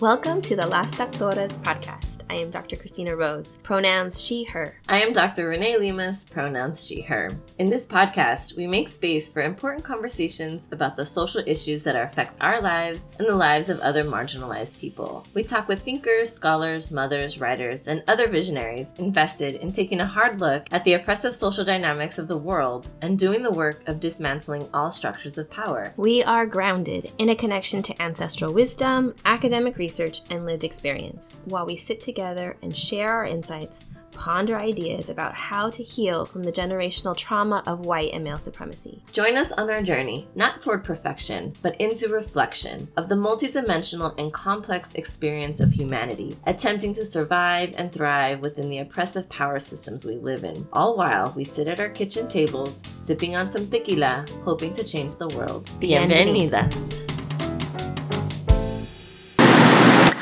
Welcome 0.00 0.42
to 0.42 0.56
the 0.56 0.66
Las 0.66 0.98
Doctoras 0.98 1.58
podcast. 1.60 2.03
I 2.34 2.38
am 2.38 2.50
Dr. 2.50 2.74
Christina 2.74 3.14
Rose, 3.14 3.58
pronouns 3.58 4.20
she, 4.20 4.42
her. 4.42 4.76
I 4.88 5.00
am 5.00 5.12
Dr. 5.12 5.46
Renee 5.46 5.78
Limas, 5.78 6.28
pronouns 6.28 6.84
she, 6.84 7.00
her. 7.02 7.30
In 7.60 7.70
this 7.70 7.86
podcast, 7.86 8.56
we 8.56 8.66
make 8.66 8.88
space 8.88 9.32
for 9.32 9.42
important 9.42 9.84
conversations 9.84 10.66
about 10.72 10.96
the 10.96 11.06
social 11.06 11.44
issues 11.46 11.84
that 11.84 11.94
affect 11.94 12.34
our 12.40 12.60
lives 12.60 13.06
and 13.20 13.28
the 13.28 13.36
lives 13.36 13.68
of 13.68 13.78
other 13.78 14.02
marginalized 14.02 14.80
people. 14.80 15.24
We 15.32 15.44
talk 15.44 15.68
with 15.68 15.82
thinkers, 15.82 16.32
scholars, 16.32 16.90
mothers, 16.90 17.38
writers, 17.38 17.86
and 17.86 18.02
other 18.08 18.26
visionaries 18.26 18.92
invested 18.98 19.54
in 19.54 19.70
taking 19.70 20.00
a 20.00 20.04
hard 20.04 20.40
look 20.40 20.66
at 20.72 20.82
the 20.82 20.94
oppressive 20.94 21.36
social 21.36 21.64
dynamics 21.64 22.18
of 22.18 22.26
the 22.26 22.36
world 22.36 22.88
and 23.00 23.16
doing 23.16 23.44
the 23.44 23.52
work 23.52 23.86
of 23.86 24.00
dismantling 24.00 24.68
all 24.74 24.90
structures 24.90 25.38
of 25.38 25.48
power. 25.48 25.92
We 25.96 26.24
are 26.24 26.46
grounded 26.46 27.12
in 27.18 27.28
a 27.28 27.36
connection 27.36 27.80
to 27.84 28.02
ancestral 28.02 28.52
wisdom, 28.52 29.14
academic 29.24 29.78
research, 29.78 30.22
and 30.30 30.44
lived 30.44 30.64
experience 30.64 31.40
while 31.44 31.64
we 31.64 31.76
sit 31.76 32.00
together 32.00 32.23
and 32.62 32.76
share 32.76 33.10
our 33.10 33.26
insights, 33.26 33.86
ponder 34.12 34.56
ideas 34.56 35.10
about 35.10 35.34
how 35.34 35.68
to 35.68 35.82
heal 35.82 36.24
from 36.24 36.42
the 36.42 36.52
generational 36.52 37.16
trauma 37.16 37.62
of 37.66 37.84
white 37.84 38.12
and 38.12 38.24
male 38.24 38.38
supremacy. 38.38 39.02
Join 39.12 39.36
us 39.36 39.52
on 39.52 39.68
our 39.68 39.82
journey, 39.82 40.28
not 40.34 40.60
toward 40.60 40.84
perfection, 40.84 41.52
but 41.62 41.78
into 41.80 42.08
reflection 42.08 42.88
of 42.96 43.08
the 43.08 43.14
multidimensional 43.14 44.18
and 44.18 44.32
complex 44.32 44.94
experience 44.94 45.60
of 45.60 45.72
humanity, 45.72 46.36
attempting 46.46 46.94
to 46.94 47.04
survive 47.04 47.74
and 47.76 47.92
thrive 47.92 48.40
within 48.40 48.70
the 48.70 48.78
oppressive 48.78 49.28
power 49.28 49.58
systems 49.58 50.04
we 50.04 50.16
live 50.16 50.44
in, 50.44 50.66
all 50.72 50.96
while 50.96 51.32
we 51.36 51.44
sit 51.44 51.68
at 51.68 51.80
our 51.80 51.88
kitchen 51.88 52.28
tables, 52.28 52.78
sipping 52.84 53.36
on 53.36 53.50
some 53.50 53.68
tequila, 53.68 54.24
hoping 54.44 54.74
to 54.74 54.84
change 54.84 55.16
the 55.16 55.28
world. 55.36 55.66
Bienvenidas. 55.80 57.13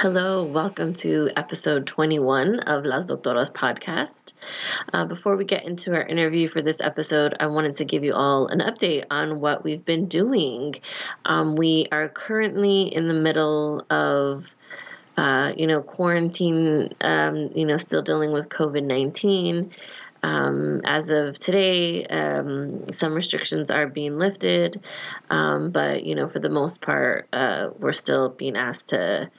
Hello, 0.03 0.43
welcome 0.43 0.95
to 0.95 1.31
episode 1.37 1.87
21 1.87 2.59
of 2.59 2.85
Las 2.85 3.07
Doctoras 3.07 3.53
podcast. 3.53 4.33
Uh, 4.93 5.05
before 5.05 5.37
we 5.37 5.45
get 5.45 5.65
into 5.65 5.95
our 5.95 6.03
interview 6.03 6.49
for 6.49 6.61
this 6.61 6.81
episode, 6.81 7.37
I 7.39 7.47
wanted 7.47 7.77
to 7.77 7.85
give 7.85 8.03
you 8.03 8.13
all 8.13 8.49
an 8.49 8.59
update 8.59 9.05
on 9.13 9.39
what 9.39 9.63
we've 9.63 9.85
been 9.85 10.07
doing. 10.07 10.75
Um, 11.25 11.55
we 11.55 11.87
are 11.93 12.09
currently 12.09 12.93
in 12.93 13.07
the 13.07 13.15
middle 13.15 13.87
of 13.91 14.45
uh, 15.17 15.53
you 15.57 15.69
know, 15.69 15.83
quarantine, 15.83 16.89
um, 17.01 17.51
you 17.55 17.65
know, 17.65 17.77
still 17.77 18.03
dealing 18.03 18.33
with 18.33 18.49
COVID 18.49 18.83
19. 18.83 19.71
Um, 20.25 20.81
as 20.85 21.11
of 21.11 21.39
today, 21.39 22.07
um, 22.07 22.91
some 22.93 23.15
restrictions 23.15 23.71
are 23.71 23.87
being 23.87 24.19
lifted, 24.19 24.83
um, 25.31 25.71
but 25.71 26.05
you 26.05 26.17
know, 26.17 26.27
for 26.27 26.41
the 26.41 26.49
most 26.49 26.81
part, 26.81 27.29
uh, 27.33 27.69
we're 27.79 27.93
still 27.93 28.31
being 28.31 28.57
asked 28.57 28.89
to 28.89 29.31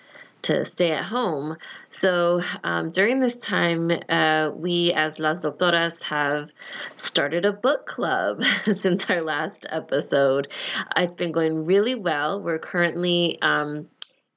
to 0.43 0.63
stay 0.63 0.91
at 0.91 1.03
home. 1.03 1.57
So 1.89 2.41
um, 2.63 2.91
during 2.91 3.19
this 3.19 3.37
time, 3.37 3.91
uh, 4.09 4.51
we 4.53 4.93
as 4.93 5.19
Las 5.19 5.39
Doctoras 5.39 6.03
have 6.03 6.49
started 6.97 7.45
a 7.45 7.53
book 7.53 7.85
club 7.85 8.43
since 8.71 9.09
our 9.09 9.21
last 9.21 9.65
episode. 9.69 10.47
It's 10.95 11.15
been 11.15 11.31
going 11.31 11.65
really 11.65 11.95
well. 11.95 12.41
We're 12.41 12.59
currently 12.59 13.41
um, 13.41 13.87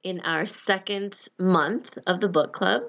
in 0.03 0.19
our 0.21 0.45
second 0.45 1.27
month 1.37 1.97
of 2.07 2.19
the 2.19 2.29
book 2.29 2.53
club. 2.53 2.83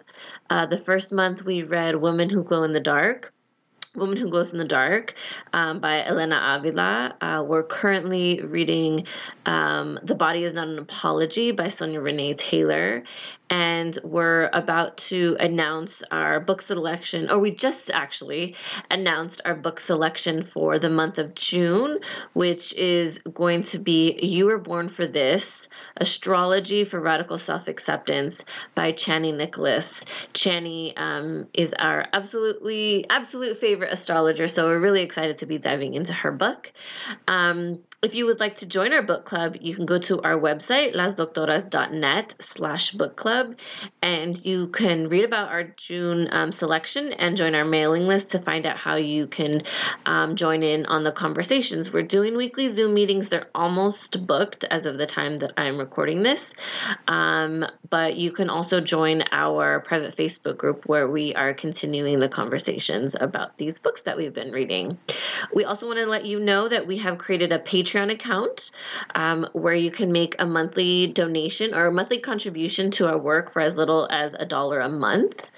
Uh, 0.50 0.66
the 0.66 0.78
first 0.78 1.12
month 1.12 1.44
we 1.44 1.62
read 1.62 1.96
Women 1.96 2.30
Who 2.30 2.44
Glow 2.44 2.62
in 2.62 2.72
the 2.72 2.80
Dark. 2.80 3.32
Woman 3.96 4.16
Who 4.16 4.28
Glows 4.28 4.52
in 4.52 4.58
the 4.58 4.64
Dark 4.64 5.14
um, 5.52 5.80
by 5.80 6.04
Elena 6.04 6.58
Avila. 6.58 7.14
Uh, 7.20 7.42
we're 7.44 7.62
currently 7.62 8.40
reading 8.44 9.06
um, 9.48 9.98
The 10.02 10.14
Body 10.14 10.44
is 10.44 10.52
Not 10.52 10.68
an 10.68 10.78
Apology 10.78 11.52
by 11.52 11.68
Sonya 11.68 12.00
Renee 12.00 12.34
Taylor 12.34 13.02
and 13.50 13.98
we're 14.04 14.50
about 14.52 14.98
to 14.98 15.36
announce 15.40 16.02
our 16.10 16.40
book 16.40 16.60
selection, 16.60 17.30
or 17.30 17.38
we 17.38 17.50
just 17.50 17.90
actually 17.90 18.54
announced 18.90 19.40
our 19.44 19.54
book 19.54 19.80
selection 19.80 20.42
for 20.42 20.78
the 20.78 20.90
month 20.90 21.18
of 21.18 21.34
June, 21.34 21.98
which 22.34 22.74
is 22.74 23.18
going 23.32 23.62
to 23.62 23.78
be 23.78 24.18
You 24.22 24.46
Were 24.46 24.58
Born 24.58 24.88
for 24.88 25.06
This 25.06 25.68
Astrology 25.96 26.84
for 26.84 27.00
Radical 27.00 27.38
Self 27.38 27.68
Acceptance 27.68 28.44
by 28.74 28.92
Chani 28.92 29.34
Nicholas. 29.34 30.04
Chani 30.34 30.98
um, 30.98 31.46
is 31.54 31.72
our 31.74 32.06
absolutely, 32.12 33.08
absolute 33.08 33.56
favorite 33.56 33.92
astrologer, 33.92 34.48
so 34.48 34.66
we're 34.66 34.80
really 34.80 35.02
excited 35.02 35.36
to 35.36 35.46
be 35.46 35.58
diving 35.58 35.94
into 35.94 36.12
her 36.12 36.32
book. 36.32 36.72
Um, 37.26 37.78
if 38.00 38.14
you 38.14 38.26
would 38.26 38.38
like 38.38 38.54
to 38.54 38.66
join 38.66 38.92
our 38.92 39.02
book 39.02 39.24
club, 39.24 39.56
you 39.60 39.74
can 39.74 39.84
go 39.84 39.98
to 39.98 40.22
our 40.22 40.38
website, 40.38 40.94
lasdoctoras.net 40.94 42.36
slash 42.38 42.92
book 42.92 43.16
club, 43.16 43.56
and 44.00 44.44
you 44.46 44.68
can 44.68 45.08
read 45.08 45.24
about 45.24 45.48
our 45.48 45.64
June 45.64 46.28
um, 46.30 46.52
selection 46.52 47.12
and 47.14 47.36
join 47.36 47.56
our 47.56 47.64
mailing 47.64 48.06
list 48.06 48.30
to 48.30 48.38
find 48.38 48.66
out 48.66 48.76
how 48.76 48.94
you 48.94 49.26
can 49.26 49.62
um, 50.06 50.36
join 50.36 50.62
in 50.62 50.86
on 50.86 51.02
the 51.02 51.10
conversations. 51.10 51.92
We're 51.92 52.04
doing 52.04 52.36
weekly 52.36 52.68
Zoom 52.68 52.94
meetings. 52.94 53.30
They're 53.30 53.48
almost 53.52 54.24
booked 54.24 54.62
as 54.62 54.86
of 54.86 54.96
the 54.96 55.06
time 55.06 55.40
that 55.40 55.54
I'm 55.56 55.76
recording 55.76 56.22
this, 56.22 56.54
um, 57.08 57.66
but 57.90 58.16
you 58.16 58.30
can 58.30 58.48
also 58.48 58.80
join 58.80 59.24
our 59.32 59.80
private 59.80 60.14
Facebook 60.14 60.56
group 60.56 60.86
where 60.86 61.08
we 61.08 61.34
are 61.34 61.52
continuing 61.52 62.20
the 62.20 62.28
conversations 62.28 63.16
about 63.20 63.58
these 63.58 63.80
books 63.80 64.02
that 64.02 64.16
we've 64.16 64.34
been 64.34 64.52
reading. 64.52 64.98
We 65.52 65.64
also 65.64 65.88
want 65.88 65.98
to 65.98 66.06
let 66.06 66.26
you 66.26 66.38
know 66.38 66.68
that 66.68 66.86
we 66.86 66.98
have 66.98 67.18
created 67.18 67.50
a 67.50 67.58
page 67.58 67.87
Patreon 67.88 68.12
account 68.12 68.70
um, 69.14 69.46
where 69.52 69.74
you 69.74 69.90
can 69.90 70.12
make 70.12 70.36
a 70.38 70.46
monthly 70.46 71.06
donation 71.06 71.74
or 71.74 71.86
a 71.86 71.92
monthly 71.92 72.18
contribution 72.18 72.90
to 72.92 73.08
our 73.08 73.18
work 73.18 73.52
for 73.52 73.60
as 73.60 73.76
little 73.76 74.06
as 74.10 74.34
a 74.34 74.44
dollar 74.44 74.80
a 74.80 74.88
month. 74.88 75.50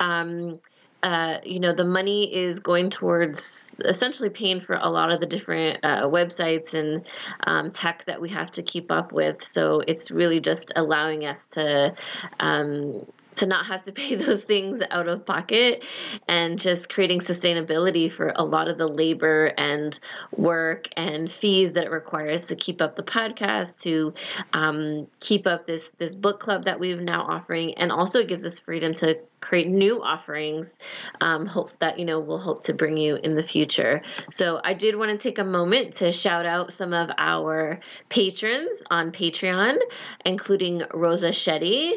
Um, 0.00 0.60
uh, 1.02 1.38
you 1.44 1.60
know, 1.60 1.72
the 1.72 1.84
money 1.84 2.34
is 2.34 2.58
going 2.58 2.90
towards 2.90 3.76
essentially 3.84 4.30
paying 4.30 4.60
for 4.60 4.74
a 4.74 4.88
lot 4.88 5.12
of 5.12 5.20
the 5.20 5.26
different 5.26 5.78
uh, 5.84 6.02
websites 6.02 6.74
and 6.74 7.06
um, 7.46 7.70
tech 7.70 8.04
that 8.06 8.20
we 8.20 8.30
have 8.30 8.50
to 8.50 8.62
keep 8.62 8.90
up 8.90 9.12
with. 9.12 9.42
So 9.42 9.82
it's 9.86 10.10
really 10.10 10.40
just 10.40 10.72
allowing 10.74 11.24
us 11.24 11.48
to 11.48 11.94
um, 12.40 13.06
to 13.36 13.46
not 13.46 13.66
have 13.66 13.82
to 13.82 13.92
pay 13.96 14.14
those 14.14 14.42
things 14.42 14.82
out 14.90 15.08
of 15.08 15.24
pocket 15.24 15.84
and 16.28 16.58
just 16.58 16.88
creating 16.88 17.20
sustainability 17.20 18.10
for 18.10 18.32
a 18.34 18.44
lot 18.44 18.68
of 18.68 18.78
the 18.78 18.86
labor 18.86 19.46
and 19.58 19.98
work 20.36 20.88
and 20.96 21.30
fees 21.30 21.74
that 21.74 21.84
it 21.84 21.90
requires 21.90 22.48
to 22.48 22.56
keep 22.56 22.80
up 22.80 22.96
the 22.96 23.02
podcast 23.02 23.82
to 23.82 24.14
um, 24.52 25.06
keep 25.20 25.46
up 25.46 25.64
this 25.64 25.90
this 25.98 26.14
book 26.14 26.40
club 26.40 26.64
that 26.64 26.80
we've 26.80 27.00
now 27.00 27.22
offering. 27.22 27.74
And 27.74 27.92
also 27.92 28.20
it 28.20 28.28
gives 28.28 28.44
us 28.44 28.58
freedom 28.58 28.94
to 28.94 29.18
create 29.40 29.68
new 29.68 30.02
offerings 30.02 30.78
um, 31.20 31.46
hope 31.46 31.70
that 31.78 31.98
you 31.98 32.04
know 32.04 32.18
we'll 32.20 32.38
hope 32.38 32.62
to 32.62 32.74
bring 32.74 32.96
you 32.96 33.16
in 33.16 33.34
the 33.34 33.42
future. 33.42 34.02
So 34.30 34.60
i 34.64 34.74
did 34.74 34.96
want 34.96 35.10
to 35.10 35.18
take 35.18 35.38
a 35.38 35.44
moment 35.44 35.94
to 35.94 36.12
shout 36.12 36.46
out 36.46 36.72
some 36.72 36.92
of 36.92 37.10
our 37.18 37.80
patrons 38.08 38.82
on 38.90 39.12
patreon 39.12 39.76
including 40.24 40.82
rosa 40.92 41.28
shetty 41.28 41.92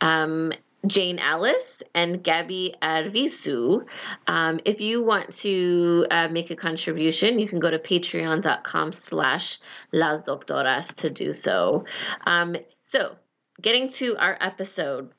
um, 0.00 0.52
Jane 0.86 1.18
Alice 1.18 1.82
and 1.94 2.22
Gabby 2.22 2.74
Arvisu. 2.82 3.84
Um, 4.26 4.60
if 4.64 4.80
you 4.80 5.02
want 5.02 5.34
to 5.38 6.06
uh, 6.10 6.28
make 6.28 6.50
a 6.50 6.56
contribution, 6.56 7.38
you 7.38 7.48
can 7.48 7.58
go 7.58 7.70
to 7.70 7.78
patreon.com 7.78 8.92
slash 8.92 9.58
las 9.92 10.22
doctoras 10.22 10.94
to 10.96 11.10
do 11.10 11.32
so. 11.32 11.84
Um, 12.26 12.56
so 12.82 13.16
getting 13.60 13.88
to 13.88 14.16
our 14.16 14.36
episode 14.40 15.10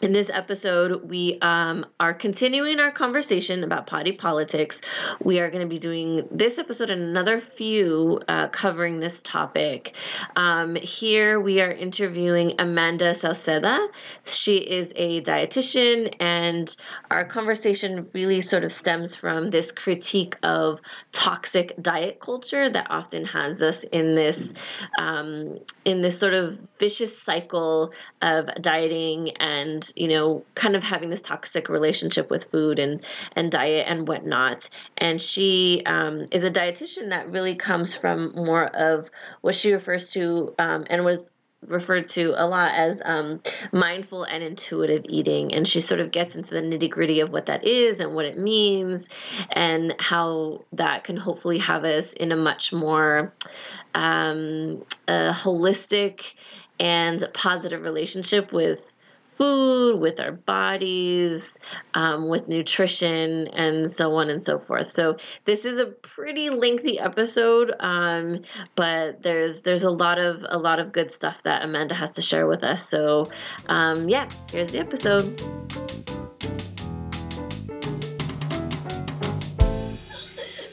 in 0.00 0.12
this 0.12 0.30
episode, 0.32 1.08
we 1.08 1.38
um, 1.40 1.84
are 1.98 2.14
continuing 2.14 2.78
our 2.78 2.90
conversation 2.90 3.64
about 3.64 3.90
body 3.90 4.12
politics. 4.12 4.80
We 5.22 5.40
are 5.40 5.50
going 5.50 5.62
to 5.62 5.68
be 5.68 5.78
doing 5.78 6.28
this 6.30 6.58
episode 6.58 6.90
and 6.90 7.02
another 7.02 7.40
few 7.40 8.20
uh, 8.28 8.48
covering 8.48 9.00
this 9.00 9.22
topic. 9.22 9.94
Um, 10.36 10.76
here, 10.76 11.40
we 11.40 11.60
are 11.60 11.70
interviewing 11.70 12.54
Amanda 12.60 13.10
Sauceda. 13.10 13.88
She 14.24 14.58
is 14.58 14.92
a 14.94 15.20
dietitian, 15.22 16.14
and 16.20 16.74
our 17.10 17.24
conversation 17.24 18.08
really 18.14 18.40
sort 18.40 18.64
of 18.64 18.72
stems 18.72 19.16
from 19.16 19.50
this 19.50 19.72
critique 19.72 20.36
of 20.44 20.80
toxic 21.10 21.74
diet 21.82 22.20
culture 22.20 22.68
that 22.68 22.86
often 22.90 23.24
has 23.24 23.62
us 23.62 23.82
in 23.84 24.14
this 24.14 24.54
um, 25.00 25.58
in 25.84 26.00
this 26.02 26.18
sort 26.18 26.34
of 26.34 26.58
vicious 26.78 27.20
cycle 27.20 27.92
of 28.22 28.48
dieting 28.60 29.30
and 29.38 29.87
you 29.96 30.08
know, 30.08 30.44
kind 30.54 30.76
of 30.76 30.82
having 30.82 31.10
this 31.10 31.22
toxic 31.22 31.68
relationship 31.68 32.30
with 32.30 32.44
food 32.44 32.78
and 32.78 33.00
and 33.32 33.50
diet 33.50 33.86
and 33.88 34.08
whatnot. 34.08 34.68
And 34.96 35.20
she 35.20 35.82
um, 35.86 36.26
is 36.32 36.44
a 36.44 36.50
dietitian 36.50 37.10
that 37.10 37.30
really 37.30 37.54
comes 37.54 37.94
from 37.94 38.32
more 38.34 38.64
of 38.64 39.10
what 39.40 39.54
she 39.54 39.72
refers 39.72 40.10
to 40.10 40.54
um, 40.58 40.84
and 40.88 41.04
was 41.04 41.30
referred 41.66 42.06
to 42.06 42.32
a 42.36 42.46
lot 42.46 42.72
as 42.74 43.02
um, 43.04 43.40
mindful 43.72 44.22
and 44.22 44.42
intuitive 44.44 45.04
eating. 45.08 45.54
And 45.54 45.66
she 45.66 45.80
sort 45.80 46.00
of 46.00 46.10
gets 46.10 46.36
into 46.36 46.50
the 46.50 46.60
nitty 46.60 46.88
gritty 46.88 47.20
of 47.20 47.30
what 47.30 47.46
that 47.46 47.66
is 47.66 48.00
and 48.00 48.14
what 48.14 48.26
it 48.26 48.38
means 48.38 49.08
and 49.50 49.94
how 49.98 50.64
that 50.74 51.04
can 51.04 51.16
hopefully 51.16 51.58
have 51.58 51.84
us 51.84 52.12
in 52.12 52.30
a 52.30 52.36
much 52.36 52.72
more 52.72 53.32
um, 53.94 54.84
holistic 55.08 56.34
and 56.78 57.22
positive 57.34 57.82
relationship 57.82 58.52
with 58.52 58.92
food, 59.38 60.00
with 60.00 60.20
our 60.20 60.32
bodies, 60.32 61.58
um, 61.94 62.28
with 62.28 62.48
nutrition, 62.48 63.46
and 63.48 63.90
so 63.90 64.12
on 64.14 64.28
and 64.28 64.42
so 64.42 64.58
forth. 64.58 64.90
So 64.90 65.16
this 65.44 65.64
is 65.64 65.78
a 65.78 65.86
pretty 65.86 66.50
lengthy 66.50 66.98
episode, 66.98 67.72
um, 67.80 68.40
but 68.74 69.22
there's 69.22 69.62
there's 69.62 69.84
a 69.84 69.90
lot 69.90 70.18
of 70.18 70.44
a 70.48 70.58
lot 70.58 70.80
of 70.80 70.92
good 70.92 71.10
stuff 71.10 71.44
that 71.44 71.62
Amanda 71.62 71.94
has 71.94 72.12
to 72.12 72.22
share 72.22 72.46
with 72.46 72.64
us. 72.64 72.86
So 72.86 73.24
um, 73.68 74.08
yeah, 74.08 74.28
here's 74.50 74.72
the 74.72 74.80
episode. 74.80 75.40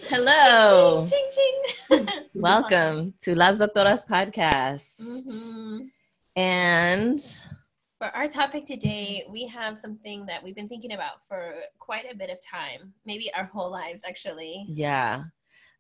Hello. 0.10 1.06
Ching, 1.08 1.30
ching, 1.32 2.06
ching. 2.08 2.20
Welcome 2.34 3.14
to 3.22 3.36
Las 3.36 3.58
Doctoras 3.58 4.08
podcast. 4.08 5.02
Mm-hmm. 5.02 5.88
And 6.38 7.20
for 7.98 8.08
our 8.08 8.28
topic 8.28 8.66
today, 8.66 9.24
we 9.32 9.48
have 9.48 9.78
something 9.78 10.26
that 10.26 10.44
we've 10.44 10.56
been 10.56 10.68
thinking 10.68 10.94
about 10.94 11.26
for 11.28 11.54
quite 11.80 12.06
a 12.12 12.16
bit 12.16 12.30
of 12.30 12.40
time, 12.46 12.94
maybe 13.06 13.34
our 13.34 13.46
whole 13.46 13.72
lives, 13.72 14.04
actually. 14.06 14.66
Yeah. 14.68 15.24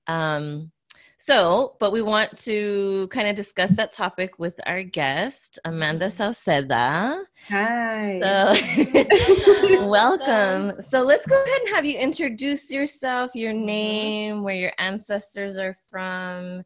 Um, 0.08 0.72
so, 1.18 1.76
but 1.80 1.92
we 1.92 2.02
want 2.02 2.38
to 2.40 3.10
kind 3.12 3.28
of 3.28 3.36
discuss 3.36 3.76
that 3.76 3.92
topic 3.92 4.40
with 4.40 4.58
our 4.66 4.84
guest, 4.84 5.60
Amanda 5.66 6.08
mm-hmm. 6.08 6.24
Sauceda. 6.24 7.24
Hi. 7.50 8.20
So, 8.22 9.86
welcome. 9.88 10.82
So, 10.82 11.02
let's 11.02 11.26
go 11.26 11.42
ahead 11.42 11.62
and 11.62 11.76
have 11.76 11.86
you 11.86 11.98
introduce 11.98 12.72
yourself, 12.72 13.36
your 13.36 13.54
mm-hmm. 13.54 13.66
name, 13.66 14.44
where 14.44 14.56
your 14.56 14.74
ancestors 14.78 15.58
are 15.58 15.76
from, 15.90 16.64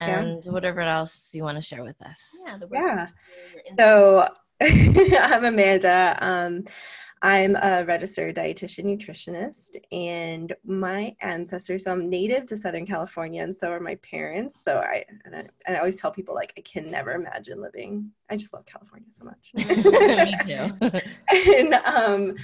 and 0.00 0.44
yeah. 0.44 0.52
whatever 0.52 0.80
else 0.80 1.34
you 1.34 1.42
want 1.42 1.56
to 1.56 1.62
share 1.62 1.82
with 1.82 2.00
us. 2.00 2.20
Yeah. 2.46 2.58
yeah. 2.72 3.06
So, 3.74 4.28
I'm 4.60 5.44
Amanda. 5.44 6.16
Um, 6.20 6.64
I'm 7.20 7.56
a 7.56 7.84
registered 7.84 8.36
dietitian 8.36 8.84
nutritionist, 8.84 9.76
and 9.92 10.54
my 10.64 11.14
ancestors. 11.20 11.84
So 11.84 11.92
I'm 11.92 12.08
native 12.08 12.46
to 12.46 12.56
Southern 12.56 12.86
California, 12.86 13.42
and 13.42 13.54
so 13.54 13.70
are 13.70 13.80
my 13.80 13.96
parents. 13.96 14.62
So 14.62 14.78
I 14.78 15.04
and, 15.24 15.36
I 15.36 15.40
and 15.66 15.76
I 15.76 15.78
always 15.78 16.00
tell 16.00 16.10
people 16.10 16.34
like 16.34 16.54
I 16.56 16.62
can 16.62 16.90
never 16.90 17.12
imagine 17.12 17.60
living. 17.60 18.12
I 18.30 18.36
just 18.36 18.54
love 18.54 18.64
California 18.64 19.08
so 19.10 19.24
much. 19.24 19.52
Me 19.54 20.36
too. 20.44 21.00
and 21.58 21.74
um, 21.84 22.36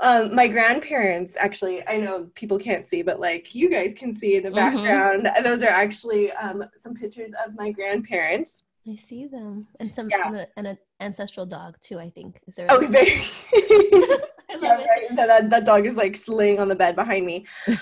um, 0.00 0.34
my 0.34 0.48
grandparents 0.48 1.36
actually, 1.38 1.86
I 1.86 1.98
know 1.98 2.30
people 2.34 2.58
can't 2.58 2.86
see, 2.86 3.02
but 3.02 3.20
like 3.20 3.54
you 3.54 3.70
guys 3.70 3.94
can 3.94 4.12
see 4.12 4.36
in 4.36 4.42
the 4.42 4.48
mm-hmm. 4.48 4.56
background. 4.56 5.26
Mm-hmm. 5.26 5.44
Those 5.44 5.62
are 5.62 5.70
actually 5.70 6.32
um, 6.32 6.64
some 6.78 6.94
pictures 6.94 7.30
of 7.46 7.54
my 7.54 7.70
grandparents. 7.70 8.64
I 8.88 8.96
see 8.96 9.26
them, 9.26 9.68
and 9.78 9.94
some 9.94 10.08
yeah. 10.08 10.26
and, 10.26 10.36
a, 10.36 10.46
and, 10.56 10.66
an 10.68 10.78
ancestral 11.00 11.46
dog 11.46 11.76
too. 11.80 11.98
I 11.98 12.10
think 12.10 12.40
is 12.46 12.56
there. 12.56 12.66
Oh, 12.70 12.86
very. 12.86 13.22
I 13.52 14.54
love 14.54 14.62
yeah, 14.62 14.80
it. 14.80 14.88
Right. 14.88 15.16
That, 15.16 15.50
that 15.50 15.64
dog 15.64 15.86
is 15.86 15.96
like 15.96 16.16
laying 16.28 16.58
on 16.58 16.68
the 16.68 16.74
bed 16.74 16.96
behind 16.96 17.26
me. 17.26 17.46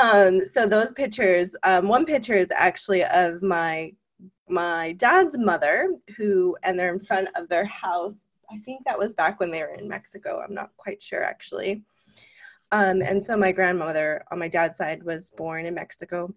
um, 0.00 0.42
so 0.42 0.66
those 0.66 0.92
pictures, 0.92 1.54
um, 1.62 1.88
one 1.88 2.04
picture 2.04 2.34
is 2.34 2.50
actually 2.50 3.04
of 3.04 3.42
my 3.42 3.92
my 4.48 4.92
dad's 4.92 5.38
mother, 5.38 5.94
who, 6.16 6.56
and 6.62 6.78
they're 6.78 6.92
in 6.92 7.00
front 7.00 7.28
of 7.34 7.48
their 7.48 7.64
house. 7.64 8.26
I 8.50 8.58
think 8.58 8.84
that 8.84 8.98
was 8.98 9.14
back 9.14 9.40
when 9.40 9.50
they 9.50 9.62
were 9.62 9.74
in 9.74 9.88
Mexico. 9.88 10.42
I'm 10.46 10.54
not 10.54 10.70
quite 10.76 11.02
sure 11.02 11.24
actually. 11.24 11.82
Um, 12.72 13.02
and 13.02 13.22
so 13.22 13.36
my 13.36 13.52
grandmother 13.52 14.24
on 14.30 14.38
my 14.38 14.48
dad's 14.48 14.76
side 14.76 15.02
was 15.02 15.32
born 15.36 15.64
in 15.64 15.74
Mexico 15.74 16.34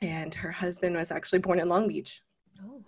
and 0.00 0.34
her 0.34 0.50
husband 0.50 0.94
was 0.94 1.10
actually 1.10 1.38
born 1.38 1.58
in 1.58 1.68
Long 1.68 1.88
Beach. 1.88 2.20
Oh. 2.62 2.84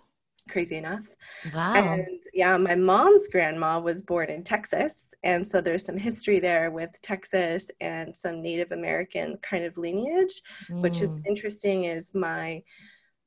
Crazy 0.47 0.77
enough. 0.77 1.05
Wow. 1.53 1.73
And 1.75 2.23
yeah, 2.33 2.57
my 2.57 2.75
mom's 2.75 3.27
grandma 3.27 3.79
was 3.79 4.01
born 4.01 4.29
in 4.29 4.43
Texas. 4.43 5.13
And 5.23 5.47
so 5.47 5.61
there's 5.61 5.85
some 5.85 5.97
history 5.97 6.39
there 6.39 6.71
with 6.71 7.01
Texas 7.01 7.69
and 7.81 8.15
some 8.15 8.41
Native 8.41 8.71
American 8.71 9.37
kind 9.37 9.65
of 9.65 9.77
lineage, 9.77 10.41
mm. 10.69 10.81
which 10.81 11.01
is 11.01 11.19
mm. 11.19 11.27
interesting 11.27 11.85
is 11.85 12.13
my 12.13 12.63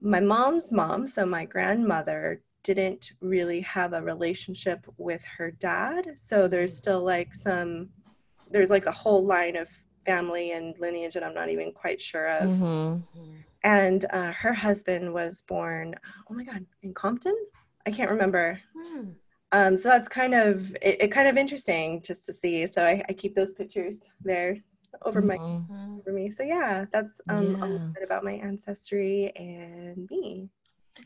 my 0.02 0.20
mom's 0.20 0.72
mom, 0.72 1.06
so 1.06 1.26
my 1.26 1.44
grandmother 1.44 2.40
didn't 2.62 3.12
really 3.20 3.60
have 3.60 3.92
a 3.92 4.00
relationship 4.00 4.86
with 4.96 5.22
her 5.24 5.50
dad. 5.50 6.12
So 6.16 6.48
there's 6.48 6.74
still 6.74 7.02
like 7.02 7.34
some 7.34 7.90
there's 8.50 8.70
like 8.70 8.86
a 8.86 8.92
whole 8.92 9.24
line 9.24 9.56
of 9.56 9.68
family 10.06 10.52
and 10.52 10.74
lineage 10.78 11.14
that 11.14 11.22
I'm 11.22 11.34
not 11.34 11.50
even 11.50 11.72
quite 11.72 12.00
sure 12.00 12.28
of. 12.28 12.48
Mm-hmm 12.50 13.40
and 13.62 14.06
uh, 14.10 14.32
her 14.32 14.52
husband 14.52 15.12
was 15.12 15.42
born 15.42 15.94
oh 16.30 16.34
my 16.34 16.44
god 16.44 16.64
in 16.82 16.94
compton 16.94 17.36
i 17.86 17.90
can't 17.90 18.10
remember 18.10 18.60
hmm. 18.76 19.10
um, 19.52 19.76
so 19.76 19.88
that's 19.88 20.08
kind 20.08 20.34
of 20.34 20.74
it, 20.82 21.02
it, 21.02 21.08
kind 21.08 21.28
of 21.28 21.36
interesting 21.36 22.02
just 22.02 22.24
to 22.26 22.32
see 22.32 22.66
so 22.66 22.84
i, 22.84 23.02
I 23.08 23.12
keep 23.12 23.34
those 23.34 23.52
pictures 23.52 24.00
there 24.22 24.56
over 25.02 25.22
mm-hmm. 25.22 25.72
my 25.72 25.98
over 25.98 26.12
me 26.12 26.30
so 26.30 26.42
yeah 26.42 26.84
that's 26.92 27.20
um, 27.28 27.56
yeah. 27.56 27.64
a 27.64 27.66
little 27.66 27.88
bit 27.94 28.02
about 28.04 28.24
my 28.24 28.32
ancestry 28.32 29.32
and 29.36 30.08
me 30.10 30.48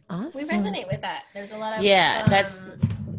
awesome. 0.09 0.33
we 0.35 0.49
resonate 0.49 0.87
with 0.89 1.01
that 1.01 1.25
there's 1.35 1.53
a 1.53 1.59
lot 1.59 1.77
of 1.77 1.85
yeah 1.85 2.23
um, 2.25 2.31
that's 2.31 2.63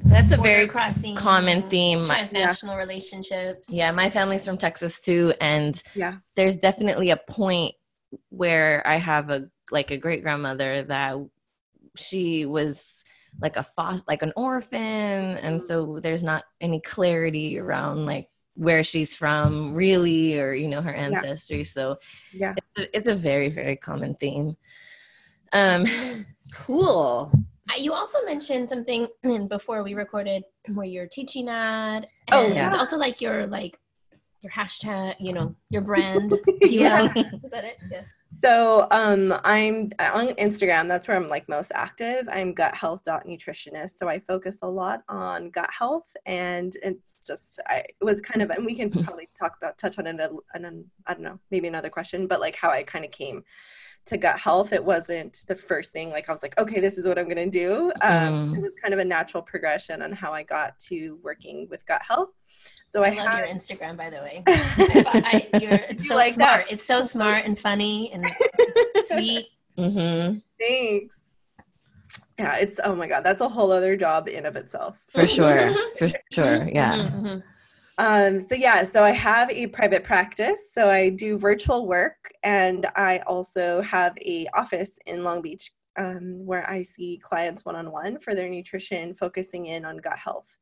that's 0.05 0.31
a 0.31 0.37
very 0.37 0.67
crossing 0.67 1.15
common 1.15 1.67
theme 1.69 2.03
transnational 2.03 2.75
yeah. 2.75 2.79
relationships 2.79 3.69
yeah 3.71 3.91
my 3.91 4.09
family's 4.09 4.45
from 4.45 4.57
texas 4.57 4.99
too 5.01 5.33
and 5.41 5.81
yeah 5.95 6.15
there's 6.35 6.57
definitely 6.57 7.11
a 7.11 7.17
point 7.29 7.73
where 8.29 8.85
I 8.85 8.97
have 8.97 9.29
a 9.29 9.49
like 9.71 9.91
a 9.91 9.97
great 9.97 10.23
grandmother 10.23 10.83
that 10.83 11.17
she 11.97 12.45
was 12.45 13.03
like 13.41 13.57
a 13.57 13.63
foster, 13.63 14.03
like 14.07 14.21
an 14.21 14.33
orphan, 14.35 14.79
and 14.79 15.59
mm-hmm. 15.59 15.65
so 15.65 15.99
there's 15.99 16.23
not 16.23 16.43
any 16.61 16.79
clarity 16.79 17.59
around 17.59 18.05
like 18.05 18.29
where 18.55 18.83
she's 18.83 19.13
from 19.15 19.73
really 19.73 20.39
or 20.39 20.53
you 20.53 20.67
know 20.67 20.81
her 20.81 20.93
ancestry. 20.93 21.57
Yeah. 21.57 21.63
So 21.63 21.97
yeah, 22.33 22.53
it's 22.57 22.79
a, 22.79 22.97
it's 22.97 23.07
a 23.07 23.15
very 23.15 23.49
very 23.49 23.75
common 23.75 24.15
theme. 24.15 24.55
Um, 25.53 25.85
mm-hmm. 25.85 26.21
cool. 26.53 27.31
Uh, 27.69 27.79
you 27.79 27.93
also 27.93 28.23
mentioned 28.25 28.69
something 28.69 29.07
before 29.49 29.83
we 29.83 29.93
recorded 29.95 30.43
where 30.73 30.85
you're 30.85 31.07
teaching 31.07 31.49
at. 31.49 32.07
oh 32.31 32.47
yeah. 32.47 32.75
Also 32.77 32.97
like 32.97 33.21
your 33.21 33.47
like 33.47 33.79
your 34.45 34.51
hashtag, 34.51 35.15
you 35.19 35.33
know, 35.33 35.55
your 35.69 35.81
brand. 35.89 36.33
yeah. 36.61 37.11
Is 37.43 37.51
that 37.51 37.65
it? 37.65 37.77
Yeah. 37.91 38.01
So 38.43 38.87
um, 38.91 39.33
I'm 39.43 39.89
on 39.99 40.27
Instagram. 40.35 40.87
That's 40.87 41.07
where 41.07 41.17
I'm 41.17 41.27
like 41.27 41.49
most 41.49 41.71
active. 41.73 42.27
I'm 42.31 42.53
gut 42.53 42.75
health 42.75 43.03
nutritionist. 43.05 43.91
So 43.91 44.07
I 44.07 44.19
focus 44.19 44.59
a 44.61 44.67
lot 44.67 45.01
on 45.09 45.49
gut 45.49 45.69
health, 45.71 46.15
and 46.25 46.75
it's 46.83 47.25
just 47.25 47.59
I 47.65 47.77
it 47.77 48.03
was 48.03 48.21
kind 48.21 48.41
of, 48.41 48.51
and 48.51 48.65
we 48.65 48.75
can 48.75 48.89
probably 49.03 49.29
talk 49.33 49.55
about 49.57 49.77
touch 49.77 49.97
on 49.97 50.05
it, 50.05 50.19
and 50.53 50.85
I 51.07 51.13
don't 51.13 51.23
know, 51.23 51.39
maybe 51.49 51.67
another 51.67 51.89
question, 51.89 52.27
but 52.27 52.39
like 52.39 52.55
how 52.55 52.69
I 52.69 52.83
kind 52.83 53.05
of 53.05 53.11
came 53.11 53.43
to 54.07 54.17
gut 54.17 54.37
health. 54.37 54.73
It 54.73 54.83
wasn't 54.83 55.43
the 55.47 55.55
first 55.55 55.91
thing. 55.91 56.11
Like 56.11 56.29
I 56.29 56.31
was 56.31 56.43
like, 56.43 56.59
okay, 56.59 56.79
this 56.79 56.99
is 56.99 57.07
what 57.07 57.17
I'm 57.17 57.27
gonna 57.27 57.49
do. 57.49 57.91
Um, 58.01 58.53
mm. 58.53 58.57
It 58.57 58.61
was 58.61 58.73
kind 58.79 58.93
of 58.93 58.99
a 58.99 59.05
natural 59.05 59.41
progression 59.41 60.03
on 60.03 60.11
how 60.11 60.33
I 60.33 60.43
got 60.43 60.77
to 60.89 61.17
working 61.23 61.67
with 61.71 61.85
gut 61.87 62.01
health. 62.07 62.29
So 62.95 63.03
I, 63.03 63.07
I 63.07 63.15
love 63.15 63.27
have... 63.27 63.39
your 63.39 63.47
Instagram, 63.49 63.97
by 63.97 64.09
the 64.09 64.19
way. 64.19 64.41
I, 64.47 65.49
I, 65.53 65.69
it's 65.89 66.07
so 66.07 66.15
like 66.15 66.35
smart. 66.35 66.67
That? 66.67 66.71
It's 66.71 66.85
so 66.85 67.01
smart 67.01 67.43
and 67.43 67.59
funny 67.59 68.09
and 68.13 68.23
sweet. 69.03 69.47
Mm-hmm. 69.77 70.37
Thanks. 70.57 71.19
Yeah, 72.39 72.55
it's 72.55 72.79
oh 72.81 72.95
my 72.95 73.07
god, 73.07 73.25
that's 73.25 73.41
a 73.41 73.49
whole 73.49 73.73
other 73.73 73.97
job 73.97 74.29
in 74.29 74.45
of 74.45 74.55
itself. 74.55 74.97
For 75.07 75.27
sure, 75.27 75.75
for 75.97 76.09
sure, 76.31 76.69
yeah. 76.69 76.95
Mm-hmm. 76.95 77.39
Um, 77.97 78.39
so 78.39 78.55
yeah, 78.55 78.85
so 78.85 79.03
I 79.03 79.11
have 79.11 79.51
a 79.51 79.67
private 79.67 80.05
practice. 80.05 80.71
So 80.71 80.89
I 80.89 81.09
do 81.09 81.37
virtual 81.37 81.87
work, 81.87 82.31
and 82.43 82.87
I 82.95 83.17
also 83.27 83.81
have 83.81 84.17
a 84.21 84.47
office 84.53 84.99
in 85.05 85.25
Long 85.25 85.41
Beach 85.41 85.69
um, 85.97 86.45
where 86.45 86.69
I 86.69 86.83
see 86.83 87.19
clients 87.21 87.65
one 87.65 87.75
on 87.75 87.91
one 87.91 88.19
for 88.19 88.33
their 88.33 88.47
nutrition, 88.47 89.13
focusing 89.15 89.65
in 89.65 89.83
on 89.83 89.97
gut 89.97 90.17
health. 90.17 90.59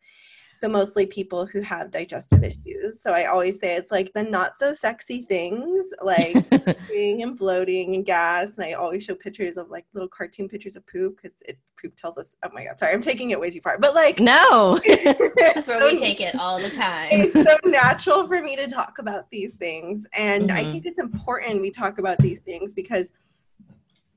So 0.55 0.67
mostly 0.67 1.05
people 1.05 1.45
who 1.45 1.61
have 1.61 1.91
digestive 1.91 2.43
issues. 2.43 3.01
So 3.01 3.13
I 3.13 3.25
always 3.25 3.59
say 3.59 3.75
it's 3.75 3.91
like 3.91 4.11
the 4.13 4.23
not 4.23 4.55
so 4.57 4.73
sexy 4.73 5.23
things 5.23 5.85
like 6.01 6.49
pooping 6.49 7.23
and 7.23 7.37
bloating 7.37 7.95
and 7.95 8.05
gas. 8.05 8.57
And 8.57 8.65
I 8.67 8.73
always 8.73 9.03
show 9.03 9.15
pictures 9.15 9.57
of 9.57 9.69
like 9.69 9.85
little 9.93 10.09
cartoon 10.09 10.47
pictures 10.47 10.75
of 10.75 10.85
poop 10.87 11.17
because 11.17 11.37
it 11.45 11.57
poop 11.81 11.95
tells 11.95 12.17
us. 12.17 12.35
Oh 12.45 12.49
my 12.53 12.65
god, 12.65 12.79
sorry, 12.79 12.93
I'm 12.93 13.01
taking 13.01 13.31
it 13.31 13.39
way 13.39 13.49
too 13.49 13.61
far. 13.61 13.79
But 13.79 13.95
like 13.95 14.19
no, 14.19 14.79
that's 14.87 15.67
where 15.67 15.79
so, 15.79 15.85
we 15.85 15.99
take 15.99 16.21
it 16.21 16.35
all 16.35 16.59
the 16.59 16.69
time. 16.69 17.09
It's 17.11 17.33
so 17.33 17.57
natural 17.65 18.27
for 18.27 18.41
me 18.41 18.55
to 18.55 18.67
talk 18.67 18.99
about 18.99 19.29
these 19.31 19.55
things, 19.55 20.05
and 20.13 20.49
mm-hmm. 20.49 20.57
I 20.57 20.71
think 20.71 20.85
it's 20.85 20.99
important 20.99 21.61
we 21.61 21.71
talk 21.71 21.97
about 21.97 22.17
these 22.19 22.39
things 22.39 22.73
because 22.73 23.11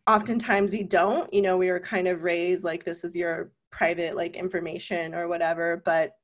oftentimes 0.06 0.72
we 0.72 0.82
don't. 0.82 1.32
You 1.32 1.42
know, 1.42 1.56
we 1.56 1.70
were 1.70 1.80
kind 1.80 2.08
of 2.08 2.24
raised 2.24 2.64
like 2.64 2.84
this 2.84 3.04
is 3.04 3.14
your 3.14 3.50
private 3.70 4.16
like 4.16 4.36
information 4.36 5.14
or 5.14 5.28
whatever, 5.28 5.82
but 5.84 6.16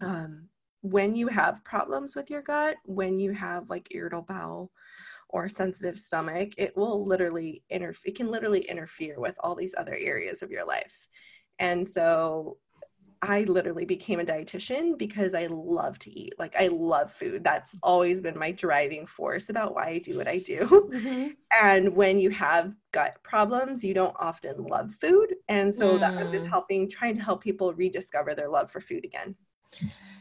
um, 0.00 0.48
when 0.82 1.16
you 1.16 1.28
have 1.28 1.64
problems 1.64 2.14
with 2.14 2.30
your 2.30 2.42
gut, 2.42 2.76
when 2.84 3.18
you 3.18 3.32
have 3.32 3.68
like 3.70 3.88
irritable 3.90 4.22
bowel, 4.22 4.70
or 5.28 5.48
sensitive 5.48 5.98
stomach, 5.98 6.52
it 6.56 6.76
will 6.76 7.04
literally 7.04 7.62
interfere, 7.70 8.10
it 8.10 8.16
can 8.16 8.30
literally 8.30 8.60
interfere 8.60 9.18
with 9.18 9.36
all 9.40 9.54
these 9.54 9.74
other 9.76 9.94
areas 9.94 10.42
of 10.42 10.50
your 10.50 10.64
life. 10.64 11.08
And 11.58 11.86
so 11.86 12.58
I 13.22 13.42
literally 13.44 13.86
became 13.86 14.20
a 14.20 14.24
dietitian 14.24 14.96
because 14.96 15.34
I 15.34 15.46
love 15.46 15.98
to 16.00 16.10
eat. 16.10 16.34
Like 16.38 16.54
I 16.54 16.68
love 16.68 17.10
food. 17.10 17.42
That's 17.42 17.74
always 17.82 18.20
been 18.20 18.38
my 18.38 18.52
driving 18.52 19.06
force 19.06 19.48
about 19.48 19.74
why 19.74 19.88
I 19.88 19.98
do 19.98 20.16
what 20.16 20.28
I 20.28 20.38
do. 20.38 20.66
Mm-hmm. 20.96 21.28
And 21.60 21.96
when 21.96 22.18
you 22.18 22.30
have 22.30 22.74
gut 22.92 23.16
problems, 23.22 23.82
you 23.82 23.94
don't 23.94 24.14
often 24.18 24.64
love 24.64 24.94
food. 24.94 25.34
And 25.48 25.74
so 25.74 25.96
mm. 25.96 26.00
that 26.00 26.16
I'm 26.16 26.30
just 26.30 26.46
helping 26.46 26.88
trying 26.88 27.14
to 27.14 27.22
help 27.22 27.42
people 27.42 27.72
rediscover 27.72 28.34
their 28.34 28.48
love 28.48 28.70
for 28.70 28.80
food 28.80 29.04
again. 29.04 29.34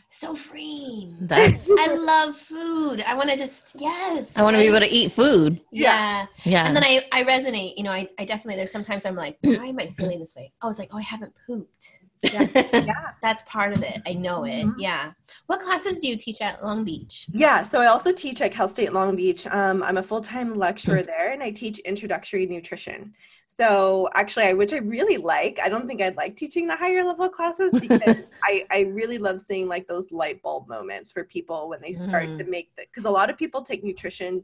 So 0.10 0.34
free. 0.34 1.14
That's 1.20 1.70
I 1.80 1.94
love 1.96 2.36
food. 2.38 3.04
I 3.06 3.16
want 3.16 3.30
to 3.32 3.38
just 3.38 3.76
yes. 3.80 4.38
I 4.38 4.44
want 4.44 4.56
right? 4.56 4.64
to 4.64 4.70
be 4.70 4.76
able 4.76 4.86
to 4.86 4.92
eat 4.92 5.12
food. 5.12 5.60
Yeah. 5.72 6.28
Yeah. 6.44 6.66
And 6.66 6.76
then 6.76 6.84
I 6.84 7.02
I 7.12 7.24
resonate, 7.24 7.74
you 7.78 7.84
know, 7.84 7.92
I, 7.92 8.08
I 8.18 8.24
definitely 8.24 8.56
there's 8.56 8.72
sometimes 8.72 9.06
I'm 9.06 9.16
like, 9.16 9.38
why 9.42 9.66
am 9.66 9.80
I 9.80 9.88
feeling 9.88 10.20
this 10.20 10.36
way? 10.36 10.54
I 10.62 10.68
was 10.68 10.80
like, 10.80 10.90
oh, 10.94 10.98
I 10.98 11.02
haven't 11.02 11.34
pooped 11.46 11.98
yeah. 12.34 12.48
yeah. 12.74 13.12
That's 13.22 13.44
part 13.44 13.74
of 13.74 13.84
it. 13.84 14.02
I 14.06 14.14
know 14.14 14.44
it. 14.46 14.66
Mm-hmm. 14.66 14.80
Yeah. 14.80 15.12
What 15.48 15.62
classes 15.62 16.00
do 16.00 16.08
you 16.08 16.18
teach 16.18 16.42
at 16.42 16.64
Long 16.64 16.84
Beach? 16.84 17.28
Yeah. 17.32 17.64
So 17.64 17.82
I 17.82 17.88
also 17.88 18.12
teach 18.12 18.42
at 18.42 18.52
Cal 18.52 18.68
State 18.68 18.94
Long 18.94 19.16
Beach. 19.16 19.48
Um, 19.48 19.84
I'm 19.84 19.98
a 19.98 20.04
full 20.04 20.22
time 20.22 20.56
lecturer 20.56 20.98
mm-hmm. 20.98 21.08
there 21.08 21.34
and 21.34 21.44
I 21.44 21.52
teach 21.52 21.80
introductory 21.80 22.46
nutrition. 22.46 23.14
So 23.48 24.10
actually, 24.14 24.46
I, 24.46 24.54
which 24.54 24.74
I 24.74 24.78
really 24.78 25.18
like. 25.18 25.60
I 25.64 25.70
don't 25.70 25.88
think 25.88 26.02
I'd 26.02 26.18
like 26.18 26.36
teaching 26.36 26.68
the 26.68 26.76
higher 26.76 27.04
level 27.04 27.30
classes 27.30 27.74
because 27.80 28.18
I, 28.44 28.66
I 28.70 28.82
really 28.92 29.18
love 29.18 29.40
seeing 29.40 29.68
like 29.68 29.88
those 29.88 30.12
light 30.12 30.42
bulb 30.42 30.68
moments 30.68 31.12
for 31.12 31.24
people 31.24 31.70
when 31.70 31.82
they 31.82 31.92
start 31.92 32.30
mm-hmm. 32.30 32.38
to 32.40 32.44
make 32.46 32.76
the, 32.76 32.84
because 32.84 33.06
a 33.06 33.12
lot 33.12 33.30
of 33.30 33.38
people 33.38 33.62
take 33.62 33.84
nutrition 33.84 34.44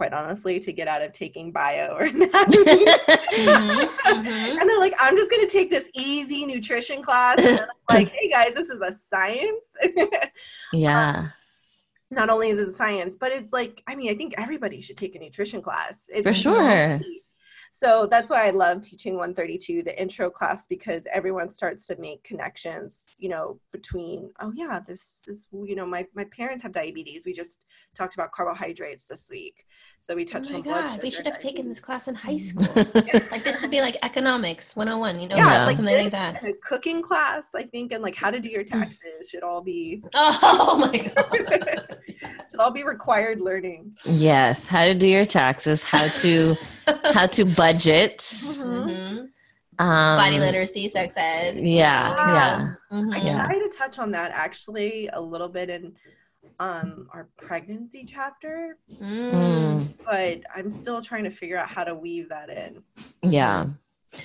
quite 0.00 0.14
honestly, 0.14 0.58
to 0.58 0.72
get 0.72 0.88
out 0.88 1.02
of 1.02 1.12
taking 1.12 1.52
bio 1.52 1.94
or 1.94 2.02
anatomy. 2.04 2.86
mm-hmm, 2.86 4.08
mm-hmm. 4.08 4.58
And 4.58 4.66
they're 4.66 4.78
like, 4.78 4.94
I'm 4.98 5.14
just 5.14 5.30
going 5.30 5.46
to 5.46 5.52
take 5.52 5.68
this 5.68 5.90
easy 5.92 6.46
nutrition 6.46 7.02
class. 7.02 7.38
And 7.38 7.66
like, 7.90 8.10
hey 8.10 8.30
guys, 8.30 8.54
this 8.54 8.70
is 8.70 8.80
a 8.80 8.92
science. 9.10 9.66
yeah. 10.72 11.18
Um, 11.18 11.32
not 12.10 12.30
only 12.30 12.48
is 12.48 12.58
it 12.58 12.68
a 12.68 12.72
science, 12.72 13.18
but 13.20 13.30
it's 13.30 13.52
like, 13.52 13.82
I 13.86 13.94
mean, 13.94 14.10
I 14.10 14.14
think 14.14 14.34
everybody 14.38 14.80
should 14.80 14.96
take 14.96 15.14
a 15.16 15.18
nutrition 15.18 15.60
class. 15.60 16.08
It's 16.08 16.22
For 16.22 16.32
sure. 16.32 16.98
So 17.72 18.06
that's 18.10 18.30
why 18.30 18.46
I 18.46 18.50
love 18.50 18.82
teaching 18.82 19.14
132, 19.14 19.82
the 19.82 20.00
intro 20.00 20.28
class, 20.28 20.66
because 20.66 21.06
everyone 21.12 21.50
starts 21.50 21.86
to 21.86 21.96
make 21.98 22.22
connections, 22.24 23.06
you 23.18 23.28
know, 23.28 23.58
between, 23.72 24.30
oh 24.40 24.52
yeah, 24.54 24.80
this 24.86 25.22
is, 25.26 25.46
you 25.52 25.76
know, 25.76 25.86
my, 25.86 26.04
my 26.14 26.24
parents 26.24 26.62
have 26.62 26.72
diabetes. 26.72 27.24
We 27.24 27.32
just 27.32 27.60
talked 27.96 28.14
about 28.14 28.32
carbohydrates 28.32 29.06
this 29.06 29.28
week. 29.30 29.66
So 30.00 30.14
we 30.14 30.22
oh 30.22 30.24
touched 30.24 30.52
oh 30.52 30.56
on 30.56 30.62
blood 30.62 30.90
sugar. 30.90 31.02
We 31.02 31.10
should 31.10 31.26
have 31.26 31.34
diabetes. 31.34 31.50
taken 31.50 31.68
this 31.68 31.80
class 31.80 32.08
in 32.08 32.14
high 32.14 32.38
school. 32.38 32.66
like 33.30 33.44
this 33.44 33.60
should 33.60 33.70
be 33.70 33.80
like 33.80 33.96
economics 34.02 34.74
101, 34.76 35.20
you 35.20 35.28
know, 35.28 35.36
yeah, 35.36 35.66
like 35.66 35.76
something 35.76 35.96
like 35.96 36.12
that. 36.12 36.42
a 36.44 36.52
cooking 36.62 37.02
class, 37.02 37.48
I 37.54 37.64
think, 37.64 37.92
and 37.92 38.02
like 38.02 38.14
how 38.14 38.30
to 38.30 38.40
do 38.40 38.48
your 38.48 38.64
mm. 38.64 38.70
taxes 38.70 39.28
should 39.28 39.42
all 39.42 39.62
be. 39.62 40.02
Oh 40.42 40.76
my 40.76 40.98
God. 41.14 41.98
should 42.50 42.60
all 42.60 42.70
be 42.70 42.82
required 42.82 43.40
learning. 43.40 43.94
Yes. 44.04 44.66
How 44.66 44.86
to 44.86 44.94
do 44.94 45.06
your 45.06 45.24
taxes, 45.24 45.82
how 45.82 46.06
to, 46.08 46.54
how 47.12 47.26
to 47.26 47.44
budget. 47.60 48.18
Mm-hmm. 48.18 48.88
Mm-hmm. 48.90 49.86
Um, 49.86 50.16
Body 50.18 50.38
literacy, 50.38 50.88
sex 50.88 51.14
ed. 51.16 51.58
Yeah. 51.58 52.10
Wow. 52.10 52.34
Yeah. 52.34 52.74
Mm-hmm. 52.92 53.12
I 53.12 53.44
try 53.44 53.58
to 53.58 53.68
touch 53.68 53.98
on 53.98 54.10
that 54.12 54.30
actually 54.32 55.08
a 55.12 55.20
little 55.20 55.48
bit 55.48 55.70
in 55.70 55.94
um 56.58 57.08
our 57.12 57.28
pregnancy 57.38 58.04
chapter 58.04 58.76
mm. 59.00 59.88
but 60.04 60.40
i'm 60.54 60.70
still 60.70 61.00
trying 61.00 61.24
to 61.24 61.30
figure 61.30 61.56
out 61.56 61.68
how 61.68 61.84
to 61.84 61.94
weave 61.94 62.28
that 62.28 62.50
in 62.50 62.82
yeah 63.22 63.66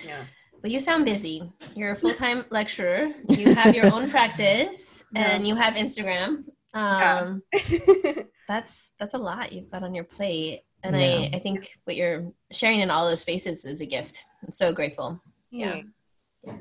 yeah 0.06 0.22
well 0.62 0.72
you 0.72 0.80
sound 0.80 1.06
busy 1.06 1.50
you're 1.76 1.92
a 1.92 1.96
full-time 1.96 2.44
lecturer 2.50 3.10
you 3.30 3.54
have 3.54 3.74
your 3.74 3.94
own 3.94 4.10
practice 4.10 5.06
yeah. 5.14 5.32
and 5.32 5.48
you 5.48 5.56
have 5.56 5.76
instagram 5.76 6.44
um 6.74 7.42
yeah. 7.54 8.14
that's 8.50 8.94
that's 9.00 9.14
a 9.14 9.18
lot 9.18 9.54
you've 9.54 9.72
got 9.72 9.84
on 9.84 9.96
your 9.96 10.04
plate 10.04 10.64
and 10.86 11.02
yeah. 11.02 11.30
i 11.34 11.38
i 11.38 11.40
think 11.40 11.70
what 11.86 11.96
you're 11.96 12.32
sharing 12.52 12.80
in 12.80 12.90
all 12.90 13.08
those 13.08 13.22
spaces 13.22 13.66
is 13.66 13.82
a 13.82 13.86
gift 13.86 14.24
i'm 14.44 14.52
so 14.52 14.74
grateful 14.74 15.20
yeah 15.52 15.82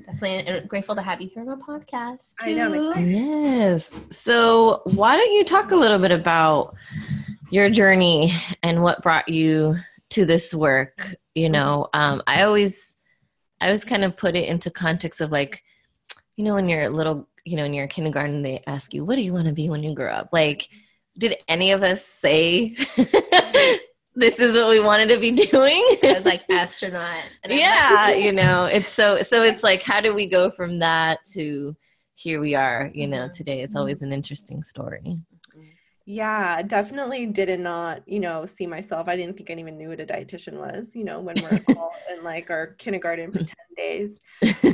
definitely 0.07 0.67
grateful 0.67 0.95
to 0.95 1.03
have 1.03 1.21
you 1.21 1.29
here 1.29 1.43
on 1.43 1.59
my 1.59 1.65
podcast. 1.65 2.35
Too. 2.43 2.51
I 2.51 2.55
know. 2.55 2.95
Yes. 2.95 3.91
So, 4.11 4.83
why 4.85 5.17
don't 5.17 5.33
you 5.33 5.45
talk 5.45 5.71
a 5.71 5.77
little 5.77 5.99
bit 5.99 6.11
about 6.11 6.75
your 7.51 7.71
journey 7.71 8.33
and 8.63 8.83
what 8.83 9.03
brought 9.03 9.29
you 9.29 9.77
to 10.11 10.25
this 10.25 10.55
work? 10.55 11.15
You 11.35 11.51
know, 11.51 11.89
um, 11.93 12.23
I 12.27 12.43
always, 12.43 12.97
I 13.61 13.67
always 13.67 13.85
kind 13.85 14.05
of 14.05 14.17
put 14.17 14.37
it 14.37 14.49
into 14.49 14.71
context 14.71 15.21
of 15.21 15.33
like, 15.33 15.63
you 16.37 16.45
know, 16.45 16.55
when 16.55 16.69
you're 16.69 16.85
a 16.85 16.91
little, 16.91 17.29
you 17.45 17.57
know, 17.57 17.65
in 17.65 17.75
your 17.75 17.87
kindergarten, 17.87 18.43
they 18.43 18.63
ask 18.67 18.95
you, 18.95 19.05
"What 19.05 19.17
do 19.17 19.23
you 19.23 19.33
want 19.33 19.47
to 19.47 19.53
be 19.53 19.69
when 19.69 19.83
you 19.83 19.95
grow 19.95 20.13
up?" 20.13 20.31
Like, 20.33 20.69
did 21.17 21.37
any 21.49 21.73
of 21.73 21.83
us 21.83 22.05
say 22.05 22.77
this 24.15 24.39
is 24.39 24.57
what 24.57 24.71
we 24.71 24.81
wanted 24.81 25.09
to 25.09 25.19
be 25.19 25.31
doing. 25.31 25.85
as 26.03 26.25
like 26.25 26.45
astronaut. 26.51 27.23
yeah, 27.49 28.15
you 28.15 28.33
know, 28.33 28.67
it's 28.67 28.89
so 28.89 29.23
so 29.23 29.43
it's 29.43 29.63
like 29.63 29.83
how 29.83 30.01
do 30.01 30.15
we 30.15 30.27
go 30.27 30.51
from 30.51 30.79
that 30.81 31.25
to 31.33 31.77
here 32.15 32.41
we 32.41 32.55
are, 32.55 32.91
you 32.95 33.07
know, 33.07 33.25
mm-hmm. 33.25 33.33
today. 33.33 33.63
It's 33.63 33.77
always 33.77 34.03
an 34.03 34.13
interesting 34.13 34.63
story. 34.63 35.17
Yeah, 36.07 36.61
definitely 36.61 37.25
did 37.25 37.59
not, 37.61 38.07
you 38.07 38.21
know, 38.21 38.45
see 38.45 38.67
myself. 38.67 39.09
I 39.09 39.17
didn't 39.17 39.39
think 39.39 39.51
I 39.51 39.55
even 39.55 39.79
knew 39.79 39.89
what 39.89 40.01
a 40.01 40.07
dietitian 40.07 40.59
was, 40.59 40.95
you 40.95 41.03
know, 41.03 41.21
when 41.21 41.35
we're 41.43 41.63
all 41.77 41.93
in 42.13 42.23
like 42.23 42.51
our 42.51 42.69
kindergarten 42.75 43.33
for 43.33 43.39
10 43.39 43.47
days. 43.75 44.21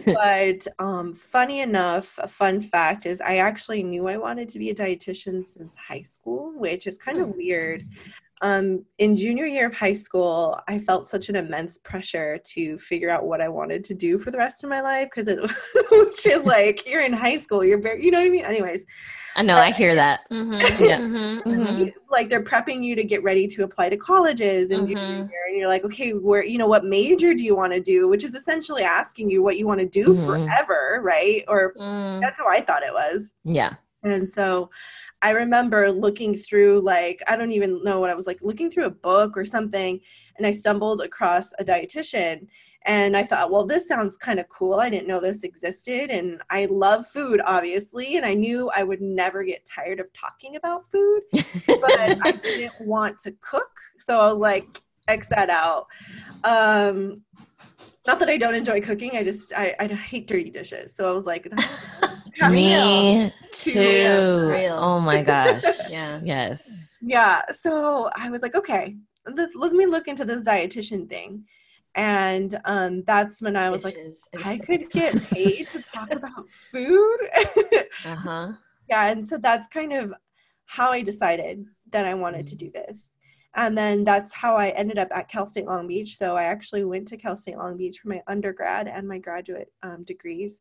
But 0.05 0.67
um 0.81 1.13
funny 1.13 1.61
enough, 1.61 2.19
a 2.21 2.27
fun 2.27 2.61
fact 2.61 3.07
is 3.07 3.21
I 3.21 3.37
actually 3.37 3.85
knew 3.85 4.09
I 4.09 4.17
wanted 4.17 4.49
to 4.51 4.59
be 4.59 4.71
a 4.71 4.75
dietitian 4.75 5.45
since 5.45 5.77
high 5.77 6.03
school, 6.03 6.53
which 6.57 6.89
is 6.89 6.99
kind 6.99 7.21
of 7.21 7.37
weird 7.37 7.87
um, 8.43 8.85
in 8.99 9.17
junior 9.17 9.45
year 9.45 9.67
of 9.67 9.75
high 9.75 9.93
school, 9.93 10.59
I 10.67 10.79
felt 10.79 11.09
such 11.09 11.29
an 11.29 11.37
immense 11.37 11.79
pressure 11.79 12.39
to 12.39 12.79
figure 12.79 13.11
out 13.11 13.27
what 13.27 13.41
I 13.41 13.49
wanted 13.49 13.85
to 13.85 13.95
do 13.95 14.19
for 14.19 14.31
the 14.31 14.39
rest 14.39 14.65
of 14.65 14.71
my 14.71 14.81
life 14.81 15.09
because 15.11 15.29
it, 15.29 15.39
which 15.91 16.27
is 16.27 16.45
like 16.45 16.87
you're 16.87 17.03
in 17.03 17.13
high 17.13 17.37
school, 17.37 17.65
you're 17.65 17.81
very, 17.81 18.03
you 18.03 18.11
know 18.11 18.19
what 18.19 18.27
I 18.27 18.31
mean. 18.31 18.45
Anyways, 18.45 18.85
I 19.37 19.43
know, 19.43 19.57
uh, 19.57 19.61
I 19.61 19.73
hear 19.73 19.95
that. 19.95 20.29
Mm-hmm, 20.31 20.53
yeah, 20.85 20.99
mm-hmm, 21.01 21.51
mm-hmm. 21.51 21.89
like 22.11 22.31
they're 22.31 22.43
prepping 22.43 22.83
you 22.83 22.97
to 22.97 23.05
get 23.05 23.23
ready 23.23 23.47
to 23.49 23.63
apply 23.65 23.91
to 23.91 23.97
colleges, 23.97 24.71
and, 24.71 24.89
mm-hmm. 24.89 24.97
and 24.97 25.31
you're 25.55 25.69
like, 25.69 25.85
okay, 25.85 26.13
where, 26.13 26.45
you 26.45 26.57
know, 26.57 26.67
what 26.67 26.85
major 26.85 27.35
do 27.35 27.45
you 27.45 27.55
want 27.55 27.75
to 27.75 27.81
do? 27.81 28.09
Which 28.09 28.25
is 28.25 28.35
essentially 28.35 28.85
asking 28.85 29.29
you 29.29 29.43
what 29.43 29.59
you 29.59 29.67
want 29.67 29.81
to 29.81 29.87
do 29.87 30.15
mm-hmm. 30.15 30.25
forever, 30.25 31.01
right? 31.03 31.45
Or 31.47 31.75
mm. 31.75 32.21
that's 32.21 32.39
how 32.39 32.49
I 32.49 32.61
thought 32.61 32.83
it 32.83 32.93
was. 32.93 33.33
Yeah. 33.45 33.75
And 34.03 34.27
so 34.27 34.71
I 35.23 35.31
remember 35.31 35.91
looking 35.91 36.35
through 36.35 36.81
like 36.81 37.23
I 37.29 37.37
don't 37.37 37.53
even 37.53 37.83
know 37.85 38.01
what 38.01 38.11
I 38.11 38.15
was 38.15 38.27
like 38.27 38.39
looking 38.41 38.71
through 38.71 38.87
a 38.87 38.91
book 38.91 39.37
or 39.37 39.45
something 39.45 40.01
and 40.37 40.47
I 40.47 40.51
stumbled 40.51 41.03
across 41.03 41.53
a 41.59 41.65
dietitian 41.65 42.47
and 42.87 43.15
I 43.15 43.25
thought, 43.25 43.51
well, 43.51 43.67
this 43.67 43.87
sounds 43.87 44.17
kind 44.17 44.41
of 44.41 44.49
cool. 44.49 44.81
I 44.81 44.89
didn't 44.89 45.07
know 45.07 45.21
this 45.21 45.43
existed 45.43 46.09
and 46.09 46.41
I 46.49 46.65
love 46.67 47.07
food 47.07 47.43
obviously 47.45 48.17
and 48.17 48.25
I 48.25 48.33
knew 48.33 48.71
I 48.75 48.83
would 48.83 49.03
never 49.03 49.45
get 49.45 49.67
tired 49.67 50.01
of 50.01 50.11
talking 50.15 50.57
about 50.57 50.91
food, 50.91 51.23
but 51.33 51.45
I 52.23 52.33
didn't 52.43 52.81
want 52.81 53.19
to 53.21 53.33
cook. 53.43 53.79
So 53.99 54.21
I 54.21 54.29
was 54.29 54.39
like 54.39 54.81
X 55.07 55.29
that 55.29 55.51
out. 55.51 55.87
Um 56.45 57.23
not 58.07 58.19
that 58.21 58.31
I 58.31 58.39
don't 58.39 58.55
enjoy 58.55 58.81
cooking, 58.81 59.11
I 59.15 59.23
just 59.23 59.53
I, 59.53 59.77
I 59.79 59.87
hate 59.87 60.27
dirty 60.27 60.49
dishes. 60.51 60.95
So 60.95 61.09
I 61.09 61.13
was 61.13 61.27
like 61.27 61.53
me 62.51 63.33
too. 63.53 64.49
Real. 64.49 64.75
Oh 64.75 65.01
my 65.01 65.23
gosh. 65.23 65.63
yeah. 65.91 66.21
Yes. 66.23 66.97
Yeah. 67.01 67.43
So 67.53 68.11
I 68.15 68.31
was 68.31 68.43
like, 68.43 68.55
okay, 68.55 68.97
this 69.27 69.55
let 69.55 69.73
me 69.73 69.87
look 69.87 70.09
into 70.09 70.25
this 70.25 70.47
dietitian 70.47 71.09
thing. 71.09 71.45
And 71.95 72.59
um, 72.65 73.03
that's 73.05 73.43
when 73.43 73.57
I 73.57 73.71
was 73.71 73.83
Dishes. 73.83 74.29
like, 74.33 74.47
I, 74.47 74.53
I 74.53 74.59
could 74.59 74.91
get 74.91 75.23
paid 75.31 75.67
to 75.69 75.83
talk 75.83 76.15
about 76.15 76.49
food. 76.49 77.19
uh-huh. 78.05 78.53
Yeah. 78.89 79.09
And 79.09 79.29
so 79.29 79.39
that's 79.39 79.69
kind 79.69 79.93
of 79.93 80.15
how 80.67 80.93
I 80.93 81.03
decided 81.03 81.65
that 81.91 82.07
I 82.07 82.15
wanted 82.15 82.47
mm-hmm. 82.47 82.57
to 82.57 82.57
do 82.57 82.71
this. 82.71 83.17
And 83.55 83.77
then 83.77 84.05
that's 84.05 84.33
how 84.33 84.57
I 84.57 84.69
ended 84.71 84.99
up 84.99 85.09
at 85.13 85.29
Cal 85.29 85.47
State 85.47 85.67
Long 85.67 85.89
Beach. 85.89 86.17
So 86.17 86.37
I 86.37 86.45
actually 86.45 86.85
went 86.85 87.09
to 87.09 87.17
Cal 87.17 87.37
State 87.37 87.59
Long 87.59 87.77
Beach 87.77 87.99
for 87.99 88.09
my 88.09 88.23
undergrad 88.29 88.87
and 88.87 89.09
my 89.09 89.19
graduate 89.19 89.73
um, 89.83 90.05
degrees. 90.05 90.61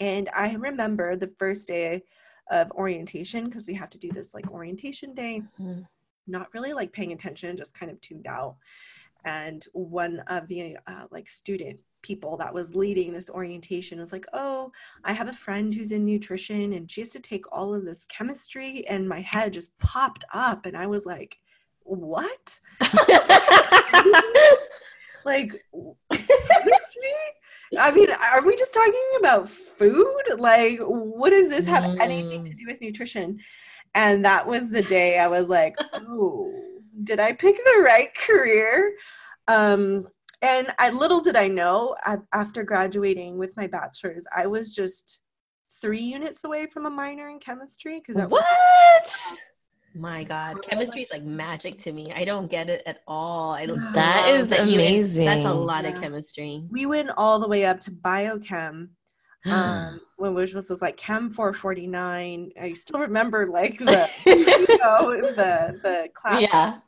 And 0.00 0.28
I 0.34 0.54
remember 0.54 1.16
the 1.16 1.32
first 1.38 1.68
day 1.68 2.02
of 2.50 2.70
orientation 2.72 3.44
because 3.44 3.66
we 3.66 3.74
have 3.74 3.90
to 3.90 3.98
do 3.98 4.10
this 4.10 4.34
like 4.34 4.50
orientation 4.50 5.14
day, 5.14 5.42
mm-hmm. 5.60 5.82
not 6.26 6.52
really 6.52 6.72
like 6.72 6.92
paying 6.92 7.12
attention, 7.12 7.56
just 7.56 7.78
kind 7.78 7.90
of 7.90 8.00
tuned 8.00 8.26
out. 8.26 8.56
And 9.24 9.64
one 9.72 10.20
of 10.26 10.48
the 10.48 10.76
uh, 10.86 11.04
like 11.10 11.30
student 11.30 11.78
people 12.02 12.36
that 12.36 12.52
was 12.52 12.76
leading 12.76 13.12
this 13.12 13.30
orientation 13.30 13.98
was 13.98 14.12
like, 14.12 14.26
Oh, 14.34 14.70
I 15.04 15.14
have 15.14 15.28
a 15.28 15.32
friend 15.32 15.72
who's 15.72 15.92
in 15.92 16.04
nutrition 16.04 16.74
and 16.74 16.90
she 16.90 17.00
has 17.00 17.10
to 17.10 17.20
take 17.20 17.50
all 17.50 17.74
of 17.74 17.84
this 17.84 18.04
chemistry. 18.04 18.86
And 18.86 19.08
my 19.08 19.20
head 19.20 19.54
just 19.54 19.76
popped 19.78 20.24
up. 20.32 20.66
And 20.66 20.76
I 20.76 20.86
was 20.86 21.06
like, 21.06 21.38
what? 21.80 22.60
like 25.24 25.52
chemistry? 26.12 27.14
I 27.78 27.90
mean, 27.90 28.10
are 28.10 28.44
we 28.44 28.56
just 28.56 28.74
talking 28.74 29.10
about 29.18 29.48
food? 29.48 30.22
Like, 30.38 30.78
what 30.80 31.30
does 31.30 31.48
this 31.48 31.66
have 31.66 31.84
mm. 31.84 32.00
anything 32.00 32.44
to 32.44 32.50
mm. 32.50 32.56
do 32.56 32.64
with 32.66 32.80
nutrition? 32.80 33.38
And 33.94 34.24
that 34.24 34.46
was 34.46 34.70
the 34.70 34.82
day 34.82 35.18
I 35.18 35.28
was 35.28 35.48
like, 35.48 35.76
oh, 35.94 36.52
did 37.02 37.20
I 37.20 37.32
pick 37.32 37.56
the 37.56 37.82
right 37.82 38.14
career? 38.14 38.94
Um, 39.46 40.08
and 40.42 40.72
I 40.78 40.90
little 40.90 41.20
did 41.20 41.36
I 41.36 41.48
know 41.48 41.96
after 42.32 42.64
graduating 42.64 43.38
with 43.38 43.56
my 43.56 43.66
bachelor's, 43.66 44.26
I 44.34 44.46
was 44.46 44.74
just 44.74 45.20
three 45.80 46.02
units 46.02 46.44
away 46.44 46.66
from 46.66 46.86
a 46.86 46.90
minor 46.90 47.28
in 47.28 47.38
chemistry. 47.38 48.00
Because 48.00 48.20
I 48.20 48.26
what? 48.26 48.44
Was- 49.04 49.38
my 49.94 50.24
God, 50.24 50.62
chemistry 50.62 51.02
is 51.02 51.12
like 51.12 51.22
magic 51.22 51.78
to 51.78 51.92
me. 51.92 52.12
I 52.12 52.24
don't 52.24 52.50
get 52.50 52.68
it 52.68 52.82
at 52.86 53.02
all. 53.06 53.52
I 53.52 53.66
don't. 53.66 53.92
That 53.92 54.28
is 54.28 54.50
that 54.50 54.60
amazing. 54.60 55.22
Even, 55.22 55.34
that's 55.34 55.46
a 55.46 55.54
lot 55.54 55.84
yeah. 55.84 55.90
of 55.90 56.00
chemistry. 56.00 56.64
We 56.70 56.86
went 56.86 57.10
all 57.16 57.38
the 57.38 57.48
way 57.48 57.64
up 57.64 57.80
to 57.80 57.90
biochem, 57.90 58.88
um, 59.46 60.00
when 60.16 60.34
which 60.34 60.54
was, 60.54 60.68
was 60.68 60.82
like 60.82 60.96
Chem 60.96 61.30
449. 61.30 62.50
I 62.60 62.72
still 62.72 63.00
remember 63.00 63.46
like 63.46 63.78
the 63.78 64.10
you 64.26 64.78
know, 64.78 65.20
the 65.32 65.78
the 65.82 66.08
class. 66.14 66.42
Yeah. 66.42 66.78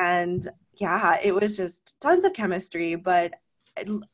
and 0.00 0.46
yeah, 0.74 1.18
it 1.22 1.34
was 1.34 1.56
just 1.56 2.00
tons 2.00 2.24
of 2.24 2.32
chemistry, 2.32 2.94
but 2.94 3.34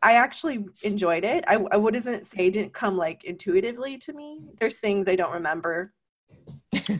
I 0.02 0.14
actually 0.14 0.64
enjoyed 0.82 1.24
it. 1.24 1.44
I, 1.48 1.56
I 1.72 1.76
wouldn't 1.76 2.04
say 2.26 2.46
it 2.46 2.52
didn't 2.52 2.72
come 2.72 2.96
like 2.96 3.24
intuitively 3.24 3.98
to 3.98 4.12
me. 4.12 4.40
There's 4.58 4.78
things 4.78 5.08
I 5.08 5.16
don't 5.16 5.32
remember 5.32 5.92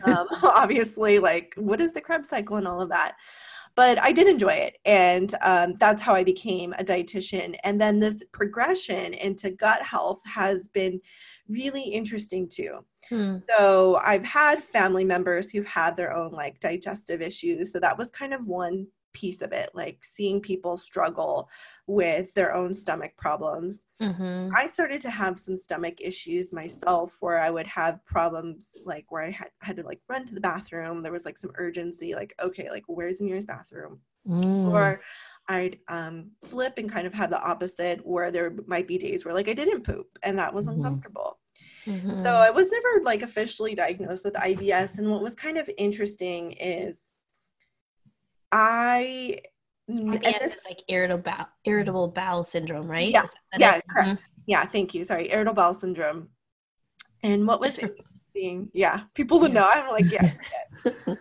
um, 0.05 0.27
obviously 0.43 1.19
like 1.19 1.53
what 1.57 1.81
is 1.81 1.93
the 1.93 2.01
krebs 2.01 2.29
cycle 2.29 2.57
and 2.57 2.67
all 2.67 2.81
of 2.81 2.89
that? 2.89 3.15
But 3.75 4.01
i 4.01 4.11
did 4.11 4.27
enjoy 4.27 4.53
it 4.53 4.77
and 4.85 5.33
um, 5.41 5.75
that's 5.79 6.01
how 6.01 6.13
i 6.13 6.23
became 6.23 6.73
a 6.73 6.83
dietitian. 6.83 7.55
And 7.63 7.79
then 7.79 7.99
this 7.99 8.23
progression 8.31 9.13
into 9.13 9.51
gut 9.51 9.81
health 9.81 10.19
has 10.25 10.67
been 10.69 10.99
really 11.47 11.83
interesting 11.83 12.47
too. 12.49 12.79
Hmm. 13.07 13.37
so 13.47 13.95
i've 14.03 14.25
had 14.25 14.63
family 14.63 15.05
members 15.05 15.49
who've 15.49 15.65
had 15.65 15.95
their 15.95 16.13
own 16.13 16.31
like 16.31 16.59
digestive 16.59 17.21
issues. 17.21 17.71
So 17.71 17.79
that 17.79 17.97
was 17.97 18.09
kind 18.09 18.33
of 18.33 18.47
one 18.47 18.87
piece 19.13 19.41
of 19.41 19.51
it 19.51 19.69
like 19.73 20.03
seeing 20.03 20.39
people 20.39 20.77
struggle 20.77 21.49
with 21.87 22.33
their 22.33 22.53
own 22.53 22.73
stomach 22.73 23.11
problems 23.17 23.85
mm-hmm. 24.01 24.49
i 24.55 24.67
started 24.67 25.01
to 25.01 25.09
have 25.09 25.39
some 25.39 25.57
stomach 25.57 25.99
issues 26.01 26.53
myself 26.53 27.17
where 27.19 27.39
i 27.39 27.49
would 27.49 27.67
have 27.67 28.03
problems 28.05 28.77
like 28.85 29.05
where 29.09 29.23
i 29.23 29.31
had, 29.31 29.49
had 29.61 29.75
to 29.77 29.83
like 29.83 29.99
run 30.07 30.25
to 30.25 30.33
the 30.33 30.41
bathroom 30.41 31.01
there 31.01 31.11
was 31.11 31.25
like 31.25 31.37
some 31.37 31.51
urgency 31.55 32.13
like 32.13 32.33
okay 32.41 32.69
like 32.69 32.83
where's 32.87 33.19
the 33.19 33.25
nearest 33.25 33.47
bathroom 33.47 33.99
mm. 34.27 34.71
or 34.71 35.01
i'd 35.47 35.79
um, 35.87 36.31
flip 36.43 36.73
and 36.77 36.91
kind 36.91 37.07
of 37.07 37.13
have 37.13 37.29
the 37.29 37.41
opposite 37.41 38.05
where 38.05 38.31
there 38.31 38.53
might 38.67 38.87
be 38.87 38.97
days 38.97 39.25
where 39.25 39.33
like 39.33 39.49
i 39.49 39.53
didn't 39.53 39.83
poop 39.83 40.07
and 40.23 40.37
that 40.37 40.53
was 40.53 40.67
mm-hmm. 40.67 40.77
uncomfortable 40.77 41.39
Mm-hmm. 41.85 42.23
So 42.23 42.35
I 42.35 42.49
was 42.49 42.71
never 42.71 43.03
like 43.03 43.21
officially 43.21 43.75
diagnosed 43.75 44.25
with 44.25 44.33
IBS. 44.35 44.97
And 44.97 45.09
what 45.09 45.23
was 45.23 45.35
kind 45.35 45.57
of 45.57 45.69
interesting 45.77 46.51
is 46.53 47.13
I 48.51 49.41
IBS 49.89 50.39
this, 50.39 50.53
is 50.53 50.65
like 50.65 50.83
irritable 50.87 51.23
bowel, 51.23 51.47
irritable 51.65 52.07
bowel 52.09 52.43
syndrome, 52.43 52.89
right? 52.89 53.09
Yeah, 53.09 53.25
yeah, 53.57 53.75
is? 53.75 53.81
correct. 53.89 54.09
Mm-hmm. 54.09 54.41
Yeah, 54.45 54.65
thank 54.65 54.93
you. 54.93 55.03
Sorry, 55.03 55.31
irritable 55.31 55.55
bowel 55.55 55.73
syndrome. 55.73 56.29
And 57.23 57.47
what 57.47 57.59
was 57.59 57.79
it? 57.79 57.99
Yeah, 58.73 59.01
people 59.15 59.41
to 59.41 59.49
know. 59.49 59.69
I'm 59.69 59.89
like, 59.89 60.09
yeah. 60.09 60.31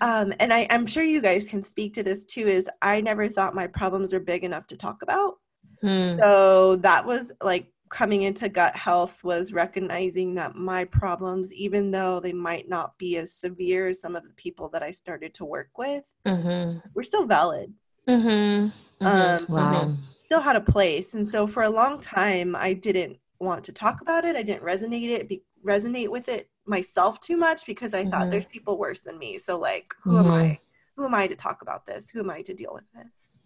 um, 0.00 0.32
and 0.40 0.54
I, 0.54 0.66
I'm 0.70 0.86
sure 0.86 1.04
you 1.04 1.20
guys 1.20 1.46
can 1.48 1.62
speak 1.62 1.92
to 1.94 2.02
this 2.02 2.24
too. 2.24 2.46
Is 2.48 2.70
I 2.80 3.00
never 3.00 3.28
thought 3.28 3.54
my 3.54 3.66
problems 3.66 4.14
are 4.14 4.20
big 4.20 4.42
enough 4.42 4.66
to 4.68 4.76
talk 4.76 5.02
about. 5.02 5.34
Hmm. 5.82 6.16
So 6.18 6.76
that 6.76 7.04
was 7.04 7.32
like 7.42 7.66
coming 7.88 8.22
into 8.22 8.48
gut 8.48 8.76
health 8.76 9.22
was 9.22 9.52
recognizing 9.52 10.34
that 10.34 10.54
my 10.54 10.84
problems, 10.84 11.52
even 11.52 11.90
though 11.90 12.20
they 12.20 12.32
might 12.32 12.68
not 12.68 12.96
be 12.98 13.16
as 13.16 13.32
severe 13.32 13.88
as 13.88 14.00
some 14.00 14.16
of 14.16 14.24
the 14.24 14.34
people 14.34 14.68
that 14.70 14.82
I 14.82 14.90
started 14.90 15.34
to 15.34 15.44
work 15.44 15.70
with, 15.78 16.04
mm-hmm. 16.26 16.78
were 16.94 17.02
still 17.02 17.26
valid. 17.26 17.72
Mm-hmm. 18.08 19.06
Um, 19.06 19.46
wow. 19.48 19.94
Still 20.24 20.40
had 20.40 20.56
a 20.56 20.60
place. 20.60 21.14
And 21.14 21.26
so 21.26 21.46
for 21.46 21.62
a 21.62 21.70
long 21.70 22.00
time, 22.00 22.56
I 22.56 22.72
didn't 22.72 23.18
want 23.38 23.64
to 23.64 23.72
talk 23.72 24.00
about 24.00 24.24
it. 24.24 24.36
I 24.36 24.42
didn't 24.42 24.64
resonate 24.64 25.10
it, 25.10 25.28
be, 25.28 25.42
resonate 25.64 26.08
with 26.08 26.28
it 26.28 26.48
myself 26.64 27.20
too 27.20 27.36
much 27.36 27.66
because 27.66 27.94
I 27.94 28.04
thought 28.04 28.22
mm-hmm. 28.22 28.30
there's 28.30 28.46
people 28.46 28.78
worse 28.78 29.02
than 29.02 29.18
me. 29.18 29.38
So 29.38 29.58
like, 29.58 29.94
who 30.02 30.18
am 30.18 30.30
I? 30.30 30.42
Mm-hmm. 30.42 30.54
Who 30.96 31.04
am 31.04 31.14
I 31.14 31.26
to 31.26 31.36
talk 31.36 31.62
about 31.62 31.86
this? 31.86 32.08
Who 32.08 32.20
am 32.20 32.30
I 32.30 32.42
to 32.42 32.54
deal 32.54 32.72
with 32.72 32.84
this? 32.94 33.36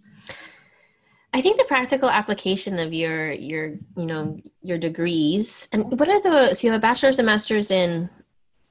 I 1.32 1.40
think 1.40 1.58
the 1.58 1.64
practical 1.64 2.10
application 2.10 2.78
of 2.78 2.92
your 2.92 3.32
your 3.32 3.68
you 3.96 4.06
know 4.06 4.38
your 4.62 4.78
degrees 4.78 5.68
and 5.72 5.98
what 5.98 6.08
are 6.08 6.20
the 6.20 6.54
so 6.54 6.66
you 6.66 6.72
have 6.72 6.80
a 6.80 6.82
bachelor's 6.82 7.18
and 7.18 7.26
master's 7.26 7.70
in 7.70 8.10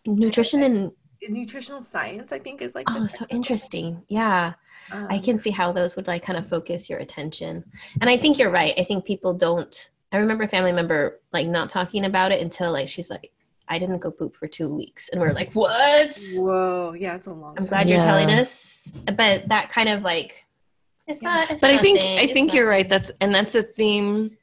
nutrition 0.06 0.64
and 0.64 0.92
nutritional 1.30 1.82
science 1.82 2.32
I 2.32 2.40
think 2.40 2.62
is 2.62 2.76
like 2.76 2.86
oh 2.90 3.08
so 3.08 3.26
interesting 3.30 4.02
yeah 4.08 4.54
um, 4.92 5.08
I 5.10 5.20
can 5.20 5.38
see 5.38 5.52
how 5.52 5.72
those 5.72 5.96
would 5.96 6.08
like 6.08 6.24
kind 6.24 6.38
of 6.40 6.48
focus 6.48 6.90
your 6.90 7.00
attention 7.00 7.64
and 8.02 8.10
I 8.10 8.18
think 8.18 8.38
you're 8.38 8.52
right 8.52 8.74
I 8.78 8.84
think 8.84 9.06
people 9.06 9.34
don't 9.34 9.90
I 10.12 10.18
remember 10.18 10.44
a 10.46 10.48
family 10.48 10.72
member 10.72 11.20
like 11.32 11.48
not 11.48 11.70
talking 11.70 12.06
about 12.06 12.32
it 12.32 12.42
until 12.42 12.72
like 12.72 12.90
she's 12.90 13.10
like 13.10 13.32
I 13.72 13.78
didn't 13.78 14.00
go 14.00 14.10
poop 14.10 14.36
for 14.36 14.48
two 14.48 14.68
weeks. 14.68 15.10
And 15.10 15.22
we're 15.22 15.32
like, 15.32 15.52
what? 15.52 16.18
Whoa. 16.38 16.94
Yeah, 16.98 17.16
it's 17.16 17.28
a 17.28 17.34
long 17.34 17.56
I'm 17.56 17.66
glad 17.66 17.88
you're 17.88 18.00
telling 18.00 18.32
us. 18.32 18.92
But 19.16 19.48
that 19.50 19.70
kind 19.70 19.90
of 19.90 20.02
like 20.02 20.48
it's 21.10 21.22
not. 21.24 21.50
It's 21.50 21.62
but 21.62 21.72
I 21.72 21.78
think 21.78 22.00
I 22.00 22.28
think 22.28 22.54
you're 22.54 22.68
right. 22.68 22.88
That's 22.88 23.12
and 23.20 23.34
that's 23.34 23.56
a 23.56 23.64
theme 23.64 24.38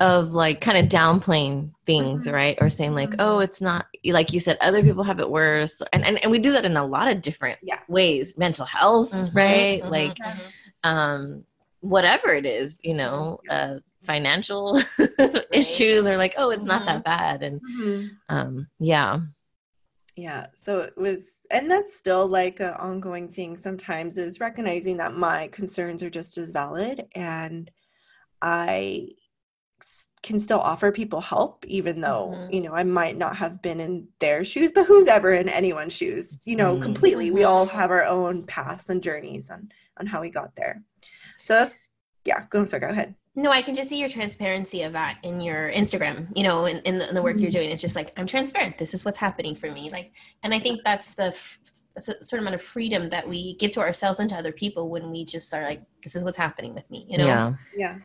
of 0.00 0.32
like 0.32 0.60
kind 0.60 0.78
of 0.78 0.86
downplaying 0.86 1.72
things, 1.86 2.24
mm-hmm. 2.24 2.34
right? 2.34 2.58
Or 2.60 2.70
saying 2.70 2.94
like, 2.94 3.10
mm-hmm. 3.10 3.20
oh, 3.20 3.40
it's 3.40 3.60
not 3.60 3.86
like 4.06 4.32
you 4.32 4.40
said, 4.40 4.56
other 4.60 4.82
people 4.82 5.02
have 5.04 5.20
it 5.20 5.28
worse, 5.28 5.82
and 5.92 6.04
and, 6.04 6.18
and 6.22 6.30
we 6.30 6.38
do 6.38 6.52
that 6.52 6.64
in 6.64 6.76
a 6.76 6.86
lot 6.86 7.08
of 7.08 7.20
different 7.20 7.58
yeah. 7.62 7.80
ways. 7.88 8.38
Mental 8.38 8.64
health, 8.64 9.10
mm-hmm. 9.10 9.36
right? 9.36 9.82
Mm-hmm. 9.82 9.90
Like, 9.90 10.14
mm-hmm. 10.14 10.88
um, 10.88 11.44
whatever 11.80 12.28
it 12.28 12.46
is, 12.46 12.78
you 12.82 12.94
know, 12.94 13.40
uh, 13.50 13.76
financial 14.00 14.80
issues, 15.52 16.06
or 16.06 16.16
like, 16.16 16.34
oh, 16.38 16.50
it's 16.50 16.64
not 16.64 16.86
that 16.86 17.04
bad, 17.04 17.42
and 17.42 17.60
um, 18.28 18.68
yeah 18.78 19.20
yeah 20.16 20.46
so 20.54 20.80
it 20.80 20.96
was 20.96 21.46
and 21.50 21.70
that's 21.70 21.96
still 21.96 22.26
like 22.26 22.60
an 22.60 22.70
ongoing 22.74 23.28
thing 23.28 23.56
sometimes 23.56 24.16
is 24.16 24.40
recognizing 24.40 24.96
that 24.96 25.16
my 25.16 25.48
concerns 25.48 26.02
are 26.02 26.10
just 26.10 26.38
as 26.38 26.50
valid 26.50 27.04
and 27.14 27.70
i 28.40 29.08
can 30.22 30.38
still 30.38 30.60
offer 30.60 30.90
people 30.92 31.20
help 31.20 31.64
even 31.66 32.00
though 32.00 32.32
mm-hmm. 32.34 32.52
you 32.52 32.60
know 32.60 32.72
i 32.72 32.84
might 32.84 33.18
not 33.18 33.36
have 33.36 33.60
been 33.60 33.80
in 33.80 34.06
their 34.20 34.44
shoes 34.44 34.72
but 34.72 34.86
who's 34.86 35.08
ever 35.08 35.32
in 35.32 35.48
anyone's 35.48 35.92
shoes 35.92 36.40
you 36.44 36.56
know 36.56 36.74
mm-hmm. 36.74 36.82
completely 36.82 37.30
we 37.30 37.44
all 37.44 37.66
have 37.66 37.90
our 37.90 38.04
own 38.04 38.44
paths 38.44 38.88
and 38.88 39.02
journeys 39.02 39.50
on 39.50 39.68
on 39.98 40.06
how 40.06 40.20
we 40.20 40.30
got 40.30 40.54
there 40.56 40.82
so 41.38 41.54
that's 41.54 41.74
yeah 42.24 42.44
go, 42.50 42.64
sorry, 42.64 42.80
go 42.80 42.88
ahead 42.88 43.14
no, 43.36 43.50
I 43.50 43.62
can 43.62 43.74
just 43.74 43.88
see 43.88 43.98
your 43.98 44.08
transparency 44.08 44.82
of 44.82 44.92
that 44.92 45.18
in 45.22 45.40
your 45.40 45.70
Instagram, 45.72 46.28
you 46.36 46.44
know, 46.44 46.66
in, 46.66 46.78
in, 46.82 46.98
the, 46.98 47.08
in 47.08 47.14
the 47.14 47.22
work 47.22 47.34
mm-hmm. 47.34 47.42
you're 47.42 47.50
doing. 47.50 47.70
It's 47.70 47.82
just 47.82 47.96
like, 47.96 48.12
I'm 48.16 48.26
transparent. 48.26 48.78
This 48.78 48.94
is 48.94 49.04
what's 49.04 49.18
happening 49.18 49.56
for 49.56 49.70
me. 49.70 49.90
Like, 49.90 50.12
and 50.42 50.54
I 50.54 50.60
think 50.60 50.82
that's 50.84 51.14
the, 51.14 51.36
that's 51.94 52.08
a 52.08 52.22
certain 52.22 52.44
amount 52.44 52.54
of 52.54 52.62
freedom 52.62 53.08
that 53.10 53.28
we 53.28 53.54
give 53.56 53.72
to 53.72 53.80
ourselves 53.80 54.20
and 54.20 54.30
to 54.30 54.36
other 54.36 54.52
people 54.52 54.88
when 54.88 55.10
we 55.10 55.24
just 55.24 55.52
are 55.52 55.64
like, 55.64 55.82
this 56.04 56.14
is 56.14 56.24
what's 56.24 56.36
happening 56.36 56.74
with 56.74 56.88
me, 56.90 57.06
you 57.08 57.18
know? 57.18 57.26
Yeah. 57.26 57.54
Yeah. 57.76 57.98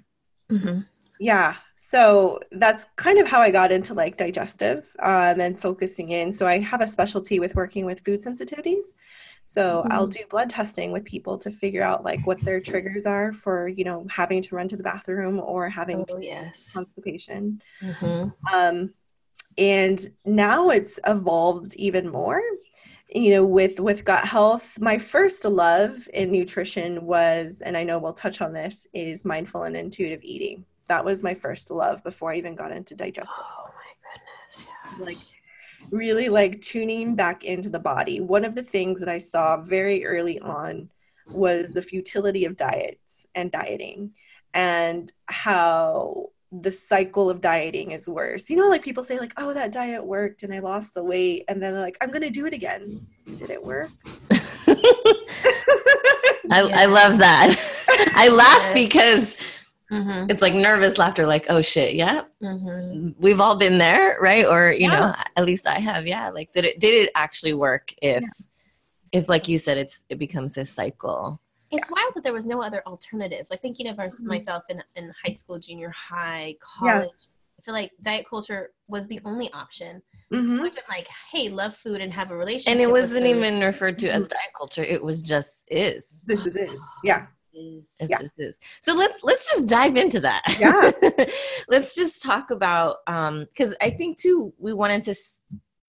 Mm-hmm. 0.52 0.80
Yeah. 1.20 1.56
So 1.76 2.40
that's 2.52 2.86
kind 2.96 3.20
of 3.20 3.28
how 3.28 3.42
I 3.42 3.52
got 3.52 3.72
into 3.72 3.94
like 3.94 4.18
digestive 4.18 4.96
um, 5.00 5.40
and 5.40 5.60
focusing 5.60 6.12
in. 6.12 6.32
So 6.32 6.48
I 6.48 6.60
have 6.60 6.82
a 6.82 6.88
specialty 6.88 7.40
with 7.40 7.56
working 7.56 7.86
with 7.86 8.00
food 8.02 8.22
sensitivities. 8.22 8.96
So 9.46 9.82
mm-hmm. 9.82 9.92
I'll 9.92 10.08
do 10.08 10.22
blood 10.30 10.50
testing 10.50 10.92
with 10.92 11.04
people 11.04 11.38
to 11.40 11.52
figure 11.52 11.84
out 11.84 12.04
like 12.04 12.26
what 12.26 12.42
their 12.42 12.62
triggers 12.62 13.06
are 13.06 13.34
for, 13.34 13.68
you 13.68 13.84
know, 13.84 14.08
having 14.10 14.42
to 14.44 14.56
run 14.56 14.68
to 14.70 14.78
the 14.78 14.84
bathroom 14.84 15.40
or 15.40 15.70
having 15.70 16.06
oh, 16.10 16.20
yes. 16.20 16.74
constipation. 16.74 17.62
Mm-hmm. 17.82 18.56
Um, 18.56 18.94
and 19.58 20.08
now 20.26 20.70
it's 20.70 21.00
evolved 21.06 21.76
even 21.76 22.10
more 22.10 22.42
you 23.10 23.32
know 23.32 23.44
with 23.44 23.80
with 23.80 24.06
gut 24.06 24.26
health 24.26 24.78
my 24.80 24.98
first 24.98 25.44
love 25.44 26.08
in 26.14 26.32
nutrition 26.32 27.06
was 27.06 27.62
and 27.62 27.76
i 27.76 27.84
know 27.84 27.98
we'll 27.98 28.14
touch 28.14 28.40
on 28.42 28.54
this 28.54 28.88
is 28.94 29.26
mindful 29.26 29.64
and 29.64 29.76
intuitive 29.76 30.24
eating 30.24 30.64
that 30.90 31.06
was 31.06 31.24
my 31.24 31.34
first 31.34 31.72
love 31.72 32.04
before 32.04 32.32
I 32.34 32.38
even 32.38 32.56
got 32.56 32.72
into 32.72 32.96
digestive. 32.96 33.46
Oh 33.48 33.70
my 33.70 33.94
goodness. 34.04 34.68
Yeah. 35.00 35.06
Like 35.06 35.18
really 35.92 36.30
like 36.30 36.60
tuning 36.62 37.16
back 37.16 37.44
into 37.44 37.70
the 37.70 37.80
body. 37.80 38.20
One 38.20 38.44
of 38.44 38.56
the 38.56 38.64
things 38.64 39.00
that 39.00 39.10
I 39.10 39.20
saw 39.20 39.58
very 39.62 40.06
early 40.06 40.40
on 40.40 40.90
was 41.32 41.72
the 41.72 41.82
futility 41.82 42.46
of 42.46 42.58
diets 42.58 43.26
and 43.34 43.52
dieting 43.52 44.12
and 44.54 45.12
how 45.28 46.30
the 46.52 46.72
cycle 46.72 47.30
of 47.30 47.40
dieting 47.42 47.92
is 47.92 48.10
worse. 48.10 48.50
You 48.50 48.58
know, 48.58 48.68
like 48.68 48.82
people 48.84 49.04
say, 49.04 49.20
like, 49.20 49.34
oh, 49.38 49.54
that 49.54 49.72
diet 49.72 50.04
worked 50.04 50.42
and 50.42 50.52
I 50.54 50.60
lost 50.60 50.96
the 50.96 51.04
weight. 51.04 51.46
And 51.48 51.62
then 51.62 51.74
they're 51.74 51.84
like, 51.84 51.98
I'm 52.02 52.10
going 52.10 52.24
to 52.24 52.32
do 52.32 52.48
it 52.48 52.54
again. 52.54 53.06
Did 53.38 53.52
it 53.52 53.64
work? 53.64 53.90
I, 56.52 56.62
I 56.62 56.86
love 56.86 57.20
that. 57.20 57.56
I 58.16 58.30
laugh 58.30 58.62
Yes. 58.62 58.74
because 58.74 59.59
Mhm. 59.92 60.30
it's 60.30 60.42
like 60.42 60.54
nervous 60.54 60.98
laughter, 60.98 61.26
like, 61.26 61.48
oh 61.50 61.62
shit, 61.62 61.96
yeah, 61.96 62.22
Mhm. 62.44 63.16
we've 63.18 63.42
all 63.42 63.56
been 63.56 63.78
there, 63.80 64.18
right? 64.22 64.46
Or 64.46 64.72
you 64.72 64.88
know, 64.88 65.14
at 65.36 65.46
least 65.46 65.68
I 65.68 65.80
have. 65.80 66.06
Yeah, 66.08 66.30
like 66.30 66.52
did 66.52 66.66
it 66.66 66.80
did 66.80 66.94
it 67.04 67.12
actually 67.16 67.54
work? 67.54 67.94
If 68.02 68.24
if 69.12 69.28
like 69.30 69.48
you 69.48 69.58
said, 69.58 69.78
it's 69.78 70.06
it 70.10 70.20
becomes 70.20 70.54
this 70.54 70.72
cycle. 70.72 71.42
It's 71.72 71.90
wild 71.92 72.14
that 72.16 72.24
there 72.24 72.34
was 72.34 72.46
no 72.48 72.62
other 72.62 72.82
alternatives. 72.88 73.52
Like 73.52 73.62
thinking 73.62 73.88
of 73.88 74.00
our, 74.00 74.08
Mhm. 74.08 74.24
myself 74.26 74.64
in, 74.70 74.82
in 74.96 75.14
high 75.24 75.32
school, 75.32 75.60
junior 75.60 75.90
high, 75.92 76.56
Yeah. 76.84 77.02
college. 77.02 77.28
I 77.60 77.62
feel 77.62 77.74
like 77.76 77.92
diet 78.02 78.26
culture 78.28 78.72
was 78.88 79.08
the 79.08 79.20
only 79.26 79.52
option. 79.54 80.02
It 80.32 80.36
Mhm. 80.36 80.60
wasn't 80.60 80.88
like, 80.90 81.08
hey, 81.32 81.50
love 81.50 81.76
food 81.76 82.02
and 82.02 82.12
have 82.14 82.32
a 82.32 82.36
relationship. 82.38 82.72
And 82.72 82.82
it 82.82 82.90
wasn't 82.90 83.26
even 83.28 83.60
referred 83.60 84.00
to 84.00 84.08
as 84.10 84.28
diet 84.28 84.54
culture. 84.58 84.84
It 84.84 85.04
was 85.04 85.22
just 85.22 85.66
is. 85.70 86.24
This 86.26 86.46
is 86.48 86.56
is. 86.56 86.82
Yeah. 87.04 87.28
Is- 87.54 87.98
It's 88.00 88.10
Yeah. 88.12 88.18
just 88.20 88.40
is. 88.40 88.60
So 88.82 88.94
let's 88.94 89.24
let's 89.24 89.50
just 89.52 89.68
dive 89.68 89.96
into 89.98 90.20
that. 90.22 90.44
Yeah. 90.60 90.92
let's 91.68 91.96
just 91.96 92.22
talk 92.22 92.52
about 92.52 92.98
um 93.08 93.46
because 93.46 93.74
I 93.82 93.90
think 93.92 94.18
too 94.20 94.54
we 94.58 94.74
wanted 94.74 95.04
to 95.06 95.16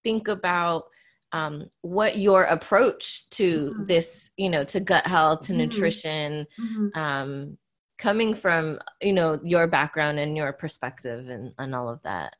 think 0.02 0.28
about 0.28 0.84
um 1.32 1.68
what 1.82 2.18
your 2.18 2.44
approach 2.44 3.28
to 3.30 3.74
Mhm. 3.76 3.86
this 3.86 4.30
you 4.36 4.48
know 4.48 4.64
to 4.64 4.80
gut 4.80 5.06
health 5.06 5.42
to 5.42 5.52
Mhm. 5.52 5.56
nutrition 5.58 6.46
Mhm. 6.58 6.96
um 6.96 7.58
coming 7.98 8.32
from 8.34 8.78
you 9.02 9.12
know 9.12 9.38
your 9.44 9.66
background 9.66 10.18
and 10.18 10.36
your 10.36 10.52
perspective 10.54 11.28
and 11.28 11.52
and 11.58 11.74
all 11.74 11.88
of 11.88 12.02
that 12.02 12.34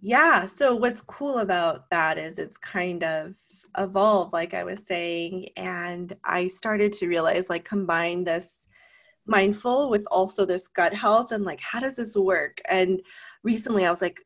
Yeah. 0.00 0.46
So 0.46 0.74
what's 0.74 1.00
cool 1.00 1.38
about 1.38 1.88
that 1.90 2.18
is 2.18 2.38
it's 2.38 2.56
kind 2.56 3.02
of 3.02 3.34
evolved, 3.76 4.32
like 4.32 4.54
I 4.54 4.64
was 4.64 4.86
saying, 4.86 5.48
and 5.56 6.14
I 6.24 6.46
started 6.46 6.92
to 6.94 7.08
realize 7.08 7.48
like 7.48 7.64
combine 7.64 8.24
this 8.24 8.68
mindful 9.26 9.88
with 9.88 10.06
also 10.10 10.44
this 10.44 10.68
gut 10.68 10.92
health 10.92 11.32
and 11.32 11.44
like 11.44 11.60
how 11.60 11.80
does 11.80 11.96
this 11.96 12.14
work? 12.16 12.60
And 12.68 13.00
recently 13.42 13.86
I 13.86 13.90
was 13.90 14.02
like, 14.02 14.20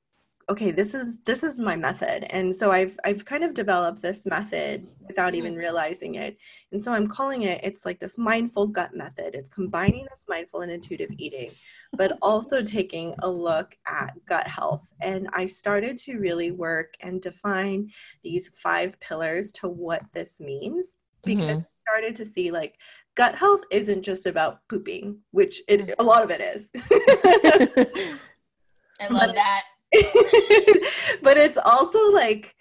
okay, 0.50 0.70
this 0.70 0.94
is 0.94 1.20
this 1.20 1.44
is 1.44 1.58
my 1.58 1.76
method. 1.76 2.24
And 2.32 2.54
so 2.54 2.72
I've 2.72 2.98
I've 3.04 3.24
kind 3.24 3.44
of 3.44 3.52
developed 3.52 4.00
this 4.00 4.24
method 4.26 4.86
without 5.06 5.34
even 5.34 5.54
realizing 5.54 6.14
it. 6.14 6.38
And 6.72 6.82
so 6.82 6.92
I'm 6.92 7.06
calling 7.06 7.42
it 7.42 7.60
it's 7.62 7.84
like 7.84 7.98
this 7.98 8.16
mindful 8.16 8.68
gut 8.68 8.94
method. 8.94 9.34
It's 9.34 9.48
combining 9.48 10.06
this 10.10 10.24
mindful 10.28 10.62
and 10.62 10.72
intuitive 10.72 11.10
eating 11.18 11.50
but 11.92 12.18
also 12.22 12.62
taking 12.62 13.14
a 13.20 13.30
look 13.30 13.76
at 13.86 14.12
gut 14.26 14.46
health. 14.46 14.86
And 15.00 15.28
I 15.32 15.46
started 15.46 15.96
to 15.98 16.18
really 16.18 16.50
work 16.50 16.94
and 17.00 17.20
define 17.20 17.90
these 18.22 18.48
five 18.54 18.98
pillars 19.00 19.52
to 19.52 19.68
what 19.68 20.02
this 20.12 20.40
means 20.40 20.94
because 21.24 21.56
Mhm. 21.58 21.60
I 21.60 21.90
started 21.90 22.16
to 22.16 22.26
see 22.26 22.50
like 22.50 22.78
gut 23.14 23.34
health 23.34 23.62
isn't 23.70 24.02
just 24.02 24.26
about 24.26 24.60
pooping, 24.68 25.20
which 25.30 25.62
it, 25.68 25.94
a 25.98 26.02
lot 26.02 26.22
of 26.22 26.30
it 26.30 26.40
is. 26.40 26.70
I 29.00 29.08
love 29.08 29.34
that. 29.34 29.64
but 31.22 31.36
it's 31.36 31.58
also 31.58 32.10
like 32.10 32.54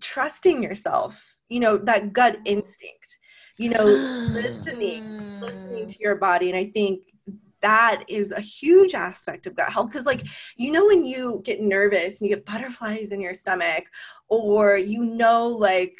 trusting 0.00 0.62
yourself, 0.62 1.36
you 1.48 1.60
know, 1.60 1.76
that 1.76 2.12
gut 2.12 2.38
instinct, 2.44 3.18
you 3.58 3.70
know, 3.70 3.84
listening 4.34 5.02
listening 5.40 5.86
to 5.86 5.96
your 6.00 6.16
body. 6.16 6.50
And 6.50 6.58
i 6.58 6.64
think 6.64 7.00
that 7.60 8.04
is 8.08 8.30
a 8.30 8.40
huge 8.40 8.94
aspect 8.94 9.46
of 9.46 9.56
gut 9.56 9.72
health 9.72 9.88
because 9.88 10.06
like 10.06 10.26
you 10.56 10.70
know 10.70 10.86
when 10.86 11.04
you 11.04 11.40
get 11.44 11.60
nervous 11.60 12.20
and 12.20 12.28
you 12.28 12.36
get 12.36 12.44
butterflies 12.44 13.12
in 13.12 13.20
your 13.20 13.34
stomach 13.34 13.84
or 14.28 14.76
you 14.76 15.04
know 15.04 15.48
like 15.48 15.94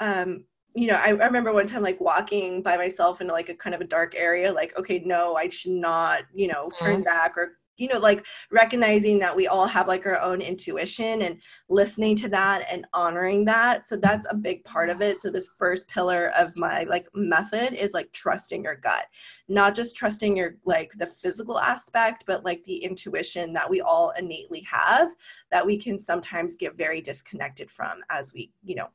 um 0.00 0.44
you 0.74 0.86
know 0.86 0.94
I, 0.94 1.08
I 1.08 1.10
remember 1.10 1.52
one 1.52 1.66
time 1.66 1.82
like 1.82 2.00
walking 2.00 2.62
by 2.62 2.76
myself 2.76 3.20
into 3.20 3.32
like 3.32 3.50
a 3.50 3.54
kind 3.54 3.74
of 3.74 3.80
a 3.80 3.86
dark 3.86 4.14
area 4.16 4.52
like 4.52 4.76
okay 4.78 5.00
no 5.04 5.36
i 5.36 5.48
should 5.48 5.72
not 5.72 6.22
you 6.34 6.48
know 6.48 6.70
turn 6.78 7.02
back 7.02 7.36
or 7.36 7.58
you 7.76 7.88
know 7.88 7.98
like 7.98 8.26
recognizing 8.50 9.18
that 9.18 9.34
we 9.34 9.46
all 9.46 9.66
have 9.66 9.88
like 9.88 10.06
our 10.06 10.20
own 10.20 10.40
intuition 10.40 11.22
and 11.22 11.40
listening 11.68 12.16
to 12.16 12.28
that 12.28 12.66
and 12.70 12.86
honoring 12.92 13.44
that. 13.46 13.86
So 13.86 13.96
that's 13.96 14.26
a 14.30 14.36
big 14.36 14.64
part 14.64 14.90
of 14.90 15.00
it. 15.00 15.20
So 15.20 15.30
this 15.30 15.50
first 15.58 15.88
pillar 15.88 16.32
of 16.38 16.56
my 16.56 16.84
like 16.84 17.08
method 17.14 17.74
is 17.74 17.92
like 17.92 18.12
trusting 18.12 18.64
your 18.64 18.76
gut. 18.76 19.06
Not 19.48 19.74
just 19.74 19.96
trusting 19.96 20.36
your 20.36 20.56
like 20.64 20.92
the 20.92 21.06
physical 21.06 21.58
aspect 21.58 22.24
but 22.26 22.44
like 22.44 22.64
the 22.64 22.76
intuition 22.76 23.52
that 23.52 23.68
we 23.68 23.80
all 23.80 24.10
innately 24.18 24.66
have 24.70 25.14
that 25.50 25.66
we 25.66 25.78
can 25.78 25.98
sometimes 25.98 26.56
get 26.56 26.76
very 26.76 27.00
disconnected 27.00 27.70
from 27.70 28.00
as 28.10 28.32
we 28.32 28.50
you 28.64 28.74
know 28.74 28.88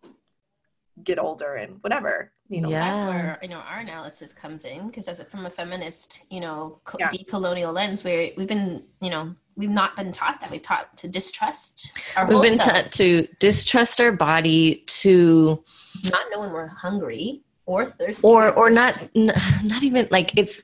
get 1.03 1.19
older 1.19 1.55
and 1.55 1.77
whatever 1.83 2.31
you 2.49 2.61
know 2.61 2.69
Yeah. 2.69 2.79
That's 2.91 3.03
where 3.09 3.39
you 3.41 3.49
know 3.49 3.57
our 3.59 3.79
analysis 3.79 4.33
comes 4.33 4.65
in 4.65 4.87
because 4.87 5.07
as 5.07 5.19
a, 5.19 5.25
from 5.25 5.45
a 5.45 5.49
feminist, 5.49 6.25
you 6.29 6.39
know, 6.39 6.79
co- 6.85 6.97
Yeah. 6.99 7.09
decolonial 7.09 7.73
lens, 7.73 8.03
where 8.03 8.29
we've 8.37 8.47
been, 8.47 8.83
you 9.01 9.09
know, 9.09 9.35
we've 9.55 9.69
not 9.69 9.95
been 9.95 10.11
taught 10.11 10.39
that. 10.41 10.49
We've 10.49 10.61
taught 10.61 10.97
to 10.97 11.07
distrust 11.07 11.91
our 12.15 12.25
we've 12.27 12.41
been 12.41 12.57
taught 12.57 12.87
to 12.93 13.27
distrust 13.39 13.99
our 14.01 14.11
body 14.11 14.83
to 15.01 15.63
not 16.11 16.25
know 16.31 16.39
when 16.39 16.51
we're 16.51 16.67
hungry 16.67 17.41
or 17.65 17.85
thirsty, 17.85 18.25
or 18.25 18.51
or 18.53 18.69
not 18.69 18.93
not 19.15 19.83
even 19.83 20.07
like 20.09 20.37
it's 20.37 20.63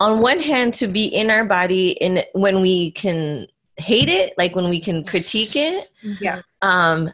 on 0.00 0.20
one 0.20 0.38
hand 0.40 0.74
to 0.74 0.86
be 0.86 1.06
in 1.06 1.30
our 1.30 1.44
body 1.44 1.90
in 1.92 2.22
when 2.34 2.60
we 2.60 2.90
can 2.92 3.46
hate 3.76 4.08
it 4.10 4.34
like 4.36 4.54
when 4.54 4.68
we 4.68 4.78
can 4.80 5.02
critique 5.04 5.56
it 5.56 5.90
Yeah. 6.20 6.42
um 6.60 7.10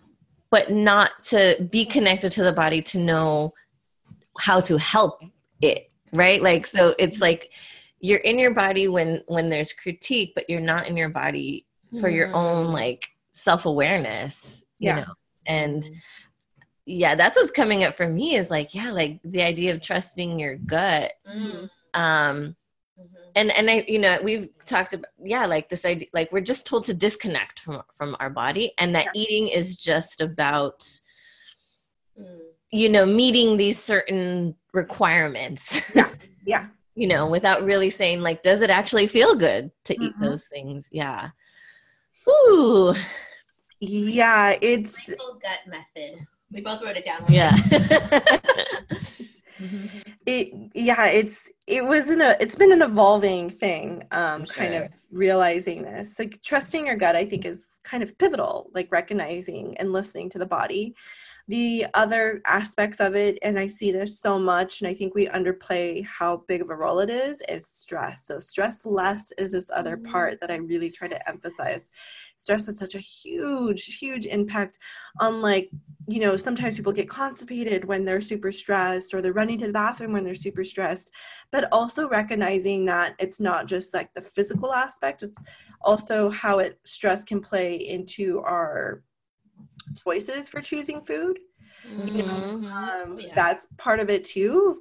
but 0.50 0.70
not 0.70 1.11
to 1.24 1.68
be 1.70 1.85
connected 1.85 2.30
to 2.32 2.42
the 2.42 2.52
body 2.52 2.80
to 2.82 2.98
know 2.98 3.52
how 4.38 4.61
to 4.61 4.76
help 4.78 5.20
it 5.61 5.92
right 6.12 6.42
like 6.42 6.66
so 6.66 6.94
it's 6.98 7.20
like 7.20 7.50
you're 8.00 8.18
in 8.20 8.38
your 8.38 8.52
body 8.54 8.87
when 8.88 9.22
when 9.26 9.48
there's 9.48 9.72
critique 9.72 10.32
but 10.35 10.48
you're 10.48 10.61
not 10.61 10.87
in 10.87 10.96
your 10.96 11.09
body 11.09 11.66
for 12.00 12.09
your 12.09 12.32
own 12.35 12.72
like 12.72 13.09
self-awareness 13.32 14.64
you 14.78 14.88
Yeah. 14.90 14.96
know 15.00 15.14
and 15.46 15.88
yeah 16.85 17.14
that's 17.14 17.37
what's 17.38 17.50
coming 17.50 17.85
up 17.85 17.96
for 17.96 18.09
me 18.09 18.37
is 18.37 18.50
like 18.50 18.74
yeah 18.74 18.90
like 18.90 19.18
the 19.24 19.42
idea 19.42 19.74
of 19.74 19.80
trusting 19.80 20.38
your 20.38 20.56
gut 20.56 21.12
Mm. 21.26 21.70
um 21.94 22.56
and 23.37 23.53
and 23.53 23.70
i 23.70 23.85
you 23.87 23.99
know 24.01 24.18
we've 24.25 24.49
talked 24.64 24.92
about 24.94 25.11
yeah 25.22 25.46
like 25.46 25.68
this 25.68 25.85
idea 25.85 26.09
like 26.12 26.33
we're 26.33 26.40
just 26.40 26.66
told 26.66 26.85
to 26.85 26.94
disconnect 26.94 27.61
from 27.61 27.83
from 27.94 28.16
our 28.18 28.31
body 28.31 28.72
and 28.79 28.94
that 28.96 29.07
eating 29.14 29.46
is 29.46 29.77
just 29.77 30.20
about 30.20 30.83
Mm. 32.18 32.38
you 32.70 32.88
know 32.88 33.05
meeting 33.05 33.59
these 33.59 33.79
certain 33.79 34.55
requirements 34.72 35.94
yeah 35.94 36.09
yeah 36.46 36.66
you 36.94 37.07
know 37.07 37.27
without 37.27 37.62
really 37.62 37.90
saying 37.90 38.22
like 38.22 38.42
does 38.42 38.62
it 38.62 38.70
actually 38.70 39.07
feel 39.07 39.35
good 39.35 39.70
to 39.85 39.92
eat 40.03 40.14
Mhm. 40.16 40.20
those 40.25 40.44
things 40.46 40.88
yeah 40.90 41.29
Ooh, 42.29 42.94
yeah 43.81 44.57
it's 44.62 45.11
gut 45.11 45.61
method. 45.68 46.27
We 46.51 46.61
both 46.62 46.83
wrote 46.83 46.96
it 46.96 47.05
down. 47.05 47.25
yeah 47.29 47.55
it 50.27 50.53
yeah 50.75 51.07
it's 51.07 51.51
it 51.66 51.85
was 51.85 52.11
in 52.11 52.21
a 52.21 52.37
it's 52.40 52.55
been 52.55 52.73
an 52.73 52.83
evolving 52.83 53.49
thing 53.51 54.03
um 54.11 54.45
For 54.47 54.55
kind 54.55 54.75
of 54.75 54.92
realizing 55.11 55.83
this. 55.83 56.19
Like 56.19 56.40
trusting 56.42 56.87
your 56.87 56.97
gut 56.97 57.16
i 57.16 57.25
think 57.25 57.45
is 57.45 57.79
kind 57.85 58.03
of 58.03 58.19
pivotal 58.19 58.71
like 58.75 58.90
recognizing 58.90 59.77
and 59.79 59.92
listening 59.92 60.29
to 60.31 60.38
the 60.38 60.47
body 60.47 60.95
the 61.48 61.87
other 61.94 62.40
aspects 62.44 62.98
of 62.98 63.14
it 63.14 63.38
and 63.42 63.59
i 63.59 63.66
see 63.66 63.92
this 63.92 64.18
so 64.18 64.38
much 64.38 64.80
and 64.80 64.88
i 64.88 64.94
think 64.94 65.14
we 65.14 65.26
underplay 65.28 66.04
how 66.04 66.42
big 66.48 66.61
of 66.61 66.70
a 66.70 66.74
role 66.74 66.98
it 66.98 67.11
is 67.11 67.42
is 67.48 67.66
stress. 67.66 68.26
So 68.26 68.38
stress 68.38 68.85
less 68.85 69.32
is 69.38 69.52
this 69.52 69.70
other 69.74 69.96
part 69.96 70.40
that 70.40 70.50
i 70.50 70.56
really 70.56 70.90
try 70.90 71.09
to 71.09 71.28
emphasize. 71.28 71.90
Stress 72.37 72.66
has 72.66 72.78
such 72.78 72.94
a 72.94 72.98
huge 72.98 73.96
huge 73.98 74.26
impact 74.26 74.78
on 75.20 75.40
like 75.40 75.70
you 76.06 76.20
know 76.20 76.37
sometimes 76.37 76.76
people 76.76 76.92
get 76.92 77.09
constipated 77.09 77.85
when 77.85 78.04
they're 78.04 78.20
super 78.20 78.52
stressed 78.52 79.14
or 79.14 79.22
they're 79.22 79.32
running 79.32 79.59
to 79.59 79.66
the 79.66 79.72
bathroom 79.72 80.12
when 80.12 80.24
they're 80.24 80.35
super 80.35 80.64
stressed 80.64 81.11
but 81.50 81.68
also 81.72 82.09
recognizing 82.09 82.85
that 82.85 83.14
it's 83.18 83.40
not 83.40 83.66
just 83.66 83.94
like 83.94 84.12
the 84.14 84.22
physical 84.22 84.72
aspect 84.72 85.22
it's 85.22 85.42
also 85.82 86.28
how 86.28 86.59
it 86.59 86.78
stress 86.85 87.24
can 87.24 87.40
play 87.40 87.74
into 87.74 88.40
our 88.40 89.02
choices 90.03 90.49
for 90.49 90.61
choosing 90.61 91.01
food 91.03 91.38
Mm-hmm. 91.87 92.19
Mhm. 92.64 92.73
um, 92.73 93.19
Yeah. 93.21 93.35
that's 93.35 93.69
part 93.77 94.01
of 94.01 94.11
it 94.11 94.25
too 94.25 94.81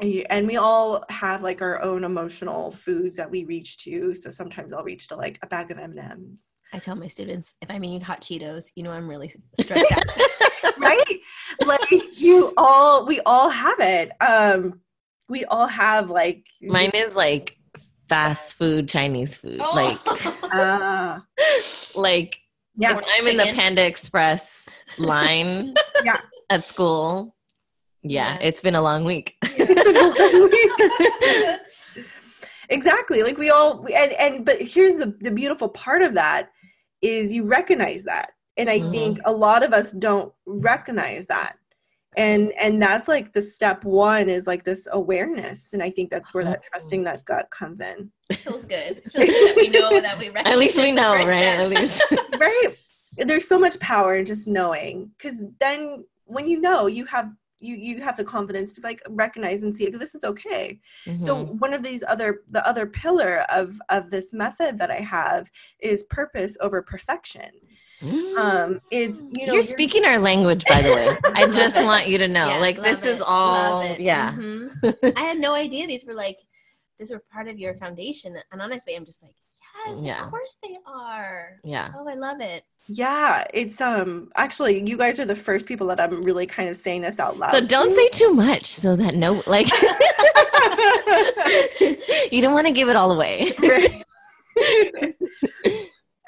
and 0.00 0.46
we 0.46 0.56
all 0.56 1.04
have 1.08 1.42
like 1.42 1.62
our 1.62 1.80
own 1.80 2.04
emotional 2.04 2.70
foods 2.70 3.16
that 3.16 3.30
we 3.30 3.44
reach 3.44 3.78
to 3.84 4.12
so 4.12 4.28
sometimes 4.28 4.72
i'll 4.72 4.82
reach 4.82 5.06
to 5.08 5.16
like 5.16 5.38
a 5.42 5.46
bag 5.46 5.70
of 5.70 5.78
m&ms 5.78 6.56
I 6.72 6.80
tell 6.80 6.96
my 6.96 7.06
students 7.06 7.54
if 7.62 7.70
I'm 7.70 7.84
eating 7.84 8.00
hot 8.00 8.20
Cheetos, 8.20 8.72
you 8.74 8.82
know 8.82 8.90
I'm 8.90 9.08
really 9.08 9.32
stressed 9.60 9.92
out. 9.92 10.04
right 10.78 11.20
like 11.64 12.18
you 12.18 12.52
all 12.56 13.06
we 13.06 13.20
all 13.20 13.48
have 13.48 13.78
it 13.78 14.10
um 14.20 14.80
we 15.28 15.44
all 15.44 15.68
have 15.68 16.10
like 16.10 16.44
mine 16.60 16.90
is 16.94 17.14
like 17.14 17.56
fast 18.08 18.54
food 18.56 18.88
chinese 18.88 19.36
food 19.38 19.62
like 19.74 19.98
uh, 20.52 21.20
like 21.96 22.40
yeah 22.76 22.98
if 22.98 23.04
i'm 23.18 23.28
in 23.28 23.36
the 23.36 23.52
panda 23.54 23.84
express 23.84 24.68
line 24.98 25.74
Yeah. 26.04 26.20
at 26.50 26.64
school 26.64 27.34
yeah, 28.06 28.36
it's 28.42 28.60
been 28.60 28.74
a 28.74 28.82
long 28.82 29.04
week. 29.04 29.34
exactly. 32.68 33.22
Like 33.22 33.38
we 33.38 33.48
all 33.48 33.86
and 33.94 34.12
and 34.12 34.44
but 34.44 34.60
here's 34.60 34.96
the 34.96 35.16
the 35.20 35.30
beautiful 35.30 35.70
part 35.70 36.02
of 36.02 36.12
that 36.12 36.50
is 37.00 37.32
you 37.32 37.44
recognize 37.44 38.04
that. 38.04 38.32
And 38.58 38.68
I 38.70 38.80
Mhm. 38.80 38.90
think 38.90 39.18
a 39.24 39.32
lot 39.32 39.62
of 39.62 39.72
us 39.72 39.90
don't 39.92 40.32
recognize 40.46 41.26
that. 41.28 41.56
And 42.16 42.52
and 42.60 42.80
that's 42.80 43.08
like 43.08 43.32
the 43.32 43.42
step 43.42 43.84
one 43.84 44.28
is 44.28 44.46
like 44.46 44.64
this 44.64 44.86
awareness. 44.92 45.72
And 45.72 45.82
I 45.82 45.90
think 45.90 46.10
that's 46.10 46.32
where 46.32 46.44
that 46.44 46.62
trusting 46.62 47.04
that 47.04 47.24
gut 47.24 47.50
comes 47.50 47.80
in. 47.80 48.10
feels 48.32 48.64
good. 48.64 49.02
Feels 49.12 49.30
good 49.30 49.48
that 49.48 49.56
we 49.56 49.68
know 49.68 50.00
that 50.00 50.18
we 50.18 50.28
At 50.28 50.58
least 50.58 50.76
we 50.78 50.92
know, 50.92 51.14
right? 51.14 51.26
step. 51.26 51.58
At 51.58 51.68
least. 51.68 52.02
right 52.38 52.68
there's 53.16 53.46
so 53.46 53.58
much 53.58 53.78
power 53.78 54.16
in 54.16 54.26
just 54.26 54.48
knowing 54.48 55.10
because 55.16 55.36
then 55.60 56.04
when 56.24 56.46
you 56.48 56.60
know 56.60 56.86
you 56.86 57.04
have 57.04 57.30
you 57.60 57.76
you 57.76 58.02
have 58.02 58.16
the 58.16 58.24
confidence 58.24 58.72
to 58.72 58.80
like 58.80 59.00
recognize 59.08 59.62
and 59.62 59.74
see 59.74 59.84
like, 59.86 59.98
this 59.98 60.14
is 60.14 60.24
okay 60.24 60.80
so 61.18 61.36
Mhm. 61.44 61.60
one 61.60 61.72
of 61.72 61.82
these 61.82 62.02
other 62.06 62.42
the 62.50 62.66
other 62.66 62.86
pillar 62.86 63.44
of 63.52 63.80
of 63.88 64.10
this 64.10 64.32
method 64.32 64.78
that 64.78 64.90
i 64.90 65.00
have 65.00 65.50
is 65.78 66.02
purpose 66.04 66.56
over 66.60 66.82
perfection. 66.82 67.50
Um 68.38 68.80
it's 68.90 69.22
you 69.36 69.46
know 69.46 69.52
you're 69.54 69.62
speaking 69.62 70.04
our 70.04 70.18
language, 70.18 70.64
by 70.68 70.82
the 70.82 70.90
way. 70.94 71.16
I 71.34 71.46
just 71.60 71.76
want 71.76 72.08
you 72.08 72.18
to 72.18 72.28
know, 72.28 72.48
Yeah, 72.48 72.58
like 72.58 72.80
this 72.82 73.04
is 73.04 73.20
all, 73.20 73.80
love 73.80 73.90
it. 73.92 74.00
yeah. 74.00 74.32
Mhm. 74.32 75.12
I 75.16 75.20
had 75.20 75.38
no 75.38 75.54
idea 75.54 75.86
these 75.86 76.04
were 76.04 76.14
like 76.14 76.38
these 76.98 77.10
were 77.10 77.22
part 77.32 77.48
of 77.48 77.58
your 77.58 77.74
foundation, 77.74 78.36
and 78.52 78.62
honestly, 78.62 78.94
I'm 78.94 79.04
just 79.04 79.22
like, 79.22 79.34
yes, 79.86 80.04
Yeah. 80.04 80.24
of 80.24 80.30
course 80.30 80.58
they 80.62 80.76
are. 80.86 81.58
Yeah. 81.64 81.90
Oh, 81.96 82.08
I 82.08 82.14
love 82.14 82.40
it. 82.40 82.64
yeah 82.86 83.44
it's 83.54 83.80
um 83.80 84.28
actually 84.36 84.86
you 84.88 84.96
guys 84.98 85.18
are 85.18 85.24
the 85.24 85.34
first 85.48 85.64
people 85.70 85.86
that 85.90 85.98
i'm 85.98 86.22
really 86.22 86.44
kind 86.56 86.68
of 86.68 86.76
saying 86.76 87.00
this 87.00 87.18
out 87.18 87.38
loud 87.38 87.52
So 87.56 87.60
don't 87.76 87.90
say 87.90 88.08
too 88.10 88.32
much, 88.34 88.66
so 88.66 88.94
that 88.96 89.14
no, 89.14 89.42
like, 89.46 89.68
you 92.32 92.42
don't 92.42 92.52
want 92.52 92.66
to 92.66 92.74
give 92.78 92.88
it 92.90 92.96
all 92.96 93.10
away. 93.16 93.52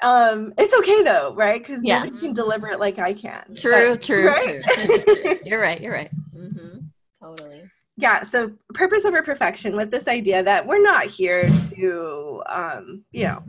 Um 0.03 0.53
it's 0.57 0.73
okay 0.75 1.01
though 1.03 1.33
right 1.35 1.59
because 1.61 1.83
Yeah. 1.83 2.03
nobody 2.03 2.19
can 2.19 2.33
deliver 2.33 2.67
it 2.69 2.79
like 2.79 2.99
i 2.99 3.13
can 3.13 3.55
True, 3.55 3.91
But- 3.91 4.01
true, 4.03 4.27
right? 4.27 4.63
true. 4.63 5.39
You're 5.45 5.59
right. 5.61 5.81
You're 5.81 5.93
right. 5.93 6.11
Mm-hmm. 6.35 6.77
Totally. 7.23 7.63
yeah 7.97 8.21
so 8.21 8.51
purpose 8.75 9.05
over 9.05 9.21
perfection 9.23 9.75
with 9.75 9.89
this 9.89 10.07
idea 10.07 10.43
that 10.43 10.65
we're 10.67 10.81
not 10.81 11.05
here 11.05 11.49
to 11.69 12.43
um 12.47 13.03
you 13.11 13.23
know 13.23 13.43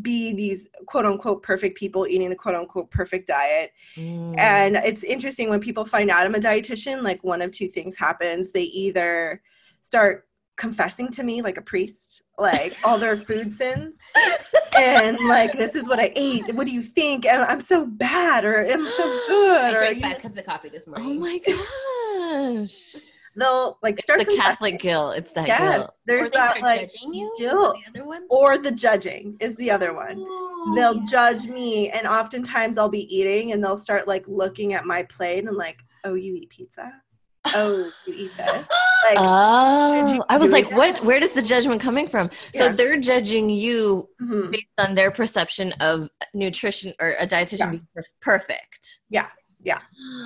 be 0.00 0.32
these 0.32 0.68
quote 0.86 1.04
unquote 1.06 1.42
perfect 1.42 1.78
people 1.78 2.06
eating 2.06 2.32
a 2.32 2.34
quote 2.34 2.54
unquote 2.54 2.90
perfect 2.90 3.26
diet 3.28 3.70
Mm. 3.96 4.36
and 4.38 4.74
it's 4.76 5.04
interesting 5.04 5.50
when 5.50 5.60
people 5.60 5.84
find 5.84 6.10
out 6.10 6.24
i'm 6.26 6.34
a 6.34 6.38
dietitian 6.40 7.02
like 7.02 7.22
one 7.22 7.40
of 7.42 7.50
two 7.52 7.68
things 7.68 7.94
happens 7.96 8.50
they 8.52 8.62
either 8.64 9.40
start 9.82 10.26
confessing 10.56 11.08
to 11.10 11.22
me 11.22 11.42
like 11.42 11.58
a 11.58 11.62
priest 11.62 12.22
like 12.38 12.74
all 12.84 12.98
their 12.98 13.16
food 13.16 13.50
sins 13.52 13.98
and 14.76 15.16
like 15.28 15.52
this 15.52 15.74
is 15.76 15.88
what 15.88 16.00
i 16.00 16.10
ate 16.16 16.42
what 16.54 16.66
do 16.66 16.72
you 16.72 16.82
think 16.82 17.24
and 17.24 17.42
i'm 17.42 17.60
so 17.60 17.86
bad 17.86 18.44
or 18.44 18.66
i'm 18.66 18.86
so 18.88 19.20
good 19.28 19.74
or 19.74 19.78
drank 19.78 19.96
you 19.96 20.02
five 20.02 20.12
know, 20.14 20.18
cups 20.18 20.38
of 20.38 20.44
coffee 20.44 20.68
this 20.68 20.88
oh 20.88 21.00
morning. 21.00 21.16
oh 21.46 22.50
my 22.50 22.56
gosh. 22.58 22.96
they'll 23.36 23.78
like 23.82 24.00
start 24.00 24.20
the. 24.26 24.36
Catholic 24.36 24.80
guilt. 24.80 25.16
It's 25.16 25.32
that 25.32 25.46
yes 25.46 25.60
guilt. 25.60 25.90
Or 25.90 25.92
there's 26.06 26.30
they 26.30 26.38
that 26.38 26.48
start 26.56 26.62
like 26.62 26.80
judging 26.92 27.14
you. 27.14 27.34
Guilt. 27.38 27.76
The 27.94 28.00
other 28.00 28.06
one. 28.08 28.24
or 28.30 28.58
the 28.58 28.72
judging 28.72 29.36
is 29.40 29.56
the 29.56 29.70
other 29.70 29.92
one 29.94 30.16
Oh, 30.18 30.72
they'll 30.74 30.96
yeah. 30.96 31.04
judge 31.08 31.46
me 31.46 31.90
and 31.90 32.06
oftentimes 32.06 32.78
i'll 32.78 32.88
be 32.88 33.14
eating 33.14 33.52
and 33.52 33.62
they'll 33.62 33.76
start 33.76 34.08
like 34.08 34.24
looking 34.26 34.72
at 34.74 34.86
my 34.86 35.02
plate 35.04 35.44
and 35.44 35.56
like 35.56 35.78
oh 36.04 36.14
you 36.14 36.34
eat 36.34 36.50
pizza 36.50 36.92
oh 37.48 37.90
you 38.06 38.14
eat 38.14 38.30
this 38.36 38.68
like 39.04 39.18
Oh, 39.18 40.14
you 40.14 40.24
I 40.28 40.38
was 40.38 40.50
like, 40.50 40.70
that? 40.70 40.76
what? 40.76 41.04
Where 41.04 41.20
does 41.20 41.32
the 41.32 41.42
judgment 41.42 41.80
coming 41.80 42.08
from? 42.08 42.30
So 42.54 42.72
they're 42.72 42.98
judging 42.98 43.50
you 43.50 44.08
mhm. 44.20 44.50
based 44.50 44.64
on 44.78 44.94
their 44.94 45.10
perception 45.10 45.72
of 45.80 46.08
nutrition 46.32 46.94
or 47.00 47.10
a 47.20 47.26
dietitian 47.26 47.58
Yeah. 47.58 47.70
being 47.70 47.88
perfect. 48.20 49.00
Yeah. 49.10 49.28
Yeah. 49.62 49.78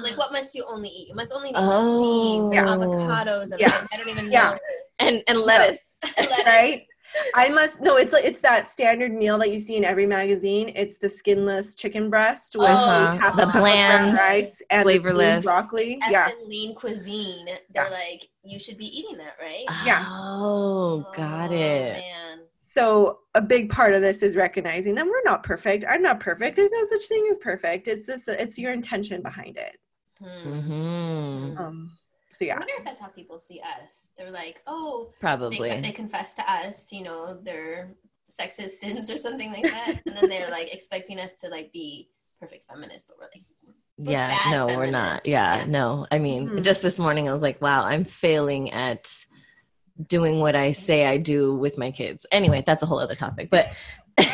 Like, 0.02 0.16
what 0.16 0.33
must 0.33 0.54
you 0.54 0.64
only 0.68 0.88
eat? 0.88 1.09
You 1.09 1.14
must 1.14 1.33
only 1.33 1.50
eat 1.50 1.54
Oh. 1.57 2.00
seeds 2.00 2.52
and 2.57 2.66
avocados 2.68 3.50
and 3.52 3.61
Yeah. 3.61 3.72
I 3.92 3.96
don't 3.96 4.09
even 4.09 4.31
Yeah. 4.31 4.50
know. 4.52 4.59
And 5.00 5.22
and 5.26 5.38
lettuce. 5.40 5.98
Lettuce. 6.16 6.44
right 6.46 6.87
i 7.35 7.49
must 7.49 7.81
no 7.81 7.97
it's 7.97 8.12
like 8.12 8.25
it's 8.25 8.40
that 8.40 8.68
standard 8.68 9.12
meal 9.12 9.38
that 9.38 9.53
you 9.53 9.59
see 9.59 9.77
in 9.77 9.85
every 9.85 10.07
magazine 10.07 10.73
it's 10.75 10.99
the 10.99 11.09
skinless 11.09 11.75
chicken 11.75 12.11
breast 12.11 12.57
with 12.57 12.68
Uh-huh. 12.68 13.16
half 13.18 13.37
The 13.37 13.42
a 13.42 13.47
cup 13.47 13.55
of 13.57 13.61
bland, 13.62 14.14
rice 14.14 14.62
and 14.71 14.83
the 14.85 14.85
flavorless. 14.85 15.44
broccoli 15.44 15.97
Effing 16.03 16.11
yeah 16.11 16.31
lean 16.47 16.75
cuisine. 16.75 17.47
They're 17.47 17.59
Yeah. 17.75 17.90
like, 17.90 18.29
you 18.42 18.59
should 18.59 18.79
be 18.79 18.87
eating 18.87 19.18
that, 19.18 19.35
right? 19.40 19.64
Yeah. 19.85 20.07
Oh, 20.11 21.07
got 21.12 21.51
Oh, 21.51 21.55
it. 21.55 21.92
Man. 21.92 22.38
so 22.61 23.21
a 23.35 23.40
big 23.42 23.71
part 23.71 23.94
of 23.94 24.03
this 24.03 24.23
is 24.23 24.37
recognizing 24.37 24.94
that 24.94 25.07
we're 25.07 25.23
not 25.25 25.42
perfect 25.42 25.85
i'm 25.88 26.03
not 26.03 26.21
perfect 26.21 26.57
there's 26.57 26.71
no 26.73 26.85
such 26.85 27.05
thing 27.07 27.27
as 27.31 27.38
perfect 27.38 27.88
it's 27.88 28.07
this 28.07 28.29
it's 28.29 28.59
your 28.59 28.73
intention 28.73 29.23
behind 29.23 29.57
it 29.57 29.77
Hmm. 30.21 30.61
hmm 30.61 31.57
um 31.59 31.98
so 32.38 32.46
I 32.46 32.59
wonder 32.59 32.72
if 32.79 32.85
that's 32.85 33.01
how 33.01 33.09
people 33.09 33.38
see 33.38 33.61
us. 33.61 34.11
They're 34.16 34.31
like, 34.31 34.62
oh, 34.66 35.12
Probably. 35.20 35.70
con- 35.70 35.83
they 35.83 35.92
confess 35.92 36.35
to 36.35 36.51
us, 36.51 36.92
you 36.92 37.03
know, 37.03 37.35
their 37.42 37.90
sexist 38.31 38.70
sins 38.83 39.11
or 39.11 39.18
something 39.18 39.53
like 39.53 39.64
that, 39.64 40.01
and 40.07 40.16
then 40.16 40.29
they're 40.29 40.51
like 40.51 40.72
expecting 40.72 41.18
us 41.18 41.35
to 41.37 41.48
like 41.48 41.72
be 41.72 42.11
perfect 42.40 42.64
feminists, 42.70 43.09
but 43.09 43.16
we're 43.18 43.24
like, 43.24 43.42
we're 43.98 44.12
yeah, 44.12 44.29
bad 44.29 44.53
no, 44.53 44.66
we're 44.77 44.90
not. 44.90 45.27
Yeah, 45.27 45.59
Yeah. 45.61 45.64
no. 45.66 46.07
I 46.12 46.18
mean, 46.20 46.48
Mhm. 46.48 46.62
just 46.62 46.83
this 46.83 46.98
morning 47.01 47.29
I 47.29 47.33
was 47.33 47.42
like, 47.42 47.61
wow, 47.61 47.83
I'm 47.85 48.05
failing 48.05 48.70
at 48.70 49.12
doing 50.07 50.38
what 50.38 50.55
I 50.55 50.70
say 50.70 51.05
I 51.07 51.16
do 51.16 51.57
with 51.57 51.77
my 51.77 51.90
kids. 51.90 52.24
Anyway, 52.31 52.62
that's 52.64 52.85
a 52.85 52.87
whole 52.87 53.01
other 53.01 53.16
topic. 53.16 53.51
But 53.51 53.66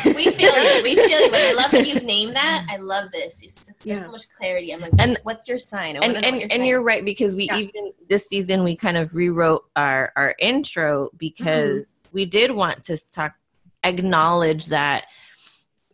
we 0.05 0.25
feel 0.31 0.53
you, 0.53 0.83
we 0.83 0.95
feel 0.95 1.19
you. 1.21 1.29
But 1.31 1.39
I 1.41 1.53
love 1.53 1.71
that 1.71 1.87
you've 1.87 2.03
named 2.15 2.35
that. 2.35 2.65
I 2.69 2.77
love 2.77 3.11
this. 3.11 3.43
It's- 3.43 3.71
There's 3.83 3.99
Yeah. 3.99 4.03
so 4.05 4.11
much 4.11 4.29
clarity. 4.29 4.71
I'm 4.73 4.81
like, 4.81 4.91
And- 4.99 5.11
what's, 5.11 5.23
what's 5.25 5.47
your 5.47 5.57
sign? 5.57 5.95
And 5.95 6.03
and, 6.15 6.15
what 6.15 6.41
and 6.43 6.51
sign 6.51 6.65
you're 6.65 6.81
right 6.81 7.03
because 7.05 7.35
we 7.35 7.45
Yeah. 7.47 7.57
even 7.57 7.91
this 8.09 8.27
season 8.27 8.63
we 8.63 8.75
kind 8.75 8.97
of 8.97 9.15
rewrote 9.15 9.65
our 9.75 10.11
our 10.15 10.35
intro 10.39 11.09
because 11.17 11.95
we 12.11 12.25
did 12.25 12.51
want 12.51 12.83
to 12.85 12.97
talk 13.11 13.33
acknowledge 13.83 14.67
that 14.67 15.05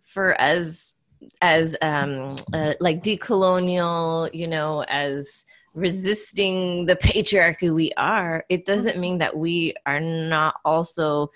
for 0.01 0.34
as 0.41 0.93
as 1.41 1.75
um 1.82 2.36
uh, 2.54 2.73
like 2.80 3.04
decolonial 3.04 4.34
you 4.34 4.47
know 4.47 4.84
as 4.88 5.45
resisting 5.73 6.86
the 6.86 6.95
patriarchy 6.97 7.73
we 7.73 7.91
are 7.95 8.43
it 8.49 8.65
doesn't 8.65 8.97
mean 8.97 9.17
that 9.19 9.36
we 9.36 9.73
are 9.86 9.99
not 9.99 10.56
also 10.65 11.30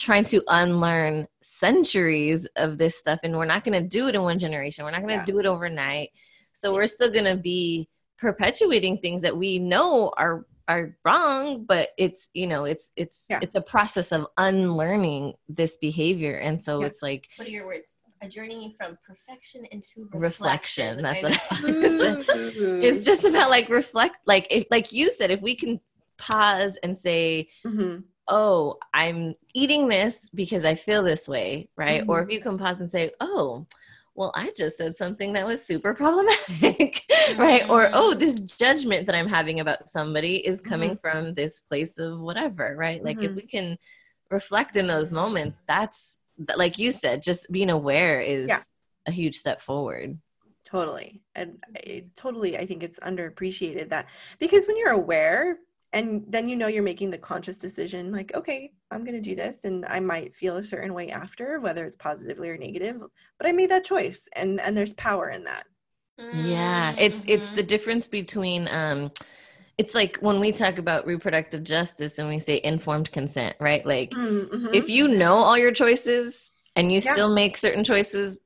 trying 0.00 0.24
to 0.24 0.42
unlearn 0.48 1.26
centuries 1.42 2.46
of 2.56 2.78
this 2.78 2.96
stuff 2.96 3.20
and 3.22 3.36
we're 3.36 3.44
not 3.44 3.62
going 3.64 3.80
to 3.80 3.86
do 3.86 4.08
it 4.08 4.14
in 4.14 4.22
one 4.22 4.38
generation 4.38 4.84
we're 4.84 4.90
not 4.90 5.02
going 5.02 5.10
to 5.10 5.14
Yeah. 5.16 5.24
do 5.24 5.38
it 5.38 5.46
overnight 5.46 6.08
so 6.54 6.72
we're 6.74 6.86
still 6.86 7.12
going 7.12 7.26
to 7.26 7.36
be 7.36 7.88
perpetuating 8.18 8.98
things 8.98 9.22
that 9.22 9.36
we 9.36 9.58
know 9.58 10.12
are 10.16 10.46
are 10.68 10.96
wrong 11.04 11.64
but 11.64 11.88
it's 11.98 12.30
you 12.32 12.46
know 12.46 12.64
it's 12.64 12.92
it's 12.96 13.26
Yeah. 13.28 13.40
it's 13.42 13.54
a 13.54 13.60
process 13.60 14.12
of 14.12 14.26
unlearning 14.36 15.34
this 15.48 15.76
behavior 15.76 16.36
and 16.38 16.60
so 16.62 16.80
Yeah. 16.80 16.86
it's 16.86 17.02
like 17.02 17.28
What 17.36 17.46
are 17.48 17.50
your 17.50 17.66
words? 17.66 17.96
A 18.22 18.28
journey 18.28 18.74
from 18.78 18.98
perfection 19.06 19.64
into 19.70 20.06
reflection, 20.12 20.98
reflection. 21.02 21.02
that's 21.02 21.24
I 21.50 22.14
what 22.14 22.26
it's 22.84 23.02
just 23.04 23.24
about 23.24 23.48
like 23.48 23.68
reflect 23.70 24.16
like 24.26 24.46
if 24.50 24.66
like 24.70 24.92
you 24.92 25.10
said 25.10 25.30
if 25.30 25.40
we 25.40 25.54
can 25.54 25.80
pause 26.18 26.76
and 26.82 26.98
say 26.98 27.48
Mhm. 27.66 28.04
Oh 28.30 28.78
i'm 28.94 29.34
eating 29.54 29.88
this 29.88 30.30
because 30.30 30.64
i 30.64 30.74
feel 30.74 31.02
this 31.02 31.28
way 31.28 31.68
right? 31.76 32.04
Or 32.08 32.20
mm-hmm. 32.20 32.30
if 32.30 32.34
you 32.34 32.40
can 32.40 32.56
pause 32.56 32.80
and 32.80 32.90
say 32.90 33.10
oh 33.20 33.66
well 34.14 34.32
i 34.34 34.52
just 34.56 34.78
said 34.78 34.96
something 34.96 35.32
that 35.34 35.46
was 35.46 35.64
super 35.64 35.92
problematic 36.02 37.02
right? 37.36 37.68
Or 37.68 37.84
mm-hmm. 37.84 37.94
oh 37.94 38.14
this 38.14 38.40
judgment 38.40 39.06
that 39.06 39.14
i'm 39.14 39.28
having 39.28 39.60
about 39.60 39.88
somebody 39.88 40.36
is 40.46 40.60
coming 40.60 40.92
mm-hmm. 40.96 41.18
from 41.24 41.34
this 41.34 41.60
place 41.60 41.98
of 41.98 42.20
whatever 42.20 42.74
right? 42.78 43.04
Like 43.04 43.22
if 43.22 43.32
Mhm. 43.32 43.36
we 43.36 43.42
can 43.42 43.78
reflect 44.30 44.76
in 44.76 44.86
those 44.86 45.10
moments 45.10 45.60
that's 45.66 46.20
like 46.56 46.78
you 46.78 46.92
said 46.92 47.22
just 47.22 47.50
being 47.50 47.70
aware 47.70 48.20
is 48.20 48.48
Yeah. 48.48 48.60
a 49.06 49.10
huge 49.12 49.36
step 49.36 49.60
forward. 49.60 50.18
Totally. 50.64 51.20
And 51.34 51.58
I, 51.76 52.04
totally 52.14 52.56
i 52.56 52.64
think 52.64 52.82
it's 52.84 53.00
underappreciated 53.00 53.88
that 53.88 54.06
because 54.38 54.66
when 54.68 54.76
you're 54.76 54.92
aware 54.92 55.58
and 55.92 56.24
then 56.28 56.48
you 56.48 56.56
know 56.56 56.66
you're 56.66 56.82
making 56.82 57.10
the 57.10 57.18
conscious 57.18 57.58
decision 57.58 58.12
like 58.12 58.32
okay 58.34 58.72
i'm 58.90 59.04
going 59.04 59.14
to 59.14 59.20
do 59.20 59.34
this 59.34 59.64
and 59.64 59.84
i 59.86 60.00
might 60.00 60.34
feel 60.34 60.56
a 60.56 60.64
certain 60.64 60.94
way 60.94 61.10
after 61.10 61.60
whether 61.60 61.84
it's 61.84 61.96
positively 61.96 62.48
or 62.48 62.56
negative 62.56 63.02
but 63.38 63.46
i 63.46 63.52
made 63.52 63.70
that 63.70 63.84
choice 63.84 64.28
and 64.34 64.60
and 64.60 64.76
there's 64.76 64.92
power 64.94 65.30
in 65.30 65.44
that 65.44 65.66
Yeah, 66.32 66.94
it's 66.98 67.24
it's 67.26 67.50
Mhm. 67.50 67.54
the 67.56 67.62
difference 67.62 68.06
between 68.08 68.68
um 68.68 69.10
it's 69.78 69.94
like 69.94 70.18
when 70.18 70.40
we 70.40 70.52
talk 70.52 70.78
about 70.78 71.06
reproductive 71.06 71.64
justice 71.64 72.18
and 72.18 72.28
we 72.28 72.38
say 72.38 72.60
informed 72.62 73.10
consent, 73.12 73.56
right? 73.60 73.84
Like 73.86 74.14
Mhm. 74.14 74.74
if 74.74 74.90
you 74.90 75.08
know 75.08 75.36
all 75.36 75.56
your 75.56 75.72
choices 75.72 76.52
and 76.76 76.92
you 76.92 77.00
Yeah. 77.00 77.12
still 77.12 77.30
make 77.30 77.56
certain 77.56 77.82
choices, 77.82 78.38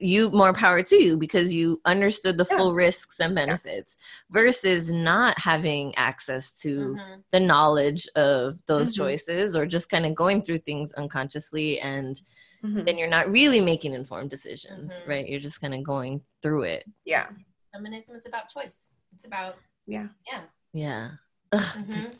you 0.00 0.30
more 0.30 0.52
power 0.52 0.82
to 0.82 0.96
you 0.96 1.16
because 1.16 1.52
you 1.52 1.80
understood 1.84 2.38
the 2.38 2.46
yeah. 2.50 2.56
full 2.56 2.74
risks 2.74 3.20
and 3.20 3.34
benefits 3.34 3.98
yeah. 4.00 4.34
versus 4.42 4.90
not 4.90 5.38
having 5.38 5.94
access 5.96 6.58
to 6.60 6.94
mm-hmm. 6.94 7.20
the 7.32 7.40
knowledge 7.40 8.08
of 8.16 8.58
those 8.66 8.92
mm-hmm. 8.92 9.02
choices 9.02 9.54
or 9.54 9.66
just 9.66 9.90
kind 9.90 10.06
of 10.06 10.14
going 10.14 10.42
through 10.42 10.58
things 10.58 10.92
unconsciously 10.94 11.78
and 11.80 12.22
mm-hmm. 12.64 12.82
then 12.84 12.96
you're 12.96 13.08
not 13.08 13.30
really 13.30 13.60
making 13.60 13.92
informed 13.92 14.30
decisions 14.30 14.98
mm-hmm. 14.98 15.10
right 15.10 15.28
you're 15.28 15.38
just 15.38 15.60
kind 15.60 15.74
of 15.74 15.82
going 15.84 16.20
through 16.42 16.62
it 16.62 16.84
yeah 17.04 17.26
feminism 17.72 18.16
is 18.16 18.26
about 18.26 18.48
choice 18.48 18.90
it's 19.14 19.26
about 19.26 19.56
yeah 19.86 20.06
yeah 20.26 20.40
yeah 20.72 21.10
mm-hmm. 21.52 22.10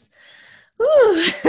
Do 0.80 0.86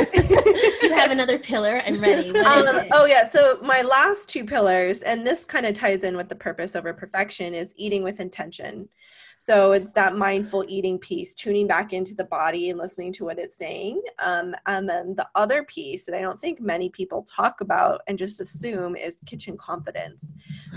you 0.84 0.94
have 0.94 1.12
another 1.12 1.40
pillar? 1.40 1.82
I'm 1.86 2.02
ready. 2.02 2.32
Um, 2.36 2.88
oh 2.92 3.06
yeah. 3.06 3.30
So 3.30 3.60
my 3.62 3.82
last 3.82 4.28
two 4.28 4.44
pillars, 4.44 5.04
and 5.04 5.26
this 5.26 5.46
kind 5.46 5.66
of 5.66 5.74
ties 5.74 6.04
in 6.04 6.18
with 6.18 6.28
the 6.28 6.36
purpose 6.36 6.76
over 6.76 6.94
perfection, 6.94 7.54
is 7.54 7.74
eating 7.78 8.04
with 8.04 8.20
intention. 8.20 8.90
So 9.40 9.72
it's 9.72 9.92
that 9.94 10.16
mindful 10.18 10.66
eating 10.68 11.00
piece, 11.00 11.34
tuning 11.34 11.66
back 11.66 11.94
into 11.94 12.14
the 12.14 12.26
body 12.26 12.70
and 12.70 12.78
listening 12.78 13.12
to 13.14 13.26
what 13.26 13.40
it's 13.40 13.58
saying. 13.58 14.02
Um, 14.20 14.54
and 14.68 14.88
then 14.88 15.16
the 15.16 15.28
other 15.34 15.64
piece 15.64 16.06
that 16.06 16.14
I 16.14 16.22
don't 16.22 16.40
think 16.40 16.60
many 16.60 16.90
people 16.90 17.24
talk 17.24 17.62
about 17.62 18.02
and 18.08 18.18
just 18.18 18.40
assume 18.40 18.96
is 18.96 19.18
kitchen 19.26 19.58
confidence. 19.58 20.34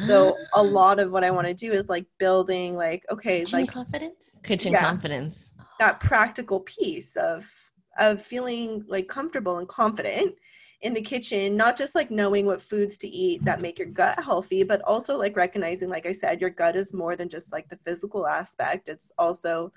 So 0.07 0.37
a 0.55 0.63
lot 0.63 0.99
of 0.99 1.13
what 1.13 1.25
I 1.25 1.31
want 1.31 1.47
to 1.49 1.55
do 1.55 1.73
is 1.73 1.89
like 1.89 2.07
building, 2.19 2.77
like 2.77 3.05
okay, 3.11 3.41
kitchen 3.41 3.61
like 3.61 3.69
confidence, 3.71 4.37
kitchen 4.45 4.73
yeah, 4.73 4.81
confidence, 4.81 5.53
that 5.81 6.01
practical 6.01 6.61
piece 6.61 7.17
of 7.17 7.51
of 7.99 8.23
feeling 8.23 8.85
like 8.89 9.09
comfortable 9.09 9.59
and 9.59 9.69
confident 9.69 10.35
in 10.81 10.93
the 10.93 11.01
kitchen 11.01 11.57
not 11.57 11.77
just 11.77 11.95
like 11.95 12.11
knowing 12.11 12.45
what 12.45 12.61
foods 12.61 12.99
to 12.99 13.09
eat 13.09 13.43
that 13.45 13.63
make 13.63 13.79
your 13.79 13.89
gut 13.89 14.23
healthy 14.23 14.63
but 14.63 14.83
also 14.83 15.17
like 15.17 15.37
recognizing 15.37 15.89
like 15.89 16.05
i 16.05 16.13
said 16.13 16.41
your 16.41 16.51
gut 16.51 16.77
is 16.77 16.93
more 16.93 17.17
than 17.17 17.29
just 17.29 17.53
like 17.53 17.69
the 17.69 17.79
physical 17.87 18.27
aspect 18.27 18.89
it's 18.89 19.11
also 19.17 19.73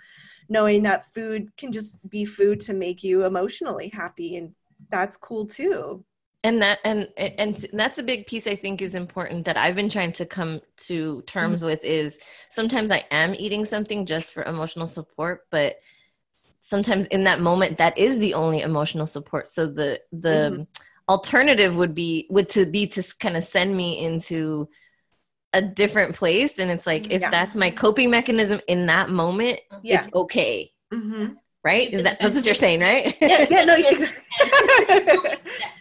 knowing 0.50 0.84
that 0.84 1.12
food 1.14 1.50
can 1.58 1.72
just 1.72 1.98
be 2.10 2.26
food 2.26 2.60
to 2.60 2.74
make 2.74 3.04
you 3.04 3.26
emotionally 3.26 3.90
happy 3.90 4.36
and 4.36 4.54
that's 4.90 5.16
cool 5.16 5.46
too 5.46 6.04
and 6.44 6.62
that 6.62 6.80
and 6.84 7.08
and 7.18 7.66
that's 7.74 7.98
a 7.98 8.04
big 8.04 8.28
piece 8.28 8.46
i 8.46 8.56
think 8.56 8.82
is 8.82 8.94
important 8.94 9.46
that 9.46 9.58
i've 9.58 9.76
been 9.76 9.90
trying 9.90 10.12
to 10.12 10.26
come 10.26 10.62
to 10.76 11.22
terms 11.24 11.60
mm-hmm. 11.60 11.68
with 11.68 11.84
is 11.84 12.20
sometimes 12.50 12.92
i 12.92 13.04
am 13.12 13.34
eating 13.34 13.66
something 13.66 14.06
just 14.06 14.34
for 14.34 14.44
emotional 14.44 14.88
support 14.88 15.46
but 15.52 15.78
sometimes 16.68 17.06
in 17.08 17.24
that 17.24 17.40
moment 17.40 17.78
that 17.78 17.98
is 17.98 18.20
the 18.20 18.34
only 18.34 18.60
emotional 18.60 19.08
support 19.08 19.48
so 19.48 19.66
the 19.66 20.00
the 20.12 20.52
mm-hmm. 20.52 20.64
alternative 21.08 21.76
would 21.78 21.96
be 21.96 22.28
would 22.30 22.50
to 22.50 22.66
be 22.66 22.86
to 22.86 23.02
kind 23.22 23.38
of 23.38 23.44
send 23.44 23.76
me 23.76 24.04
into 24.04 24.68
a 25.54 25.62
different 25.62 26.14
place 26.14 26.60
and 26.60 26.70
it's 26.70 26.86
like 26.86 27.10
if 27.10 27.22
yeah. 27.22 27.30
that's 27.30 27.56
my 27.56 27.70
coping 27.70 28.10
mechanism 28.10 28.60
in 28.68 28.86
that 28.86 29.10
moment 29.10 29.60
yeah. 29.82 29.98
it's 29.98 30.10
okay 30.14 30.70
mm-hmm. 30.94 31.34
Right? 31.68 31.92
Is 31.92 32.04
that 32.04 32.18
that's 32.20 32.38
what 32.38 32.46
you're 32.46 32.56
saying 32.56 32.80
right? 32.80 33.14
yeah, 33.22 33.66
No. 33.66 33.76
yeah 33.86 33.92
no 35.14 35.22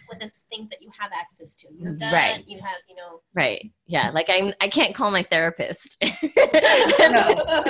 with 0.09 0.19
the 0.19 0.29
things 0.49 0.69
that 0.69 0.81
you 0.81 0.89
have 0.97 1.11
access 1.17 1.55
to 1.55 1.67
you 1.73 1.87
have 1.87 1.99
done 1.99 2.13
right. 2.13 2.43
you 2.47 2.57
have 2.57 2.77
you 2.89 2.95
know. 2.95 3.21
Right 3.33 3.71
yeah 3.85 4.09
like 4.11 4.27
i'm 4.29 4.53
i 4.61 4.67
can't 4.67 4.93
call 4.95 5.11
my 5.11 5.23
therapist. 5.23 5.97
No. 6.99 7.63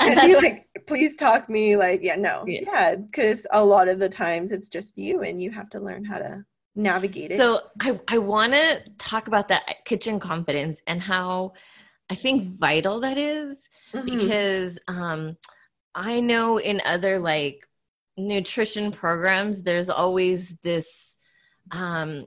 and 0.00 0.20
be 0.20 0.36
like 0.36 0.68
please 0.86 1.16
talk 1.16 1.48
me 1.48 1.76
like 1.76 2.00
yeah 2.02 2.16
no. 2.16 2.44
Yeah. 2.46 2.96
Because 2.96 3.46
yeah, 3.50 3.60
a 3.60 3.64
lot 3.64 3.88
of 3.88 3.98
the 3.98 4.08
times 4.08 4.52
it's 4.52 4.68
just 4.68 4.98
you 4.98 5.22
and 5.22 5.40
you 5.40 5.50
have 5.50 5.70
to 5.70 5.80
learn 5.80 6.04
how 6.04 6.18
to 6.18 6.44
navigate 6.74 7.30
it. 7.30 7.38
So 7.38 7.62
i 7.80 7.98
i 8.08 8.18
want 8.18 8.52
to 8.52 8.82
talk 8.98 9.28
about 9.28 9.48
that 9.48 9.84
kitchen 9.84 10.18
confidence 10.20 10.82
and 10.86 11.00
how 11.00 11.52
i 12.10 12.14
think 12.14 12.58
vital 12.58 13.00
that 13.00 13.18
is 13.18 13.68
mm-hmm. 13.94 14.06
because 14.06 14.78
um 14.88 15.36
i 15.96 16.20
know 16.20 16.58
in 16.58 16.80
other 16.84 17.18
like 17.18 17.66
nutrition 18.16 18.92
programs 18.92 19.62
there's 19.62 19.90
always 19.90 20.58
this 20.58 21.18
um 21.72 22.24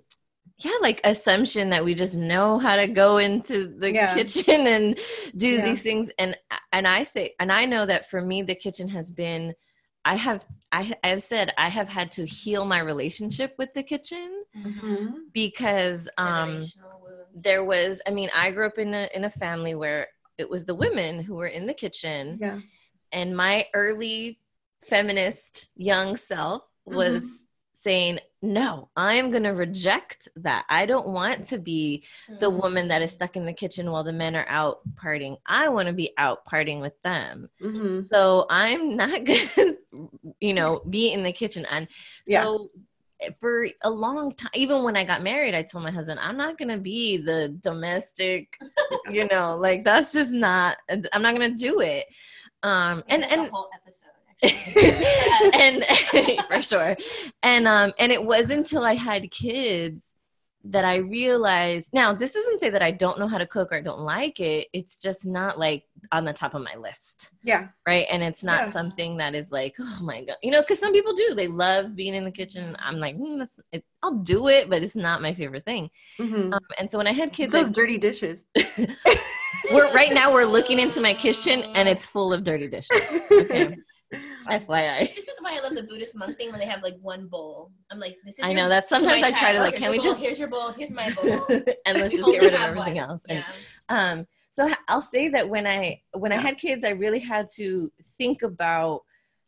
yeah 0.60 0.74
like 0.82 1.00
assumption 1.04 1.70
that 1.70 1.86
we 1.86 1.94
just 1.96 2.18
know 2.18 2.60
how 2.60 2.76
to 2.76 2.88
go 2.88 3.18
into 3.18 3.68
the 3.68 3.94
yeah. 3.94 4.14
kitchen 4.14 4.68
and 4.68 5.00
do 5.38 5.48
yeah. 5.48 5.62
these 5.64 5.82
things 5.82 6.12
and 6.20 6.38
and 6.74 6.88
i 6.88 7.04
say 7.04 7.34
and 7.40 7.52
i 7.52 7.66
know 7.66 7.86
that 7.86 8.10
for 8.10 8.22
me 8.22 8.42
the 8.42 8.56
kitchen 8.56 8.88
has 8.88 9.12
been 9.12 9.54
i 10.04 10.16
have 10.16 10.44
i 10.72 10.94
have 11.04 11.24
said 11.24 11.54
i 11.58 11.70
have 11.70 11.88
had 11.88 12.12
to 12.12 12.26
heal 12.26 12.66
my 12.66 12.80
relationship 12.80 13.56
with 13.58 13.74
the 13.74 13.84
kitchen 13.84 14.44
mm-hmm. 14.56 15.08
because 15.34 16.10
um 16.18 16.62
there 17.34 17.64
was 17.64 18.02
i 18.06 18.12
mean 18.12 18.30
i 18.36 18.52
grew 18.52 18.66
up 18.66 18.78
in 18.78 18.94
a 18.94 19.08
in 19.16 19.24
a 19.24 19.30
family 19.30 19.76
where 19.76 20.08
it 20.38 20.50
was 20.50 20.66
the 20.66 20.76
women 20.76 21.24
who 21.24 21.36
were 21.36 21.48
in 21.48 21.66
the 21.66 21.74
kitchen 21.74 22.38
yeah 22.40 22.60
and 23.12 23.36
my 23.36 23.66
early 23.74 24.40
feminist 24.82 25.70
young 25.76 26.16
self 26.16 26.64
was 26.86 27.24
mm-hmm 27.26 27.44
saying, 27.80 28.20
No, 28.42 28.90
I'm 28.96 29.32
going 29.32 29.44
to 29.44 29.50
reject 29.50 30.28
that. 30.38 30.66
I 30.70 30.86
don't 30.86 31.08
want 31.08 31.46
to 31.46 31.58
be 31.58 32.04
the 32.28 32.50
mm-hmm. 32.50 32.62
woman 32.62 32.88
that 32.90 33.02
is 33.02 33.12
stuck 33.12 33.38
in 33.38 33.46
the 33.46 33.54
kitchen 33.54 33.90
while 33.90 34.04
the 34.04 34.14
men 34.14 34.36
are 34.36 34.48
out 34.50 34.82
partying. 34.96 35.38
I 35.46 35.70
want 35.70 35.88
to 35.88 35.94
be 35.94 36.12
out 36.18 36.46
partying 36.46 36.82
with 36.82 37.02
them. 37.04 37.50
Mm-hmm. 37.62 38.08
So 38.12 38.46
I'm 38.50 38.96
not 38.98 39.24
going 39.24 39.48
to, 39.56 39.78
you 40.40 40.54
know, 40.54 40.82
be 40.90 41.14
in 41.14 41.24
the 41.24 41.32
kitchen. 41.32 41.66
And 41.72 41.88
so 42.28 42.70
yeah. 43.22 43.30
for 43.40 43.68
a 43.84 43.90
long 43.90 44.34
time, 44.36 44.52
even 44.54 44.84
when 44.84 44.98
I 44.98 45.06
got 45.06 45.24
married, 45.24 45.56
I 45.56 45.64
told 45.64 45.86
my 45.86 45.92
husband, 45.92 46.20
I'm 46.22 46.38
not 46.38 46.58
going 46.58 46.70
to 46.70 46.78
be 46.78 47.18
the 47.18 47.58
domestic, 47.62 48.58
you 49.10 49.28
know, 49.30 49.56
like 49.56 49.86
that's 49.86 50.12
just 50.12 50.32
not, 50.32 50.78
I'm 50.90 51.22
not 51.22 51.36
going 51.36 51.56
to 51.56 51.58
do 51.58 51.80
it. 51.80 52.08
Um, 52.64 53.04
and, 53.08 53.24
and, 53.24 53.50
whole 53.50 53.70
episode 53.74 54.10
and 55.54 55.86
for 56.48 56.62
sure. 56.62 56.98
And 57.44 57.68
um 57.68 57.94
and 58.00 58.12
it 58.12 58.24
wasn't 58.24 58.60
until 58.60 58.84
i 58.84 58.96
had 58.96 59.30
kids 59.32 60.16
that 60.72 60.86
i 60.86 60.96
realized 60.96 61.90
now 61.94 62.14
this 62.14 62.34
doesn't 62.34 62.60
say 62.60 62.70
that 62.70 62.82
i 62.82 62.92
don't 62.92 63.20
know 63.20 63.28
how 63.28 63.38
to 63.38 63.46
cook 63.46 63.72
or 63.72 63.76
i 63.76 63.82
don't 63.82 64.02
like 64.02 64.40
it 64.40 64.68
it's 64.74 64.98
just 64.98 65.26
not 65.26 65.58
like 65.58 65.84
on 66.12 66.26
the 66.26 66.34
top 66.34 66.54
of 66.54 66.62
my 66.62 66.76
list. 66.76 67.32
Yeah. 67.44 67.68
Right? 67.86 68.06
And 68.10 68.24
it's 68.24 68.44
not 68.44 68.66
yeah. 68.66 68.70
something 68.70 69.18
that 69.18 69.36
is 69.36 69.52
like 69.52 69.76
oh 69.80 70.00
my 70.02 70.24
god 70.24 70.38
you 70.42 70.52
know 70.52 70.62
because 70.62 70.80
some 70.80 70.94
people 70.94 71.14
do 71.14 71.34
they 71.36 71.48
love 71.48 71.96
being 71.96 72.16
in 72.16 72.24
the 72.24 72.32
kitchen. 72.32 72.76
I'm 72.80 73.00
like 73.00 73.18
mm, 73.18 73.46
it, 73.72 73.84
i'll 74.02 74.16
do 74.16 74.48
it 74.48 74.70
but 74.70 74.84
it's 74.84 74.96
not 74.96 75.22
my 75.22 75.34
favorite 75.34 75.66
thing. 75.66 75.90
Mm-hmm. 76.18 76.54
um, 76.54 76.60
and 76.78 76.90
so 76.90 76.98
when 76.98 77.08
i 77.08 77.12
had 77.12 77.34
kids 77.34 77.52
those 77.52 77.70
I, 77.70 77.74
dirty 77.74 77.98
dishes. 77.98 78.46
We're 79.72 79.92
right 79.94 80.14
now 80.14 80.32
we're 80.32 80.46
looking 80.46 80.80
into 80.80 81.02
my 81.02 81.14
kitchen 81.14 81.64
and 81.76 81.88
it's 81.88 82.06
full 82.06 82.32
of 82.34 82.44
dirty 82.44 82.68
dishes. 82.68 83.02
Okay 83.32 83.76
FYI. 84.48 85.16
This 85.16 85.28
is 85.28 85.40
why 85.40 85.58
I 85.58 85.62
love 85.62 85.76
the 85.76 85.84
Buddhist 85.84 86.18
monk 86.18 86.38
thing 86.38 86.52
when 86.52 86.60
they 86.60 86.66
have 86.66 86.82
like 86.82 86.98
one 87.02 87.28
bowl. 87.28 87.72
I'm 87.92 88.00
like, 88.00 88.18
this 88.26 88.40
is. 88.40 88.46
I 88.46 88.54
know 88.54 88.70
that 88.70 88.90
sometimes 88.90 89.24
I 89.24 89.32
try 89.32 89.54
to 89.54 89.60
like, 89.60 89.76
can 89.76 89.92
we 89.92 89.98
bowl, 89.98 90.06
just? 90.06 90.20
Here's 90.20 90.40
your 90.40 90.48
bowl. 90.48 90.72
Here's 90.72 90.92
my 90.92 91.12
bowl. 91.14 91.46
and 91.86 92.00
let's 92.00 92.16
just 92.16 92.26
get 92.32 92.42
rid 92.42 92.54
of 92.54 92.60
everything 92.60 92.96
one. 92.96 93.10
else. 93.10 93.22
And, 93.30 93.40
yeah. 93.40 94.12
um, 94.12 94.28
so 94.52 94.70
I'll 94.88 95.02
say 95.02 95.30
that 95.30 95.48
when 95.48 95.68
I 95.68 96.02
when 96.14 96.32
yeah. 96.32 96.40
I 96.40 96.42
had 96.42 96.58
kids, 96.58 96.84
I 96.84 96.90
really 96.90 97.20
had 97.20 97.48
to 97.56 97.92
think 98.18 98.42
about. 98.42 99.02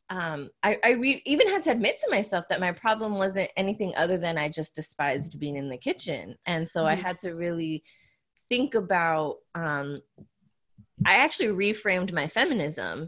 Um, 0.10 0.50
I, 0.62 0.78
I 0.84 0.92
re- 0.92 1.22
even 1.26 1.48
had 1.48 1.64
to 1.64 1.72
admit 1.72 1.98
to 2.04 2.12
myself 2.12 2.44
that 2.50 2.60
my 2.60 2.74
problem 2.74 3.14
wasn't 3.14 3.50
anything 3.56 3.94
other 3.96 4.18
than 4.18 4.38
I 4.38 4.50
just 4.50 4.76
despised 4.76 5.40
being 5.40 5.56
in 5.56 5.70
the 5.70 5.78
kitchen, 5.78 6.36
and 6.46 6.70
so 6.70 6.82
mm-hmm. 6.82 6.90
I 6.90 6.96
had 6.96 7.18
to 7.20 7.32
really 7.32 7.84
think 8.50 8.76
about. 8.76 9.38
Um, 9.56 10.02
I 11.04 11.16
actually 11.16 11.48
reframed 11.48 12.14
my 12.14 12.28
feminism 12.28 13.08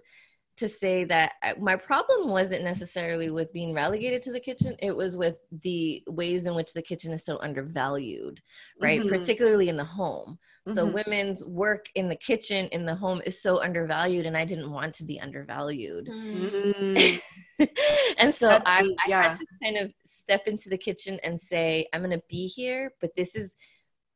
to 0.55 0.67
say 0.67 1.03
that 1.03 1.33
my 1.59 1.75
problem 1.75 2.29
wasn't 2.29 2.63
necessarily 2.63 3.31
with 3.31 3.51
being 3.53 3.73
relegated 3.73 4.21
to 4.21 4.31
the 4.31 4.39
kitchen 4.39 4.75
it 4.79 4.95
was 4.95 5.17
with 5.17 5.37
the 5.63 6.03
ways 6.07 6.45
in 6.45 6.53
which 6.53 6.73
the 6.73 6.81
kitchen 6.81 7.11
is 7.11 7.25
so 7.25 7.39
undervalued 7.41 8.39
right 8.79 8.99
mm-hmm. 8.99 9.09
particularly 9.09 9.69
in 9.69 9.77
the 9.77 9.83
home 9.83 10.37
mm-hmm. 10.67 10.73
so 10.73 10.85
women's 10.85 11.43
work 11.45 11.87
in 11.95 12.07
the 12.07 12.15
kitchen 12.15 12.67
in 12.67 12.85
the 12.85 12.93
home 12.93 13.21
is 13.25 13.41
so 13.41 13.61
undervalued 13.63 14.25
and 14.25 14.37
i 14.37 14.45
didn't 14.45 14.71
want 14.71 14.93
to 14.93 15.03
be 15.03 15.19
undervalued 15.19 16.07
mm-hmm. 16.07 17.63
and 18.19 18.33
so 18.33 18.61
I, 18.65 18.81
I 19.05 19.09
yeah. 19.09 19.23
had 19.23 19.39
to 19.39 19.45
kind 19.63 19.77
of 19.77 19.91
step 20.05 20.47
into 20.47 20.69
the 20.69 20.77
kitchen 20.77 21.19
and 21.23 21.39
say 21.39 21.87
i'm 21.93 22.01
going 22.01 22.11
to 22.11 22.23
be 22.29 22.47
here 22.47 22.93
but 23.01 23.15
this 23.15 23.35
is 23.35 23.55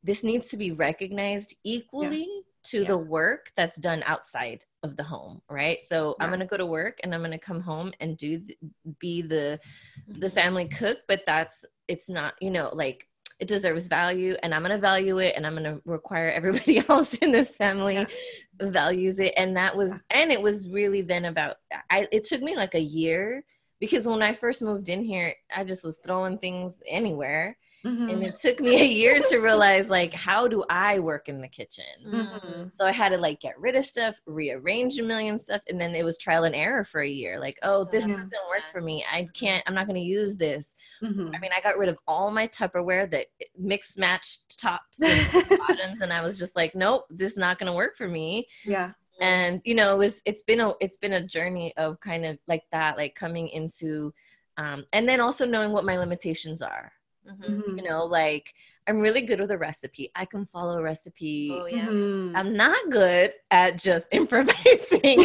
this 0.03 0.23
needs 0.23 0.49
to 0.49 0.57
be 0.57 0.71
recognized 0.71 1.55
equally 1.63 2.19
yeah 2.19 2.41
to 2.67 2.81
yeah. 2.81 2.87
the 2.87 2.97
work 2.97 3.51
that's 3.55 3.79
done 3.79 4.03
outside 4.05 4.63
of 4.87 4.97
the 4.97 5.03
home 5.03 5.41
right 5.49 5.83
so 5.83 6.15
yeah. 6.17 6.23
i'm 6.23 6.29
going 6.29 6.39
to 6.39 6.45
go 6.45 6.57
to 6.57 6.65
work 6.65 6.99
and 7.03 7.13
i'm 7.13 7.21
going 7.21 7.31
to 7.31 7.37
come 7.37 7.61
home 7.61 7.91
and 7.99 8.17
do 8.17 8.41
be 8.99 9.21
the 9.21 9.59
mm-hmm. 10.09 10.19
the 10.19 10.29
family 10.29 10.67
cook 10.67 10.97
but 11.07 11.23
that's 11.25 11.65
it's 11.87 12.09
not 12.09 12.33
you 12.41 12.49
know 12.49 12.71
like 12.73 13.07
it 13.39 13.47
deserves 13.47 13.87
value 13.87 14.35
and 14.41 14.55
i'm 14.55 14.63
going 14.63 14.71
to 14.71 14.81
value 14.81 15.19
it 15.19 15.33
and 15.35 15.45
i'm 15.45 15.53
going 15.53 15.63
to 15.63 15.81
require 15.85 16.31
everybody 16.31 16.81
else 16.89 17.13
in 17.15 17.31
this 17.31 17.55
family 17.55 17.95
yeah. 17.95 18.05
values 18.61 19.19
it 19.19 19.33
and 19.37 19.55
that 19.55 19.75
was 19.75 20.03
and 20.09 20.31
it 20.31 20.41
was 20.41 20.69
really 20.69 21.01
then 21.01 21.25
about 21.25 21.57
i 21.89 22.07
it 22.11 22.23
took 22.23 22.41
me 22.41 22.55
like 22.55 22.73
a 22.73 22.81
year 22.81 23.43
because 23.79 24.07
when 24.07 24.21
I 24.21 24.33
first 24.33 24.61
moved 24.61 24.89
in 24.89 25.03
here, 25.03 25.35
I 25.55 25.63
just 25.63 25.83
was 25.83 25.99
throwing 25.99 26.37
things 26.37 26.81
anywhere. 26.89 27.57
Mhm. 27.87 28.11
And 28.11 28.23
it 28.23 28.35
took 28.35 28.59
me 28.59 28.81
a 28.81 28.85
year 28.85 29.21
to 29.29 29.37
realize 29.37 29.89
like 29.89 30.13
how 30.13 30.47
do 30.47 30.65
I 30.69 30.99
work 30.99 31.29
in 31.29 31.39
the 31.41 31.47
kitchen? 31.47 31.85
Mhm. 32.05 32.75
So 32.75 32.85
I 32.85 32.91
had 32.91 33.09
to 33.09 33.17
like 33.17 33.39
get 33.39 33.57
rid 33.59 33.75
of 33.75 33.85
stuff, 33.85 34.15
rearrange 34.25 34.97
a 34.99 35.03
million 35.03 35.39
stuff, 35.39 35.61
and 35.69 35.79
then 35.79 35.95
it 35.95 36.03
was 36.03 36.17
trial 36.17 36.43
and 36.43 36.55
error 36.55 36.83
for 36.83 37.01
a 37.01 37.07
year. 37.07 37.39
Like, 37.39 37.57
oh, 37.63 37.85
this 37.85 38.03
So- 38.03 38.11
doesn't 38.13 38.47
work 38.49 38.63
for 38.71 38.81
me. 38.81 39.05
I 39.11 39.27
can't. 39.33 39.63
I'm 39.67 39.73
not 39.73 39.87
going 39.87 39.95
to 39.95 40.01
use 40.19 40.37
this. 40.37 40.75
Mhm. 41.01 41.33
I 41.35 41.39
mean, 41.39 41.51
I 41.55 41.61
got 41.61 41.77
rid 41.77 41.89
of 41.89 41.97
all 42.07 42.29
my 42.31 42.47
Tupperware 42.47 43.09
that 43.11 43.27
mixed 43.57 43.97
matched 43.97 44.59
tops 44.59 45.01
and 45.01 45.09
bottoms, 45.67 46.01
and 46.01 46.11
I 46.11 46.21
was 46.21 46.37
just 46.37 46.55
like, 46.55 46.75
nope, 46.75 47.05
this 47.09 47.31
is 47.33 47.37
not 47.37 47.57
going 47.59 47.71
to 47.71 47.75
work 47.75 47.95
for 47.97 48.07
me. 48.09 48.47
yeah. 48.65 48.91
And 49.19 49.61
you 49.65 49.73
know, 49.73 49.95
it 49.95 49.97
was 49.97 50.21
it's 50.25 50.43
been 50.43 50.59
a 50.59 50.73
it's 50.79 50.97
been 50.97 51.13
a 51.13 51.25
journey 51.25 51.75
of 51.77 51.99
kind 51.99 52.23
of 52.25 52.37
like 52.47 52.65
that, 52.71 52.97
like 52.97 53.15
coming 53.15 53.47
into, 53.49 54.13
um, 54.57 54.85
and 54.93 55.09
then 55.09 55.19
also 55.21 55.43
knowing 55.45 55.71
what 55.71 55.85
my 55.85 55.97
limitations 55.97 56.61
are. 56.61 56.91
Mhm. 57.27 57.63
Mhm. 57.63 57.77
You 57.77 57.83
know, 57.83 58.05
like 58.05 58.53
I'm 58.87 58.99
really 59.01 59.21
good 59.21 59.39
with 59.41 59.51
a 59.51 59.57
recipe. 59.57 60.11
I 60.15 60.23
can 60.25 60.45
follow 60.45 60.77
a 60.77 60.81
recipe. 60.81 61.51
Oh 61.51 61.65
yeah. 61.65 61.87
Mhm. 61.87 62.31
I'm 62.35 62.53
not 62.53 62.77
good 62.89 63.33
at 63.51 63.77
just 63.77 64.07
improvising. 64.13 64.57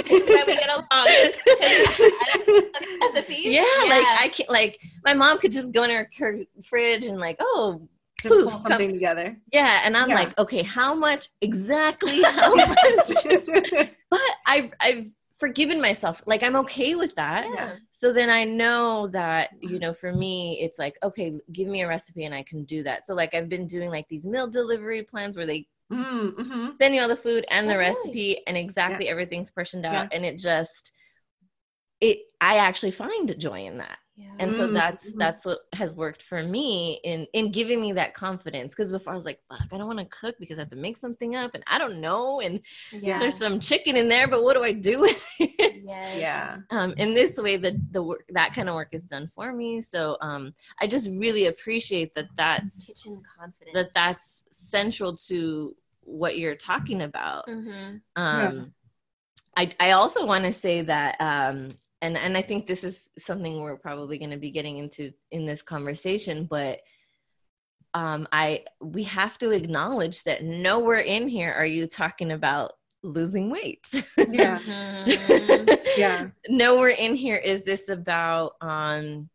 This 0.03 0.11
is 0.11 0.29
why 0.29 0.45
we 0.47 0.55
get 0.57 0.69
along. 0.69 0.87
'cause 0.91 1.37
I 1.51 2.43
don't 2.47 2.47
look 2.57 2.77
at 2.83 3.15
recipes. 3.15 3.47
yeah, 3.47 3.63
like 3.89 4.07
I 4.21 4.31
can't 4.33 4.51
like 4.51 4.81
my 5.05 5.15
mom 5.15 5.39
could 5.39 5.53
just 5.53 5.73
go 5.73 5.85
in 5.85 5.91
her, 5.91 6.11
her 6.19 6.41
fridge 6.65 7.07
and 7.07 7.19
like, 7.21 7.37
oh 7.41 7.89
Just 8.21 8.35
poof, 8.35 8.43
pull 8.45 8.53
come- 8.61 8.71
something 8.73 8.93
together. 8.93 9.37
yeah, 9.53 9.83
and 9.85 9.97
I'm 9.97 10.09
Yeah. 10.09 10.15
like, 10.17 10.39
okay, 10.39 10.63
how 10.63 10.95
much 10.95 11.29
exactly? 11.41 12.21
How 12.23 12.55
much? 12.55 13.27
but 14.11 14.21
I've 14.47 14.71
I've 14.81 15.07
forgiven 15.43 15.81
myself. 15.81 16.23
Like 16.27 16.43
I'm 16.45 16.57
okay 16.65 16.95
with 16.95 17.15
that. 17.17 17.49
Yeah. 17.55 17.77
So 17.93 18.13
then 18.13 18.31
I 18.31 18.45
know 18.45 19.09
that 19.09 19.51
you 19.61 19.79
know, 19.81 19.93
for 19.93 20.13
me, 20.13 20.59
it's 20.61 20.79
like, 20.79 20.97
okay, 21.03 21.29
give 21.53 21.69
me 21.69 21.83
a 21.83 21.89
recipe 21.89 22.25
and 22.25 22.35
I 22.35 22.45
can 22.45 22.65
do 22.65 22.83
that. 22.85 23.07
So 23.07 23.15
like 23.15 23.35
I've 23.35 23.49
been 23.49 23.67
doing 23.67 23.91
like 23.91 24.09
these 24.09 24.27
meal 24.27 24.49
delivery 24.49 25.03
plans 25.03 25.37
where 25.37 25.47
they 25.47 25.67
Mm, 25.91 26.35
mhm. 26.37 26.79
send 26.81 26.95
you 26.95 27.01
all 27.01 27.09
the 27.09 27.17
food 27.17 27.45
and 27.51 27.71
the 27.71 27.75
Oh, 27.75 27.79
nice. 27.79 27.79
recipe 27.79 28.47
and 28.47 28.57
exactly 28.57 29.09
everything's 29.09 29.51
portioned 29.51 29.87
out, 29.87 30.05
Yeah. 30.05 30.09
and 30.13 30.25
it 30.25 30.39
just 30.39 30.93
it 32.01 32.19
I 32.41 32.59
actually 32.59 32.91
find 32.91 33.39
joy 33.39 33.67
in 33.67 33.79
that 33.79 33.99
Yeah. 34.15 34.27
and 34.41 34.55
so 34.55 34.69
Mm, 34.69 34.75
that's 34.75 35.07
mhm. 35.15 35.19
that's 35.19 35.45
what 35.47 35.61
has 35.73 35.97
worked 35.97 36.23
for 36.23 36.43
me 36.43 37.01
in 37.03 37.27
in 37.33 37.51
giving 37.51 37.81
me 37.81 37.93
that 37.93 38.13
confidence 38.13 38.75
because 38.75 38.93
before 38.93 39.13
i 39.13 39.17
was 39.17 39.25
like 39.25 39.41
fuck 39.49 39.67
i 39.73 39.79
don't 39.79 39.87
want 39.87 39.99
to 40.01 40.05
cook 40.05 40.35
because 40.39 40.59
i 40.59 40.61
have 40.63 40.71
to 40.71 40.77
make 40.77 40.97
something 40.99 41.35
up 41.35 41.53
and 41.55 41.65
i 41.67 41.79
don't 41.79 41.99
know 42.01 42.41
and 42.41 42.61
yeah. 42.93 43.19
there's 43.19 43.37
some 43.39 43.59
chicken 43.59 43.97
in 43.97 44.09
there 44.09 44.29
but 44.29 44.43
what 44.43 44.55
do 44.55 44.63
i 44.63 44.73
do 44.73 45.01
with 45.01 45.25
it 45.41 45.83
Yes. 45.87 46.19
Yeah. 46.21 46.59
um 46.71 46.93
in 46.99 47.15
this 47.15 47.39
way 47.39 47.57
the 47.57 47.73
the 47.91 48.03
work 48.03 48.25
that 48.31 48.53
kind 48.55 48.69
of 48.69 48.75
work 48.75 48.89
is 48.93 49.07
done 49.07 49.31
for 49.35 49.53
me 49.53 49.81
so 49.81 50.17
um 50.21 50.53
i 50.81 50.87
just 50.87 51.09
really 51.19 51.47
appreciate 51.47 52.15
that 52.15 52.29
that's 52.37 52.87
Kitchen 52.87 53.23
confidence. 53.39 53.73
that 53.75 53.95
that's 53.95 54.45
central 54.51 55.17
to 55.29 55.75
what 56.05 56.37
you're 56.39 56.57
talking 56.57 57.01
about 57.03 57.47
Mm-hmm. 57.49 57.97
um 58.17 58.73
i 59.57 59.71
i 59.81 59.93
also 59.93 60.27
want 60.27 60.45
to 60.45 60.53
say 60.53 60.83
that 60.83 61.17
um 61.21 61.69
and 62.03 62.19
and 62.19 62.37
i 62.37 62.43
think 62.43 62.67
this 62.67 62.85
is 62.85 63.09
something 63.17 63.61
we're 63.61 63.77
probably 63.79 64.19
going 64.19 64.31
to 64.31 64.37
be 64.37 64.51
getting 64.51 64.77
into 64.77 65.11
in 65.31 65.47
this 65.47 65.63
conversation 65.63 66.45
but 66.45 66.81
um 67.95 68.29
i 68.33 68.63
we 68.81 69.05
have 69.05 69.39
to 69.39 69.51
acknowledge 69.51 70.23
that 70.25 70.45
nowhere 70.45 70.99
in 70.99 71.29
here 71.29 71.53
are 71.53 71.65
you 71.67 71.87
talking 71.87 72.33
about 72.33 72.73
losing 73.03 73.49
weight 73.51 73.87
Yeah. 74.31 74.59
Mm-hmm. 74.59 75.71
Yeah. 75.99 76.29
nowhere 76.49 76.89
in 76.89 77.15
here 77.15 77.37
is 77.37 77.65
this 77.65 77.89
about 77.89 78.53
um 78.61 79.29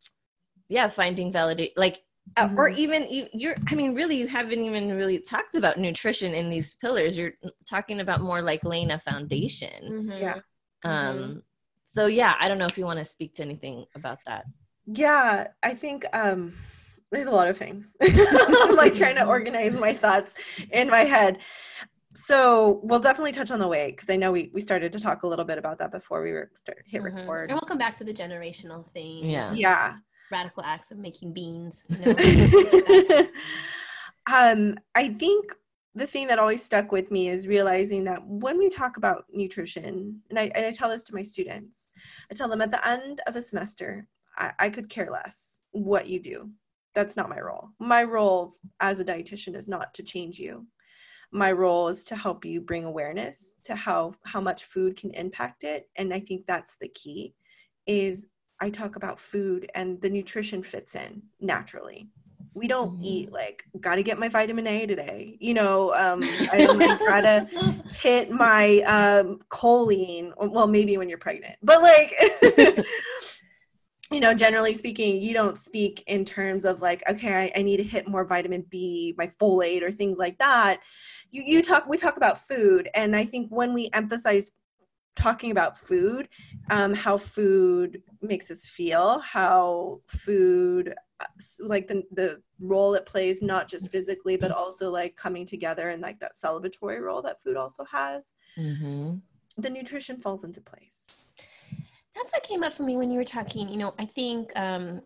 yeah 0.70 0.88
finding 0.88 1.32
validate 1.32 1.78
like 1.78 2.02
uh, 2.36 2.50
or 2.58 2.70
Mhm. 2.70 2.78
even 2.78 3.12
you, 3.12 3.28
you're 3.34 3.56
i 3.70 3.76
mean 3.76 3.94
really 3.94 4.18
you 4.18 4.28
haven't 4.28 4.64
even 4.64 4.92
really 4.92 5.20
talked 5.20 5.56
about 5.56 5.78
nutrition 5.78 6.34
in 6.34 6.50
these 6.50 6.74
pillars 6.74 7.18
you're 7.18 7.34
talking 7.70 8.00
about 8.00 8.22
more 8.22 8.42
like 8.42 8.66
laying 8.66 8.92
a 8.92 9.00
foundation 9.00 9.92
Mm-hmm. 9.92 10.12
Yeah. 10.24 10.40
um 10.84 11.44
so 11.98 12.06
yeah 12.06 12.34
i 12.40 12.46
don't 12.50 12.60
know 12.62 12.70
if 12.74 12.78
you 12.80 12.86
want 12.92 13.00
to 13.04 13.06
speak 13.16 13.32
to 13.38 13.42
anything 13.50 13.78
about 14.00 14.20
that 14.30 14.44
Yeah, 15.06 15.48
I 15.72 15.74
think 15.84 16.00
um 16.24 16.42
there's 17.12 17.28
a 17.34 17.36
lot 17.40 17.48
of 17.52 17.56
things. 17.64 17.84
I'm 18.02 18.76
like 18.84 18.94
trying 19.02 19.18
to 19.22 19.26
organize 19.36 19.76
my 19.88 19.94
thoughts 20.04 20.32
in 20.80 20.86
my 20.98 21.04
head. 21.16 21.34
So 22.30 22.36
we'll 22.88 23.00
definitely 23.10 23.32
touch 23.40 23.52
on 23.56 23.60
the 23.60 23.68
weight 23.76 23.92
because 23.96 24.10
I 24.10 24.18
know 24.22 24.32
we, 24.38 24.42
we 24.56 24.62
started 24.70 24.90
to 24.96 25.00
talk 25.08 25.24
a 25.24 25.28
little 25.32 25.46
bit 25.52 25.58
about 25.64 25.78
that 25.80 25.92
before 26.00 26.20
we 26.26 26.32
were 26.36 26.48
start 26.64 26.80
hit 26.86 27.02
Mhm. 27.02 27.06
record. 27.18 27.46
And 27.50 27.56
we'll 27.58 27.68
come 27.74 27.78
back 27.86 27.96
to 28.02 28.06
the 28.10 28.16
generational 28.24 28.82
things. 28.96 29.26
Yeah. 29.36 29.54
Yeah. 29.66 29.84
Radical 30.38 30.64
acts 30.74 30.90
of 30.94 30.98
making 31.08 31.30
beans. 31.38 31.86
You 31.90 31.98
know, 32.06 32.12
like 32.14 33.30
um, 34.40 34.62
I 34.96 35.10
think 35.24 35.44
the 35.98 36.08
thing 36.08 36.28
that 36.28 36.40
always 36.40 36.64
stuck 36.64 36.92
with 36.92 37.10
me 37.10 37.30
is 37.30 37.48
realizing 37.48 38.04
that 38.04 38.26
when 38.26 38.58
we 38.58 38.70
talk 38.70 38.98
about 38.98 39.26
nutrition, 39.32 40.22
and 40.30 40.40
I, 40.40 40.52
and 40.54 40.66
I 40.66 40.72
tell 40.72 40.90
this 40.90 41.04
to 41.06 41.16
my 41.16 41.24
students, 41.24 41.88
I 42.32 42.36
tell 42.36 42.48
them 42.48 42.62
at 42.62 42.72
the 42.72 42.88
end 42.88 43.22
of 43.26 43.34
the 43.34 43.42
semester, 43.42 44.08
I, 44.38 44.52
I 44.60 44.70
could 44.70 44.90
care 44.90 45.10
less 45.12 45.60
what 45.72 46.08
you 46.08 46.20
do. 46.20 46.52
That's 46.94 47.18
not 47.18 47.30
my 47.30 47.40
role. 47.40 47.70
My 47.80 48.04
role 48.04 48.54
as 48.80 49.00
a 49.00 49.06
dietitian 49.06 49.56
is 49.56 49.68
not 49.68 49.94
to 49.96 50.04
change 50.04 50.38
you. 50.38 50.68
My 51.32 51.52
role 51.52 51.88
is 51.88 52.06
to 52.06 52.16
help 52.16 52.46
you 52.46 52.62
bring 52.62 52.86
awareness 52.86 53.56
to 53.64 53.76
how 53.76 54.14
how 54.24 54.40
much 54.40 54.64
food 54.64 54.96
can 54.96 55.12
impact 55.12 55.64
it, 55.64 55.90
and 55.98 56.14
I 56.14 56.22
think 56.22 56.46
that's 56.46 56.78
the 56.78 56.88
key. 56.88 57.34
Is 57.86 58.28
I 58.60 58.70
talk 58.70 58.96
about 58.96 59.20
food 59.20 59.70
and 59.76 60.02
the 60.02 60.10
nutrition 60.10 60.64
fits 60.64 60.96
in 60.96 61.22
naturally 61.40 62.10
we 62.58 62.68
don't 62.68 63.00
Mhm. 63.00 63.06
eat 63.06 63.32
like 63.32 63.64
gotta 63.80 64.02
get 64.02 64.20
my 64.20 64.28
vitamin 64.28 64.68
a 64.68 64.86
today 64.88 65.38
you 65.40 65.54
know 65.54 65.94
um 65.96 66.28
i 66.52 66.58
don't 66.66 66.78
like, 66.78 67.00
gotta 67.06 67.48
hit 68.02 68.32
my 68.32 68.80
um 68.82 69.40
choline 69.50 70.34
well 70.38 70.68
maybe 70.68 70.98
when 70.98 71.08
you're 71.08 71.18
pregnant 71.18 71.56
but 71.62 71.82
like 71.82 72.14
you 74.12 74.20
know 74.20 74.34
generally 74.34 74.74
speaking 74.74 75.22
you 75.22 75.34
don't 75.34 75.60
speak 75.60 76.04
in 76.08 76.26
terms 76.26 76.66
of 76.66 76.82
like 76.82 77.04
okay 77.10 77.52
I, 77.56 77.60
I 77.60 77.62
need 77.62 77.78
to 77.78 77.84
hit 77.84 78.08
more 78.08 78.26
vitamin 78.26 78.66
b 78.70 79.14
my 79.18 79.28
folate 79.28 79.84
or 79.84 79.92
things 79.92 80.18
like 80.18 80.38
that 80.40 80.80
you 81.32 81.44
you 81.46 81.62
talk 81.62 81.88
we 81.88 81.98
talk 81.98 82.18
about 82.18 82.40
food 82.40 82.90
and 82.96 83.16
i 83.16 83.24
think 83.26 83.50
when 83.50 83.74
we 83.74 83.90
emphasize 83.94 84.52
talking 85.16 85.52
about 85.52 85.78
food 85.78 86.30
um, 86.70 86.94
how 86.94 87.18
food 87.18 88.02
makes 88.22 88.52
us 88.52 88.68
feel 88.68 89.20
how 89.20 90.00
food 90.08 90.94
like 91.60 91.88
the, 91.88 92.04
the 92.12 92.42
role 92.60 92.94
it 92.94 93.06
plays 93.06 93.42
not 93.42 93.68
just 93.68 93.92
physically 93.92 94.38
but 94.38 94.52
also 94.52 94.90
like 94.90 95.16
coming 95.16 95.46
together 95.46 95.90
and 95.90 96.02
like 96.02 96.20
that 96.20 96.36
celebratory 96.36 97.02
role 97.02 97.22
that 97.22 97.42
food 97.42 97.58
also 97.58 97.84
has 97.86 98.34
mm-hmm. 98.58 99.16
the 99.58 99.70
nutrition 99.70 100.22
falls 100.22 100.44
into 100.44 100.62
place 100.62 101.24
That's 102.16 102.32
what 102.34 102.44
came 102.44 102.64
up 102.64 102.74
for 102.74 102.84
me 102.84 102.98
when 102.98 103.12
you 103.12 103.18
were 103.20 103.24
talking. 103.24 103.70
You 103.70 103.78
know, 103.78 103.94
I 104.00 104.06
think 104.06 104.52
um, 104.56 105.02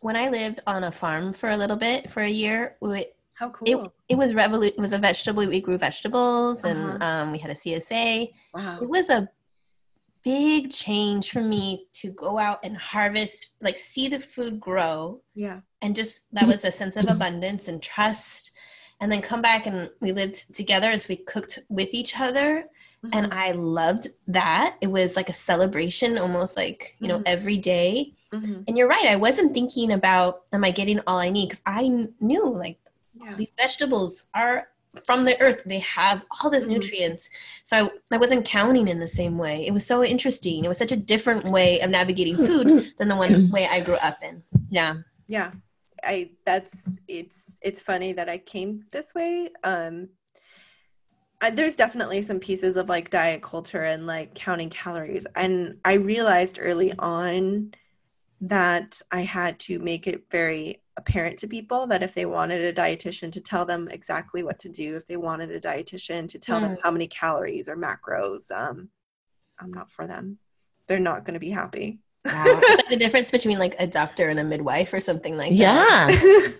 when 0.00 0.16
I 0.16 0.30
lived 0.30 0.60
on 0.66 0.84
a 0.84 0.90
farm 0.92 1.32
for 1.34 1.50
a 1.50 1.56
little 1.56 1.76
bit, 1.76 2.10
for 2.10 2.22
a 2.22 2.28
year, 2.30 2.76
it, 2.82 3.14
how 3.34 3.50
cool 3.50 3.68
it, 3.68 3.90
it 4.08 4.16
was 4.16 4.32
revolu- 4.32 4.68
it 4.68 4.78
was 4.78 4.92
a 4.94 4.98
vegetable. 4.98 5.46
We 5.46 5.60
grew 5.60 5.76
vegetables 5.78 6.64
and 6.64 6.80
Uh-huh. 7.02 7.04
um, 7.04 7.32
we 7.32 7.38
had 7.38 7.50
a 7.50 7.54
CSA. 7.54 8.30
wow 8.54 8.78
It 8.80 8.88
was 8.88 9.10
a 9.10 9.28
big 10.22 10.70
change 10.70 11.30
for 11.30 11.40
me 11.42 11.86
to 11.92 12.10
go 12.10 12.38
out 12.38 12.60
and 12.62 12.76
harvest, 12.76 13.48
like 13.60 13.78
see 13.78 14.08
the 14.08 14.20
food 14.20 14.60
grow 14.60 15.20
yeah. 15.34 15.60
and 15.82 15.96
just 15.96 16.32
that 16.34 16.46
was 16.46 16.64
a 16.64 16.72
sense 16.72 16.96
of 16.96 17.08
abundance 17.08 17.68
and 17.68 17.82
trust. 17.82 18.52
And 19.00 19.10
then 19.10 19.22
come 19.22 19.40
back 19.40 19.66
and 19.66 19.88
we 20.00 20.12
lived 20.12 20.54
together 20.54 20.90
and 20.90 21.00
so 21.00 21.06
we 21.08 21.16
cooked 21.16 21.58
with 21.68 21.94
each 21.94 22.18
other. 22.20 22.66
And 23.14 23.32
i 23.32 23.52
loved 23.52 24.08
that. 24.28 24.76
It 24.82 24.88
was 24.88 25.16
like 25.16 25.30
a 25.30 25.32
celebration 25.32 26.18
almost 26.18 26.54
like 26.54 26.96
you 27.00 27.08
know 27.08 27.20
Mhm. 27.20 27.22
every 27.26 27.56
day. 27.56 28.12
Mhm. 28.32 28.62
and 28.68 28.78
you're 28.78 28.86
right 28.86 29.06
i 29.08 29.16
wasn't 29.16 29.52
thinking 29.52 29.90
about 29.90 30.42
am 30.52 30.62
i 30.62 30.70
getting 30.70 31.00
all 31.06 31.18
i 31.18 31.30
need? 31.30 31.48
Because 31.48 31.62
i 31.66 31.82
knew 32.20 32.46
like 32.46 32.78
yeah. 33.20 33.34
these 33.36 33.50
vegetables 33.56 34.26
are 34.34 34.68
from 35.04 35.24
the 35.24 35.40
earth 35.40 35.62
they 35.66 35.78
have 35.80 36.24
all 36.40 36.50
these 36.50 36.66
Mhm. 36.66 36.70
nutrients. 36.70 37.30
So 37.62 37.76
I, 37.76 38.14
I 38.14 38.18
wasn't 38.18 38.44
counting 38.44 38.88
in 38.88 38.98
the 38.98 39.08
same 39.08 39.38
way. 39.38 39.66
It 39.66 39.72
was 39.72 39.86
so 39.86 40.02
interesting. 40.04 40.64
It 40.64 40.68
was 40.68 40.78
such 40.78 40.92
a 40.92 40.96
different 40.96 41.44
way 41.44 41.80
of 41.80 41.90
navigating 41.90 42.36
food 42.36 42.92
than 42.98 43.08
the 43.08 43.16
one 43.16 43.50
way 43.50 43.66
i 43.66 43.80
grew 43.80 43.96
up 43.96 44.18
in. 44.22 44.42
Yeah. 44.70 44.96
Yeah. 45.28 45.52
I 46.02 46.30
that's 46.46 46.98
it's 47.06 47.58
it's 47.60 47.80
funny 47.80 48.14
that 48.14 48.28
i 48.28 48.38
came 48.38 48.84
this 48.90 49.14
way. 49.14 49.50
Um 49.62 50.08
I, 51.42 51.50
there's 51.50 51.76
definitely 51.76 52.20
some 52.22 52.38
pieces 52.38 52.76
of 52.76 52.88
like 52.88 53.10
diet 53.10 53.42
culture 53.42 53.82
and 53.82 54.06
like 54.06 54.34
counting 54.34 54.70
calories. 54.70 55.26
And 55.36 55.78
i 55.84 55.94
realized 55.94 56.58
early 56.60 56.92
on 56.98 57.72
that 58.40 59.00
i 59.10 59.22
had 59.22 59.58
to 59.58 59.78
make 59.78 60.06
it 60.06 60.24
very 60.30 60.82
apparent 60.96 61.38
to 61.38 61.46
people 61.46 61.86
that 61.86 62.02
if 62.02 62.14
they 62.14 62.26
wanted 62.26 62.60
a 62.62 62.72
dietitian 62.72 63.30
to 63.32 63.40
tell 63.40 63.64
them 63.64 63.88
exactly 63.90 64.42
what 64.42 64.58
to 64.58 64.68
do 64.68 64.96
if 64.96 65.06
they 65.06 65.16
wanted 65.16 65.50
a 65.50 65.60
dietitian 65.60 66.28
to 66.28 66.38
tell 66.38 66.60
them 66.60 66.76
how 66.82 66.90
many 66.90 67.06
calories 67.06 67.68
or 67.68 67.76
macros 67.76 68.50
um 68.50 68.88
i'm 69.58 69.72
not 69.72 69.90
for 69.90 70.06
them 70.06 70.38
they're 70.86 70.98
not 70.98 71.24
going 71.24 71.34
to 71.34 71.40
be 71.40 71.50
happy 71.50 71.98
Wow. 72.24 72.44
It's 72.46 72.82
like 72.82 72.88
the 72.88 72.96
difference 72.96 73.30
between 73.30 73.58
like 73.58 73.76
a 73.78 73.86
doctor 73.86 74.28
and 74.28 74.38
a 74.38 74.44
midwife 74.44 74.92
or 74.92 75.00
something 75.00 75.36
like 75.36 75.56
that. 75.56 76.20
Yeah. 76.22 76.48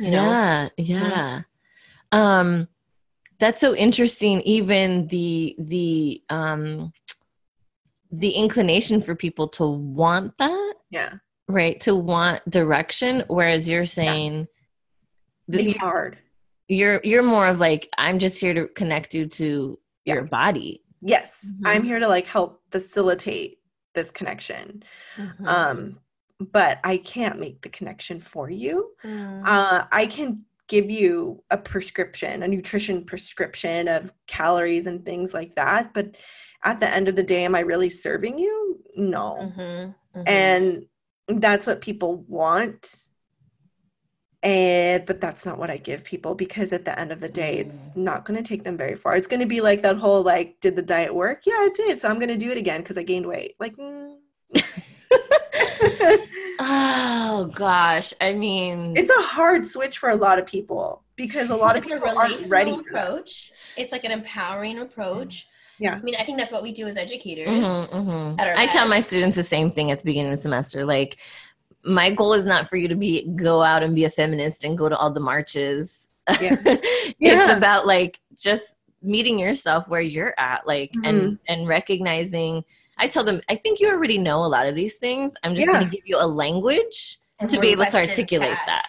You 0.00 0.12
know? 0.12 0.30
Yeah, 0.30 0.68
yeah. 0.76 1.42
Um 2.12 2.68
that's 3.40 3.60
so 3.60 3.74
interesting 3.74 4.40
even 4.42 5.08
the 5.08 5.56
the 5.58 6.22
um 6.30 6.92
the 8.10 8.30
inclination 8.30 9.00
for 9.00 9.14
people 9.14 9.48
to 9.48 9.66
want 9.66 10.36
that, 10.38 10.74
yeah. 10.90 11.14
right? 11.48 11.78
To 11.80 11.94
want 11.94 12.48
direction 12.48 13.24
whereas 13.28 13.68
you're 13.68 13.84
saying 13.84 14.46
the- 15.46 15.68
It's 15.70 15.78
hard. 15.78 16.18
you're 16.68 17.00
you're 17.04 17.22
more 17.22 17.46
of 17.46 17.58
like 17.60 17.88
I'm 17.98 18.18
just 18.18 18.38
here 18.38 18.54
to 18.54 18.68
connect 18.68 19.14
you 19.14 19.26
to 19.26 19.78
Yeah. 20.04 20.14
your 20.14 20.24
body. 20.24 20.82
Yes. 21.00 21.46
Mhm. 21.50 21.60
I'm 21.66 21.84
here 21.84 21.98
to 22.00 22.08
like 22.08 22.26
help 22.26 22.62
facilitate 22.70 23.58
this 23.94 24.10
connection. 24.10 24.82
Mhm. 25.16 25.46
Um, 25.46 26.00
but 26.40 26.78
I 26.84 26.98
can't 26.98 27.38
make 27.40 27.62
the 27.62 27.68
connection 27.68 28.20
for 28.20 28.48
you. 28.48 28.92
Mm. 29.04 29.42
Uh, 29.46 29.86
I 29.90 30.06
can 30.06 30.44
give 30.68 30.90
you 30.90 31.42
a 31.50 31.56
prescription, 31.58 32.42
a 32.42 32.48
nutrition 32.48 33.04
prescription 33.04 33.88
of 33.88 34.12
calories 34.26 34.86
and 34.86 35.04
things 35.04 35.32
like 35.34 35.56
that. 35.56 35.94
But 35.94 36.16
at 36.64 36.80
the 36.80 36.88
end 36.88 37.08
of 37.08 37.16
the 37.16 37.22
day, 37.22 37.44
am 37.44 37.54
I 37.54 37.60
really 37.60 37.90
serving 37.90 38.38
you? 38.38 38.80
No. 38.96 39.36
Mhm. 39.40 39.94
Mhm. 40.16 40.28
And 40.28 40.86
that's 41.42 41.66
what 41.66 41.80
people 41.80 42.24
want. 42.28 43.06
And 44.42 45.04
but 45.04 45.20
that's 45.20 45.44
not 45.44 45.58
what 45.58 45.70
I 45.70 45.78
give 45.78 46.04
people 46.04 46.34
because 46.34 46.72
at 46.72 46.84
the 46.84 46.98
end 46.98 47.10
of 47.10 47.20
the 47.20 47.28
day, 47.28 47.58
it's 47.58 47.90
not 47.96 48.24
going 48.24 48.36
to 48.36 48.48
take 48.48 48.62
them 48.62 48.76
very 48.76 48.94
far. 48.94 49.16
It's 49.16 49.26
going 49.26 49.40
to 49.40 49.46
be 49.46 49.60
like 49.60 49.82
that 49.82 49.96
whole 49.96 50.22
like, 50.22 50.60
did 50.60 50.76
the 50.76 50.82
diet 50.82 51.12
work? 51.14 51.42
Yeah, 51.44 51.66
it 51.66 51.74
did. 51.74 51.98
So 52.00 52.08
I'm 52.08 52.18
going 52.20 52.28
to 52.28 52.36
do 52.36 52.52
it 52.52 52.56
again 52.56 52.80
because 52.80 52.96
I 52.96 53.02
gained 53.02 53.26
weight. 53.26 53.56
Like, 53.58 53.76
mm. 53.76 54.14
Oh 56.60 57.50
gosh, 57.54 58.12
I 58.20 58.32
mean 58.32 58.94
it's 58.96 59.10
a 59.10 59.22
hard 59.22 59.64
switch 59.64 59.98
for 59.98 60.10
a 60.10 60.16
lot 60.16 60.38
of 60.38 60.46
people 60.46 61.04
because 61.16 61.50
a 61.50 61.56
lot 61.56 61.76
of 61.76 61.84
people 61.84 62.08
aren't 62.08 62.48
ready 62.48 62.76
for 62.76 62.92
that. 62.92 63.30
It's 63.76 63.92
like 63.92 64.04
an 64.04 64.10
empowering 64.10 64.78
approach. 64.78 65.46
Yeah. 65.78 65.94
I 65.94 66.00
mean, 66.00 66.14
I 66.18 66.24
think 66.24 66.38
that's 66.38 66.52
what 66.52 66.62
we 66.62 66.72
do 66.72 66.86
as 66.86 66.96
educators. 66.96 67.48
Mhm, 67.48 67.92
mhm. 68.06 68.40
at 68.40 68.48
our 68.48 68.54
I 68.56 68.66
tell 68.66 68.88
my 68.88 69.00
students 69.00 69.36
the 69.36 69.42
same 69.44 69.70
thing 69.70 69.90
at 69.90 69.98
the 70.00 70.04
beginning 70.04 70.32
of 70.32 70.38
the 70.38 70.42
semester. 70.42 70.84
Like, 70.84 71.18
my 71.84 72.10
goal 72.10 72.32
is 72.34 72.46
not 72.46 72.68
for 72.68 72.76
you 72.76 72.88
to 72.88 72.96
be 72.96 73.26
go 73.36 73.62
out 73.62 73.82
and 73.82 73.94
be 73.94 74.04
a 74.04 74.10
feminist 74.10 74.64
and 74.64 74.76
go 74.76 74.88
to 74.88 74.96
all 74.96 75.10
the 75.10 75.20
marches. 75.20 76.12
Yeah. 76.40 76.56
it's 76.64 77.16
Yeah. 77.18 77.56
about 77.56 77.86
like 77.86 78.20
just 78.36 78.76
meeting 79.02 79.38
yourself 79.38 79.88
where 79.88 80.00
you're 80.00 80.34
at, 80.38 80.66
like, 80.66 80.92
Mm-hmm. 80.92 81.04
and 81.04 81.38
and 81.48 81.68
recognizing. 81.68 82.64
I 83.00 83.06
tell 83.06 83.22
them, 83.22 83.40
I 83.48 83.54
think 83.54 83.78
you 83.78 83.88
already 83.88 84.18
know 84.18 84.44
a 84.44 84.50
lot 84.50 84.66
of 84.66 84.74
these 84.74 84.98
things. 84.98 85.32
I'm 85.44 85.54
just 85.54 85.66
Yeah. 85.68 85.74
going 85.74 85.84
to 85.88 85.96
give 85.96 86.04
you 86.04 86.16
a 86.18 86.26
language 86.26 87.18
And 87.38 87.48
to 87.48 87.60
be 87.60 87.68
able 87.68 87.86
to 87.86 87.96
articulate 87.96 88.50
ask. 88.50 88.66
that 88.66 88.88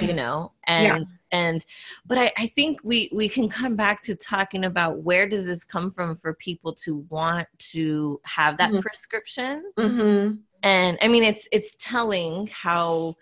you 0.00 0.12
know 0.12 0.52
and 0.66 1.06
and 1.32 1.64
but 2.06 2.18
I, 2.18 2.32
I 2.38 2.46
think 2.48 2.78
we 2.82 3.10
we 3.12 3.28
can 3.28 3.48
come 3.48 3.76
back 3.76 4.02
to 4.04 4.14
talking 4.14 4.64
about 4.64 4.98
where 5.02 5.28
does 5.28 5.44
this 5.46 5.64
come 5.64 5.90
from 5.90 6.16
for 6.16 6.34
people 6.34 6.72
to 6.84 6.98
want 7.08 7.48
to 7.72 8.20
have 8.24 8.58
that 8.58 8.70
Mhm. 8.72 8.82
prescription 8.82 9.64
Mm-hmm. 9.78 10.36
and 10.62 10.98
i 11.02 11.08
mean 11.08 11.24
it's 11.24 11.46
it's 11.52 11.74
telling 11.78 12.46
how 12.48 13.16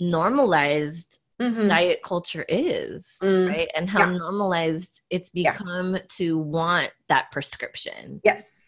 normalized 0.00 1.20
Mm-hmm. 1.40 1.68
diet 1.68 2.00
culture 2.02 2.44
is 2.48 3.18
Mm. 3.22 3.48
right 3.48 3.70
and 3.76 3.88
how 3.88 4.00
Yeah. 4.00 4.18
normalized 4.18 5.02
it's 5.08 5.30
Yeah. 5.32 5.52
become 5.52 5.96
to 6.18 6.36
want 6.36 6.90
that 7.08 7.30
prescription 7.30 8.20
Yes. 8.24 8.58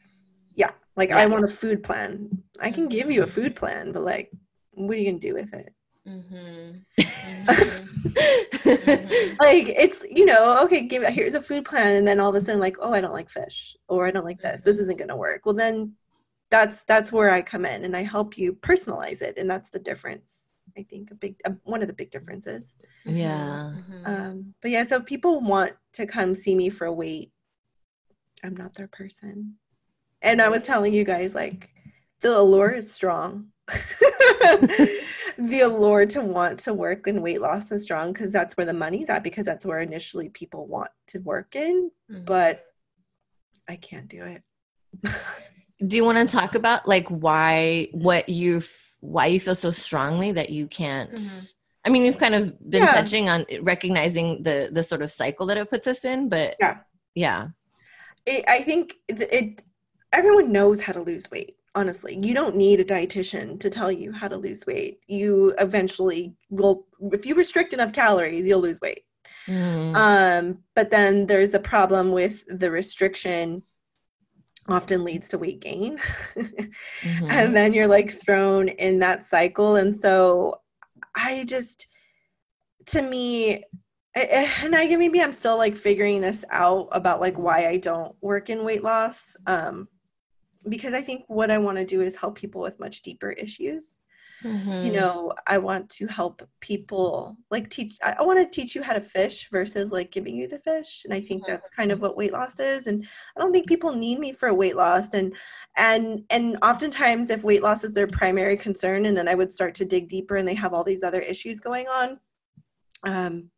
Yeah. 0.55 0.71
Like 0.97 1.11
I 1.11 1.27
want 1.27 1.45
a 1.45 1.49
food 1.49 1.83
plan. 1.83 2.29
I 2.61 2.71
can 2.71 2.89
give 2.89 3.11
you 3.11 3.23
a 3.23 3.27
food 3.27 3.57
plan, 3.57 3.91
but 3.93 4.03
like, 4.03 4.31
what 4.73 4.93
are 4.97 5.01
you 5.01 5.07
gonna 5.11 5.19
do 5.19 5.35
with 5.35 5.53
it? 5.55 5.73
Mhm. 6.07 6.85
Mhm. 6.99 7.87
Like 9.41 9.69
it's 9.69 10.05
you 10.11 10.25
know 10.25 10.63
okay, 10.65 10.83
give 10.83 11.03
here's 11.05 11.35
a 11.35 11.43
food 11.43 11.65
plan, 11.65 11.97
and 11.97 12.07
then 12.07 12.21
all 12.21 12.29
of 12.31 12.35
a 12.35 12.41
sudden 12.41 12.61
like 12.61 12.77
oh 12.81 12.93
I 12.93 13.01
don't 13.01 13.13
like 13.13 13.31
fish 13.31 13.77
or 13.89 14.07
I 14.07 14.11
don't 14.11 14.25
like 14.25 14.41
this. 14.41 14.63
This 14.63 14.79
isn't 14.79 14.99
gonna 14.99 15.17
work. 15.17 15.47
Well 15.47 15.55
then, 15.55 15.95
that's 16.51 16.83
that's 16.83 17.13
where 17.13 17.31
I 17.31 17.43
come 17.43 17.65
in 17.65 17.85
and 17.85 17.97
I 17.97 18.03
help 18.03 18.37
you 18.39 18.55
personalize 18.55 19.23
it, 19.23 19.37
and 19.39 19.51
that's 19.51 19.71
the 19.71 19.79
difference. 19.79 20.47
I 20.77 20.83
think 20.85 21.11
a 21.11 21.15
big 21.15 21.37
uh, 21.45 21.53
one 21.65 21.83
of 21.83 21.89
the 21.89 21.95
big 21.95 22.11
differences. 22.11 22.77
yeah 23.05 23.73
Mhm. 23.75 24.07
Um, 24.07 24.55
but 24.63 24.71
yeah, 24.71 24.85
so 24.85 24.97
if 24.97 25.05
people 25.07 25.41
want 25.41 25.73
to 25.95 26.07
come 26.07 26.35
see 26.35 26.55
me 26.55 26.69
for 26.71 26.91
weight, 26.93 27.33
I'm 28.45 28.57
not 28.57 28.75
their 28.75 28.89
person. 28.89 29.57
And 30.23 30.41
I 30.43 30.49
was 30.49 30.63
telling 30.63 30.93
you 30.95 31.05
guys, 31.05 31.35
like, 31.35 31.71
the 32.21 32.37
allure 32.37 32.71
is 32.71 32.93
strong. 32.93 33.47
the 35.41 35.61
allure 35.61 36.07
to 36.07 36.21
want 36.21 36.59
to 36.61 36.75
work 36.75 37.07
in 37.07 37.23
weight 37.23 37.41
loss 37.41 37.73
is 37.73 37.85
strong 37.85 38.13
because 38.13 38.31
that's 38.33 38.57
where 38.57 38.67
the 38.67 38.73
money's 38.73 39.09
at, 39.09 39.23
because 39.25 39.47
that's 39.47 39.65
where 39.65 39.81
initially 39.81 40.29
people 40.29 40.67
want 40.67 40.91
to 41.09 41.19
work 41.21 41.57
in. 41.57 41.91
Mhm. 42.11 42.25
But 42.27 42.65
I 43.69 43.77
can't 43.77 44.09
do 44.09 44.25
it. 44.25 44.43
do 45.87 45.97
you 45.97 46.05
want 46.05 46.19
to 46.19 46.37
talk 46.37 46.55
about 46.55 46.87
like 46.87 47.09
why 47.09 47.89
what 47.93 48.29
you 48.29 48.63
why 49.01 49.27
you 49.27 49.41
feel 49.41 49.55
so 49.55 49.71
strongly 49.71 50.31
that 50.33 50.51
you 50.51 50.67
can't 50.67 51.13
Mhm. 51.15 51.53
i 51.87 51.89
mean 51.89 52.05
you've 52.05 52.19
kind 52.19 52.35
of 52.35 52.59
been 52.69 52.83
Yeah. 52.83 52.93
touching 52.93 53.29
on 53.31 53.47
recognizing 53.63 54.43
the 54.43 54.69
the 54.71 54.83
sort 54.83 55.01
of 55.01 55.11
cycle 55.11 55.47
that 55.47 55.57
it 55.57 55.71
puts 55.71 55.87
us 55.87 56.05
in 56.05 56.29
but 56.29 56.57
Yeah. 56.61 56.79
yeah 57.15 57.49
it, 58.27 58.45
I 58.49 58.61
think 58.63 58.97
it, 59.09 59.21
it 59.33 59.63
everyone 60.13 60.53
knows 60.53 60.81
how 60.83 60.93
to 60.93 61.01
lose 61.01 61.31
weight. 61.31 61.57
Honestly, 61.75 62.19
you 62.21 62.35
don't 62.35 62.57
need 62.57 62.81
a 62.81 62.85
dietitian 62.85 63.61
to 63.61 63.71
tell 63.71 63.93
you 63.93 64.13
how 64.13 64.27
to 64.27 64.37
lose 64.37 64.67
weight. 64.67 65.01
You 65.07 65.55
eventually 65.59 66.35
will, 66.49 66.87
if 67.13 67.25
you 67.25 67.35
restrict 67.35 67.73
enough 67.73 67.93
calories, 67.93 68.47
you'll 68.47 68.61
lose 68.61 68.81
weight. 68.81 69.05
Mm. 69.47 69.97
Um, 69.97 70.59
but 70.75 70.91
then 70.91 71.27
there's 71.27 71.53
the 71.53 71.61
problem 71.61 72.13
with 72.13 72.45
the 72.49 72.71
restriction 72.71 73.63
often 74.69 75.05
leads 75.05 75.29
to 75.29 75.39
weight 75.39 75.61
gain. 75.61 75.99
Mhm. 76.35 76.73
and 77.31 77.57
then 77.57 77.73
you're 77.73 77.89
like 77.89 78.11
thrown 78.11 78.69
in 78.69 78.99
that 79.01 79.25
cycle. 79.25 79.77
And 79.77 79.95
so 79.95 80.61
I 81.15 81.45
just, 81.45 81.87
to 82.87 83.03
me, 83.03 83.65
and 84.15 84.75
I 84.75 84.97
maybe 84.97 85.23
I'm 85.23 85.33
still 85.33 85.57
like 85.57 85.77
figuring 85.77 86.21
this 86.21 86.45
out 86.51 86.89
about 86.93 87.21
like 87.21 87.39
why 87.39 87.69
I 87.69 87.77
don't 87.77 88.15
work 88.21 88.51
in 88.51 88.65
weight 88.65 88.83
loss. 88.83 89.37
Um, 89.47 89.89
because 90.69 90.95
I 90.95 91.03
think 91.03 91.25
what 91.29 91.51
I 91.51 91.59
want 91.59 91.79
to 91.79 91.85
do 91.85 92.01
is 92.03 92.17
help 92.17 92.37
people 92.37 92.61
with 92.61 92.79
much 92.79 93.03
deeper 93.03 93.31
issues. 93.31 94.01
Mhm. 94.45 94.85
You 94.87 94.93
know, 94.93 95.35
I 95.47 95.59
want 95.59 95.91
to 95.91 96.07
help 96.07 96.43
people 96.61 97.37
like 97.51 97.69
teach, 97.69 97.99
I, 98.03 98.17
I 98.19 98.23
want 98.23 98.41
to 98.41 98.49
teach 98.61 98.75
you 98.75 98.83
how 98.83 98.95
to 98.95 99.01
fish 99.01 99.51
versus 99.51 99.93
like 99.93 100.11
giving 100.11 100.35
you 100.35 100.49
the 100.49 100.59
fish. 100.59 101.03
And 101.05 101.13
I 101.13 101.21
think 101.21 101.47
that's 101.47 101.69
kind 101.69 101.93
of 101.93 102.01
what 102.01 102.17
weight 102.17 102.33
loss 102.33 102.59
is. 102.59 102.87
And 102.87 103.07
I 103.37 103.41
don't 103.41 103.53
think 103.53 103.67
people 103.67 103.93
need 103.95 104.19
me 104.19 104.33
for 104.33 104.53
weight 104.55 104.77
loss. 104.77 105.13
And, 105.13 105.35
and, 105.77 106.25
and 106.31 106.57
oftentimes 106.63 107.29
if 107.29 107.45
weight 107.45 107.63
loss 107.63 107.85
is 107.85 107.93
their 107.93 108.07
primary 108.07 108.57
concern, 108.57 109.05
and 109.05 109.15
then 109.17 109.29
I 109.29 109.35
would 109.35 109.53
start 109.53 109.75
to 109.77 109.85
dig 109.85 110.09
deeper 110.09 110.37
and 110.37 110.49
they 110.49 110.55
have 110.55 110.73
all 110.73 110.85
these 110.85 111.03
other 111.03 111.21
issues 111.21 111.61
going 111.61 111.87
on. 111.89 112.19
Um, 113.03 113.51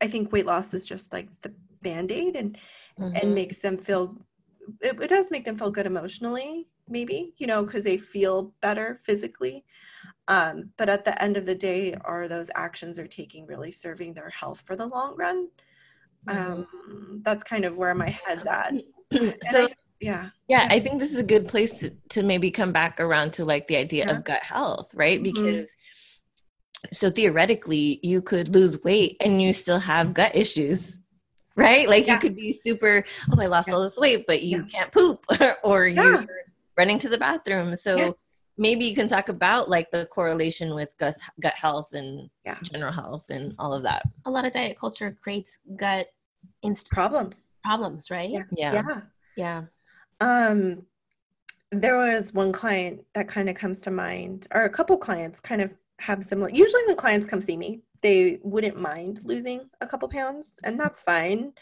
I 0.00 0.08
think 0.08 0.32
weight 0.32 0.46
loss 0.46 0.74
is 0.74 0.88
just 0.88 1.12
like 1.12 1.28
the 1.42 1.54
band-aid 1.82 2.34
and 2.36 2.58
Mhm. 2.98 3.22
and 3.22 3.34
makes 3.34 3.58
them 3.60 3.78
feel 3.78 4.16
it, 4.80 5.00
it 5.02 5.08
does 5.08 5.30
make 5.30 5.44
them 5.44 5.58
feel 5.58 5.70
good 5.70 5.86
emotionally 5.86 6.68
maybe 6.88 7.32
you 7.38 7.46
know 7.46 7.64
because 7.64 7.84
they 7.84 7.96
feel 7.96 8.52
better 8.60 8.98
physically. 9.02 9.64
Um, 10.28 10.70
but 10.76 10.88
at 10.88 11.04
the 11.04 11.20
end 11.22 11.36
of 11.36 11.44
the 11.46 11.54
day 11.54 11.94
are 12.04 12.26
those 12.28 12.50
actions 12.54 12.96
they're 12.96 13.06
taking 13.06 13.46
really 13.46 13.70
serving 13.72 14.14
their 14.14 14.30
health 14.30 14.60
for 14.66 14.76
the 14.76 14.86
long 14.86 15.16
run. 15.16 15.48
Um, 16.28 16.66
that's 17.24 17.44
kind 17.44 17.64
of 17.64 17.78
where 17.78 17.94
my 17.94 18.10
head's 18.10 18.46
at. 18.46 18.72
So 19.42 19.64
I- 19.64 19.68
yeah. 20.00 20.30
yeah 20.48 20.66
i 20.70 20.78
think 20.80 20.98
this 21.00 21.12
is 21.12 21.18
a 21.18 21.22
good 21.34 21.46
place 21.48 21.80
to, 21.80 21.90
to 22.10 22.22
maybe 22.22 22.50
come 22.50 22.72
back 22.72 22.98
around 23.00 23.32
to 23.34 23.44
like 23.44 23.66
the 23.68 23.76
idea 23.76 24.04
Yeah. 24.06 24.16
of 24.18 24.24
gut 24.24 24.42
health 24.42 24.94
right? 24.94 25.18
Mhm. 25.20 25.24
because 25.32 25.70
so 26.92 27.10
theoretically 27.10 28.00
you 28.02 28.22
could 28.22 28.48
lose 28.54 28.82
weight 28.82 29.16
and 29.20 29.42
you 29.42 29.52
still 29.52 29.80
have 29.80 30.14
gut 30.14 30.34
issues 30.34 31.00
right 31.60 31.88
like 31.88 32.06
Yeah. 32.06 32.14
you 32.14 32.20
could 32.20 32.36
be 32.36 32.52
super 32.52 33.04
oh 33.32 33.40
i 33.40 33.46
lost 33.46 33.68
Yeah. 33.68 33.74
all 33.74 33.82
this 33.82 33.98
weight 33.98 34.24
but 34.26 34.42
you 34.42 34.58
Yeah. 34.58 34.64
can't 34.74 34.92
poop 34.92 35.24
or 35.62 35.86
you're 35.86 36.24
running 36.76 36.98
to 37.00 37.08
the 37.08 37.18
bathroom 37.18 37.76
so 37.76 37.96
Yes. 37.96 38.12
maybe 38.56 38.84
you 38.86 38.94
can 38.94 39.08
talk 39.08 39.28
about 39.28 39.68
like 39.68 39.90
the 39.90 40.06
correlation 40.06 40.74
with 40.74 40.90
gut 40.98 41.14
gut 41.40 41.54
health 41.54 41.92
and 41.94 42.30
Yeah. 42.44 42.58
general 42.62 42.92
health 42.92 43.26
and 43.30 43.54
all 43.58 43.72
of 43.74 43.82
that 43.84 44.02
a 44.24 44.30
lot 44.30 44.44
of 44.46 44.52
diet 44.52 44.78
culture 44.78 45.10
creates 45.22 45.58
gut 45.76 46.06
inst- 46.62 46.90
problems 46.90 47.46
problems, 47.62 48.10
right? 48.10 48.30
Yeah. 48.30 48.42
yeah 48.56 48.72
yeah 48.72 49.00
Yeah. 49.36 49.60
Um, 50.28 50.86
there 51.70 51.96
was 51.98 52.32
one 52.32 52.52
client 52.52 53.04
that 53.14 53.28
kind 53.28 53.48
of 53.50 53.54
comes 53.54 53.82
to 53.82 53.90
mind, 53.90 54.46
or 54.54 54.62
a 54.62 54.70
couple 54.70 54.96
clients 54.98 55.38
kind 55.40 55.60
of 55.60 55.70
have 55.98 56.24
similar. 56.24 56.48
Usually, 56.50 56.82
when 56.86 56.96
clients 56.96 57.26
come 57.26 57.42
see 57.42 57.56
me, 57.58 57.82
they 58.00 58.38
wouldn't 58.42 58.80
mind 58.80 59.20
losing 59.24 59.68
a 59.80 59.86
couple 59.86 60.08
pounds, 60.08 60.58
and 60.64 60.78
that's 60.78 61.02
fine. 61.02 61.52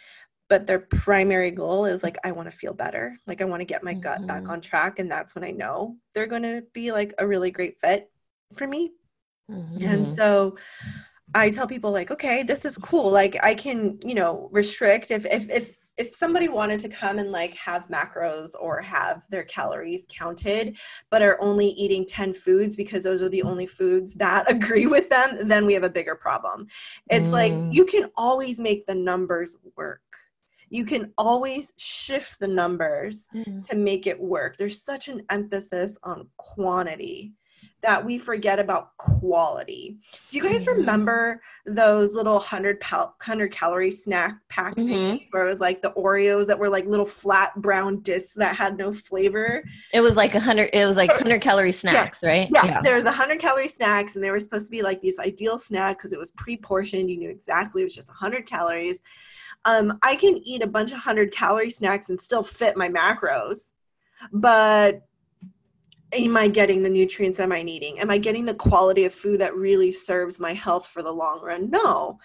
but 0.48 0.66
their 0.66 0.78
primary 0.78 1.50
goal 1.50 1.84
is 1.84 2.02
like 2.02 2.16
i 2.24 2.32
want 2.32 2.50
to 2.50 2.58
feel 2.58 2.72
better 2.72 3.16
like 3.26 3.40
i 3.40 3.44
want 3.44 3.60
to 3.60 3.66
get 3.66 3.84
my 3.84 3.92
mm-hmm. 3.92 4.00
gut 4.00 4.26
back 4.26 4.42
mm-hmm. 4.42 4.52
on 4.52 4.60
track 4.60 4.98
and 4.98 5.10
that's 5.10 5.34
when 5.34 5.44
i 5.44 5.50
know 5.50 5.96
they're 6.14 6.26
going 6.26 6.42
to 6.42 6.62
be 6.72 6.90
like 6.90 7.14
a 7.18 7.26
really 7.26 7.50
great 7.50 7.78
fit 7.78 8.10
for 8.56 8.66
me 8.66 8.92
mm-hmm. 9.50 9.84
and 9.84 10.08
so 10.08 10.56
i 11.34 11.50
tell 11.50 11.66
people 11.66 11.92
like 11.92 12.10
okay 12.10 12.42
this 12.42 12.64
is 12.64 12.78
cool 12.78 13.10
like 13.10 13.36
i 13.42 13.54
can 13.54 13.98
you 14.02 14.14
know 14.14 14.48
restrict 14.50 15.10
if 15.10 15.26
if 15.26 15.48
if 15.50 15.77
if 15.98 16.14
somebody 16.14 16.48
wanted 16.48 16.78
to 16.80 16.88
come 16.88 17.18
and 17.18 17.32
like 17.32 17.54
have 17.54 17.88
macros 17.88 18.52
or 18.58 18.80
have 18.80 19.24
their 19.30 19.42
calories 19.42 20.06
counted 20.08 20.78
but 21.10 21.22
are 21.22 21.40
only 21.42 21.68
eating 21.70 22.06
10 22.06 22.32
foods 22.32 22.76
because 22.76 23.02
those 23.02 23.20
are 23.20 23.28
the 23.28 23.42
only 23.42 23.66
foods 23.66 24.14
that 24.14 24.50
agree 24.50 24.86
with 24.86 25.10
them 25.10 25.46
then 25.48 25.66
we 25.66 25.74
have 25.74 25.82
a 25.82 25.90
bigger 25.90 26.14
problem 26.14 26.66
it's 27.10 27.28
mm. 27.28 27.32
like 27.32 27.52
you 27.74 27.84
can 27.84 28.10
always 28.16 28.60
make 28.60 28.86
the 28.86 28.94
numbers 28.94 29.56
work 29.76 30.00
you 30.70 30.84
can 30.84 31.12
always 31.16 31.72
shift 31.78 32.38
the 32.40 32.48
numbers 32.48 33.26
mm. 33.34 33.66
to 33.66 33.76
make 33.76 34.06
it 34.06 34.18
work 34.18 34.56
there's 34.56 34.82
such 34.82 35.08
an 35.08 35.22
emphasis 35.30 35.98
on 36.02 36.28
quantity 36.36 37.32
that 37.82 38.04
we 38.04 38.18
forget 38.18 38.58
about 38.58 38.96
quality. 38.96 39.98
Do 40.28 40.36
you 40.36 40.42
guys 40.42 40.64
mm-hmm. 40.64 40.80
remember 40.80 41.40
those 41.64 42.12
little 42.14 42.34
100, 42.34 42.80
pal- 42.80 43.14
100 43.18 43.52
calorie 43.52 43.92
snack 43.92 44.36
pack 44.48 44.74
mm-hmm. 44.74 44.88
things 44.88 45.20
where 45.30 45.46
it 45.46 45.48
was 45.48 45.60
like 45.60 45.80
the 45.80 45.92
Oreos 45.92 46.46
that 46.46 46.58
were 46.58 46.68
like 46.68 46.86
little 46.86 47.06
flat 47.06 47.54
brown 47.56 48.00
discs 48.00 48.34
that 48.34 48.56
had 48.56 48.76
no 48.76 48.90
flavor? 48.90 49.62
It 49.92 50.00
was 50.00 50.16
like 50.16 50.34
a 50.34 50.38
100 50.38 50.70
it 50.72 50.86
was 50.86 50.96
like 50.96 51.10
100 51.10 51.40
calorie 51.40 51.72
snacks, 51.72 52.18
yeah. 52.22 52.28
right? 52.28 52.48
Yeah, 52.52 52.66
yeah. 52.66 52.80
there 52.82 52.96
was 52.96 53.04
100 53.04 53.38
calorie 53.38 53.68
snacks 53.68 54.16
and 54.16 54.24
they 54.24 54.30
were 54.30 54.40
supposed 54.40 54.66
to 54.66 54.70
be 54.70 54.82
like 54.82 55.00
these 55.00 55.18
ideal 55.18 55.58
snack 55.58 55.98
because 55.98 56.12
it 56.12 56.18
was 56.18 56.32
pre-portioned, 56.32 57.08
you 57.08 57.16
knew 57.16 57.30
exactly 57.30 57.82
it 57.82 57.84
was 57.84 57.94
just 57.94 58.08
100 58.08 58.46
calories. 58.46 59.02
Um, 59.64 59.98
I 60.02 60.16
can 60.16 60.38
eat 60.38 60.62
a 60.62 60.66
bunch 60.66 60.90
of 60.90 60.96
100 60.96 61.32
calorie 61.32 61.70
snacks 61.70 62.10
and 62.10 62.20
still 62.20 62.42
fit 62.42 62.76
my 62.76 62.88
macros. 62.88 63.72
But 64.32 65.02
am 66.12 66.36
I 66.36 66.48
getting 66.48 66.82
the 66.82 66.90
nutrients 66.90 67.40
am 67.40 67.52
I 67.52 67.62
needing? 67.62 67.98
Am 68.00 68.10
I 68.10 68.18
getting 68.18 68.44
the 68.44 68.54
quality 68.54 69.04
of 69.04 69.12
food 69.12 69.40
that 69.40 69.54
really 69.54 69.92
serves 69.92 70.40
my 70.40 70.54
health 70.54 70.86
for 70.86 71.02
the 71.02 71.12
long 71.12 71.40
run? 71.42 71.70
No. 71.70 72.18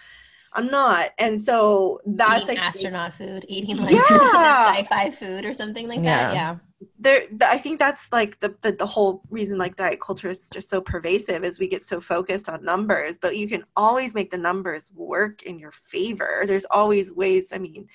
I'm 0.54 0.68
not. 0.68 1.10
And 1.18 1.40
so 1.40 2.00
that's 2.06 2.48
eating 2.48 2.62
astronaut 2.62 3.14
food, 3.14 3.44
eating 3.48 3.76
like 3.76 3.94
yeah. 4.10 4.74
sci-fi 4.76 5.10
food 5.10 5.44
or 5.44 5.52
something 5.52 5.88
like 5.88 6.02
yeah. 6.02 6.26
that. 6.26 6.34
Yeah. 6.34 6.56
There 6.98 7.22
I 7.42 7.58
think 7.58 7.78
that's 7.78 8.12
like 8.12 8.40
the, 8.40 8.54
the 8.60 8.72
the 8.72 8.86
whole 8.86 9.22
reason 9.30 9.58
like 9.58 9.74
diet 9.74 10.00
culture 10.00 10.28
is 10.28 10.48
just 10.50 10.68
so 10.68 10.80
pervasive 10.80 11.42
is 11.42 11.58
we 11.58 11.66
get 11.66 11.82
so 11.82 12.00
focused 12.00 12.48
on 12.48 12.64
numbers, 12.64 13.18
but 13.18 13.36
you 13.36 13.48
can 13.48 13.64
always 13.74 14.14
make 14.14 14.30
the 14.30 14.38
numbers 14.38 14.92
work 14.94 15.42
in 15.42 15.58
your 15.58 15.72
favor. 15.72 16.44
There's 16.46 16.66
always 16.70 17.12
ways, 17.12 17.52
I 17.52 17.58
mean, 17.58 17.88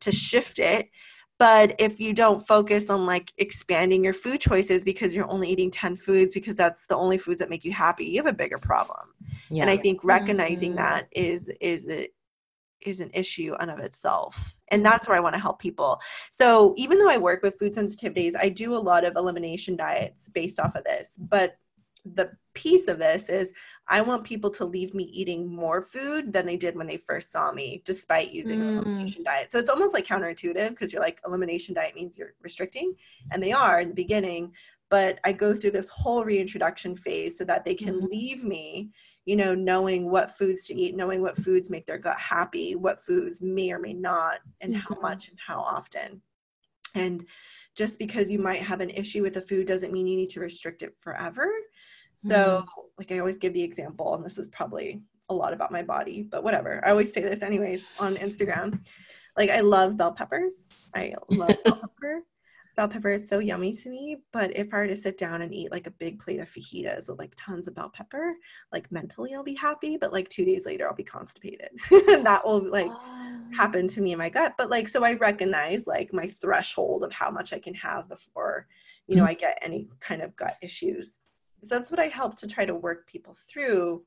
to 0.00 0.12
shift 0.12 0.58
it 0.58 0.90
but 1.38 1.74
if 1.78 2.00
you 2.00 2.12
don't 2.12 2.46
focus 2.46 2.90
on 2.90 3.06
like 3.06 3.32
expanding 3.38 4.04
your 4.04 4.12
food 4.12 4.40
choices 4.40 4.84
because 4.84 5.14
you're 5.14 5.30
only 5.30 5.48
eating 5.48 5.70
10 5.70 5.96
foods 5.96 6.34
because 6.34 6.56
that's 6.56 6.86
the 6.86 6.96
only 6.96 7.18
foods 7.18 7.38
that 7.38 7.50
make 7.50 7.64
you 7.64 7.72
happy 7.72 8.04
you 8.04 8.18
have 8.18 8.32
a 8.32 8.36
bigger 8.36 8.58
problem 8.58 9.08
yeah. 9.50 9.62
and 9.62 9.70
i 9.70 9.76
think 9.76 10.02
recognizing 10.04 10.70
mm-hmm. 10.70 10.84
that 10.84 11.08
is 11.12 11.50
is 11.60 11.88
it 11.88 12.14
is 12.80 13.00
an 13.00 13.10
issue 13.14 13.54
in 13.60 13.70
of 13.70 13.78
itself 13.78 14.54
and 14.68 14.84
that's 14.84 15.08
where 15.08 15.16
i 15.16 15.20
want 15.20 15.34
to 15.34 15.40
help 15.40 15.58
people 15.58 16.00
so 16.30 16.74
even 16.76 16.98
though 16.98 17.10
i 17.10 17.16
work 17.16 17.42
with 17.42 17.58
food 17.58 17.74
sensitivities 17.74 18.32
i 18.38 18.48
do 18.48 18.74
a 18.74 18.78
lot 18.78 19.04
of 19.04 19.16
elimination 19.16 19.76
diets 19.76 20.28
based 20.28 20.60
off 20.60 20.74
of 20.74 20.84
this 20.84 21.18
but 21.18 21.56
the 22.04 22.30
piece 22.54 22.88
of 22.88 22.98
this 22.98 23.28
is 23.28 23.52
I 23.88 24.00
want 24.00 24.24
people 24.24 24.50
to 24.50 24.64
leave 24.64 24.94
me 24.94 25.04
eating 25.04 25.46
more 25.46 25.82
food 25.82 26.32
than 26.32 26.46
they 26.46 26.56
did 26.56 26.76
when 26.76 26.86
they 26.86 26.96
first 26.96 27.30
saw 27.30 27.52
me, 27.52 27.82
despite 27.84 28.32
using 28.32 28.60
mm. 28.60 28.76
elimination 28.76 29.24
diet. 29.24 29.52
So 29.52 29.58
it's 29.58 29.70
almost 29.70 29.92
like 29.92 30.06
counterintuitive 30.06 30.70
because 30.70 30.92
you're 30.92 31.02
like, 31.02 31.20
elimination 31.26 31.74
diet 31.74 31.94
means 31.94 32.16
you're 32.16 32.34
restricting, 32.42 32.94
and 33.30 33.42
they 33.42 33.52
are 33.52 33.80
in 33.80 33.88
the 33.88 33.94
beginning. 33.94 34.52
But 34.90 35.18
I 35.24 35.32
go 35.32 35.54
through 35.54 35.72
this 35.72 35.88
whole 35.88 36.24
reintroduction 36.24 36.96
phase 36.96 37.36
so 37.36 37.44
that 37.44 37.64
they 37.64 37.74
can 37.74 38.00
mm. 38.00 38.10
leave 38.10 38.44
me, 38.44 38.90
you 39.26 39.36
know, 39.36 39.54
knowing 39.54 40.10
what 40.10 40.30
foods 40.30 40.66
to 40.66 40.74
eat, 40.74 40.96
knowing 40.96 41.20
what 41.20 41.36
foods 41.36 41.70
make 41.70 41.86
their 41.86 41.98
gut 41.98 42.18
happy, 42.18 42.76
what 42.76 43.00
foods 43.00 43.42
may 43.42 43.70
or 43.70 43.78
may 43.78 43.92
not, 43.92 44.38
and 44.60 44.74
mm-hmm. 44.74 44.94
how 44.94 45.00
much 45.00 45.28
and 45.28 45.38
how 45.46 45.60
often. 45.60 46.22
And 46.94 47.24
just 47.74 47.98
because 47.98 48.30
you 48.30 48.38
might 48.38 48.62
have 48.62 48.80
an 48.80 48.90
issue 48.90 49.22
with 49.22 49.36
a 49.36 49.40
food 49.40 49.66
doesn't 49.66 49.92
mean 49.92 50.06
you 50.06 50.16
need 50.16 50.30
to 50.30 50.40
restrict 50.40 50.82
it 50.82 50.94
forever 51.00 51.50
so, 52.26 52.36
mm-hmm. 52.36 52.80
like, 52.98 53.12
I 53.12 53.18
always 53.18 53.38
give 53.38 53.52
the 53.52 53.62
example, 53.62 54.14
and 54.14 54.24
this 54.24 54.38
is 54.38 54.48
probably 54.48 55.02
a 55.28 55.34
lot 55.34 55.52
about 55.52 55.72
my 55.72 55.82
body, 55.82 56.22
but 56.22 56.44
whatever. 56.44 56.82
I 56.84 56.90
always 56.90 57.12
say 57.12 57.22
this, 57.22 57.42
anyways, 57.42 57.84
on 57.98 58.16
Instagram. 58.16 58.80
Like, 59.36 59.50
I 59.50 59.60
love 59.60 59.96
bell 59.96 60.12
peppers. 60.12 60.66
I 60.94 61.14
love 61.28 61.56
bell 61.64 61.76
pepper. 61.76 62.22
Bell 62.76 62.88
pepper 62.88 63.10
is 63.10 63.28
so 63.28 63.38
yummy 63.38 63.72
to 63.72 63.88
me, 63.88 64.16
but 64.32 64.56
if 64.56 64.74
I 64.74 64.78
were 64.78 64.86
to 64.88 64.96
sit 64.96 65.16
down 65.16 65.42
and 65.42 65.54
eat 65.54 65.70
like 65.70 65.86
a 65.86 65.92
big 65.92 66.18
plate 66.18 66.40
of 66.40 66.50
fajitas 66.50 67.08
with 67.08 67.20
like 67.20 67.32
tons 67.36 67.68
of 67.68 67.74
bell 67.76 67.88
pepper, 67.94 68.34
like 68.72 68.90
mentally 68.90 69.32
I'll 69.32 69.44
be 69.44 69.54
happy, 69.54 69.96
but 69.96 70.12
like 70.12 70.28
two 70.28 70.44
days 70.44 70.66
later 70.66 70.88
I'll 70.88 70.94
be 70.94 71.04
constipated. 71.04 71.68
And 71.92 72.26
that 72.26 72.44
will 72.44 72.68
like 72.68 72.90
oh. 72.90 73.42
happen 73.56 73.86
to 73.86 74.00
me 74.00 74.10
in 74.10 74.18
my 74.18 74.28
gut. 74.28 74.54
But 74.58 74.70
like, 74.70 74.88
so 74.88 75.04
I 75.04 75.12
recognize 75.12 75.86
like 75.86 76.12
my 76.12 76.26
threshold 76.26 77.04
of 77.04 77.12
how 77.12 77.30
much 77.30 77.52
I 77.52 77.60
can 77.60 77.74
have 77.74 78.08
before, 78.08 78.66
you 79.06 79.14
know, 79.14 79.22
mm-hmm. 79.22 79.30
I 79.30 79.34
get 79.34 79.58
any 79.62 79.88
kind 80.00 80.20
of 80.20 80.34
gut 80.34 80.56
issues 80.60 81.20
so 81.64 81.78
that's 81.78 81.90
what 81.90 82.00
i 82.00 82.06
help 82.06 82.36
to 82.36 82.46
try 82.46 82.64
to 82.64 82.74
work 82.74 83.06
people 83.06 83.36
through 83.48 84.04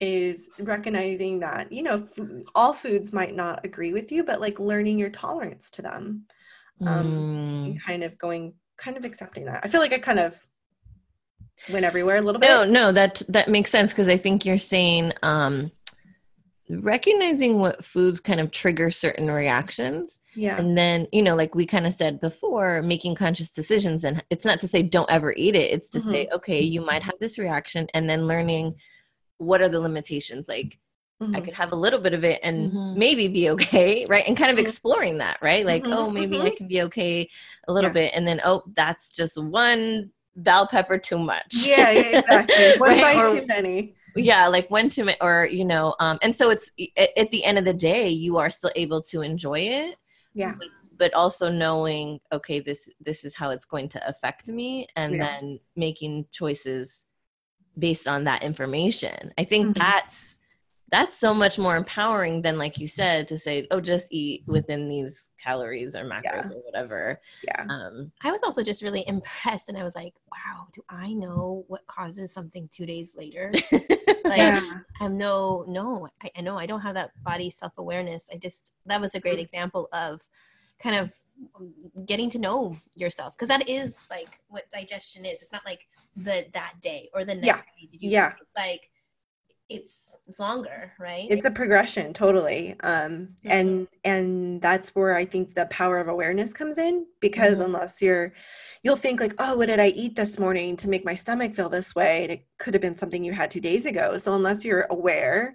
is 0.00 0.48
recognizing 0.60 1.40
that 1.40 1.72
you 1.72 1.82
know 1.82 2.06
all 2.54 2.72
foods 2.72 3.12
might 3.12 3.34
not 3.34 3.64
agree 3.64 3.92
with 3.92 4.12
you 4.12 4.22
but 4.22 4.40
like 4.40 4.60
learning 4.60 4.98
your 4.98 5.10
tolerance 5.10 5.70
to 5.72 5.82
them. 5.82 6.24
Um 6.84 7.74
mm. 7.74 7.80
kind 7.80 8.04
of 8.04 8.16
going 8.18 8.54
kind 8.76 8.96
of 8.96 9.04
accepting 9.04 9.46
that. 9.46 9.64
I 9.64 9.68
feel 9.68 9.80
like 9.80 9.92
i 9.92 9.98
kind 9.98 10.20
of 10.20 10.46
went 11.70 11.84
everywhere 11.84 12.16
a 12.16 12.20
little 12.20 12.40
bit. 12.40 12.46
no 12.46 12.64
no 12.64 12.92
that 12.92 13.20
that 13.28 13.48
makes 13.48 13.72
sense 13.72 13.92
because 13.92 14.06
i 14.06 14.16
think 14.16 14.44
you're 14.44 14.58
saying 14.58 15.12
um 15.24 15.72
recognizing 16.70 17.58
what 17.58 17.84
foods 17.84 18.20
kind 18.20 18.38
of 18.38 18.52
trigger 18.52 18.92
certain 18.92 19.28
reactions 19.28 20.20
yeah 20.38 20.56
and 20.56 20.78
then 20.78 21.06
you 21.12 21.20
know 21.20 21.34
like 21.34 21.54
we 21.54 21.66
kind 21.66 21.86
of 21.86 21.92
said 21.92 22.20
before 22.20 22.80
making 22.82 23.14
conscious 23.14 23.50
decisions 23.50 24.04
and 24.04 24.22
it's 24.30 24.44
not 24.44 24.60
to 24.60 24.68
say 24.68 24.82
don't 24.82 25.10
ever 25.10 25.34
eat 25.36 25.56
it 25.56 25.72
it's 25.72 25.88
to 25.88 25.98
mm-hmm. 25.98 26.10
say 26.10 26.28
okay 26.32 26.60
you 26.60 26.80
might 26.80 27.02
have 27.02 27.18
this 27.18 27.38
reaction 27.38 27.88
and 27.92 28.08
then 28.08 28.26
learning 28.26 28.74
what 29.38 29.60
are 29.60 29.68
the 29.68 29.80
limitations 29.80 30.48
like 30.48 30.78
mm-hmm. 31.20 31.34
i 31.34 31.40
could 31.40 31.54
have 31.54 31.72
a 31.72 31.76
little 31.76 32.00
bit 32.00 32.14
of 32.14 32.22
it 32.22 32.38
and 32.44 32.70
mm-hmm. 32.70 32.98
maybe 32.98 33.26
be 33.26 33.50
okay 33.50 34.06
right 34.06 34.26
and 34.28 34.36
kind 34.36 34.50
of 34.50 34.56
mm-hmm. 34.56 34.66
exploring 34.66 35.18
that 35.18 35.38
right 35.42 35.66
like 35.66 35.82
mm-hmm. 35.82 35.92
oh 35.92 36.08
maybe 36.08 36.36
i 36.36 36.44
mm-hmm. 36.46 36.56
can 36.56 36.68
be 36.68 36.82
okay 36.82 37.28
a 37.66 37.72
little 37.72 37.90
yeah. 37.90 37.94
bit 37.94 38.12
and 38.14 38.26
then 38.26 38.40
oh 38.44 38.62
that's 38.74 39.14
just 39.14 39.42
one 39.42 40.10
bell 40.36 40.68
pepper 40.68 40.98
too 40.98 41.18
much 41.18 41.66
yeah, 41.66 41.90
yeah 41.90 42.18
exactly 42.20 42.72
one 42.78 42.90
right? 42.90 43.00
bite 43.00 43.16
or, 43.16 43.40
too 43.40 43.46
many 43.46 43.94
yeah 44.14 44.46
like 44.46 44.70
when 44.70 44.88
to 44.88 45.16
or 45.20 45.46
you 45.46 45.64
know 45.64 45.96
um 45.98 46.16
and 46.22 46.34
so 46.34 46.50
it's 46.50 46.70
at 46.96 47.30
the 47.32 47.44
end 47.44 47.58
of 47.58 47.64
the 47.64 47.74
day 47.74 48.08
you 48.08 48.36
are 48.36 48.48
still 48.48 48.70
able 48.76 49.02
to 49.02 49.20
enjoy 49.20 49.58
it 49.58 49.96
yeah 50.34 50.54
but, 50.58 50.68
but 50.98 51.14
also 51.14 51.50
knowing 51.50 52.20
okay 52.32 52.60
this 52.60 52.88
this 53.00 53.24
is 53.24 53.34
how 53.34 53.50
it's 53.50 53.64
going 53.64 53.88
to 53.88 54.08
affect 54.08 54.48
me 54.48 54.86
and 54.96 55.14
yeah. 55.14 55.24
then 55.26 55.58
making 55.76 56.26
choices 56.32 57.06
based 57.78 58.08
on 58.08 58.24
that 58.24 58.42
information 58.42 59.32
i 59.38 59.44
think 59.44 59.66
mm-hmm. 59.68 59.78
that's 59.78 60.38
that's 60.90 61.18
so 61.18 61.34
much 61.34 61.58
more 61.58 61.76
empowering 61.76 62.40
than 62.40 62.56
like 62.56 62.78
you 62.78 62.86
said 62.86 63.28
to 63.28 63.38
say 63.38 63.66
oh 63.70 63.80
just 63.80 64.12
eat 64.12 64.42
within 64.46 64.88
these 64.88 65.30
calories 65.38 65.94
or 65.94 66.04
macros 66.04 66.22
yeah. 66.24 66.50
or 66.54 66.62
whatever 66.64 67.20
yeah 67.46 67.64
um 67.68 68.10
i 68.22 68.30
was 68.30 68.42
also 68.42 68.62
just 68.62 68.82
really 68.82 69.06
impressed 69.06 69.68
and 69.68 69.76
i 69.76 69.84
was 69.84 69.94
like 69.94 70.14
wow 70.32 70.66
do 70.72 70.82
i 70.88 71.12
know 71.12 71.64
what 71.68 71.86
causes 71.86 72.32
something 72.32 72.68
two 72.72 72.86
days 72.86 73.14
later 73.16 73.50
like 74.24 74.38
yeah. 74.38 74.80
i'm 75.00 75.16
no 75.16 75.64
no 75.68 76.08
I, 76.22 76.30
I, 76.36 76.40
know 76.40 76.56
i 76.56 76.66
don't 76.66 76.80
have 76.80 76.94
that 76.94 77.10
body 77.22 77.50
self-awareness 77.50 78.30
i 78.32 78.36
just 78.36 78.72
that 78.86 79.00
was 79.00 79.14
a 79.14 79.20
great 79.20 79.38
mm. 79.38 79.42
example 79.42 79.88
of 79.92 80.20
kind 80.78 80.96
of 80.96 81.12
getting 82.06 82.28
to 82.30 82.38
know 82.38 82.74
yourself 82.94 83.34
because 83.36 83.48
that 83.48 83.68
is 83.68 84.08
like 84.10 84.40
what 84.48 84.70
digestion 84.70 85.24
is 85.24 85.40
it's 85.40 85.52
not 85.52 85.64
like 85.64 85.86
the 86.16 86.46
that 86.52 86.74
day 86.80 87.08
or 87.14 87.24
the 87.24 87.34
next 87.34 87.64
yeah. 87.76 87.82
day 87.82 87.88
did 87.90 88.02
you 88.02 88.10
yeah 88.10 88.32
like 88.56 88.90
it's 89.68 90.16
it's 90.26 90.40
longer 90.40 90.92
right 90.98 91.26
it's 91.30 91.44
a 91.44 91.50
progression 91.50 92.14
totally 92.14 92.74
um 92.80 93.28
mm-hmm. 93.44 93.50
and 93.50 93.88
and 94.04 94.62
that's 94.62 94.94
where 94.94 95.14
i 95.14 95.24
think 95.24 95.54
the 95.54 95.66
power 95.66 95.98
of 95.98 96.08
awareness 96.08 96.52
comes 96.54 96.78
in 96.78 97.04
because 97.20 97.58
mm-hmm. 97.58 97.74
unless 97.74 98.00
you're 98.00 98.32
you'll 98.82 98.96
think 98.96 99.20
like 99.20 99.34
oh 99.38 99.56
what 99.56 99.66
did 99.66 99.78
i 99.78 99.88
eat 99.88 100.16
this 100.16 100.38
morning 100.38 100.74
to 100.74 100.88
make 100.88 101.04
my 101.04 101.14
stomach 101.14 101.52
feel 101.52 101.68
this 101.68 101.94
way 101.94 102.22
and 102.22 102.32
it 102.32 102.46
could 102.58 102.72
have 102.72 102.80
been 102.80 102.96
something 102.96 103.22
you 103.22 103.32
had 103.32 103.50
two 103.50 103.60
days 103.60 103.84
ago 103.84 104.16
so 104.16 104.34
unless 104.34 104.64
you're 104.64 104.86
aware 104.88 105.54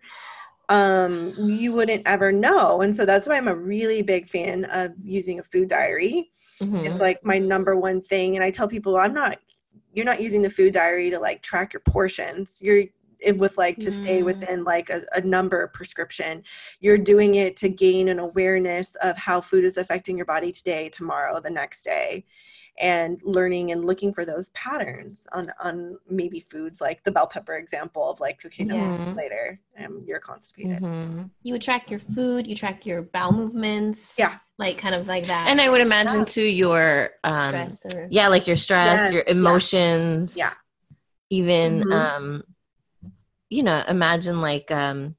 um 0.70 1.34
you 1.38 1.74
wouldn't 1.74 2.06
ever 2.06 2.32
know 2.32 2.82
and 2.82 2.96
so 2.96 3.06
that's 3.06 3.28
why 3.28 3.36
i'm 3.36 3.48
a 3.48 3.56
really 3.56 4.04
big 4.04 4.28
fan 4.28 4.66
of 4.66 4.92
using 5.04 5.40
a 5.40 5.44
food 5.44 5.68
diary 5.68 6.30
mm-hmm. 6.62 6.86
it's 6.86 7.00
like 7.00 7.24
my 7.26 7.40
number 7.40 7.76
one 7.76 8.00
thing 8.00 8.36
and 8.36 8.44
i 8.44 8.52
tell 8.52 8.68
people 8.68 8.96
i'm 8.96 9.14
not 9.14 9.40
you're 9.94 10.06
not 10.06 10.22
using 10.22 10.42
the 10.42 10.50
food 10.50 10.72
diary 10.72 11.10
to 11.10 11.20
like 11.20 11.42
track 11.42 11.74
your 11.74 11.82
portions 11.82 12.60
you're 12.62 12.84
with 13.32 13.58
like 13.58 13.80
to 13.80 13.92
stay 13.92 14.22
Mm. 14.22 14.26
within 14.26 14.64
like 14.64 14.90
a, 14.90 15.04
a 15.14 15.22
number 15.22 15.66
prescription 15.68 16.44
you're 16.80 16.98
doing 16.98 17.36
it 17.36 17.56
to 17.58 17.70
gain 17.70 18.08
an 18.10 18.20
awareness 18.20 18.96
of 18.96 19.18
how 19.18 19.40
food 19.42 19.64
is 19.64 19.78
affecting 19.78 20.18
your 20.18 20.26
body 20.26 20.52
today 20.52 20.90
tomorrow 20.90 21.40
the 21.40 21.50
next 21.50 21.84
day 21.84 22.26
and 22.80 23.22
learning 23.24 23.72
and 23.72 23.86
looking 23.86 24.12
for 24.14 24.26
those 24.26 24.50
patterns 24.52 25.28
on 25.32 25.52
on 25.60 25.98
maybe 26.10 26.40
foods 26.40 26.82
like 26.82 27.04
the 27.04 27.12
bell 27.12 27.28
pepper 27.28 27.56
example 27.56 28.10
of 28.10 28.20
like 28.20 28.44
okay 28.46 28.64
that's 28.66 28.78
Yeah. 28.78 29.14
later 29.16 29.60
um, 29.84 30.04
you're 30.06 30.20
constipated 30.20 30.82
Mhm. 30.82 31.30
You 31.46 31.54
would 31.54 31.62
track 31.62 31.92
your 31.92 32.00
food, 32.00 32.48
you 32.48 32.56
track 32.56 32.86
your 32.86 33.02
bowel 33.02 33.34
movements. 33.34 34.18
Yeah. 34.18 34.38
Like 34.58 34.78
kind 34.78 34.96
of 34.96 35.10
like 35.10 35.26
that. 35.28 35.50
And 35.50 35.60
I 35.60 35.68
would 35.68 35.82
imagine 35.82 36.20
Yeah. 36.20 36.26
too 36.26 36.42
your 36.64 37.12
um, 37.26 37.34
stress 37.50 37.86
or 37.94 38.08
yeah, 38.10 38.30
like 38.30 38.48
your 38.48 38.56
stress, 38.56 39.02
Yes, 39.02 39.12
your 39.12 39.24
emotions. 39.28 40.38
Yeah. 40.38 40.52
Even 41.30 41.82
Mhm. 41.84 41.92
um 41.92 42.44
you 43.54 43.64
know, 43.64 43.84
imagine 43.88 44.42
like 44.42 44.72
um 44.72 45.16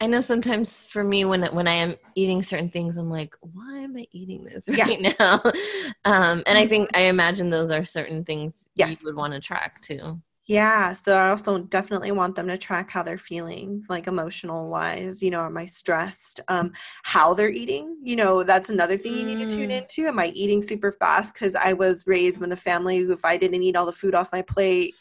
I 0.00 0.06
know 0.08 0.20
sometimes 0.20 0.84
for 0.84 1.04
me 1.04 1.24
when 1.24 1.42
when 1.54 1.68
I 1.68 1.74
am 1.74 1.96
eating 2.16 2.42
certain 2.42 2.70
things 2.70 2.96
I'm 2.96 3.10
like, 3.10 3.34
why 3.40 3.78
am 3.78 3.96
I 3.96 4.06
eating 4.12 4.44
this 4.44 4.68
Yeah. 4.76 4.86
right 4.86 5.00
now? 5.00 5.40
um 6.04 6.42
and 6.46 6.58
I 6.58 6.66
think 6.66 6.90
I 6.94 7.02
imagine 7.02 7.48
those 7.48 7.70
are 7.70 7.84
certain 7.84 8.24
things 8.24 8.68
Yes. 8.74 8.90
you 9.00 9.06
would 9.06 9.16
want 9.16 9.34
to 9.34 9.40
track 9.40 9.82
too. 9.82 10.20
Yeah, 10.46 10.92
so 10.92 11.16
I 11.16 11.30
also 11.30 11.58
definitely 11.60 12.10
want 12.12 12.34
them 12.34 12.48
to 12.48 12.58
track 12.58 12.90
how 12.90 13.02
they're 13.02 13.16
feeling, 13.16 13.86
like 13.88 14.06
emotional 14.06 14.68
wise. 14.68 15.22
You 15.22 15.30
know, 15.30 15.42
am 15.42 15.56
I 15.56 15.64
stressed? 15.64 16.40
Um, 16.48 16.72
how 17.02 17.32
they're 17.32 17.48
eating. 17.48 17.96
You 18.02 18.16
know, 18.16 18.42
that's 18.42 18.68
another 18.68 18.98
thing 18.98 19.14
you 19.14 19.24
need 19.24 19.38
to 19.38 19.46
tune 19.46 19.70
Mm. 19.70 19.78
into. 19.78 20.06
Am 20.06 20.18
I 20.18 20.26
eating 20.34 20.60
super 20.60 20.92
fast? 20.92 21.32
Because 21.32 21.54
I 21.56 21.72
was 21.72 22.06
raised 22.06 22.42
when 22.42 22.50
the 22.50 22.56
family 22.58 22.98
if 22.98 23.24
I 23.24 23.38
didn't 23.38 23.62
eat 23.62 23.74
all 23.74 23.86
the 23.86 23.92
food 23.92 24.14
off 24.14 24.32
my 24.32 24.42
plate, 24.42 24.96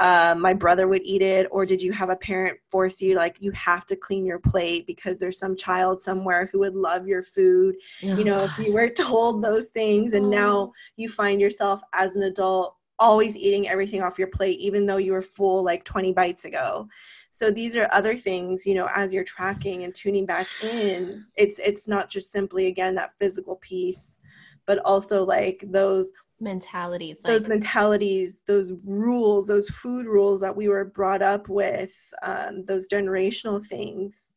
uh, 0.00 0.34
my 0.36 0.54
brother 0.54 0.88
would 0.88 1.02
eat 1.04 1.20
it. 1.20 1.46
Or 1.50 1.66
did 1.66 1.80
you 1.82 1.92
have 1.92 2.08
a 2.08 2.16
parent 2.16 2.58
force 2.70 3.00
you 3.02 3.16
like 3.16 3.36
you 3.38 3.52
have 3.52 3.84
to 3.86 3.96
clean 3.96 4.24
your 4.24 4.38
plate 4.38 4.86
because 4.86 5.20
there's 5.20 5.38
some 5.38 5.54
child 5.54 6.00
somewhere 6.00 6.48
who 6.50 6.60
would 6.60 6.74
love 6.74 7.06
your 7.06 7.22
food? 7.22 7.76
you 8.18 8.24
know, 8.24 8.44
if 8.44 8.58
you 8.58 8.72
were 8.72 8.88
told 8.96 9.44
those 9.44 9.66
things 9.68 10.14
and 10.14 10.30
now 10.30 10.72
you 10.96 11.08
find 11.08 11.40
yourself 11.40 11.82
as 11.92 12.16
an 12.16 12.22
adult 12.22 12.76
always 12.98 13.36
eating 13.36 13.68
everything 13.68 14.02
off 14.02 14.18
your 14.18 14.28
plate, 14.28 14.58
even 14.58 14.86
though 14.86 14.96
you 14.96 15.12
were 15.12 15.22
full 15.22 15.62
like 15.62 15.84
20 15.84 16.12
bites 16.12 16.44
ago. 16.44 16.88
So 17.30 17.50
these 17.50 17.76
are 17.76 17.88
other 17.92 18.16
things, 18.16 18.66
you 18.66 18.74
know, 18.74 18.88
as 18.94 19.14
you're 19.14 19.24
tracking 19.24 19.84
and 19.84 19.94
tuning 19.94 20.26
back 20.26 20.46
in, 20.62 21.24
it's 21.36 21.58
it's 21.58 21.88
not 21.88 22.10
just 22.10 22.32
simply 22.32 22.66
again 22.66 22.94
that 22.96 23.18
physical 23.18 23.56
piece, 23.56 24.18
but 24.66 24.78
also 24.78 25.24
like 25.24 25.64
those 25.66 26.10
mentality. 26.40 27.10
It's 27.10 27.22
those 27.22 27.42
like 27.42 27.50
mentalities, 27.50 28.40
those 28.46 28.72
rules, 28.84 29.46
those 29.48 29.68
food 29.68 30.06
rules 30.06 30.40
that 30.40 30.56
we 30.56 30.68
were 30.68 30.84
brought 30.84 31.22
up 31.22 31.48
with, 31.48 31.94
um, 32.22 32.64
those 32.66 32.88
generational 32.88 33.64
things. 33.64 34.32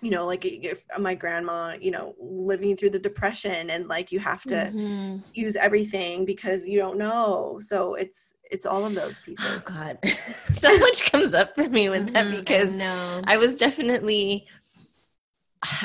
You 0.00 0.10
know, 0.10 0.26
like 0.26 0.44
if 0.44 0.82
my 0.98 1.14
grandma, 1.14 1.74
you 1.80 1.90
know, 1.92 2.14
living 2.20 2.76
through 2.76 2.90
the 2.90 2.98
depression 2.98 3.70
and 3.70 3.86
like 3.88 4.10
you 4.10 4.18
have 4.18 4.42
to 4.44 4.72
Mhm. 4.74 5.22
use 5.32 5.54
everything 5.56 6.24
because 6.24 6.66
you 6.66 6.78
don't 6.78 6.98
know. 6.98 7.60
So 7.62 7.94
it's 7.94 8.34
it's 8.50 8.66
all 8.66 8.84
of 8.84 8.94
those 8.94 9.18
pieces 9.20 9.62
Oh. 9.66 9.72
God, 9.72 9.98
so 10.52 10.76
much 10.78 11.10
comes 11.10 11.34
up 11.34 11.54
for 11.54 11.68
me 11.68 11.88
with 11.88 12.12
that 12.12 12.26
Mhm, 12.26 12.38
because. 12.40 12.76
I 13.24 13.36
was 13.36 13.56
definitely. 13.56 14.46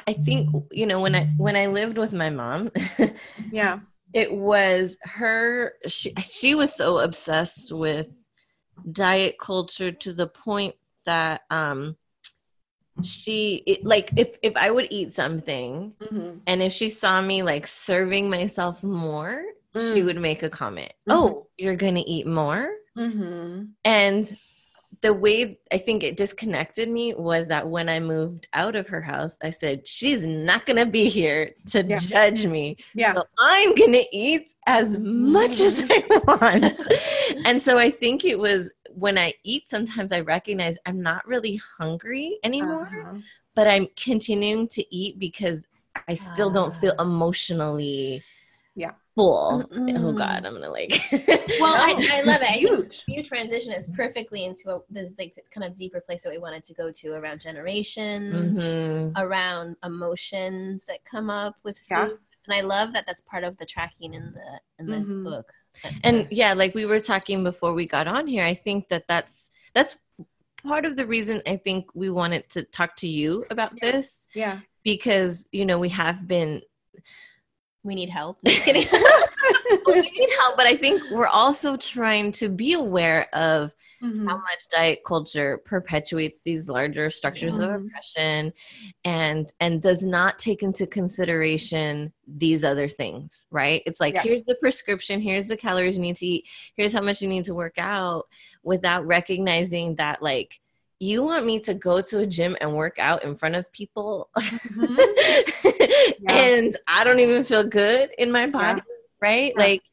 I 0.07 0.13
think 0.13 0.49
you 0.71 0.87
know 0.87 0.99
when 0.99 1.13
I 1.13 1.25
when 1.37 1.55
I 1.55 1.67
lived 1.67 1.97
with 1.99 2.11
my 2.13 2.29
mom, 2.31 2.71
Yeah. 3.51 3.79
It 4.13 4.31
was 4.31 4.97
her. 5.03 5.73
She 5.87 6.13
she 6.23 6.55
was 6.55 6.73
so 6.75 6.99
obsessed 6.99 7.71
with 7.71 8.09
diet 8.91 9.37
culture 9.39 9.91
to 9.91 10.13
the 10.13 10.27
point 10.27 10.75
that 11.05 11.41
um 11.49 11.95
she 13.03 13.63
it, 13.67 13.85
like 13.85 14.09
if 14.17 14.37
if 14.41 14.55
I 14.57 14.71
would 14.71 14.87
eat 14.89 15.13
something 15.13 15.93
Mm-hmm. 16.01 16.37
and 16.47 16.61
if 16.63 16.73
she 16.73 16.89
saw 16.89 17.21
me 17.21 17.43
like 17.43 17.67
serving 17.67 18.29
myself 18.29 18.83
more, 18.83 19.43
she 19.75 20.01
Mm. 20.01 20.05
would 20.05 20.17
make 20.21 20.41
a 20.43 20.49
comment. 20.49 20.91
Mhm. 21.07 21.13
Oh, 21.13 21.47
you're 21.57 21.75
gonna 21.75 22.03
eat 22.05 22.25
more. 22.25 22.71
Mm-hmm. 22.97 23.65
And 23.85 24.37
the 25.01 25.13
way 25.13 25.59
I 25.71 25.77
think 25.77 26.03
it 26.03 26.17
disconnected 26.17 26.89
me 26.89 27.13
was 27.13 27.47
that 27.49 27.67
when 27.67 27.87
I 27.89 27.99
moved 27.99 28.47
out 28.53 28.75
of 28.75 28.87
her 28.87 29.01
house, 29.01 29.37
I 29.43 29.51
said, 29.51 29.87
She's 29.87 30.25
not 30.25 30.65
going 30.65 30.77
to 30.77 30.85
be 30.85 31.05
here 31.09 31.51
to 31.67 31.83
Yeah. 31.83 31.97
judge 31.97 32.45
me. 32.45 32.77
Yeah. 32.95 33.13
So 33.13 33.23
I'm 33.39 33.75
going 33.75 33.93
to 33.93 34.05
eat 34.11 34.53
as 34.65 34.99
much 34.99 35.59
as 35.59 35.83
I 35.89 36.03
want. 36.27 36.79
and 37.45 37.61
so 37.61 37.77
I 37.77 37.91
think 37.91 38.25
it 38.25 38.39
was 38.39 38.71
when 38.89 39.17
I 39.17 39.33
eat, 39.43 39.69
sometimes 39.69 40.11
I 40.11 40.21
recognize 40.21 40.77
I'm 40.87 41.01
not 41.01 41.27
really 41.27 41.61
hungry 41.79 42.39
anymore, 42.43 42.87
Uh-huh. 42.87 43.17
but 43.55 43.67
I'm 43.67 43.87
continuing 43.95 44.67
to 44.69 44.95
eat 44.95 45.19
because 45.19 45.63
I 46.07 46.15
still 46.15 46.49
don't 46.49 46.73
feel 46.73 46.93
Ah. 46.97 47.03
emotionally 47.03 48.19
Yeah. 48.77 48.91
full. 49.15 49.63
Oh 49.71 49.75
Mm-mm. 49.75 50.15
God, 50.17 50.45
I'm 50.45 50.53
gonna 50.53 50.69
like. 50.69 50.91
Well, 51.59 51.73
I, 51.75 51.91
I 52.13 52.21
love 52.21 52.41
it. 52.41 52.49
I 52.49 52.59
Huge. 52.59 53.03
you 53.07 53.23
transition 53.23 53.73
us 53.73 53.89
perfectly 53.95 54.45
into 54.45 54.65
a, 54.75 54.79
this 54.89 55.13
like 55.17 55.33
this 55.35 55.49
kind 55.49 55.65
of 55.65 55.75
deeper 55.75 55.99
place 55.99 56.21
that 56.23 56.29
we 56.31 56.37
wanted 56.37 56.63
to 56.65 56.73
go 56.75 56.91
to 56.91 57.13
around 57.13 57.41
generations, 57.41 58.63
Mhm. 58.63 59.13
around 59.17 59.75
emotions 59.83 60.85
that 60.85 61.03
come 61.03 61.29
up 61.29 61.55
with 61.63 61.77
food. 61.79 61.89
Yeah. 61.97 62.07
And 62.45 62.53
I 62.55 62.61
love 62.61 62.93
that 62.93 63.05
that's 63.07 63.21
part 63.21 63.43
of 63.43 63.57
the 63.57 63.65
tracking 63.65 64.13
in 64.13 64.33
the 64.33 64.49
in 64.79 64.85
the 64.87 64.97
Mhm. 64.97 65.23
book. 65.23 65.51
and 66.03 66.27
yeah 66.31 66.53
like 66.53 66.73
we 66.73 66.85
were 66.85 66.99
talking 66.99 67.43
before 67.43 67.71
we 67.73 67.85
got 67.85 68.07
on 68.07 68.25
here 68.25 68.43
i 68.43 68.55
think 68.55 68.87
that 68.89 69.03
that's 69.07 69.51
that's 69.75 69.99
part 70.63 70.85
of 70.85 70.95
the 70.95 71.05
reason 71.05 71.39
i 71.45 71.55
think 71.55 71.85
we 71.93 72.09
wanted 72.09 72.49
to 72.49 72.63
talk 72.63 72.95
to 72.95 73.07
you 73.07 73.45
about 73.51 73.71
Yeah. 73.75 73.91
this 73.91 74.25
Yeah. 74.33 74.59
because 74.83 75.45
you 75.51 75.65
know 75.67 75.77
we 75.77 75.89
have 75.89 76.27
been 76.27 76.61
we 77.87 77.95
need 77.95 78.09
help. 78.09 78.37
Just 78.45 78.65
kidding. 78.65 78.85
we 79.85 80.01
need 80.01 80.29
help 80.39 80.55
but 80.57 80.67
i 80.67 80.75
think 80.75 81.01
we're 81.09 81.25
also 81.27 81.75
trying 81.77 82.31
to 82.33 82.49
be 82.49 82.73
aware 82.73 83.33
of 83.33 83.73
Mhm. 83.99 84.27
how 84.27 84.37
much 84.37 84.67
diet 84.71 84.99
culture 85.03 85.57
perpetuates 85.65 86.43
these 86.43 86.69
larger 86.69 87.09
structures 87.09 87.57
of 87.57 87.67
Mhm. 87.71 87.87
oppression 87.87 88.53
and 89.03 89.51
and 89.59 89.81
does 89.81 90.05
not 90.05 90.37
take 90.37 90.61
into 90.61 90.85
consideration 90.85 92.13
these 92.27 92.63
other 92.63 92.87
things 92.89 93.47
right 93.49 93.81
it's 93.87 93.99
like 93.99 94.13
Yeah. 94.13 94.21
here's 94.21 94.43
the 94.43 94.53
prescription 94.55 95.19
here's 95.19 95.47
the 95.47 95.57
calories 95.57 95.95
you 95.95 96.03
need 96.03 96.17
to 96.17 96.27
eat 96.27 96.45
here's 96.75 96.93
how 96.93 97.01
much 97.01 97.23
you 97.23 97.27
need 97.27 97.45
to 97.45 97.55
work 97.55 97.79
out 97.79 98.25
without 98.61 99.03
recognizing 99.07 99.95
that 99.95 100.21
like 100.21 100.59
you 100.99 101.21
want 101.23 101.45
me 101.45 101.59
to 101.59 101.73
go 101.73 102.01
to 102.01 102.19
a 102.19 102.25
gym 102.25 102.57
and 102.59 102.73
work 102.75 102.97
out 102.99 103.23
in 103.23 103.35
front 103.35 103.55
of 103.55 103.71
people 103.71 104.29
Yeah. 106.19 106.33
and 106.33 106.75
i 106.87 107.03
don't 107.03 107.19
even 107.19 107.43
feel 107.43 107.63
good 107.63 108.09
in 108.17 108.31
my 108.31 108.47
body 108.47 108.81
right 109.21 109.53
Yeah. 109.55 109.63
like 109.63 109.83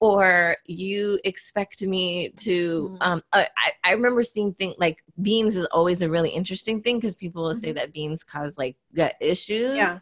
or 0.00 0.56
you 0.66 1.18
expect 1.24 1.82
me 1.82 2.30
to 2.30 2.90
Mhm. 2.90 2.96
um 3.00 3.22
I, 3.32 3.48
I- 3.84 3.92
remember 3.92 4.22
seeing 4.22 4.54
things 4.54 4.74
like 4.78 5.02
beans 5.20 5.56
is 5.56 5.64
always 5.66 6.02
a 6.02 6.08
really 6.10 6.30
interesting 6.30 6.82
thing 6.82 6.96
because 6.98 7.14
people 7.14 7.42
will 7.44 7.54
say 7.54 7.70
Mhm. 7.72 7.76
that 7.76 7.92
beans 7.92 8.22
cause 8.24 8.56
like 8.58 8.76
gut 8.94 9.14
issues 9.20 9.76
Yeah. 9.76 9.98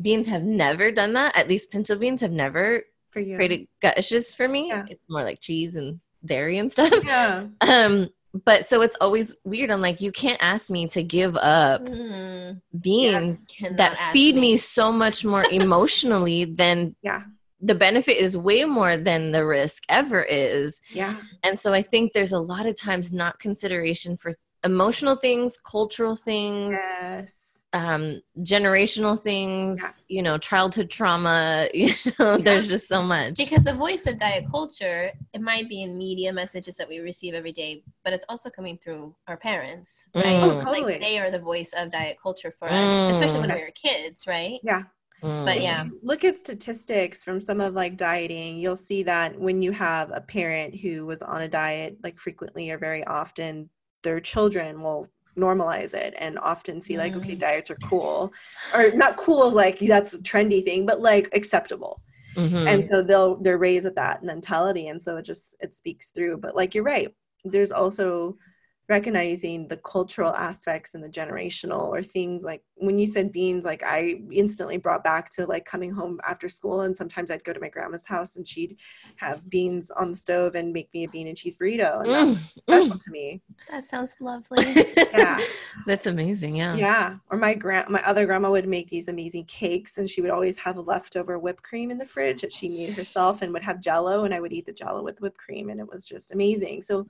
beans 0.00 0.26
have 0.28 0.42
never 0.44 0.90
done 0.90 1.12
that 1.14 1.36
at 1.36 1.48
least 1.48 1.70
pinto 1.70 1.96
beans 1.96 2.20
have 2.20 2.32
never 2.32 2.82
For 3.10 3.20
you. 3.20 3.36
created 3.36 3.68
gut 3.80 3.98
issues 3.98 4.32
for 4.32 4.46
me 4.48 4.68
Yeah. 4.68 4.86
it's 4.88 5.08
more 5.10 5.22
like 5.24 5.40
cheese 5.40 5.76
and 5.76 6.00
dairy 6.24 6.58
and 6.58 6.70
stuff 6.70 6.92
Yeah. 7.04 7.46
um 7.60 8.08
but 8.44 8.66
so 8.66 8.82
it's 8.82 8.96
always 9.00 9.36
weird 9.44 9.70
i'm 9.70 9.80
like 9.80 10.00
you 10.00 10.12
can't 10.12 10.42
ask 10.42 10.70
me 10.70 10.86
to 10.86 11.02
give 11.02 11.36
up 11.36 11.82
Mm, 11.82 12.60
beans 12.80 13.44
cannot 13.48 13.76
that 13.78 13.92
ask 13.92 14.12
feed 14.12 14.36
me 14.36 14.56
so 14.56 14.92
much 14.92 15.24
more 15.24 15.44
emotionally 15.50 16.44
than 16.44 16.94
Yeah. 17.02 17.22
the 17.60 17.74
benefit 17.74 18.16
is 18.18 18.36
way 18.36 18.64
more 18.64 18.96
than 18.96 19.32
the 19.32 19.44
risk 19.44 19.82
ever 19.88 20.22
is 20.22 20.80
Yeah. 20.92 21.16
and 21.42 21.58
so 21.58 21.72
i 21.72 21.82
think 21.82 22.12
there's 22.12 22.32
a 22.32 22.38
lot 22.40 22.66
of 22.66 22.76
times 22.76 23.12
not 23.12 23.38
consideration 23.38 24.16
for 24.16 24.32
emotional 24.64 25.16
things 25.16 25.58
cultural 25.64 26.16
things 26.16 26.78
Yes. 26.78 27.47
Um 27.74 28.22
generational 28.40 29.18
things 29.20 29.78
Yeah. 29.82 30.16
you 30.16 30.22
know 30.22 30.38
childhood 30.38 30.88
trauma 30.88 31.68
you 31.74 31.92
know 32.18 32.38
there's 32.38 32.66
just 32.66 32.88
so 32.88 33.02
much 33.02 33.36
Because 33.36 33.62
the 33.62 33.74
voice 33.74 34.06
of 34.06 34.16
diet 34.16 34.46
culture, 34.50 35.12
it 35.34 35.40
might 35.42 35.68
be 35.68 35.82
in 35.82 35.96
media 35.98 36.32
messages 36.32 36.76
that 36.76 36.88
we 36.88 36.98
receive 37.00 37.34
every 37.34 37.52
day, 37.52 37.84
but 38.04 38.12
it's 38.14 38.24
also 38.28 38.48
coming 38.48 38.78
through 38.78 39.14
our 39.28 39.36
parents, 39.36 40.08
right? 40.14 40.24
Mm. 40.24 40.64
Oh, 40.66 40.70
Like 40.70 41.00
they 41.00 41.18
are 41.18 41.30
the 41.30 41.38
voice 41.38 41.72
of 41.76 41.90
diet 41.90 42.16
culture 42.22 42.50
for 42.50 42.68
us, 42.70 42.92
especially 43.10 43.40
when 43.40 43.52
we 43.52 43.58
Yes. 43.60 43.68
were 43.68 43.88
kids, 43.90 44.26
right? 44.26 44.60
Yeah. 44.62 44.82
Mm. 45.22 45.44
But 45.44 45.60
yeah, 45.60 45.84
look 46.02 46.24
at 46.24 46.38
statistics 46.38 47.22
from 47.22 47.38
some 47.40 47.60
of 47.60 47.74
like 47.74 47.96
dieting 47.96 48.58
you'll 48.58 48.76
see 48.76 49.02
that 49.02 49.38
when 49.38 49.60
you 49.62 49.72
have 49.72 50.10
a 50.10 50.20
parent 50.20 50.74
who 50.74 51.04
was 51.06 51.22
on 51.22 51.42
a 51.42 51.48
diet 51.48 51.98
like 52.02 52.16
frequently 52.18 52.70
or 52.70 52.78
very 52.78 53.04
often 53.04 53.68
their 54.04 54.20
children 54.20 54.80
will 54.80 55.08
normalize 55.38 55.94
it 55.94 56.14
and 56.18 56.38
often 56.38 56.80
see 56.80 56.98
like 56.98 57.16
okay 57.16 57.36
Mm. 57.36 57.40
diets 57.40 57.70
are 57.70 57.76
cool 57.76 58.32
or 58.74 58.90
not 58.92 59.16
cool 59.16 59.50
like 59.50 59.78
that's 59.80 60.14
a 60.14 60.18
trendy 60.18 60.64
thing 60.64 60.86
but 60.86 61.00
like 61.00 61.28
acceptable 61.34 62.02
Mhm. 62.36 62.68
and 62.70 62.84
so 62.84 63.02
they'll 63.02 63.36
they're 63.36 63.58
raised 63.58 63.84
with 63.84 63.94
that 63.96 64.22
mentality 64.22 64.88
and 64.88 65.02
so 65.02 65.16
it 65.16 65.24
just 65.24 65.56
it 65.60 65.74
speaks 65.74 66.10
through 66.10 66.38
but 66.38 66.54
like 66.56 66.74
you're 66.74 66.84
right 66.84 67.14
there's 67.44 67.72
also 67.72 68.36
recognizing 68.88 69.68
the 69.68 69.76
cultural 69.76 70.34
aspects 70.34 70.94
and 70.94 71.04
the 71.04 71.08
generational 71.08 71.82
or 71.82 72.02
things 72.02 72.42
like 72.42 72.62
when 72.76 72.98
you 72.98 73.06
said 73.06 73.30
beans 73.30 73.64
like 73.64 73.82
i 73.82 74.20
instantly 74.32 74.78
brought 74.78 75.04
back 75.04 75.28
to 75.28 75.44
like 75.44 75.66
coming 75.66 75.90
home 75.90 76.18
after 76.26 76.48
school 76.48 76.80
and 76.80 76.96
sometimes 76.96 77.30
i'd 77.30 77.44
go 77.44 77.52
to 77.52 77.60
my 77.60 77.68
grandma's 77.68 78.06
house 78.06 78.36
and 78.36 78.48
she'd 78.48 78.76
have 79.16 79.48
beans 79.50 79.90
on 79.90 80.10
the 80.10 80.16
stove 80.16 80.54
and 80.54 80.72
make 80.72 80.88
me 80.94 81.04
a 81.04 81.08
bean 81.08 81.26
and 81.26 81.36
cheese 81.36 81.56
burrito 81.58 82.00
and 82.00 82.36
mm, 82.36 82.54
that 82.54 82.62
special 82.62 82.96
mm. 82.96 83.04
to 83.04 83.10
me. 83.10 83.42
That 83.70 83.84
sounds 83.84 84.16
lovely. 84.20 84.86
Yeah. 84.96 85.38
That's 85.86 86.06
amazing 86.06 86.56
yeah. 86.56 86.74
Yeah 86.74 87.16
or 87.30 87.36
my 87.36 87.54
grand 87.54 87.90
my 87.90 88.02
other 88.04 88.24
grandma 88.24 88.50
would 88.50 88.68
make 88.68 88.88
these 88.88 89.08
amazing 89.08 89.44
cakes 89.44 89.98
and 89.98 90.08
she 90.08 90.22
would 90.22 90.30
always 90.30 90.58
have 90.58 90.78
leftover 90.78 91.38
whipped 91.38 91.62
cream 91.62 91.90
in 91.90 91.98
the 91.98 92.06
fridge 92.06 92.40
that 92.40 92.52
she 92.52 92.68
made 92.68 92.94
herself 92.94 93.42
and 93.42 93.52
would 93.52 93.62
have 93.62 93.80
jello 93.80 94.24
and 94.24 94.34
i 94.34 94.40
would 94.40 94.52
eat 94.52 94.66
the 94.66 94.72
jello 94.72 95.02
with 95.02 95.20
whipped 95.20 95.36
cream 95.36 95.68
and 95.68 95.80
it 95.80 95.88
was 95.88 96.06
just 96.06 96.32
amazing. 96.32 96.80
So 96.82 97.06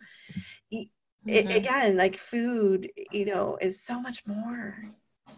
mm-hmm. 1.26 1.48
it, 1.48 1.56
again 1.56 1.96
like 1.96 2.16
food 2.16 2.90
you 3.12 3.24
know 3.24 3.58
is 3.60 3.80
so 3.80 4.00
much 4.00 4.26
more 4.26 4.76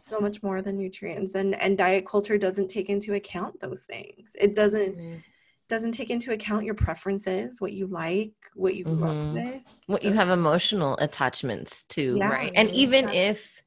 so 0.00 0.20
much 0.20 0.42
more 0.42 0.62
than 0.62 0.76
nutrients 0.76 1.34
and 1.34 1.54
and 1.60 1.78
diet 1.78 2.06
culture 2.06 2.38
doesn't 2.38 2.68
take 2.68 2.88
into 2.88 3.14
account 3.14 3.58
those 3.60 3.82
things 3.82 4.32
it 4.38 4.54
doesn't 4.54 4.96
mm-hmm. 4.96 5.16
doesn't 5.68 5.92
take 5.92 6.10
into 6.10 6.32
account 6.32 6.64
your 6.64 6.74
preferences 6.74 7.60
what 7.60 7.72
you 7.72 7.86
like 7.86 8.32
what 8.54 8.74
you 8.74 8.84
grew 8.84 8.96
mm-hmm. 8.96 9.28
up 9.28 9.34
with 9.34 9.80
what 9.86 10.04
you 10.04 10.12
have 10.12 10.28
emotional 10.28 10.96
attachments 10.98 11.84
to 11.84 12.16
yeah, 12.18 12.28
right 12.28 12.52
and 12.54 12.70
even 12.70 13.08
exactly. 13.08 13.20
if 13.20 13.62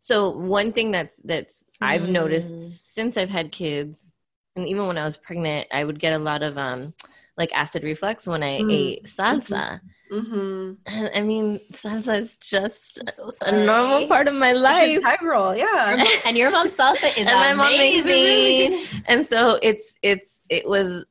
so 0.00 0.30
one 0.30 0.72
thing 0.72 0.90
that's 0.90 1.16
that's 1.24 1.64
i've 1.80 2.02
mm. 2.02 2.10
noticed 2.10 2.94
since 2.94 3.16
i've 3.16 3.28
had 3.30 3.52
kids 3.52 4.16
and 4.56 4.66
even 4.66 4.86
when 4.86 4.98
i 4.98 5.04
was 5.04 5.16
pregnant 5.16 5.66
i 5.72 5.84
would 5.84 5.98
get 5.98 6.12
a 6.12 6.18
lot 6.18 6.42
of 6.42 6.58
um 6.58 6.92
like 7.36 7.52
acid 7.54 7.82
reflux 7.84 8.26
when 8.26 8.42
i 8.42 8.60
mm. 8.60 8.72
ate 8.72 9.04
salsa 9.04 9.80
Mm-hmm. 9.80 9.86
And 10.10 11.10
I 11.14 11.20
mean, 11.20 11.60
salsa 11.72 12.18
is 12.18 12.38
just 12.38 13.08
so 13.10 13.30
a 13.46 13.52
normal 13.52 14.06
part 14.08 14.28
of 14.28 14.34
my 14.34 14.52
life. 14.52 14.98
Integral, 14.98 15.56
yeah. 15.56 16.04
and 16.26 16.36
your 16.36 16.50
mom's 16.50 16.76
salsa 16.76 17.16
is 17.16 17.26
and 17.26 17.60
amazing. 17.60 18.84
and 19.06 19.24
so 19.24 19.58
it's 19.62 19.96
it's 20.02 20.40
it 20.50 20.66
was 20.68 21.04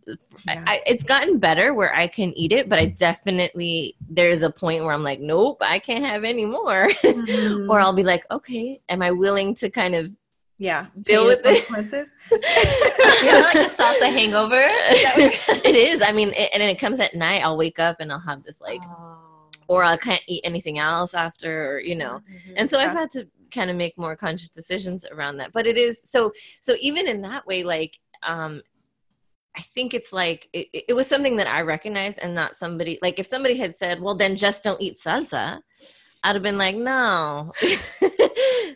yeah. 0.47 0.63
I, 0.65 0.81
it's 0.85 1.03
gotten 1.03 1.37
better 1.37 1.73
where 1.73 1.93
I 1.93 2.07
can 2.07 2.33
eat 2.33 2.51
it, 2.51 2.69
but 2.69 2.79
I 2.79 2.85
definitely 2.85 3.95
there's 4.09 4.41
a 4.41 4.49
point 4.49 4.83
where 4.83 4.93
I'm 4.93 5.03
like, 5.03 5.19
nope, 5.19 5.57
I 5.61 5.79
can't 5.79 6.05
have 6.05 6.23
any 6.23 6.45
more. 6.45 6.89
Mm-hmm. 7.07 7.69
or 7.69 7.79
I'll 7.79 7.93
be 7.93 8.03
like, 8.03 8.23
okay, 8.31 8.79
am 8.89 9.01
I 9.01 9.11
willing 9.11 9.55
to 9.55 9.69
kind 9.69 9.95
of 9.95 10.11
yeah 10.57 10.87
deal 11.01 11.25
with 11.25 11.41
it 11.43 11.65
yeah, 13.23 13.39
like 13.41 13.55
a 13.55 13.69
salsa 13.69 14.11
hangover 14.11 14.55
it 14.57 15.75
is 15.75 16.01
i 16.01 16.11
mean 16.11 16.29
it, 16.29 16.49
and 16.53 16.63
it 16.63 16.79
comes 16.79 16.99
at 16.99 17.13
night 17.15 17.43
i'll 17.43 17.57
wake 17.57 17.79
up 17.79 17.97
and 17.99 18.11
i'll 18.11 18.19
have 18.19 18.41
this 18.43 18.59
like 18.59 18.81
oh. 18.83 19.19
or 19.67 19.83
i 19.83 19.95
can't 19.97 20.23
eat 20.27 20.41
anything 20.43 20.79
else 20.79 21.13
after 21.13 21.73
or 21.73 21.79
you 21.79 21.95
know 21.95 22.21
mm-hmm. 22.29 22.53
and 22.55 22.69
so 22.69 22.79
yeah. 22.79 22.85
i've 22.85 22.93
had 22.93 23.11
to 23.11 23.27
kind 23.51 23.69
of 23.69 23.75
make 23.75 23.97
more 23.97 24.15
conscious 24.15 24.49
decisions 24.49 25.05
around 25.11 25.37
that 25.37 25.53
but 25.53 25.67
it 25.67 25.77
is 25.77 26.01
so 26.03 26.33
so 26.61 26.75
even 26.81 27.07
in 27.07 27.21
that 27.21 27.45
way 27.45 27.63
like 27.63 27.99
um 28.27 28.61
I 29.55 29.61
think 29.61 29.95
it's 29.95 30.13
like 30.13 30.47
it, 30.53 30.67
it 30.87 30.93
was 30.93 31.07
something 31.07 31.37
that 31.37 31.47
I 31.47 31.61
recognized 31.61 32.19
and 32.21 32.35
not 32.35 32.55
somebody 32.55 32.99
like 33.01 33.17
if 33.17 33.25
somebody 33.25 33.57
had 33.57 33.73
said, 33.73 33.99
well, 33.99 34.13
then 34.13 34.35
just 34.35 34.63
don't 34.63 34.79
eat 34.79 34.97
salsa, 35.03 35.61
I'd 36.23 36.35
have 36.35 36.43
been 36.43 36.59
like, 36.59 36.75
no, 36.75 37.51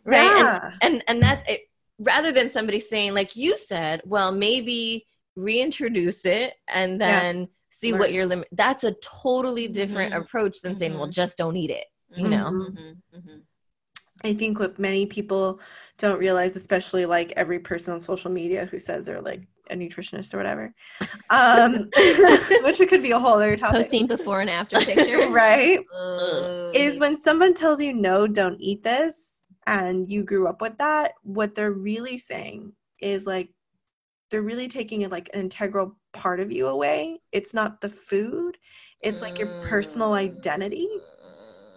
right? 0.04 0.38
Yeah. 0.38 0.72
And, 0.82 0.96
and 0.96 1.04
and 1.08 1.22
that 1.22 1.48
it, 1.48 1.62
rather 2.02 2.32
than 2.32 2.50
somebody 2.50 2.80
saying 2.80 3.14
like 3.14 3.36
you 3.36 3.58
said 3.58 4.02
well 4.06 4.32
maybe 4.32 5.06
reintroduce 5.36 6.26
it 6.26 6.56
and 6.68 7.00
then 7.00 7.40
yeah. 7.40 7.46
see 7.70 7.94
what 7.94 8.12
your 8.12 8.26
limit 8.26 8.48
that's 8.52 8.84
a 8.84 8.94
totally 9.02 9.68
different 9.68 10.12
mm-hmm. 10.12 10.22
approach 10.22 10.62
than 10.62 10.74
mm-hmm. 10.74 10.80
saying 10.80 10.94
well 10.94 11.04
mm-hmm. 11.04 11.12
just 11.12 11.38
don't 11.38 11.56
eat 11.56 11.70
it 11.70 11.86
you 12.16 12.28
know 12.28 12.50
mm-hmm. 12.52 13.18
mm-hmm. 13.18 13.38
I 14.24 14.34
think 14.34 14.60
what 14.60 14.78
many 14.78 15.06
people 15.06 15.60
don't 15.98 16.20
realize, 16.20 16.56
especially 16.56 17.06
like 17.06 17.34
every 17.36 17.60
person 17.60 17.94
on 17.94 18.00
social 18.00 18.30
media 18.30 18.66
who 18.66 18.80
says 18.80 19.06
they're 19.06 19.22
like 19.22 19.48
a 19.70 19.76
nutritionist 19.76 20.34
or 20.34 20.38
whatever, 20.38 20.74
um, 21.30 21.74
which 22.64 22.80
it 22.80 22.90
could 22.90 23.02
be 23.02 23.12
a 23.12 23.20
whole 23.20 23.34
other 23.34 23.56
topic. 23.56 23.78
Posting 23.78 24.08
before 24.08 24.42
and 24.42 24.50
after 24.50 24.80
pictures, 24.80 25.26
right? 25.30 25.80
is 26.76 27.00
when 27.00 27.18
someone 27.18 27.54
tells 27.54 27.82
you 27.82 27.94
no, 27.94 28.28
don't 28.28 28.60
eat 28.60 28.84
this, 28.84 29.41
and 29.66 30.10
you 30.12 30.24
grew 30.24 30.48
up 30.48 30.62
with 30.62 30.78
that, 30.78 31.14
what 31.24 31.56
they're 31.56 31.72
really 31.72 32.18
saying 32.18 32.74
is 33.00 33.26
like 33.26 33.50
they're 34.30 34.42
really 34.42 34.68
taking 34.68 35.02
it 35.02 35.12
like 35.12 35.30
an 35.34 35.42
integral 35.42 35.98
part 36.14 36.40
of 36.40 36.52
you 36.52 36.68
away. 36.68 37.20
It's 37.32 37.54
not 37.54 37.82
the 37.82 37.90
food, 37.90 38.58
it's 39.02 39.22
like 39.22 39.40
your 39.40 39.62
personal 39.64 40.14
identity 40.14 40.88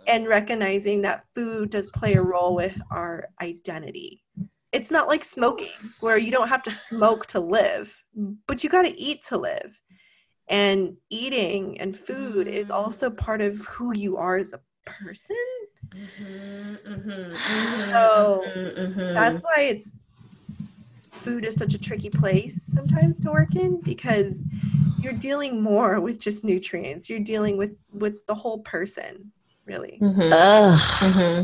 and 0.06 0.28
recognizing 0.28 1.02
that 1.02 1.24
food 1.34 1.70
does 1.70 1.90
play 1.90 2.14
a 2.14 2.22
role 2.22 2.54
with 2.54 2.80
our 2.90 3.28
identity. 3.40 4.22
It's 4.72 4.90
not 4.90 5.08
like 5.08 5.24
smoking 5.24 5.70
where 6.00 6.18
you 6.18 6.30
don't 6.30 6.48
have 6.48 6.62
to 6.64 6.70
smoke 6.70 7.26
to 7.26 7.40
live, 7.40 8.04
but 8.46 8.62
you 8.62 8.70
got 8.70 8.82
to 8.82 9.00
eat 9.00 9.24
to 9.28 9.38
live. 9.38 9.80
And 10.48 10.96
eating 11.08 11.80
and 11.80 11.96
food 11.96 12.48
is 12.48 12.68
mm. 12.68 12.74
also 12.74 13.08
part 13.08 13.40
of 13.40 13.64
who 13.64 13.94
you 13.94 14.18
are 14.18 14.36
as 14.36 14.52
a 14.52 14.60
person 14.84 15.36
Mm-hmm, 15.94 16.74
mm-hmm, 16.92 17.10
mm-hmm, 17.10 17.90
so 17.90 18.44
mm-hmm, 18.56 19.14
that's 19.14 19.40
why 19.42 19.60
it's 19.60 19.98
food 21.12 21.44
is 21.44 21.54
such 21.54 21.72
a 21.74 21.78
tricky 21.78 22.10
place 22.10 22.62
sometimes 22.62 23.20
to 23.20 23.30
work 23.30 23.54
in 23.54 23.80
because 23.80 24.42
you're 25.00 25.12
dealing 25.12 25.62
more 25.62 26.00
with 26.00 26.18
just 26.18 26.44
nutrients. 26.44 27.08
You're 27.08 27.20
dealing 27.20 27.56
with 27.56 27.76
with 27.92 28.26
the 28.26 28.34
whole 28.34 28.58
person, 28.60 29.32
really. 29.66 29.98
Mm-hmm. 30.02 31.42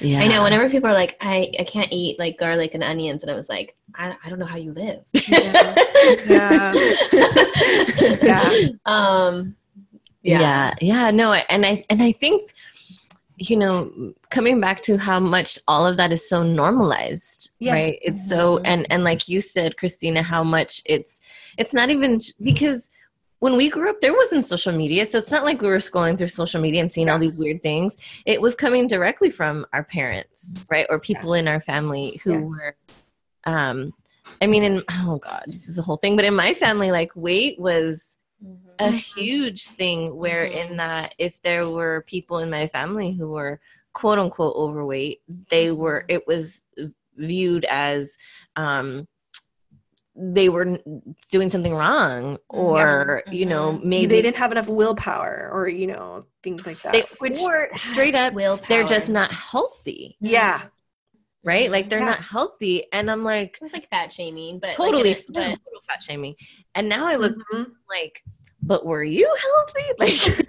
Yeah. 0.00 0.20
I 0.20 0.28
know. 0.28 0.42
Whenever 0.42 0.68
people 0.70 0.88
are 0.88 0.94
like, 0.94 1.16
I, 1.20 1.52
I 1.58 1.64
can't 1.64 1.88
eat 1.90 2.18
like 2.18 2.38
garlic 2.38 2.74
and 2.74 2.82
onions, 2.82 3.22
and 3.22 3.30
I 3.30 3.34
was 3.34 3.48
like, 3.48 3.76
I, 3.94 4.16
I 4.24 4.28
don't 4.28 4.38
know 4.38 4.46
how 4.46 4.56
you 4.56 4.72
live. 4.72 5.02
Yeah. 5.28 5.74
yeah. 6.26 6.74
yeah. 8.22 8.68
Um. 8.86 9.56
Yeah. 10.22 10.40
yeah. 10.40 10.74
Yeah. 10.80 11.10
No. 11.10 11.32
And 11.32 11.64
I 11.64 11.84
and 11.88 12.02
I 12.02 12.12
think 12.12 12.52
you 13.40 13.56
know 13.56 14.12
coming 14.28 14.60
back 14.60 14.82
to 14.82 14.98
how 14.98 15.18
much 15.18 15.58
all 15.66 15.86
of 15.86 15.96
that 15.96 16.12
is 16.12 16.28
so 16.28 16.42
normalized 16.42 17.50
yes. 17.58 17.72
right 17.72 17.98
it's 18.02 18.28
so 18.28 18.56
mm-hmm. 18.56 18.66
and 18.66 18.86
and 18.90 19.02
like 19.02 19.28
you 19.28 19.40
said 19.40 19.76
christina 19.78 20.22
how 20.22 20.44
much 20.44 20.82
it's 20.84 21.20
it's 21.56 21.72
not 21.72 21.88
even 21.88 22.20
because 22.42 22.90
when 23.38 23.56
we 23.56 23.70
grew 23.70 23.88
up 23.88 24.00
there 24.02 24.12
wasn't 24.12 24.44
social 24.44 24.72
media 24.72 25.06
so 25.06 25.16
it's 25.16 25.30
not 25.30 25.44
like 25.44 25.62
we 25.62 25.68
were 25.68 25.78
scrolling 25.78 26.18
through 26.18 26.28
social 26.28 26.60
media 26.60 26.82
and 26.82 26.92
seeing 26.92 27.06
yeah. 27.06 27.14
all 27.14 27.18
these 27.18 27.38
weird 27.38 27.62
things 27.62 27.96
it 28.26 28.40
was 28.40 28.54
coming 28.54 28.86
directly 28.86 29.30
from 29.30 29.64
our 29.72 29.84
parents 29.84 30.68
right 30.70 30.86
or 30.90 31.00
people 31.00 31.34
yeah. 31.34 31.40
in 31.40 31.48
our 31.48 31.60
family 31.60 32.20
who 32.22 32.32
yeah. 32.32 32.40
were 32.40 32.76
um 33.44 33.90
i 34.42 34.46
mean 34.46 34.62
in 34.62 34.82
oh 34.90 35.16
god 35.16 35.44
this 35.46 35.66
is 35.66 35.78
a 35.78 35.82
whole 35.82 35.96
thing 35.96 36.14
but 36.14 36.26
in 36.26 36.34
my 36.34 36.52
family 36.52 36.90
like 36.90 37.10
weight 37.16 37.58
was 37.58 38.18
mm-hmm. 38.44 38.68
a 38.78 38.88
mm-hmm. 38.88 39.20
huge 39.20 39.66
thing 39.66 40.16
where 40.16 40.44
mm-hmm. 40.44 40.72
in 40.72 40.76
that 40.76 41.14
if 41.18 41.40
there 41.42 41.68
were 41.68 42.04
people 42.06 42.38
in 42.38 42.50
my 42.50 42.66
family 42.66 43.12
who 43.12 43.30
were 43.30 43.60
quote 43.92 44.18
unquote 44.18 44.54
overweight 44.56 45.20
they 45.48 45.72
were 45.72 46.00
mm-hmm. 46.02 46.16
it 46.16 46.26
was 46.26 46.64
viewed 47.16 47.64
as 47.66 48.16
um 48.56 49.06
they 50.16 50.48
were 50.48 50.78
doing 51.30 51.48
something 51.48 51.74
wrong 51.74 52.36
or 52.48 53.22
yeah. 53.26 53.32
you 53.32 53.46
know 53.46 53.72
mm-hmm. 53.72 53.88
maybe 53.88 54.06
they 54.06 54.22
didn't 54.22 54.36
have 54.36 54.52
enough 54.52 54.68
willpower 54.68 55.48
or 55.52 55.68
you 55.68 55.86
know 55.86 56.24
things 56.42 56.66
like 56.66 56.80
that 56.82 56.92
they, 56.92 57.02
which 57.20 57.40
straight 57.76 58.14
up 58.14 58.34
willpower. 58.34 58.66
they're 58.68 58.86
just 58.86 59.08
not 59.08 59.30
healthy 59.32 60.16
yeah 60.20 60.62
right 61.42 61.70
like 61.70 61.88
they're 61.88 62.00
yeah. 62.00 62.06
not 62.06 62.20
healthy 62.20 62.84
and 62.92 63.10
i'm 63.10 63.24
like 63.24 63.56
it 63.60 63.62
was 63.62 63.72
like 63.72 63.88
fat 63.88 64.12
shaming 64.12 64.58
but 64.58 64.72
totally 64.72 65.14
like 65.14 65.24
but... 65.28 65.42
total 65.42 65.80
fat 65.88 66.02
shaming 66.02 66.34
and 66.74 66.88
now 66.88 67.06
i 67.06 67.16
look 67.16 67.34
mm-hmm. 67.34 67.70
like 67.88 68.22
but 68.62 68.84
were 68.84 69.02
you 69.02 69.34
healthy 69.42 69.88
like 69.98 70.46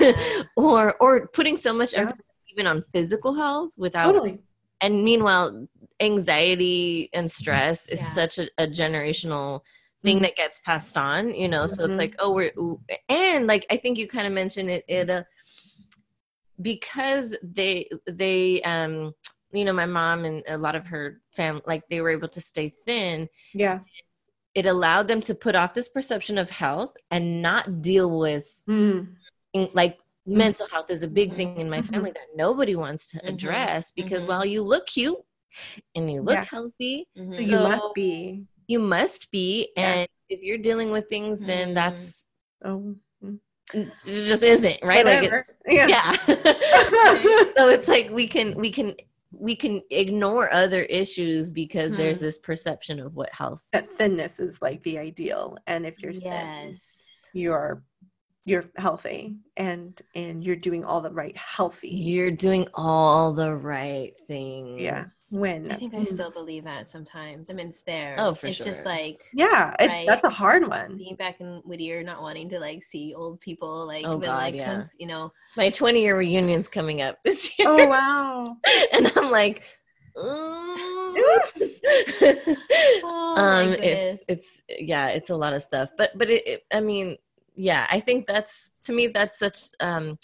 yeah. 0.00 0.42
or 0.56 0.94
or 1.00 1.28
putting 1.28 1.56
so 1.56 1.72
much 1.72 1.92
yeah. 1.92 2.00
effort 2.00 2.20
even 2.50 2.66
on 2.66 2.84
physical 2.92 3.34
health 3.34 3.72
without 3.78 4.12
totally. 4.12 4.38
and 4.80 5.02
meanwhile 5.02 5.66
anxiety 6.00 7.08
and 7.12 7.30
stress 7.30 7.88
is 7.88 8.06
such 8.06 8.38
a, 8.38 8.48
a 8.58 8.66
generational 8.66 9.60
thing 10.02 10.16
mm-hmm. 10.16 10.24
that 10.24 10.36
gets 10.36 10.60
passed 10.60 10.98
on 10.98 11.34
you 11.34 11.48
know 11.48 11.64
mm-hmm. 11.64 11.74
so 11.74 11.84
it's 11.84 11.90
mm-hmm. 11.90 11.98
like 11.98 12.14
oh 12.18 12.32
we're 12.32 12.52
and 13.08 13.46
like 13.46 13.64
i 13.70 13.76
think 13.76 13.96
you 13.96 14.06
kind 14.06 14.26
of 14.26 14.32
mentioned 14.32 14.68
it 14.68 14.84
it 14.88 15.08
uh, 15.08 15.22
because 16.60 17.36
they 17.42 17.88
they 18.06 18.60
um 18.62 19.14
you 19.52 19.64
know 19.64 19.72
my 19.72 19.86
mom 19.86 20.24
and 20.24 20.42
a 20.48 20.58
lot 20.58 20.74
of 20.74 20.86
her 20.86 21.20
family 21.34 21.62
like 21.66 21.82
they 21.88 22.00
were 22.00 22.10
able 22.10 22.28
to 22.28 22.40
stay 22.40 22.68
thin 22.68 23.28
yeah 23.54 23.80
it 24.54 24.66
allowed 24.66 25.06
them 25.06 25.20
to 25.20 25.34
put 25.34 25.54
off 25.54 25.74
this 25.74 25.88
perception 25.88 26.38
of 26.38 26.50
health 26.50 26.94
and 27.10 27.42
not 27.42 27.80
deal 27.80 28.18
with 28.18 28.62
mm. 28.68 29.06
like 29.72 29.98
mental 30.26 30.66
health 30.68 30.90
is 30.90 31.02
a 31.02 31.08
big 31.08 31.32
thing 31.34 31.58
in 31.58 31.70
my 31.70 31.80
mm-hmm. 31.80 31.94
family 31.94 32.10
that 32.10 32.26
nobody 32.34 32.76
wants 32.76 33.06
to 33.06 33.18
mm-hmm. 33.18 33.28
address 33.28 33.92
because 33.92 34.22
mm-hmm. 34.22 34.32
while 34.32 34.44
you 34.44 34.62
look 34.62 34.86
cute 34.86 35.18
and 35.94 36.10
you 36.10 36.20
look 36.20 36.34
yeah. 36.34 36.44
healthy 36.44 37.06
mm-hmm. 37.16 37.30
so, 37.30 37.36
so, 37.36 37.42
you 37.42 37.56
must 37.56 37.94
be 37.94 38.44
you 38.66 38.78
must 38.78 39.30
be 39.30 39.70
yeah. 39.76 39.92
and 39.92 40.08
if 40.28 40.42
you're 40.42 40.58
dealing 40.58 40.90
with 40.90 41.08
things 41.08 41.40
then 41.40 41.72
that's 41.72 42.28
oh 42.64 42.94
it 43.74 43.92
just 44.04 44.42
isn't 44.42 44.78
right 44.82 45.04
Whatever. 45.04 45.46
like 45.66 45.74
it, 45.74 45.90
yeah, 45.90 46.12
so 47.56 47.68
it's 47.68 47.88
like 47.88 48.10
we 48.10 48.26
can 48.26 48.54
we 48.54 48.70
can 48.70 48.94
we 49.30 49.54
can 49.54 49.82
ignore 49.90 50.52
other 50.52 50.82
issues 50.84 51.50
because 51.50 51.96
there's 51.96 52.18
Hmm. 52.18 52.24
this 52.24 52.38
perception 52.38 52.98
of 52.98 53.14
what 53.14 53.32
health 53.32 53.62
that 53.72 53.90
thinness 53.90 54.40
is 54.40 54.60
like 54.62 54.82
the 54.82 54.98
ideal, 54.98 55.56
and 55.66 55.84
if 55.86 56.02
you're 56.02 56.12
thin, 56.14 56.74
you're 57.34 57.82
you're 58.48 58.64
healthy 58.76 59.36
and 59.56 60.00
and 60.14 60.42
you're 60.42 60.56
doing 60.56 60.84
all 60.84 61.00
the 61.00 61.10
right 61.10 61.36
healthy. 61.36 61.88
you're 61.88 62.30
doing 62.30 62.66
all 62.74 63.32
the 63.32 63.54
right 63.54 64.14
things 64.26 64.80
yeah. 64.80 65.04
When 65.30 65.70
I 65.70 65.74
think 65.76 65.94
I 65.94 66.04
still 66.04 66.30
believe 66.30 66.64
that 66.64 66.88
sometimes. 66.88 67.50
I 67.50 67.52
mean, 67.52 67.68
it's 67.68 67.82
there. 67.82 68.16
Oh, 68.18 68.32
for 68.34 68.46
It's 68.46 68.56
just 68.58 68.84
like 68.86 69.20
yeah, 69.34 69.74
it's, 69.78 69.88
Right. 69.92 70.06
that's 70.06 70.24
a 70.24 70.30
hard 70.30 70.66
one. 70.68 70.96
being 70.96 71.16
back 71.16 71.40
in 71.40 71.60
Whittier, 71.64 72.02
not 72.02 72.22
wanting 72.22 72.48
to 72.48 72.58
like 72.60 72.82
see 72.84 73.14
old 73.14 73.40
people, 73.40 73.86
like 73.86 74.04
Oh, 74.06 74.16
when 74.16 74.28
God, 74.28 74.38
like 74.38 74.54
yeah. 74.54 74.74
cons- 74.74 74.96
you 74.98 75.06
know, 75.06 75.32
my 75.56 75.68
20 75.70 76.00
year 76.00 76.16
reunion's 76.16 76.68
coming 76.68 77.02
up 77.02 77.18
this 77.24 77.58
year 77.58 77.68
Oh 77.68 77.86
wow. 77.86 78.56
and 78.92 79.10
i'm 79.16 79.30
like 79.30 79.62
oh 80.16 81.44
um 83.36 83.70
goodness. 83.70 84.24
it's 84.28 84.28
it's 84.28 84.62
yeah 84.80 85.08
it's 85.08 85.30
a 85.30 85.36
lot 85.36 85.52
of 85.52 85.62
stuff 85.62 85.90
but 85.96 86.10
but 86.16 86.28
it, 86.30 86.46
it 86.46 86.62
i 86.72 86.80
mean 86.80 87.16
yeah 87.58 87.86
i 87.90 87.98
think 88.00 88.24
that's 88.26 88.72
to 88.82 88.92
me 88.92 89.08
that's 89.08 89.38
such 89.38 89.58
um 89.80 90.16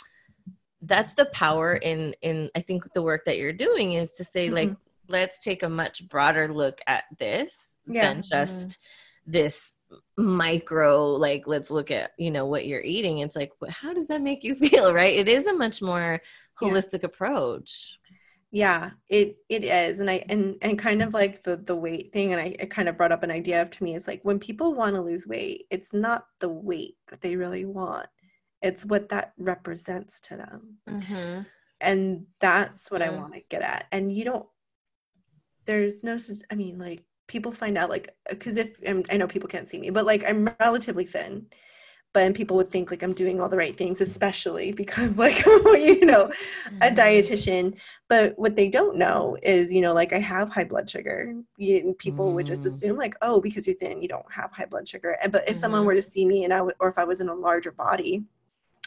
that's 0.82 1.14
the 1.14 1.26
power 1.26 1.74
in 1.74 2.14
in 2.22 2.48
i 2.54 2.60
think 2.60 2.84
the 2.94 3.02
work 3.02 3.22
that 3.26 3.38
you're 3.38 3.52
doing 3.52 3.94
is 3.94 4.12
to 4.12 4.24
say 4.24 4.48
like 4.50 4.72
let's 5.10 5.42
take 5.42 5.62
a 5.62 5.68
much 5.68 6.08
broader 6.08 6.48
look 6.52 6.80
at 6.86 7.04
this 7.18 7.76
Yeah. 7.86 8.14
than 8.14 8.22
just 8.22 8.78
this 9.26 9.76
micro 10.16 11.06
like 11.10 11.46
let's 11.46 11.70
look 11.70 11.90
at 11.90 12.12
you 12.18 12.30
know 12.30 12.46
what 12.46 12.66
you're 12.66 12.82
eating. 12.82 13.18
It's 13.18 13.36
like 13.36 13.52
how 13.68 13.94
does 13.94 14.08
that 14.08 14.22
make 14.22 14.44
you 14.44 14.54
feel 14.64 14.92
right? 14.94 15.16
It 15.16 15.28
is 15.28 15.46
a 15.46 15.54
much 15.54 15.80
more 15.82 16.20
Yeah. 16.60 16.68
holistic 16.68 17.02
approach 17.04 17.98
Yeah, 18.54 18.90
it 19.08 19.38
it 19.48 19.64
is, 19.64 19.98
and 19.98 20.08
I 20.08 20.24
and 20.28 20.56
and 20.62 20.78
kind 20.78 21.02
of 21.02 21.12
like 21.12 21.42
the 21.42 21.56
the 21.56 21.74
weight 21.74 22.12
thing, 22.12 22.30
and 22.32 22.40
I 22.40 22.54
it 22.56 22.70
kind 22.70 22.88
of 22.88 22.96
brought 22.96 23.10
up 23.10 23.24
an 23.24 23.32
idea 23.32 23.60
of 23.60 23.68
to 23.72 23.82
me. 23.82 23.96
It's 23.96 24.06
like 24.06 24.20
when 24.22 24.38
people 24.38 24.74
want 24.74 24.94
to 24.94 25.02
lose 25.02 25.26
weight, 25.26 25.64
it's 25.72 25.92
not 25.92 26.26
the 26.38 26.48
weight 26.48 26.94
that 27.08 27.20
they 27.20 27.34
really 27.34 27.64
want; 27.64 28.06
it's 28.62 28.84
what 28.86 29.08
that 29.08 29.32
represents 29.38 30.20
to 30.28 30.36
them, 30.36 30.78
Mhm. 30.88 31.46
and 31.80 32.26
that's 32.38 32.92
what 32.92 33.02
I 33.02 33.10
want 33.10 33.34
to 33.34 33.40
get 33.50 33.62
at. 33.62 33.86
And 33.90 34.16
you 34.16 34.24
don't. 34.24 34.46
There's 35.64 36.04
no. 36.04 36.16
i 36.50 36.54
mean, 36.54 36.78
like 36.78 37.02
people 37.26 37.50
find 37.50 37.76
out 37.76 37.90
like 37.90 38.14
because 38.30 38.56
if 38.56 38.78
I 39.10 39.16
know 39.16 39.26
people 39.26 39.48
can't 39.48 39.68
see 39.68 39.80
me, 39.80 39.90
but 39.90 40.06
like 40.06 40.24
I'm 40.24 40.48
relatively 40.60 41.06
thin. 41.06 41.46
But 42.14 42.22
and 42.22 42.34
people 42.34 42.56
would 42.56 42.70
think 42.70 42.90
like 42.92 43.02
I'm 43.02 43.12
doing 43.12 43.40
all 43.40 43.48
the 43.48 43.56
right 43.56 43.76
things, 43.76 44.00
especially 44.00 44.70
because 44.72 45.18
like 45.24 45.44
you 45.44 46.06
know 46.06 46.30
a 46.80 46.86
Mhm. 46.90 46.96
dietitian 46.96 47.74
but 48.08 48.38
what 48.38 48.54
they 48.54 48.68
don't 48.68 48.96
know 48.96 49.36
is 49.42 49.72
you 49.72 49.80
know 49.80 49.92
like 49.94 50.12
i 50.12 50.18
have 50.18 50.48
high 50.50 50.64
blood 50.64 50.88
sugar 50.88 51.34
you, 51.56 51.94
people 51.98 52.32
would 52.34 52.46
just 52.46 52.62
Mm. 52.62 52.66
assume 52.66 52.96
like 52.96 53.14
oh 53.22 53.40
because 53.40 53.66
you're 53.66 53.76
thin 53.76 54.00
you 54.02 54.08
don't 54.08 54.30
have 54.32 54.50
high 54.52 54.64
blood 54.66 54.86
sugar 54.88 55.16
and 55.22 55.32
but 55.32 55.48
if 55.48 55.56
someone 55.56 55.82
Mhm. 55.82 55.86
were 55.86 55.94
to 55.94 56.02
see 56.02 56.24
me 56.24 56.44
and 56.44 56.52
i 56.52 56.60
would 56.62 56.74
or 56.80 56.88
if 56.88 56.98
i 56.98 57.04
was 57.04 57.20
in 57.20 57.28
a 57.28 57.34
larger 57.34 57.72
body 57.72 58.24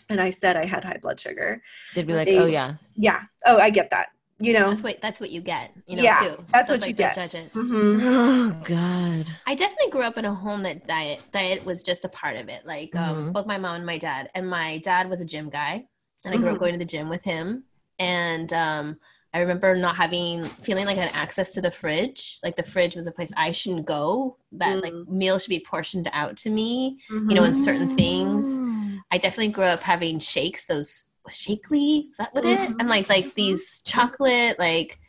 and 0.10 0.20
i 0.22 0.30
said 0.30 0.56
i 0.56 0.66
had 0.66 0.84
high 0.84 0.98
blood 1.02 1.20
sugar 1.20 1.62
they'd 1.94 2.08
be 2.08 2.14
like 2.14 2.28
They- 2.28 2.40
oh 2.40 2.46
yeah 2.46 2.74
yeah 2.96 3.22
oh 3.46 3.58
i 3.58 3.70
get 3.70 3.90
that 3.92 4.08
you 4.40 4.54
know 4.54 4.70
That's 4.70 4.84
what 4.84 5.02
that's 5.02 5.20
what 5.20 5.32
you 5.32 5.42
get, 5.42 5.72
you 5.88 5.98
know, 5.98 6.04
Yeah, 6.04 6.20
too. 6.20 6.46
that's 6.52 6.68
So 6.68 6.74
what 6.74 6.80
it's 6.80 6.88
you 6.88 6.94
get. 6.94 7.16
Judge 7.16 7.36
it. 7.36 7.52
Mhm. 7.54 8.00
oh 8.04 8.62
god 8.64 9.26
I 9.46 9.56
definitely 9.56 9.90
grew 9.92 10.02
up 10.04 10.18
in 10.18 10.26
a 10.26 10.34
home 10.34 10.64
that 10.64 10.86
diet 10.88 11.22
diet 11.32 11.66
was 11.66 11.84
just 11.84 12.06
a 12.06 12.10
part 12.10 12.36
of 12.36 12.50
it. 12.50 12.66
Like 12.66 12.96
um, 12.96 13.30
Mhm. 13.30 13.34
both 13.34 13.46
my 13.48 13.58
mom 13.58 13.76
and 13.78 13.86
my 13.86 13.98
dad. 13.98 14.30
And 14.36 14.50
my 14.50 14.78
dad 14.80 15.10
was 15.10 15.22
a 15.22 15.26
gym 15.26 15.50
guy, 15.50 15.86
and 16.26 16.34
I 16.34 16.38
grew 16.38 16.52
up 16.52 16.60
going 16.60 16.74
to 16.74 16.80
the 16.80 16.86
gym 16.86 17.10
with 17.10 17.24
him. 17.24 17.64
And 18.00 18.52
um, 18.54 18.98
I 19.34 19.40
remember 19.40 19.76
not 19.76 19.96
having 19.96 20.44
feeling 20.44 20.86
like 20.86 20.98
I 20.98 21.06
had 21.06 21.16
access 21.16 21.52
to 21.54 21.62
the 21.62 21.72
fridge. 21.72 22.40
Like 22.44 22.56
the 22.58 22.64
fridge 22.64 22.96
was 22.96 23.08
a 23.08 23.12
place 23.12 23.32
I 23.38 23.52
shouldn't 23.52 23.86
go. 23.86 24.38
That 24.52 24.84
like 24.84 24.94
Mm. 24.94 25.08
meals 25.08 25.44
should 25.44 25.50
be 25.50 25.60
portioned 25.60 26.10
out 26.14 26.38
to 26.38 26.50
me. 26.50 27.00
You 27.10 27.36
know, 27.36 27.44
in 27.44 27.54
certain 27.54 27.88
things. 27.90 28.46
Mm. 28.48 29.00
I 29.12 29.18
definitely 29.18 29.54
grew 29.54 29.64
up 29.66 29.82
having 29.82 30.20
shakes. 30.20 30.66
Those 30.66 31.07
Shaklee 31.30 32.10
is 32.12 32.18
that 32.18 32.34
what 32.34 32.46
it? 32.46 32.60
Mhm. 32.60 32.76
And 32.80 32.90
like 32.90 33.10
like 33.10 33.34
these 33.34 33.82
chocolate 33.86 34.58
like 34.60 35.00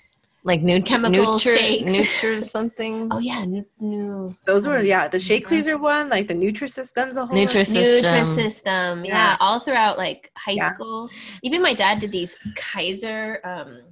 like 0.44 0.62
new 0.62 0.80
Chemical 0.80 1.34
nutri, 1.34 1.58
shakes. 1.58 1.92
nutri 1.92 2.42
something 2.42 3.08
oh 3.10 3.18
yeah 3.18 3.44
new, 3.44 3.66
new 3.80 4.34
those 4.46 4.66
were 4.66 4.78
yeah 4.80 5.06
the 5.08 5.18
Shaklees 5.18 5.66
are 5.66 5.76
one 5.76 6.08
like 6.08 6.28
the 6.28 6.34
nutrisystem's 6.34 7.16
a 7.16 7.26
whole 7.26 7.36
Nutris- 7.36 7.74
Nutri 7.74 8.00
System. 8.00 8.24
system. 8.34 9.04
Yeah. 9.04 9.12
Yeah. 9.32 9.36
all 9.40 9.60
throughout 9.60 9.98
like 9.98 10.30
high 10.36 10.52
Yeah. 10.52 10.72
school. 10.74 11.10
Even 11.42 11.60
my 11.60 11.74
dad 11.74 11.98
did 11.98 12.12
these 12.12 12.38
Kaiser 12.54 13.40
um, 13.44 13.82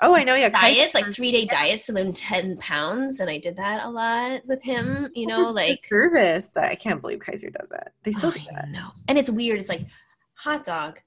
oh 0.00 0.14
i 0.14 0.22
know 0.22 0.36
yeah 0.36 0.48
diets, 0.48 0.92
Kaiser- 0.94 1.04
like 1.06 1.14
three 1.14 1.32
day 1.32 1.44
diets 1.44 1.86
to 1.86 1.92
lose 1.92 2.18
10 2.18 2.56
pounds. 2.58 3.18
And 3.20 3.28
I 3.28 3.38
did 3.38 3.56
that 3.56 3.84
a 3.84 3.90
lot 3.90 4.46
with 4.46 4.62
him, 4.62 5.08
you 5.14 5.26
know, 5.26 5.46
are 5.48 5.52
like, 5.52 5.84
service 5.84 6.50
that 6.50 6.70
i 6.70 6.76
can't 6.76 7.00
believe 7.02 7.18
kaiser 7.20 7.50
does 7.50 7.68
that 7.70 7.92
they 8.04 8.12
still 8.12 8.30
Oh, 8.30 8.32
do 8.38 8.40
that 8.52 8.68
no 8.70 8.90
and 9.08 9.18
it's 9.18 9.30
weird. 9.30 9.58
It's 9.58 9.68
like 9.68 9.82
hot 10.34 10.64
dog, 10.64 11.00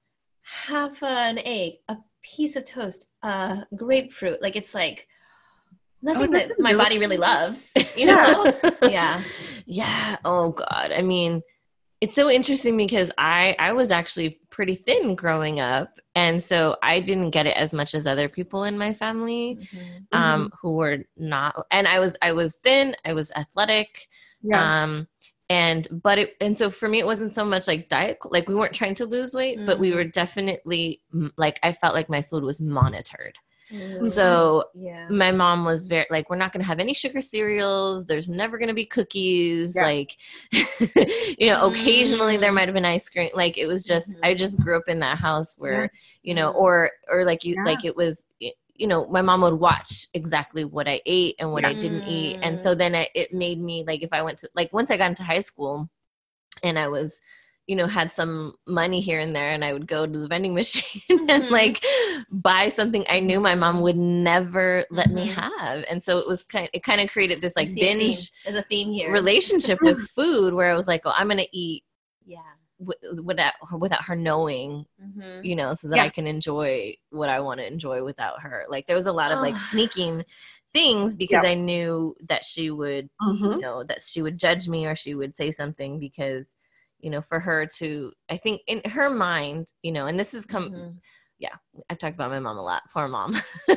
half 0.44 1.02
an 1.04 1.40
egg, 1.40 1.74
a 1.88 1.98
piece 2.24 2.56
of 2.56 2.64
toast, 2.66 3.08
uh, 3.24 3.62
grapefruit. 3.76 4.42
Like, 4.42 4.56
it's 4.56 4.74
like 4.74 5.08
nothing 6.02 6.32
that's 6.32 6.48
that 6.50 6.60
my 6.60 6.74
body 6.76 7.00
really 7.00 7.18
loves, 7.18 7.74
you 7.98 8.06
know? 8.08 8.54
yeah. 8.84 9.22
yeah 9.68 10.18
oh 10.26 10.50
god 10.50 10.92
i 10.92 11.02
mean 11.04 11.42
it's 12.02 12.16
so 12.16 12.30
interesting 12.30 12.76
because 12.76 13.12
i 13.20 13.56
i 13.60 13.72
was 13.72 13.92
actually 13.92 14.40
pretty 14.50 14.74
thin 14.74 15.14
growing 15.14 15.60
up 15.60 16.00
and 16.16 16.42
so 16.42 16.76
i 16.82 17.00
didn't 17.00 17.30
get 17.30 17.46
it 17.46 17.56
as 17.56 17.72
much 17.74 17.94
as 17.94 18.08
other 18.08 18.28
people 18.28 18.64
in 18.64 18.76
my 18.78 18.92
family 18.92 19.60
Mhm. 19.62 20.18
um 20.18 20.52
who 20.60 20.74
were 20.74 20.98
not 21.16 21.68
and 21.70 21.88
i 21.88 22.00
was 22.00 22.18
i 22.24 22.32
was 22.32 22.56
thin 22.64 22.96
i 23.06 23.14
was 23.14 23.32
athletic 23.34 24.08
yeah 24.42 24.84
um 24.84 25.08
and 25.60 25.82
but 26.06 26.18
it 26.22 26.30
and 26.46 26.54
so 26.60 26.66
for 26.80 26.88
me 26.94 26.98
it 27.04 27.06
wasn't 27.12 27.34
so 27.40 27.44
much 27.54 27.66
like 27.72 27.90
diet 27.96 28.18
like 28.36 28.48
we 28.50 28.56
weren't 28.60 28.74
trying 28.82 28.96
to 28.96 29.06
lose 29.16 29.32
weight 29.40 29.58
but 29.68 29.80
we 29.84 29.90
were 29.96 30.06
definitely 30.22 30.84
mm, 31.14 31.30
like 31.44 31.58
i 31.68 31.72
felt 31.82 31.94
like 32.00 32.10
my 32.18 32.22
food 32.30 32.44
was 32.44 32.60
monitored 32.62 33.38
Mhm. 33.72 34.10
so 34.18 34.28
yeah. 34.76 35.08
my 35.24 35.32
mom 35.32 35.60
was 35.72 35.82
very 35.88 36.06
like 36.16 36.30
we're 36.30 36.42
not 36.44 36.52
going 36.54 36.64
to 36.66 36.68
have 36.72 36.82
any 36.86 36.94
sugar 37.04 37.22
cereals 37.34 38.06
there's 38.10 38.28
never 38.42 38.56
going 38.60 38.68
to 38.76 38.80
be 38.84 38.90
cookies 38.98 39.70
Yeah. 39.78 39.84
like 39.92 40.12
you 41.42 41.48
know 41.50 41.60
occasionally 41.70 42.36
there 42.38 42.52
Mm. 42.52 42.56
might 42.58 42.68
have 42.70 42.78
been 42.80 42.92
ice 42.98 43.08
cream 43.14 43.30
like 43.44 43.56
it 43.58 43.68
was 43.68 43.82
just 43.92 44.10
i 44.24 44.34
just 44.34 44.60
grew 44.64 44.76
up 44.82 44.88
in 44.94 45.00
that 45.06 45.18
house 45.28 45.52
where 45.64 45.84
you 46.28 46.34
know 46.38 46.50
or 46.64 46.92
or 47.14 47.20
like 47.32 47.42
you 47.46 47.54
Yeah. 47.56 47.64
like 47.72 47.86
it 47.90 47.96
was 47.96 48.26
y- 48.42 48.52
you 48.82 48.88
know 48.88 49.06
my 49.08 49.22
mom 49.22 49.42
would 49.42 49.60
watch 49.60 50.08
exactly 50.14 50.66
what 50.66 50.88
i 50.88 51.00
ate 51.06 51.36
and 51.40 51.52
what 51.54 51.64
i 51.66 51.74
didn't 51.74 52.04
eat 52.08 52.38
and 52.42 52.60
so 52.60 52.74
then 52.74 52.96
it, 52.96 53.10
it 53.14 53.32
made 53.32 53.60
me 53.62 53.84
like 53.86 54.02
if 54.02 54.12
i 54.12 54.22
went 54.24 54.38
to 54.40 54.50
like 54.56 54.74
once 54.74 54.90
i 54.92 54.98
got 54.98 55.12
into 55.12 55.24
high 55.24 55.40
school 55.40 55.88
and 56.64 56.80
i 56.80 56.88
was 56.88 57.22
you 57.68 57.76
know 57.76 57.86
had 57.88 58.12
some 58.12 58.54
money 58.68 59.00
here 59.00 59.20
and 59.20 59.36
there 59.36 59.52
and 59.52 59.64
i 59.64 59.72
would 59.72 59.88
go 59.88 60.08
to 60.08 60.20
the 60.20 60.28
vending 60.28 60.54
machine 60.62 61.02
and 61.30 61.44
Mhm. 61.44 61.52
like 61.52 61.86
buy 62.32 62.68
something 62.70 63.06
i 63.08 63.20
knew 63.20 63.40
my 63.40 63.56
mom 63.56 63.82
would 63.82 63.98
never 63.98 64.84
let 64.90 65.12
me 65.12 65.28
Mhm. 65.28 65.36
have 65.36 65.86
and 65.90 66.02
so 66.02 66.18
it 66.18 66.28
was 66.28 66.44
kind 66.44 66.68
it 66.74 66.84
kind 66.84 67.00
of 67.02 67.12
created 67.12 67.40
this 67.42 67.56
like 67.56 67.68
see 67.68 67.82
a 67.82 67.86
binge 67.86 68.32
There's 68.44 68.56
a 68.58 68.64
theme 68.64 68.92
here. 68.92 69.12
relationship 69.12 69.80
with 69.84 70.00
food 70.18 70.54
where 70.56 70.72
i 70.72 70.76
was 70.76 70.88
like 70.88 71.02
oh 71.06 71.14
i'm 71.16 71.30
gonna 71.30 71.46
eat 71.54 71.84
Yeah. 72.26 72.40
W- 72.86 73.24
without 73.24 73.54
without 73.80 74.04
her 74.06 74.16
knowing 74.16 74.86
Mm-hmm. 75.04 75.44
you 75.44 75.56
know 75.56 75.74
so 75.74 75.88
that 75.90 75.98
Yeah. 75.98 76.04
i 76.04 76.10
can 76.10 76.28
enjoy 76.28 76.96
what 77.10 77.30
i 77.30 77.40
want 77.40 77.60
to 77.60 77.66
enjoy 77.68 78.04
without 78.04 78.40
her 78.42 78.66
like 78.70 78.86
there 78.88 78.96
was 78.96 79.08
a 79.08 79.12
lot 79.12 79.32
of 79.32 79.40
like 79.40 79.56
sneaking 79.72 80.24
things 80.74 81.16
because 81.16 81.44
Yeah. 81.44 81.50
i 81.50 81.54
knew 81.54 82.16
that 82.28 82.46
she 82.46 82.70
would 82.72 83.10
Mhm. 83.22 83.56
you 83.56 83.62
know 83.62 83.84
that 83.84 84.02
she 84.02 84.22
would 84.22 84.40
judge 84.40 84.68
me 84.68 84.86
or 84.86 84.96
she 84.96 85.16
would 85.16 85.36
say 85.36 85.52
something 85.52 86.00
because 86.00 86.56
you 87.00 87.10
know 87.10 87.22
for 87.22 87.40
her 87.40 87.66
to 87.80 88.14
i 88.30 88.38
think 88.38 88.62
in 88.68 88.82
her 88.86 89.10
mind 89.10 89.68
you 89.82 89.92
know 89.92 90.06
and 90.08 90.20
this 90.20 90.32
has 90.34 90.46
come 90.46 90.70
Mhm. 90.70 90.98
i've 91.90 91.98
talked 91.98 92.16
about 92.16 92.30
my 92.30 92.40
mom 92.40 92.58
a 92.58 92.62
lot 92.62 92.84
poor 92.94 93.08
mom 93.08 93.32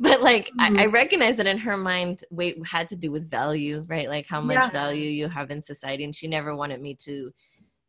but 0.00 0.20
like 0.22 0.50
I, 0.58 0.82
I 0.82 0.86
recognize 0.86 1.36
that 1.36 1.46
in 1.46 1.58
her 1.58 1.76
mind 1.76 2.24
weight 2.30 2.56
had 2.66 2.88
to 2.88 2.96
do 2.96 3.10
with 3.12 3.30
value 3.30 3.84
right 3.88 4.08
like 4.08 4.26
how 4.26 4.40
much 4.40 4.56
Yeah. 4.56 4.70
value 4.70 5.08
you 5.10 5.28
have 5.28 5.50
in 5.50 5.62
society 5.62 6.04
and 6.04 6.14
she 6.14 6.26
never 6.28 6.54
wanted 6.56 6.80
me 6.80 6.94
to 7.06 7.30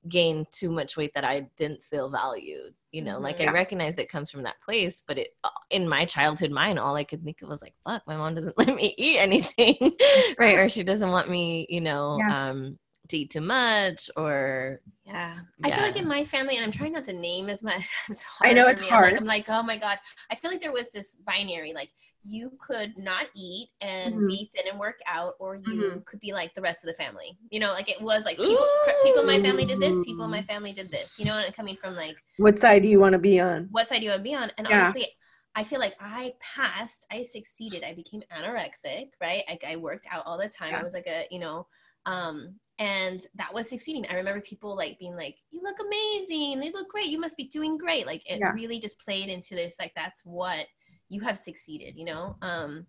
gain 0.07 0.45
too 0.51 0.69
much 0.71 0.95
weight 0.95 1.11
that 1.13 1.25
i 1.25 1.41
didn't 1.57 1.83
feel 1.83 2.09
valued 2.09 2.73
you 2.91 3.01
know 3.01 3.19
like 3.19 3.39
Mhm. 3.39 3.49
i 3.49 3.51
recognize 3.51 3.97
it 3.97 4.07
comes 4.09 4.31
from 4.31 4.43
that 4.43 4.61
place 4.61 5.01
but 5.05 5.17
it 5.17 5.29
in 5.69 5.87
my 5.89 6.05
childhood 6.05 6.51
mind 6.51 6.79
all 6.79 6.95
i 6.95 7.03
could 7.03 7.23
think 7.23 7.41
of 7.41 7.49
was 7.49 7.61
like 7.61 7.73
fuck 7.85 8.01
my 8.07 8.15
mom 8.15 8.33
doesn't 8.33 8.57
let 8.57 8.73
me 8.75 8.93
eat 8.97 9.17
anything 9.19 9.91
right 10.39 10.57
or 10.57 10.69
she 10.69 10.83
doesn't 10.83 11.11
want 11.11 11.29
me 11.29 11.65
you 11.69 11.81
know 11.81 12.17
Yeah. 12.19 12.49
um 12.49 12.79
to 13.10 13.18
eat 13.18 13.32
too 13.32 13.41
much 13.41 14.10
or 14.16 14.82
yeah. 15.05 15.38
I 15.64 15.72
feel 15.72 15.84
like 15.84 15.97
in 15.97 16.07
my 16.07 16.24
family, 16.24 16.55
and 16.55 16.64
I'm 16.66 16.72
trying 16.72 16.93
not 16.93 17.05
to 17.05 17.14
name 17.14 17.49
as 17.49 17.64
much. 17.64 17.84
I 18.43 18.53
know 18.53 18.68
it's 18.68 18.80
me. 18.82 18.89
hard. 18.89 19.14
I'm 19.14 19.14
like, 19.14 19.22
I'm 19.22 19.26
like, 19.28 19.45
oh 19.49 19.64
my 19.64 19.78
god. 19.78 19.97
I 20.32 20.36
feel 20.36 20.51
like 20.51 20.62
there 20.62 20.72
was 20.72 20.91
this 20.91 21.16
binary. 21.26 21.74
Like 21.74 21.89
you 22.24 22.51
could 22.60 22.97
not 22.97 23.26
eat 23.36 23.70
and 23.82 24.16
Mhm. 24.16 24.28
be 24.28 24.51
thin 24.55 24.66
and 24.70 24.80
work 24.80 24.99
out, 25.07 25.34
or 25.39 25.55
you 25.55 25.82
Mhm. 25.82 26.05
could 26.05 26.20
be 26.20 26.32
like 26.32 26.53
the 26.53 26.62
rest 26.62 26.84
of 26.84 26.88
the 26.88 26.93
family. 26.93 27.38
You 27.49 27.60
know, 27.60 27.72
like 27.72 27.89
it 27.89 28.01
was 28.01 28.24
like 28.26 28.38
people, 28.38 28.68
people 29.03 29.22
in 29.22 29.28
my 29.28 29.39
family 29.39 29.66
did 29.66 29.80
this, 29.80 29.99
people 29.99 30.26
in 30.26 30.32
my 30.32 30.43
family 30.43 30.72
did 30.74 30.91
this. 30.91 31.16
You 31.18 31.26
know, 31.26 31.34
and 31.38 31.53
coming 31.55 31.76
from 31.76 31.95
like 31.95 32.18
What 32.38 32.60
side 32.60 32.84
do 32.84 32.88
you 32.88 32.99
want 32.99 33.14
to 33.14 33.20
be 33.20 33.39
on? 33.39 33.70
what 33.70 33.88
side 33.88 33.99
do 33.99 34.05
you 34.05 34.12
want 34.12 34.20
to 34.20 34.30
be 34.30 34.36
on? 34.36 34.51
And 34.57 34.68
Yeah. 34.68 34.93
honestly, 34.93 35.07
I 35.55 35.64
feel 35.64 35.80
like 35.80 35.95
I 35.99 36.34
passed, 36.39 37.05
I 37.12 37.24
succeeded. 37.24 37.84
I 37.84 37.93
became 37.93 38.22
anorexic, 38.32 39.10
right? 39.22 39.43
I, 39.47 39.57
I 39.74 39.76
worked 39.78 40.05
out 40.10 40.24
all 40.26 40.38
the 40.38 40.47
time. 40.49 40.72
Yeah. 40.72 40.80
I 40.80 40.84
was 40.84 40.93
like 40.93 41.07
a, 41.07 41.26
you 41.32 41.39
know, 41.39 41.68
um, 42.05 42.55
and 42.80 43.25
that 43.36 43.53
was 43.53 43.69
succeeding. 43.69 44.05
I 44.09 44.15
remember 44.15 44.41
people 44.41 44.75
like 44.75 44.97
being 44.99 45.15
like, 45.15 45.36
"You 45.51 45.61
look 45.61 45.77
amazing. 45.80 46.59
They 46.59 46.71
look 46.71 46.89
great. 46.89 47.07
You 47.07 47.19
must 47.19 47.38
be 47.38 47.43
doing 47.47 47.77
great." 47.77 48.05
Like 48.05 48.23
it 48.30 48.39
Yeah. 48.39 48.53
really 48.53 48.80
just 48.80 48.99
played 48.99 49.30
into 49.30 49.53
this. 49.53 49.75
Like 49.80 49.93
that's 49.95 50.21
what 50.25 50.65
you 51.09 51.19
have 51.21 51.38
succeeded. 51.38 51.95
You 51.97 52.05
know, 52.05 52.38
um, 52.41 52.88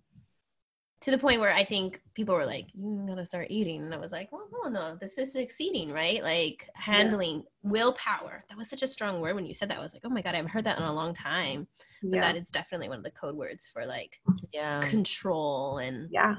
to 1.00 1.10
the 1.10 1.18
point 1.18 1.40
where 1.40 1.50
I 1.52 1.64
think 1.64 2.00
people 2.14 2.34
were 2.36 2.46
like, 2.46 2.66
"You 2.74 3.04
gotta 3.08 3.26
start 3.26 3.48
eating," 3.50 3.82
and 3.82 3.92
I 3.92 3.96
was 3.96 4.12
like, 4.12 4.30
"Well, 4.30 4.46
no, 4.52 4.68
no, 4.68 4.96
this 4.96 5.18
is 5.18 5.32
succeeding, 5.32 5.90
right? 5.90 6.22
Like 6.22 6.68
handling 6.74 7.44
willpower. 7.62 8.44
That 8.48 8.58
was 8.58 8.70
such 8.70 8.82
a 8.82 8.86
strong 8.86 9.20
word 9.20 9.34
when 9.34 9.46
you 9.46 9.54
said 9.54 9.70
that. 9.70 9.78
I 9.78 9.82
was 9.82 9.92
like, 9.94 10.02
oh 10.04 10.10
my 10.10 10.22
god, 10.22 10.34
I 10.34 10.36
haven't 10.36 10.52
heard 10.52 10.64
that 10.64 10.78
in 10.78 10.84
a 10.84 10.92
long 10.92 11.14
time. 11.14 11.66
But 12.02 12.16
Yeah. 12.16 12.20
that 12.20 12.36
is 12.36 12.50
definitely 12.50 12.88
one 12.90 12.98
of 12.98 13.04
the 13.04 13.10
code 13.10 13.34
words 13.36 13.66
for 13.66 13.84
like 13.86 14.20
yeah 14.52 14.80
control 14.82 15.78
and 15.78 16.08
yeah. 16.12 16.36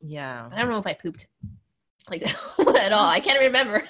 yeah 0.00 0.48
I 0.50 0.58
don't 0.58 0.70
know 0.70 0.78
if 0.78 0.86
I 0.86 0.94
pooped 0.94 1.26
like 2.08 2.22
at 2.80 2.92
all. 2.92 3.08
I 3.08 3.20
can't 3.20 3.40
remember. 3.40 3.82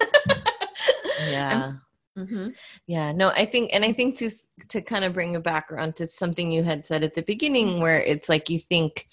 yeah 1.28 1.72
hmm 2.16 2.48
Yeah, 2.86 3.12
no, 3.12 3.28
I 3.30 3.44
think, 3.44 3.70
and 3.72 3.84
I 3.84 3.92
think 3.92 4.18
to 4.18 4.30
to 4.68 4.82
kind 4.82 5.04
of 5.04 5.12
bring 5.12 5.34
it 5.34 5.42
back 5.44 5.70
around 5.70 5.96
to 5.96 6.06
something 6.06 6.50
you 6.50 6.62
had 6.64 6.84
said 6.84 7.04
at 7.04 7.14
the 7.14 7.22
beginning, 7.22 7.80
where 7.80 8.00
it's 8.00 8.28
like 8.28 8.50
you 8.50 8.58
think, 8.58 9.06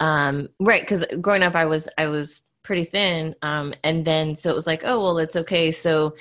um, 0.00 0.48
right? 0.60 0.82
Because 0.82 1.04
growing 1.20 1.42
up, 1.42 1.54
I 1.56 1.64
was 1.64 1.88
I 1.98 2.06
was 2.06 2.42
pretty 2.62 2.84
thin, 2.84 3.34
um, 3.42 3.74
and 3.82 4.04
then 4.04 4.36
so 4.36 4.50
it 4.50 4.54
was 4.54 4.66
like, 4.66 4.82
oh 4.84 5.02
well, 5.02 5.18
it's 5.18 5.36
okay. 5.36 5.72
So 5.72 6.14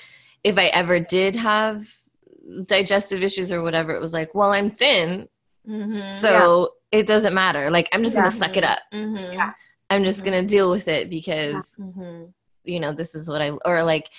if 0.44 0.58
I 0.58 0.68
ever 0.68 1.00
did 1.00 1.36
have 1.36 1.88
digestive 2.66 3.24
issues 3.24 3.52
or 3.52 3.62
whatever, 3.62 3.94
it 3.96 4.02
was 4.02 4.14
like, 4.14 4.34
well, 4.36 4.54
I'm 4.54 4.70
thin, 4.72 5.28
hmm 5.66 6.00
so 6.12 6.72
it 6.92 7.08
doesn't 7.08 7.34
matter. 7.34 7.70
Like 7.70 7.90
I'm 7.94 8.04
just 8.04 8.16
Yeah. 8.16 8.22
gonna 8.22 8.32
suck 8.32 8.58
it 8.58 8.64
up. 8.64 8.80
hmm 8.92 9.18
Yeah. 9.18 9.54
I'm 9.90 10.04
just 10.04 10.22
Mhm. 10.22 10.26
gonna 10.26 10.44
deal 10.44 10.70
with 10.70 10.88
it 10.88 11.10
because 11.10 11.76
hmm 11.78 12.26
you 12.64 12.80
know 12.80 12.92
this 12.92 13.14
is 13.14 13.30
what 13.30 13.44
i 13.44 13.52
or 13.64 13.84
like 13.84 14.10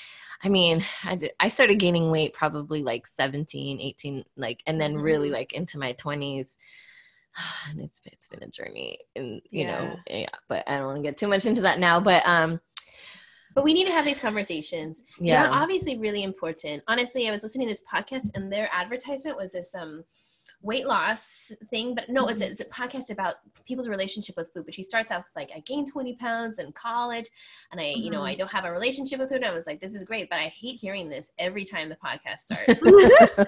i 0.45 0.49
mean 0.49 0.81
i 1.03 1.17
did, 1.17 1.33
i 1.41 1.49
started 1.49 1.81
gaining 1.81 2.13
weight 2.13 2.33
probably 2.33 2.81
like 2.81 3.05
17 3.07 3.81
18 3.81 4.25
like 4.37 4.63
and 4.69 4.81
then 4.81 4.97
really 4.97 5.29
Mhm. 5.29 5.33
like 5.33 5.53
into 5.53 5.79
my 5.79 5.93
20s 5.95 6.57
and 7.69 7.81
it's 7.81 8.01
it's 8.05 8.29
been 8.29 8.45
a 8.45 8.49
journey 8.49 8.99
and 9.17 9.43
you 9.51 9.67
know 9.67 9.99
yeah 10.09 10.29
but 10.49 10.63
i 10.69 10.77
don't 10.77 10.87
want 10.87 10.97
to 10.99 11.03
get 11.03 11.17
too 11.17 11.27
much 11.27 11.45
into 11.45 11.61
that 11.63 11.81
now 11.81 11.99
but 11.99 12.25
um 12.25 12.61
But 13.55 13.65
we 13.65 13.75
need 13.75 13.87
to 13.87 13.93
have 13.93 14.05
these 14.05 14.21
conversations. 14.21 15.03
yeah 15.19 15.45
It's 15.47 15.53
obviously 15.53 15.97
really 15.99 16.23
important. 16.23 16.83
Honestly, 16.89 17.27
I 17.27 17.31
was 17.31 17.43
listening 17.43 17.67
to 17.69 17.73
this 17.73 17.83
podcast 17.91 18.31
and 18.35 18.53
their 18.53 18.69
advertisement 18.71 19.37
was 19.39 19.53
this 19.53 19.75
um 19.75 20.05
weight 20.67 20.87
loss 20.87 21.53
thing, 21.71 21.95
but 21.95 22.09
no, 22.09 22.27
it's, 22.27 22.41
a, 22.41 22.45
mm-hmm. 22.45 22.53
it's 22.53 22.61
a 22.61 22.65
podcast 22.67 23.11
about 23.11 23.37
people's 23.65 23.89
relationship 23.89 24.37
with 24.37 24.53
food. 24.53 24.65
But 24.65 24.75
she 24.75 24.83
starts 24.83 25.11
out 25.11 25.21
with 25.21 25.37
like, 25.37 25.51
I 25.55 25.61
gained 25.61 25.89
20 25.89 26.15
pounds 26.17 26.59
in 26.59 26.73
college 26.73 27.27
and 27.71 27.81
I, 27.81 27.91
you 27.97 28.11
know, 28.11 28.23
I 28.25 28.33
mm-hmm. 28.33 28.41
don't 28.41 28.53
have 28.53 28.65
a 28.65 28.73
relationship 28.73 29.21
with 29.21 29.29
food. 29.29 29.37
And 29.37 29.45
I 29.47 29.53
was 29.53 29.67
like, 29.67 29.81
this 29.81 29.95
is 29.95 30.03
great, 30.05 30.29
but 30.29 30.41
I 30.41 30.49
hate 30.49 30.81
hearing 30.81 31.09
this 31.09 31.33
every 31.39 31.65
time 31.65 31.89
the 31.89 31.97
podcast 31.97 32.41
starts. 32.41 32.83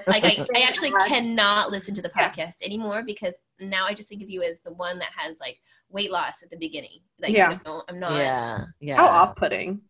like 0.07 0.25
I, 0.25 0.47
I 0.55 0.63
actually 0.67 0.93
cannot 1.09 1.71
listen 1.71 1.95
to 1.95 2.03
the 2.03 2.11
Yeah. 2.17 2.31
podcast 2.31 2.63
anymore 2.63 3.03
because 3.03 3.39
now 3.61 3.85
I 3.85 3.95
just 3.95 4.09
think 4.09 4.23
of 4.23 4.31
you 4.31 4.43
as 4.43 4.61
the 4.61 4.73
one 4.73 4.99
that 5.01 5.11
has 5.17 5.41
like 5.41 5.61
weight 5.91 6.13
loss 6.13 6.43
at 6.43 6.51
the 6.51 6.57
beginning. 6.57 7.01
Like, 7.19 7.33
Yeah. 7.33 7.53
you 7.53 7.61
know, 7.67 7.83
I'm 7.89 7.99
not. 7.99 8.13
yeah 8.17 8.65
yeah 8.81 8.97
How 8.97 9.09
off-putting. 9.09 9.81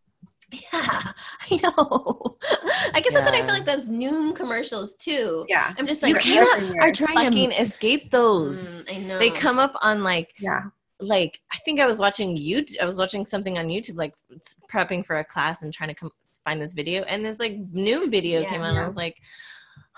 Yeah, 0.73 1.11
I 1.51 1.59
know. 1.61 2.37
I 2.93 3.01
guess 3.01 3.13
that's 3.13 3.25
what 3.29 3.35
I 3.35 3.41
feel 3.45 3.53
like 3.53 3.65
those 3.65 3.89
Noom 3.89 4.35
commercials 4.35 4.95
too. 4.95 5.45
Yeah. 5.47 5.73
I'm 5.77 5.85
just 5.85 6.01
like, 6.01 6.09
you 6.09 6.15
like, 6.15 6.23
cannot 6.23 6.81
are 6.81 6.93
fucking 7.13 7.51
escape 7.51 8.09
those 8.11 8.85
Mm, 8.87 8.95
I 8.95 8.97
know. 8.99 9.19
they 9.19 9.29
come 9.29 9.59
up 9.59 9.73
on 9.81 10.03
like 10.03 10.33
Yeah. 10.39 10.61
like 10.99 11.39
I 11.51 11.57
think 11.65 11.79
I 11.79 11.85
was 11.85 11.99
watching 11.99 12.35
YouTube. 12.35 12.79
I 12.81 12.85
was 12.85 12.97
watching 12.97 13.25
something 13.25 13.57
on 13.59 13.67
YouTube, 13.67 13.95
like 13.97 14.13
prepping 14.71 15.05
for 15.05 15.19
a 15.19 15.23
class 15.23 15.61
and 15.61 15.71
trying 15.73 15.89
to 15.89 15.95
come 15.95 16.11
find 16.45 16.59
this 16.61 16.73
video, 16.73 17.03
and 17.03 17.23
this 17.23 17.37
like 17.39 17.57
new 17.71 18.09
video 18.09 18.41
Yeah. 18.41 18.49
came 18.49 18.61
out. 18.61 18.69
And 18.71 18.79
I 18.79 18.87
was 18.87 18.95
like, 18.95 19.17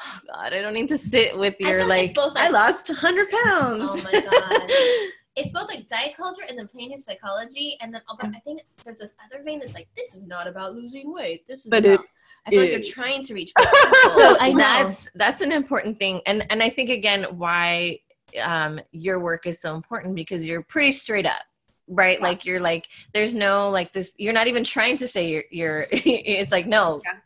oh 0.03 0.19
God, 0.33 0.53
I 0.53 0.61
don't 0.61 0.73
need 0.73 0.89
to 0.89 0.97
sit 0.97 1.37
with 1.37 1.55
your 1.59 1.79
feel 1.79 1.87
like. 1.87 2.13
both 2.13 2.33
I 2.35 2.49
lost 2.49 2.89
100 2.89 3.29
pounds. 3.29 3.83
Oh 3.85 4.03
my 4.03 4.21
God. 4.21 4.69
It's 5.35 5.53
both 5.53 5.69
like 5.69 5.87
diet 5.87 6.15
culture 6.17 6.43
and 6.47 6.57
then 6.57 6.67
plain 6.67 6.97
psychology, 6.97 7.77
and 7.81 7.93
then 7.93 8.01
but 8.19 8.29
I 8.35 8.39
think 8.39 8.61
there's 8.83 8.99
this 8.99 9.15
other 9.25 9.41
vein 9.43 9.59
that's 9.59 9.73
like, 9.73 9.87
this 9.95 10.13
is 10.13 10.25
not 10.25 10.45
about 10.45 10.73
losing 10.73 11.13
weight. 11.13 11.47
This 11.47 11.65
is 11.65 11.69
But 11.69 11.85
about. 11.85 12.01
it 12.01 12.07
I 12.45 12.49
feel 12.49 12.59
like 12.61 12.69
they're 12.71 12.81
trying 12.81 13.21
to 13.23 13.33
reach. 13.33 13.53
people. 13.57 14.11
so 14.17 14.35
I 14.39 14.51
know. 14.51 14.57
that's 14.57 15.09
that's 15.15 15.41
an 15.41 15.51
important 15.51 15.99
thing, 15.99 16.21
and 16.25 16.45
and 16.51 16.61
I 16.61 16.69
think 16.69 16.89
again 16.89 17.23
why 17.37 17.99
um 18.41 18.79
your 18.91 19.19
work 19.19 19.45
is 19.45 19.59
so 19.59 19.75
important 19.75 20.15
because 20.15 20.47
you're 20.47 20.63
pretty 20.63 20.91
straight 20.93 21.25
up 21.25 21.41
right 21.87 22.17
Yeah. 22.19 22.25
like 22.27 22.45
you're 22.45 22.61
like 22.61 22.87
there's 23.13 23.35
no 23.35 23.69
like 23.69 23.91
this 23.91 24.15
you're 24.17 24.31
not 24.31 24.47
even 24.47 24.63
trying 24.63 24.95
to 24.97 25.07
say 25.07 25.27
you're 25.29 25.43
you're 25.51 25.85
it's 25.91 26.51
like 26.53 26.65
no 26.65 27.01
Yeah. 27.03 27.17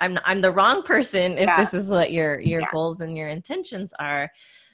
i'm 0.00 0.18
i'm 0.26 0.42
the 0.42 0.50
wrong 0.50 0.82
person 0.82 1.38
if 1.38 1.46
Yeah. 1.46 1.56
this 1.58 1.72
is 1.72 1.90
what 1.90 2.12
your 2.12 2.38
your 2.40 2.60
Yeah. 2.60 2.68
goals 2.72 3.00
and 3.00 3.16
your 3.16 3.28
intentions 3.28 3.94
are 3.98 4.30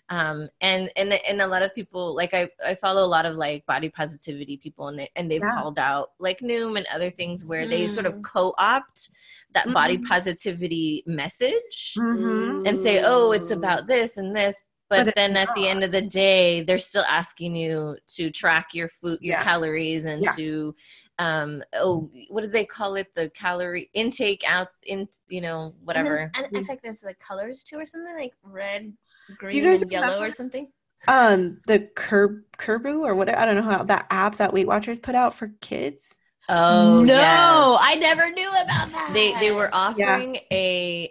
um 0.09 0.49
and 0.61 0.91
and 0.97 1.13
and 1.13 1.41
a 1.43 1.47
lot 1.47 1.63
of 1.63 1.75
people 1.75 2.15
like 2.15 2.33
i 2.33 2.49
i 2.65 2.75
follow 2.77 3.05
a 3.05 3.13
lot 3.17 3.27
of 3.27 3.35
like 3.37 3.67
body 3.67 3.89
positivity 3.89 4.57
people 4.57 4.89
and 4.89 4.99
they, 5.01 5.11
and 5.17 5.29
they've 5.31 5.41
Yeah. 5.43 5.53
called 5.55 5.79
out 5.79 6.13
like 6.21 6.39
noom 6.41 6.77
and 6.77 6.87
other 6.95 7.11
things 7.11 7.45
where 7.45 7.67
they 7.67 7.89
sort 7.89 8.07
of 8.07 8.15
Mm. 8.15 8.23
co-opt 8.23 9.11
that 9.53 9.73
body 9.73 9.99
Mhm. 9.99 10.05
positivity 10.07 11.03
message 11.07 11.95
Mhm. 11.97 12.63
and 12.67 12.79
say, 12.79 13.01
oh, 13.03 13.33
it's 13.33 13.51
about 13.51 13.87
this 13.87 14.17
and 14.19 14.37
this. 14.37 14.65
But, 14.89 15.07
But 15.07 15.15
then 15.17 15.37
at 15.37 15.53
the 15.55 15.67
end 15.67 15.83
of 15.83 15.91
the 15.91 16.03
day, 16.03 16.61
they're 16.63 16.79
still 16.79 17.05
asking 17.09 17.57
you 17.57 17.97
to 18.17 18.31
track 18.31 18.75
your 18.75 18.89
food, 18.89 19.19
your 19.21 19.37
Yeah. 19.39 19.43
calories, 19.43 20.05
and 20.05 20.23
Yeah. 20.23 20.33
to, 20.33 20.75
um, 21.19 21.63
oh, 21.73 22.09
what 22.29 22.43
do 22.43 22.49
they 22.49 22.65
call 22.67 22.95
it? 22.97 23.13
The 23.15 23.31
calorie 23.31 23.91
intake 23.95 24.45
out 24.47 24.69
in, 24.85 25.09
you 25.29 25.41
know, 25.41 25.63
And, 25.63 25.87
whatever. 25.87 26.31
then, 26.35 26.45
and 26.45 26.57
I 26.59 26.63
think 26.63 26.83
there's 26.83 27.03
like 27.05 27.19
colors 27.19 27.65
too, 27.65 27.79
or 27.79 27.87
something 27.87 28.15
like 28.15 28.35
red, 28.45 28.93
green, 29.39 29.57
you 29.57 29.63
guys 29.65 29.83
and 29.83 29.91
yellow, 29.91 30.21
or 30.23 30.31
something. 30.31 30.69
Um, 31.09 31.61
the 31.67 31.89
Curb 31.95 32.43
Kurbo 32.59 33.01
or 33.01 33.15
what? 33.15 33.29
I 33.29 33.45
don't 33.45 33.57
know 33.57 33.63
how 33.71 33.83
that 33.85 34.07
app 34.11 34.37
that 34.37 34.53
Weight 34.53 34.67
Watchers 34.67 34.99
put 34.99 35.15
out 35.15 35.35
for 35.35 35.49
kids. 35.61 36.19
oh, 36.49 37.03
no, 37.03 37.13
yes. 37.13 37.79
I 37.83 37.95
never 37.97 38.31
knew 38.31 38.49
about 38.51 38.91
that. 38.93 39.11
they 39.13 39.35
they 39.41 39.53
were 39.53 39.69
offering 39.75 40.39
a 40.53 41.11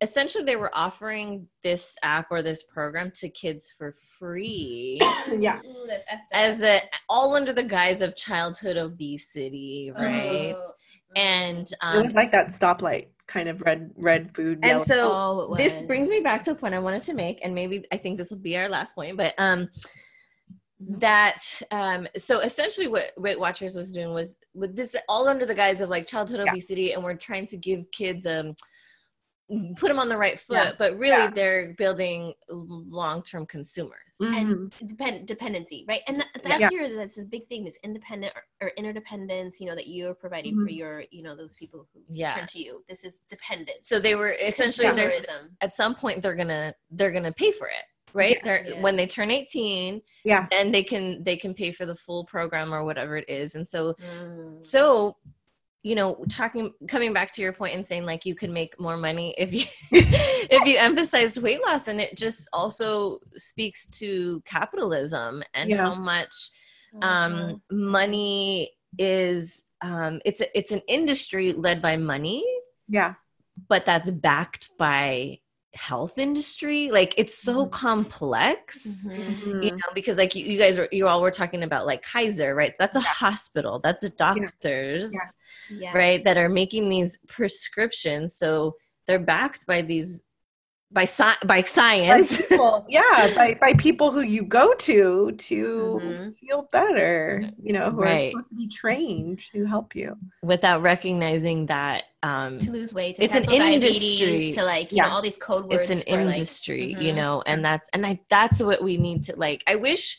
essentially 0.00 0.44
they 0.44 0.56
were 0.56 0.70
offering 0.74 1.46
this 1.62 1.94
app 2.02 2.28
or 2.30 2.40
this 2.42 2.62
program 2.62 3.10
to 3.16 3.28
kids 3.28 3.72
for 3.76 3.92
free 4.18 4.98
yeah. 5.38 5.60
Ooh, 5.66 5.86
that's 5.86 6.04
as 6.32 6.62
a 6.62 6.80
all 7.10 7.34
under 7.34 7.52
the 7.52 7.62
guise 7.62 8.00
of 8.00 8.16
childhood 8.16 8.78
obesity 8.78 9.92
right 9.94 10.54
Oh. 10.58 10.72
and 11.16 11.66
It 11.70 11.76
um 11.82 12.02
was 12.04 12.14
like 12.14 12.32
that 12.32 12.48
stoplight 12.48 13.08
kind 13.26 13.48
of 13.48 13.60
red 13.62 13.90
red 13.96 14.34
food. 14.34 14.60
and 14.62 14.82
so 14.82 15.10
Oh, 15.12 15.54
this 15.56 15.82
brings 15.82 16.08
me 16.08 16.20
back 16.20 16.44
to 16.44 16.50
a 16.50 16.54
point 16.54 16.74
i 16.74 16.78
wanted 16.78 17.02
to 17.02 17.14
make 17.14 17.40
and 17.42 17.54
maybe 17.54 17.84
i 17.90 17.96
think 17.96 18.18
this 18.18 18.30
will 18.30 18.38
be 18.38 18.56
our 18.56 18.68
last 18.68 18.94
point 18.94 19.16
but 19.16 19.34
um 19.38 19.68
that 20.80 21.42
um 21.70 22.06
so 22.16 22.40
essentially 22.40 22.88
what 22.88 23.12
weight 23.16 23.38
watchers 23.38 23.74
was 23.74 23.92
doing 23.92 24.12
was 24.12 24.36
with 24.54 24.76
this 24.76 24.94
all 25.08 25.28
under 25.28 25.46
the 25.46 25.54
guise 25.54 25.80
of 25.80 25.88
like 25.88 26.06
childhood 26.06 26.40
Yeah. 26.44 26.50
obesity 26.50 26.92
and 26.92 27.02
we're 27.02 27.14
trying 27.16 27.46
to 27.46 27.56
give 27.56 27.90
kids 27.90 28.26
um 28.26 28.54
put 29.76 29.88
them 29.88 29.98
on 29.98 30.08
the 30.08 30.16
right 30.16 30.38
foot 30.38 30.54
Yeah. 30.56 30.72
but 30.78 30.92
really 30.98 31.08
Yeah. 31.24 31.30
they're 31.30 31.74
building 31.74 32.32
long-term 32.48 33.46
consumers 33.46 33.98
Mhm. 34.20 34.88
Depend- 34.88 35.26
dependency, 35.26 35.84
right? 35.88 36.00
And 36.06 36.16
that, 36.18 36.28
Yeah. 36.44 36.58
that's 36.58 36.72
your 36.72 36.88
that's 36.96 37.18
a 37.18 37.24
big 37.24 37.46
thing. 37.48 37.64
This 37.64 37.78
independent 37.82 38.32
or, 38.36 38.44
or 38.62 38.68
interdependence, 38.76 39.60
you 39.60 39.66
know, 39.66 39.74
that 39.74 39.88
you're 39.88 40.14
providing 40.14 40.58
for 40.60 40.66
Mhm. 40.68 40.76
your, 40.76 41.04
you 41.10 41.22
know, 41.22 41.34
those 41.36 41.54
people 41.56 41.86
who 41.92 42.00
Yeah. 42.08 42.34
turn 42.34 42.46
to 42.48 42.58
you. 42.58 42.84
This 42.88 43.04
is 43.04 43.18
dependence. 43.28 43.88
so 43.88 43.98
they 43.98 44.14
were 44.14 44.32
essentially 44.32 44.86
at 45.60 45.74
some 45.74 45.94
point 45.94 46.22
they're 46.22 46.34
gonna 46.36 46.74
they're 46.90 47.12
gonna 47.12 47.32
pay 47.32 47.50
for 47.52 47.66
it 47.68 47.84
right 48.12 48.36
Yeah. 48.36 48.42
they're 48.44 48.66
Yeah. 48.68 48.80
when 48.80 48.96
they 48.96 49.06
turn 49.06 49.30
18 49.30 50.00
Yeah. 50.24 50.46
and 50.52 50.72
they 50.74 50.82
can 50.84 51.22
they 51.24 51.36
can 51.36 51.52
pay 51.54 51.72
for 51.72 51.84
the 51.86 51.94
full 51.96 52.24
program 52.24 52.72
or 52.72 52.84
whatever 52.84 53.16
it 53.16 53.28
is 53.28 53.54
and 53.56 53.66
so 53.66 53.94
Mm. 53.94 54.64
so 54.64 55.16
you 55.84 55.94
know 55.94 56.16
talking 56.28 56.72
coming 56.88 57.12
back 57.12 57.30
to 57.30 57.42
your 57.42 57.52
point 57.52 57.74
and 57.74 57.86
saying 57.86 58.04
like 58.04 58.24
you 58.24 58.34
can 58.34 58.52
make 58.52 58.80
more 58.80 58.96
money 58.96 59.34
if 59.38 59.52
you 59.52 59.64
if 59.92 60.66
you 60.66 60.76
emphasize 60.78 61.38
weight 61.38 61.60
loss 61.64 61.86
and 61.88 62.00
it 62.00 62.16
just 62.16 62.48
also 62.52 63.18
speaks 63.36 63.86
to 63.88 64.40
capitalism 64.44 65.42
and 65.52 65.70
Yeah. 65.70 65.76
how 65.84 65.94
much 65.94 66.34
um 67.02 67.60
money 67.70 68.72
is 68.98 69.64
um, 69.82 70.20
it's 70.24 70.40
a, 70.40 70.58
it's 70.58 70.72
an 70.72 70.80
industry 70.88 71.52
led 71.52 71.82
by 71.82 71.98
money, 71.98 72.42
Yeah. 72.88 73.14
but 73.68 73.84
that's 73.84 74.10
backed 74.10 74.70
by 74.78 75.40
health 75.74 76.18
industry. 76.18 76.90
Like 76.90 77.14
it's 77.16 77.36
so 77.36 77.66
Mhm. 77.66 77.70
complex. 77.70 79.06
Mhm. 79.10 79.62
You 79.64 79.70
know, 79.70 79.90
because 79.94 80.18
like 80.18 80.34
you, 80.34 80.44
you 80.44 80.58
guys 80.58 80.78
were, 80.78 80.88
you 80.92 81.08
all 81.08 81.20
were 81.20 81.30
talking 81.30 81.62
about 81.62 81.86
like 81.86 82.02
Kaiser, 82.02 82.54
right? 82.54 82.74
That's 82.78 82.96
a 82.96 83.00
hospital. 83.00 83.80
That's 83.82 84.02
a 84.04 84.10
doctors, 84.10 85.12
Yeah. 85.12 85.20
Yeah. 85.70 85.96
right? 85.96 86.24
That 86.24 86.36
are 86.36 86.48
making 86.48 86.88
these 86.88 87.18
prescriptions. 87.26 88.36
So 88.36 88.76
they're 89.06 89.18
backed 89.18 89.66
by 89.66 89.82
these 89.82 90.22
by 90.94 91.02
sci- 91.04 91.40
by 91.44 91.60
By 91.60 91.62
science. 91.62 92.36
people, 92.48 92.86
yeah, 92.88 93.32
by, 93.34 93.54
by 93.60 93.72
people 93.74 94.10
who 94.12 94.20
you 94.22 94.42
go 94.44 94.72
to 94.88 95.32
to 95.32 96.00
Mhm. 96.02 96.34
feel 96.40 96.68
better, 96.72 97.42
you 97.60 97.72
know, 97.72 97.90
who 97.90 98.02
are 98.02 98.16
supposed 98.18 98.50
to 98.50 98.54
be 98.54 98.68
trained 98.68 99.40
to 99.52 99.66
help 99.66 99.94
you. 99.96 100.16
without 100.42 100.80
recognizing 100.82 101.66
that 101.66 102.04
um 102.22 102.58
To 102.60 102.70
lose 102.70 102.94
weight, 102.94 103.16
to 103.16 103.24
It's 103.24 103.34
an 103.34 103.42
diabetes, 103.42 104.20
industry. 104.22 104.52
to 104.52 104.62
like 104.64 104.92
you 104.92 104.96
Yeah. 104.98 105.08
know 105.08 105.14
all 105.14 105.22
these 105.22 105.36
code 105.36 105.64
words. 105.70 105.90
it's 105.90 106.00
an 106.00 106.06
for, 106.06 106.24
like- 106.24 106.34
industry 106.36 106.94
you 107.06 107.12
know 107.12 107.42
and 107.44 107.64
that's 107.64 107.88
and 107.92 108.06
i 108.06 108.18
that's 108.30 108.62
what 108.62 108.80
we 108.82 108.96
need 108.96 109.24
to 109.24 109.32
like 109.36 109.62
i 109.66 109.74
wish 109.74 110.18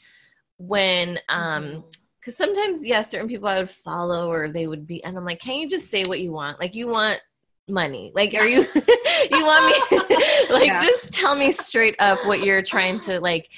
when 0.58 1.20
um 1.30 1.84
because 2.20 2.36
sometimes 2.38 2.86
yeah 2.86 3.02
certain 3.02 3.28
people 3.28 3.48
i 3.48 3.58
would 3.60 3.70
follow 3.70 4.30
or 4.32 4.50
they 4.52 4.68
would 4.68 4.86
be 4.88 5.04
and 5.04 5.18
i'm 5.18 5.26
like 5.26 5.40
can 5.40 5.56
you 5.56 5.68
just 5.68 5.90
say 5.90 6.04
what 6.06 6.20
you 6.20 6.32
want 6.32 6.60
like 6.60 6.74
you 6.76 6.88
want 6.88 7.20
money 7.68 8.12
like 8.14 8.34
are 8.36 8.48
you 8.48 8.60
you 9.32 9.46
want 9.46 9.66
me 9.66 9.98
like 10.52 10.68
Yeah. 10.68 10.84
just 10.84 11.14
tell 11.14 11.36
me 11.36 11.52
straight 11.52 11.96
up 12.00 12.20
what 12.26 12.42
you're 12.44 12.62
trying 12.62 13.00
to 13.00 13.20
like 13.20 13.50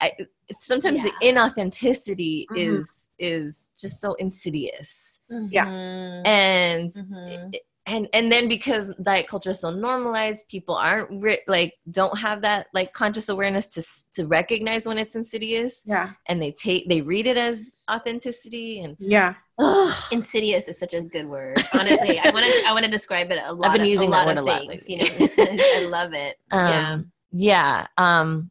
I, 0.00 0.12
sometimes 0.60 1.02
the 1.02 1.12
inauthenticity 1.22 2.46
Mhm. 2.50 2.56
is 2.56 3.10
is 3.18 3.70
just 3.80 4.00
so 4.00 4.14
insidious 4.14 5.20
Yeah. 5.28 5.66
Mhm. 5.66 6.26
and 6.26 6.90
Mhm. 6.92 7.54
and 7.86 8.08
and 8.12 8.30
then 8.30 8.48
because 8.48 8.94
diet 9.02 9.26
culture 9.28 9.50
is 9.50 9.60
so 9.60 9.70
normalized 9.70 10.48
people 10.48 10.74
aren't 10.76 11.10
ri- 11.22 11.42
like 11.48 11.74
don't 11.90 12.16
have 12.18 12.42
that 12.42 12.66
like 12.74 12.92
conscious 12.92 13.28
awareness 13.28 13.66
to 13.68 13.82
to 14.14 14.26
recognize 14.26 14.86
when 14.86 14.98
it's 14.98 15.16
insidious 15.16 15.82
Yeah. 15.86 16.10
and 16.26 16.40
they 16.42 16.52
take 16.52 16.88
they 16.88 17.00
read 17.00 17.26
it 17.26 17.36
as 17.38 17.72
authenticity 17.90 18.80
and 18.80 18.96
Yeah. 19.00 19.34
Ugh, 19.58 19.94
Insidious 20.12 20.68
is 20.68 20.78
such 20.78 20.94
a 20.94 21.02
good 21.02 21.26
word. 21.28 21.58
Honestly, 21.72 22.18
I 22.18 22.30
want 22.32 22.46
to 22.46 22.68
I 22.68 22.72
want 22.72 22.84
to 22.84 22.90
describe 22.90 23.30
it 23.30 23.40
a 23.44 23.52
lot. 23.52 23.66
I've 23.68 23.72
been 23.72 23.82
of, 23.82 23.88
using 23.88 24.08
a 24.08 24.12
that 24.12 24.18
lot 24.18 24.26
one 24.26 24.38
of 24.38 24.44
a 24.44 24.46
lot 24.46 24.60
things. 24.60 24.88
lately. 24.88 24.94
You 24.94 25.46
know, 25.46 25.58
I 25.76 25.80
love 25.80 26.12
it. 26.14 26.36
yeah. 26.52 26.92
um 26.92 27.12
yeah 27.30 27.84
um 27.98 28.50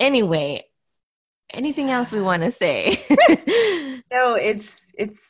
anyway 0.00 0.64
anything 1.52 1.90
else 1.90 2.10
we 2.12 2.20
want 2.20 2.42
to 2.42 2.50
say 2.50 2.96
No, 4.12 4.34
it's 4.34 4.86
it's 4.98 5.20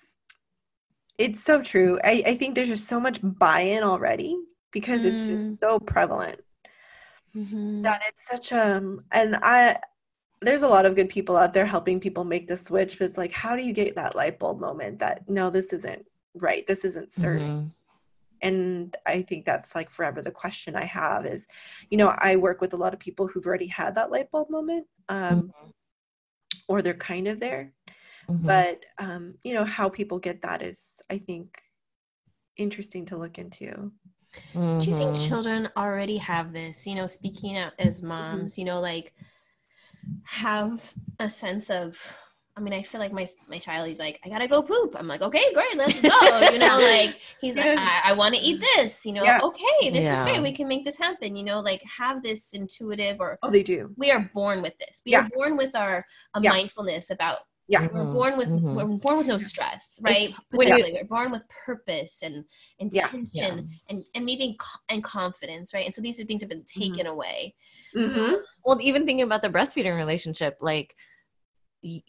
it's 1.19 1.43
so 1.43 1.63
true. 1.63 1.99
I, 2.03 2.23
I 2.27 2.35
think 2.37 2.55
there's 2.55 2.69
just 2.69 2.87
so 2.87 2.99
much 2.99 3.21
buy-in 3.23 3.83
already 3.83 4.39
because 4.73 5.05
it's 5.05 5.21
Mm. 5.21 5.27
just 5.27 5.61
so 5.61 5.79
prevalent 5.79 6.41
Mhm. 7.37 7.83
that 7.83 8.01
it's 8.09 8.27
such 8.27 8.53
a 8.53 8.83
and 9.13 9.37
I 9.37 9.79
there's 10.43 10.62
a 10.62 10.69
lot 10.69 10.87
of 10.87 10.95
good 10.97 11.09
people 11.11 11.37
out 11.37 11.53
there 11.53 11.67
helping 11.67 12.01
people 12.01 12.25
make 12.25 12.49
the 12.49 12.57
switch, 12.57 12.99
but 12.99 13.05
it's 13.05 13.19
like 13.19 13.33
how 13.33 13.57
do 13.57 13.62
you 13.62 13.73
get 13.73 13.95
that 13.97 14.15
light 14.17 14.39
bulb 14.39 14.61
moment 14.61 14.99
that 15.01 15.29
no, 15.29 15.51
this 15.51 15.73
isn't 15.73 16.07
right, 16.35 16.67
this 16.67 16.85
isn't 16.85 17.11
serving. 17.12 17.57
Mhm. 17.59 17.73
and 18.43 18.97
i 19.05 19.21
think 19.21 19.45
that's 19.45 19.75
like 19.75 19.91
forever 19.91 20.23
the 20.23 20.31
question 20.31 20.75
i 20.75 20.85
have 20.85 21.27
is 21.27 21.47
you 21.91 21.99
know 21.99 22.09
i 22.29 22.37
work 22.37 22.61
with 22.62 22.73
a 22.73 22.77
lot 22.77 22.95
of 22.95 23.01
people 23.01 23.27
who've 23.27 23.47
already 23.47 23.67
had 23.67 23.95
that 23.95 24.11
light 24.11 24.31
bulb 24.31 24.49
moment 24.49 24.87
um, 25.11 25.53
or 26.69 26.81
they're 26.81 26.95
kind 26.95 27.29
of 27.29 27.39
there 27.41 27.73
Mhm. 28.31 28.47
but 28.47 28.85
um, 28.99 29.35
you 29.45 29.53
know 29.53 29.65
how 29.65 29.89
people 29.91 30.19
get 30.19 30.41
that 30.43 30.62
is 30.62 31.03
i 31.11 31.19
think 31.19 31.62
interesting 32.57 33.05
to 33.07 33.17
look 33.19 33.37
into 33.39 33.93
Do 34.79 34.89
you 34.91 34.97
think 34.97 35.15
Mhm. 35.15 35.29
children 35.29 35.69
already 35.77 36.17
have 36.17 36.53
this? 36.55 36.87
You 36.87 36.95
know, 36.95 37.07
speaking 37.07 37.59
out 37.59 37.75
as 37.79 38.03
moms, 38.03 38.57
you 38.59 38.65
know, 38.65 38.81
like 38.81 39.12
have 40.25 40.95
a 41.19 41.29
sense 41.29 41.71
of. 41.71 41.99
I 42.57 42.63
mean, 42.63 42.75
I 42.75 42.83
feel 42.83 43.01
like 43.01 43.13
my 43.13 43.27
my 43.49 43.59
child. 43.59 43.89
He's 43.89 44.01
like, 44.01 44.21
I 44.25 44.29
gotta 44.29 44.49
go 44.49 44.61
poop. 44.61 44.95
I'm 44.99 45.07
like, 45.07 45.23
okay, 45.23 45.55
great, 45.55 45.77
let's 45.77 45.99
go. 46.03 46.51
You 46.51 46.59
know, 46.59 46.79
like 46.83 47.19
he's 47.41 47.57
like, 47.57 47.79
I, 47.79 48.01
I 48.07 48.13
want 48.13 48.35
to 48.35 48.41
eat 48.41 48.63
this. 48.77 49.07
You 49.07 49.13
know, 49.13 49.25
Yeah. 49.25 49.39
okay, 49.43 49.91
this 49.91 50.05
is 50.11 50.23
great. 50.25 50.43
We 50.43 50.53
can 50.53 50.69
make 50.69 50.85
this 50.85 50.99
happen. 50.99 51.37
You 51.37 51.45
know, 51.45 51.61
like 51.61 51.81
have 51.85 52.23
this 52.23 52.51
intuitive 52.53 53.21
or 53.21 53.39
oh 53.43 53.51
they 53.51 53.63
do 53.63 53.95
we 53.97 54.11
are 54.11 54.29
born 54.35 54.61
with 54.63 54.77
this. 54.79 55.01
We 55.07 55.13
Yeah. 55.13 55.21
are 55.25 55.29
born 55.33 55.57
with 55.57 55.75
our 55.75 56.05
a 56.35 56.41
Yeah. 56.43 56.51
mindfulness 56.51 57.11
about. 57.11 57.39
Yeah. 57.71 57.87
we're 57.93 58.05
Mhm. 58.07 58.13
born 58.13 58.37
with 58.37 58.49
Mhm. 58.49 58.75
we're 58.75 58.85
born 58.99 59.19
with 59.19 59.27
no 59.29 59.39
stress, 59.39 60.01
right? 60.03 60.23
It's- 60.31 60.41
when 60.51 60.69
you- 60.69 60.85
we're 60.93 61.05
born 61.05 61.31
with 61.31 61.43
purpose 61.67 62.23
and 62.23 62.45
Yeah. 62.93 63.05
intention 63.15 63.69
and 63.89 64.05
and 64.15 64.25
maybe 64.27 64.57
co- 64.59 64.81
and 64.89 65.05
confidence, 65.05 65.73
right? 65.73 65.85
And 65.85 65.95
so 65.95 66.01
these 66.03 66.19
are 66.19 66.25
things 66.25 66.41
that 66.41 66.47
have 66.51 66.57
been 66.57 66.65
taken 66.65 67.07
away. 67.07 67.55
hmm 67.93 68.35
well 68.65 68.81
even 68.81 69.05
thinking 69.07 69.23
about 69.27 69.43
the 69.43 69.49
breastfeeding 69.49 69.97
relationship 69.97 70.57
like 70.61 70.95
y- 70.95 71.10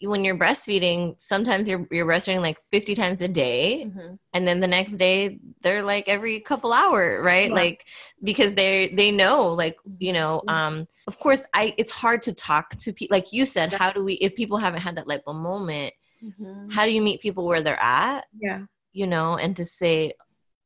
when 0.02 0.22
you're 0.22 0.36
breastfeeding 0.36 1.16
sometimes 1.18 1.66
you're 1.68 1.86
you're 1.90 2.06
breastfeeding 2.06 2.40
like 2.42 2.60
50 2.70 2.94
times 2.94 3.22
a 3.22 3.28
day 3.28 3.86
Mhm. 3.86 4.18
and 4.34 4.46
then 4.46 4.60
the 4.60 4.66
next 4.66 4.98
day 4.98 5.38
they're 5.62 5.82
like 5.82 6.08
every 6.08 6.40
couple 6.40 6.72
hour 6.74 7.22
right 7.22 7.48
Yeah. 7.48 7.54
like 7.54 7.86
because 8.22 8.54
they 8.54 8.92
they 8.94 9.10
know 9.10 9.48
like 9.48 9.76
you 9.98 10.12
know 10.12 10.42
Mhm. 10.46 10.52
um 10.52 10.86
of 11.06 11.18
course 11.18 11.44
i 11.54 11.74
it's 11.78 11.92
hard 11.92 12.20
to 12.22 12.34
talk 12.34 12.76
to 12.76 12.92
people 12.92 13.14
like 13.16 13.32
you 13.32 13.46
said 13.46 13.72
Yeah. 13.72 13.78
how 13.78 13.92
do 13.92 14.04
we 14.04 14.14
if 14.14 14.34
people 14.34 14.58
haven't 14.58 14.82
had 14.82 14.96
that 14.96 15.06
light 15.06 15.24
bulb 15.24 15.38
moment 15.38 15.94
Mhm. 16.22 16.70
how 16.70 16.84
do 16.84 16.92
you 16.92 17.00
meet 17.00 17.22
people 17.22 17.46
where 17.46 17.62
they're 17.62 17.82
at 17.82 18.26
yeah 18.38 18.60
you 18.92 19.06
know 19.06 19.36
and 19.38 19.56
to 19.56 19.64
say 19.64 20.12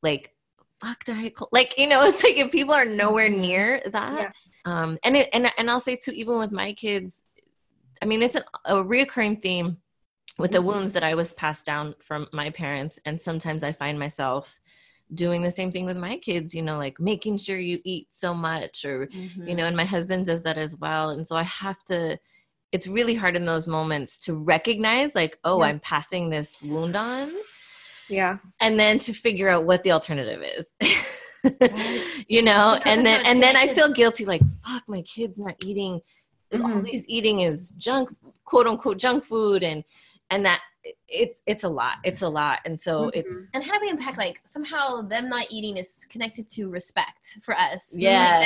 like 0.03 0.33
fuck 0.81 1.05
diet 1.05 1.33
cul-" 1.33 1.49
like 1.53 1.77
you 1.77 1.87
know 1.87 2.01
it's 2.09 2.23
like 2.23 2.35
if 2.35 2.51
people 2.51 2.73
are 2.73 2.85
nowhere 2.85 3.29
Mhm. 3.29 3.39
near 3.39 3.81
that 3.91 4.19
Yeah. 4.19 4.31
um 4.65 4.97
and 5.05 5.15
it 5.15 5.29
and, 5.31 5.49
and 5.57 5.71
i'll 5.71 5.79
say 5.79 5.95
too 5.95 6.11
even 6.11 6.37
with 6.37 6.51
my 6.51 6.73
kids 6.73 7.23
i 8.01 8.05
mean 8.05 8.21
it's 8.21 8.35
a, 8.35 8.43
a 8.65 8.75
reoccurring 8.75 9.41
theme 9.41 9.77
with 10.37 10.51
the 10.51 10.61
wounds 10.61 10.93
that 10.93 11.03
i 11.03 11.13
was 11.15 11.33
passed 11.33 11.65
down 11.65 11.95
from 11.99 12.27
my 12.31 12.49
parents. 12.51 12.99
And 13.05 13.19
sometimes 13.21 13.63
i 13.63 13.71
find 13.71 13.97
myself 13.99 14.59
doing 15.13 15.41
the 15.41 15.49
same 15.51 15.71
thing 15.71 15.85
with 15.85 15.95
my 15.97 16.17
kids 16.17 16.53
you 16.53 16.61
know 16.61 16.77
like 16.77 16.99
making 16.99 17.37
sure 17.37 17.57
you 17.57 17.79
eat 17.85 18.07
so 18.11 18.33
much 18.33 18.83
or 18.83 19.07
you 19.47 19.55
know 19.55 19.65
and 19.65 19.75
my 19.77 19.85
husband 19.85 20.25
does 20.25 20.43
that 20.43 20.57
as 20.57 20.75
well. 20.75 21.11
And 21.11 21.25
so 21.27 21.35
i 21.37 21.43
have 21.43 21.81
to 21.85 22.19
it's 22.73 22.87
really 22.87 23.15
hard 23.15 23.35
in 23.37 23.45
those 23.45 23.65
moments 23.67 24.19
to 24.19 24.33
recognize 24.35 25.15
like 25.15 25.39
oh 25.45 25.59
Yeah. 25.59 25.67
i'm 25.67 25.79
passing 25.79 26.29
this 26.29 26.61
wound 26.61 26.95
on. 26.95 27.29
Yeah. 28.09 28.37
And 28.61 28.79
then 28.79 28.99
to 28.99 29.13
figure 29.13 29.49
out 29.49 29.65
what 29.65 29.83
the 29.83 29.91
alternative 29.91 30.41
is. 30.43 30.73
You 32.27 32.41
know 32.41 32.77
and 32.83 33.05
then 33.05 33.25
and 33.25 33.41
then 33.41 33.55
i 33.55 33.67
feel 33.69 33.89
guilty 33.93 34.25
like 34.25 34.41
fuck 34.65 34.83
my 34.87 35.01
kid's 35.03 35.39
not 35.39 35.55
eating 35.63 36.01
all 36.53 36.59
Mhm. 36.59 36.83
these 36.83 37.05
eating 37.07 37.41
is 37.41 37.71
junk 37.71 38.09
quote 38.45 38.67
unquote 38.67 38.97
junk 38.97 39.23
food 39.23 39.63
and 39.63 39.83
and 40.29 40.45
that 40.45 40.61
it's 41.09 41.41
it's 41.45 41.63
a 41.65 41.69
lot 41.69 41.95
it's 42.03 42.21
a 42.21 42.29
lot 42.29 42.59
and 42.65 42.79
so 42.79 43.07
Mhm. 43.07 43.11
it's 43.15 43.49
And 43.53 43.63
how 43.63 43.73
do 43.73 43.79
we 43.81 43.89
impact 43.89 44.17
like 44.17 44.39
somehow 44.45 45.01
them 45.01 45.27
not 45.29 45.47
eating 45.49 45.77
is 45.77 46.05
connected 46.09 46.47
to 46.49 46.69
respect 46.69 47.37
for 47.41 47.53
us? 47.57 47.93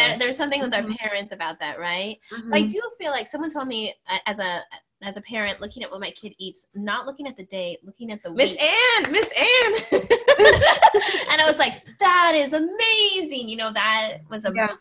Like, 0.09 0.19
there's 0.19 0.37
something 0.37 0.61
with 0.61 0.73
our 0.73 0.81
Mhm. 0.83 0.97
parents 0.97 1.31
about 1.31 1.59
that, 1.59 1.79
right? 1.79 2.19
Mhm. 2.31 2.49
But 2.49 2.55
I 2.57 2.63
do 2.63 2.81
feel 2.97 3.11
like 3.11 3.27
someone 3.27 3.49
told 3.51 3.67
me 3.67 3.93
uh, 4.07 4.17
as 4.25 4.39
a 4.39 4.63
as 5.03 5.17
a 5.17 5.21
parent 5.21 5.59
looking 5.61 5.81
at 5.83 5.89
what 5.89 5.99
my 5.99 6.11
kid 6.11 6.35
eats, 6.37 6.67
not 6.75 7.07
looking 7.07 7.25
at 7.27 7.35
the 7.35 7.43
day, 7.45 7.75
looking 7.83 8.11
at 8.11 8.21
the 8.21 8.29
miss 8.31 8.51
week. 8.51 8.61
ann 8.61 9.11
miss 9.11 9.31
ann 9.31 9.73
and 11.31 11.41
I 11.41 11.45
was 11.47 11.57
like, 11.57 11.83
that 11.99 12.33
is 12.35 12.53
amazing. 12.53 13.49
You 13.49 13.57
know, 13.57 13.71
that 13.71 14.17
was 14.29 14.45
a 14.45 14.51
Yeah. 14.53 14.75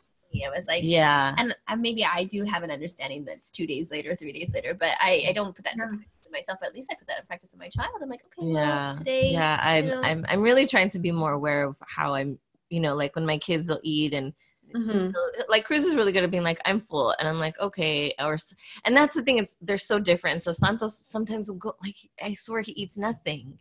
I 0.47 0.49
was 0.57 0.67
like, 0.67 0.83
yeah 0.85 1.35
and 1.37 1.55
uh, 1.69 1.77
maybe 1.77 2.05
I 2.05 2.25
do 2.25 2.45
have 2.45 2.63
an 2.63 2.71
understanding 2.71 3.25
that 3.27 3.37
it's 3.37 3.51
two 3.51 3.67
days 3.67 3.91
later, 3.91 4.15
three 4.15 4.33
days 4.33 4.55
later, 4.55 4.75
but 4.75 4.93
I, 5.01 5.25
I 5.29 5.33
don't 5.33 5.55
put 5.55 5.65
that 5.65 5.75
Yeah. 5.77 5.85
to 5.85 5.89
practice 5.91 6.27
in 6.27 6.33
myself. 6.33 6.59
At 6.63 6.75
least 6.75 6.91
I 6.93 6.95
put 6.95 7.09
that 7.09 7.21
in 7.21 7.27
practice 7.27 7.53
in 7.53 7.59
my 7.59 7.69
child. 7.69 7.91
I'm 8.01 8.09
like, 8.09 8.23
okay, 8.27 8.49
yeah 8.49 8.87
well, 8.87 8.95
today, 8.95 9.33
yeah 9.33 9.59
i'm 9.63 9.87
know. 9.89 10.03
i'm 10.03 10.25
i'm 10.29 10.43
really 10.43 10.67
trying 10.67 10.91
to 10.91 10.99
be 10.99 11.13
more 11.13 11.33
aware 11.33 11.65
of 11.65 11.77
how 11.87 12.15
i'm 12.15 12.39
you 12.71 12.81
know 12.81 12.95
like 12.95 13.15
when 13.17 13.27
my 13.27 13.39
kids 13.39 13.69
will 13.69 13.81
eat 13.83 14.15
and 14.15 14.33
Mhm. 14.75 15.13
like 15.49 15.65
Cruz 15.65 15.85
is 15.85 15.97
really 15.97 16.13
good 16.13 16.25
at 16.25 16.31
being 16.31 16.43
like 16.45 16.61
I'm 16.65 16.81
full, 16.81 17.15
and 17.19 17.29
I'm 17.29 17.39
like 17.39 17.59
okay, 17.61 18.15
or 18.21 18.39
and 18.85 18.97
that's 18.97 19.15
the 19.17 19.23
thing. 19.23 19.39
It's 19.39 19.57
they're 19.61 19.79
so 19.79 19.99
different. 19.99 20.43
So 20.43 20.53
Santos 20.53 20.97
sometimes 20.99 21.49
will 21.51 21.59
go 21.59 21.75
like 21.83 21.97
I 22.23 22.35
swear 22.35 22.61
he 22.61 22.73
eats 22.73 22.97
nothing, 22.99 23.59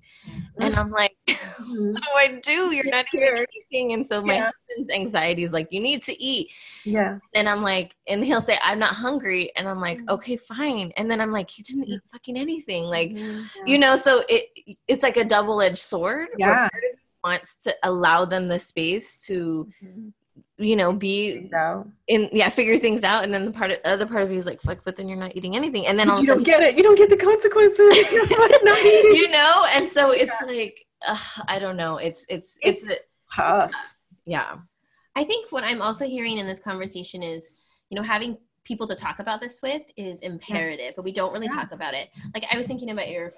and 0.59 0.75
I'm 0.75 0.91
like, 0.91 1.15
Mhm. 1.27 1.93
what 1.93 2.01
do 2.03 2.09
I 2.15 2.39
do? 2.41 2.73
You're 2.73 2.85
not 2.85 3.05
eating 3.13 3.45
anything, 3.71 3.93
and 3.93 4.05
so 4.05 4.21
my 4.21 4.35
Yeah. 4.35 4.51
husband's 4.69 4.91
anxiety 4.91 5.43
is 5.43 5.53
like 5.53 5.67
you 5.71 5.79
need 5.81 6.03
to 6.03 6.21
eat, 6.21 6.51
yeah 6.85 7.19
and 7.35 7.47
I'm 7.47 7.61
like, 7.61 7.95
and 8.07 8.25
he'll 8.25 8.41
say 8.41 8.57
I'm 8.63 8.79
not 8.79 8.93
hungry, 8.95 9.51
and 9.55 9.67
I'm 9.67 9.79
like 9.81 9.99
Mhm. 10.01 10.09
okay 10.15 10.37
fine, 10.37 10.91
and 10.97 11.09
then 11.09 11.19
I'm 11.21 11.31
like 11.31 11.49
he 11.49 11.63
didn't 11.63 11.85
eat 11.85 12.01
fucking 12.11 12.37
anything, 12.37 12.83
like 12.85 13.11
Mhm. 13.11 13.45
you 13.65 13.77
know, 13.77 13.95
so 13.95 14.23
it 14.29 14.49
it's 14.87 15.03
like 15.03 15.17
a 15.17 15.25
double 15.25 15.61
edged 15.61 15.79
sword. 15.79 16.29
Yeah. 16.37 16.67
wants 17.21 17.57
to 17.57 17.75
allow 17.83 18.23
them 18.23 18.47
the 18.47 18.57
space 18.57 19.17
to 19.25 19.67
Mhm. 19.83 20.13
You 20.59 20.75
know 20.75 20.91
be 20.91 21.49
in 22.07 22.29
yeah 22.33 22.49
figure 22.49 22.77
things 22.77 23.03
out 23.03 23.23
and 23.23 23.33
then 23.33 23.45
the 23.45 23.51
part 23.51 23.71
of, 23.71 23.77
other 23.85 24.05
part 24.05 24.23
of 24.23 24.29
you 24.31 24.37
is 24.37 24.45
like 24.45 24.61
fuck 24.61 24.79
but 24.83 24.95
then 24.95 25.07
you're 25.07 25.17
not 25.17 25.35
eating 25.35 25.55
anything 25.55 25.87
and 25.87 25.97
then 25.97 26.09
all 26.09 26.15
But 26.15 26.19
of 26.19 26.23
you 26.23 26.27
don't 26.27 26.45
sudden 26.45 26.61
get 26.61 26.61
it 26.61 26.77
you 26.77 26.83
don't 26.83 26.97
get 26.97 27.09
the 27.09 27.17
consequences 27.17 27.79
not 28.63 28.79
eating. 28.85 29.15
you 29.15 29.29
know 29.29 29.65
and 29.73 29.89
so 29.89 30.11
it's 30.11 30.35
like 30.45 30.85
uh, 31.07 31.17
I 31.47 31.59
don't 31.59 31.77
know. 31.77 31.97
It's 31.97 32.25
it's 32.29 32.57
it's, 32.61 32.83
it's 32.83 33.05
tough. 33.33 33.71
Yeah. 34.25 34.57
I 35.15 35.23
think 35.23 35.51
what 35.51 35.63
I'm 35.63 35.81
also 35.81 36.05
hearing 36.05 36.37
in 36.37 36.47
this 36.47 36.59
conversation 36.59 37.23
is, 37.23 37.51
you 37.89 37.95
know, 37.95 38.03
having 38.03 38.37
people 38.63 38.87
to 38.87 38.95
talk 38.95 39.19
about 39.19 39.41
this 39.41 39.61
with 39.61 39.81
is 39.97 40.21
imperative, 40.21 40.85
yeah. 40.85 40.91
but 40.95 41.03
we 41.03 41.11
don't 41.11 41.33
really 41.33 41.47
yeah. 41.47 41.61
talk 41.61 41.71
about 41.71 41.93
it. 41.93 42.09
Like 42.33 42.45
I 42.51 42.57
was 42.57 42.67
thinking 42.67 42.91
about 42.91 43.09
your 43.09 43.31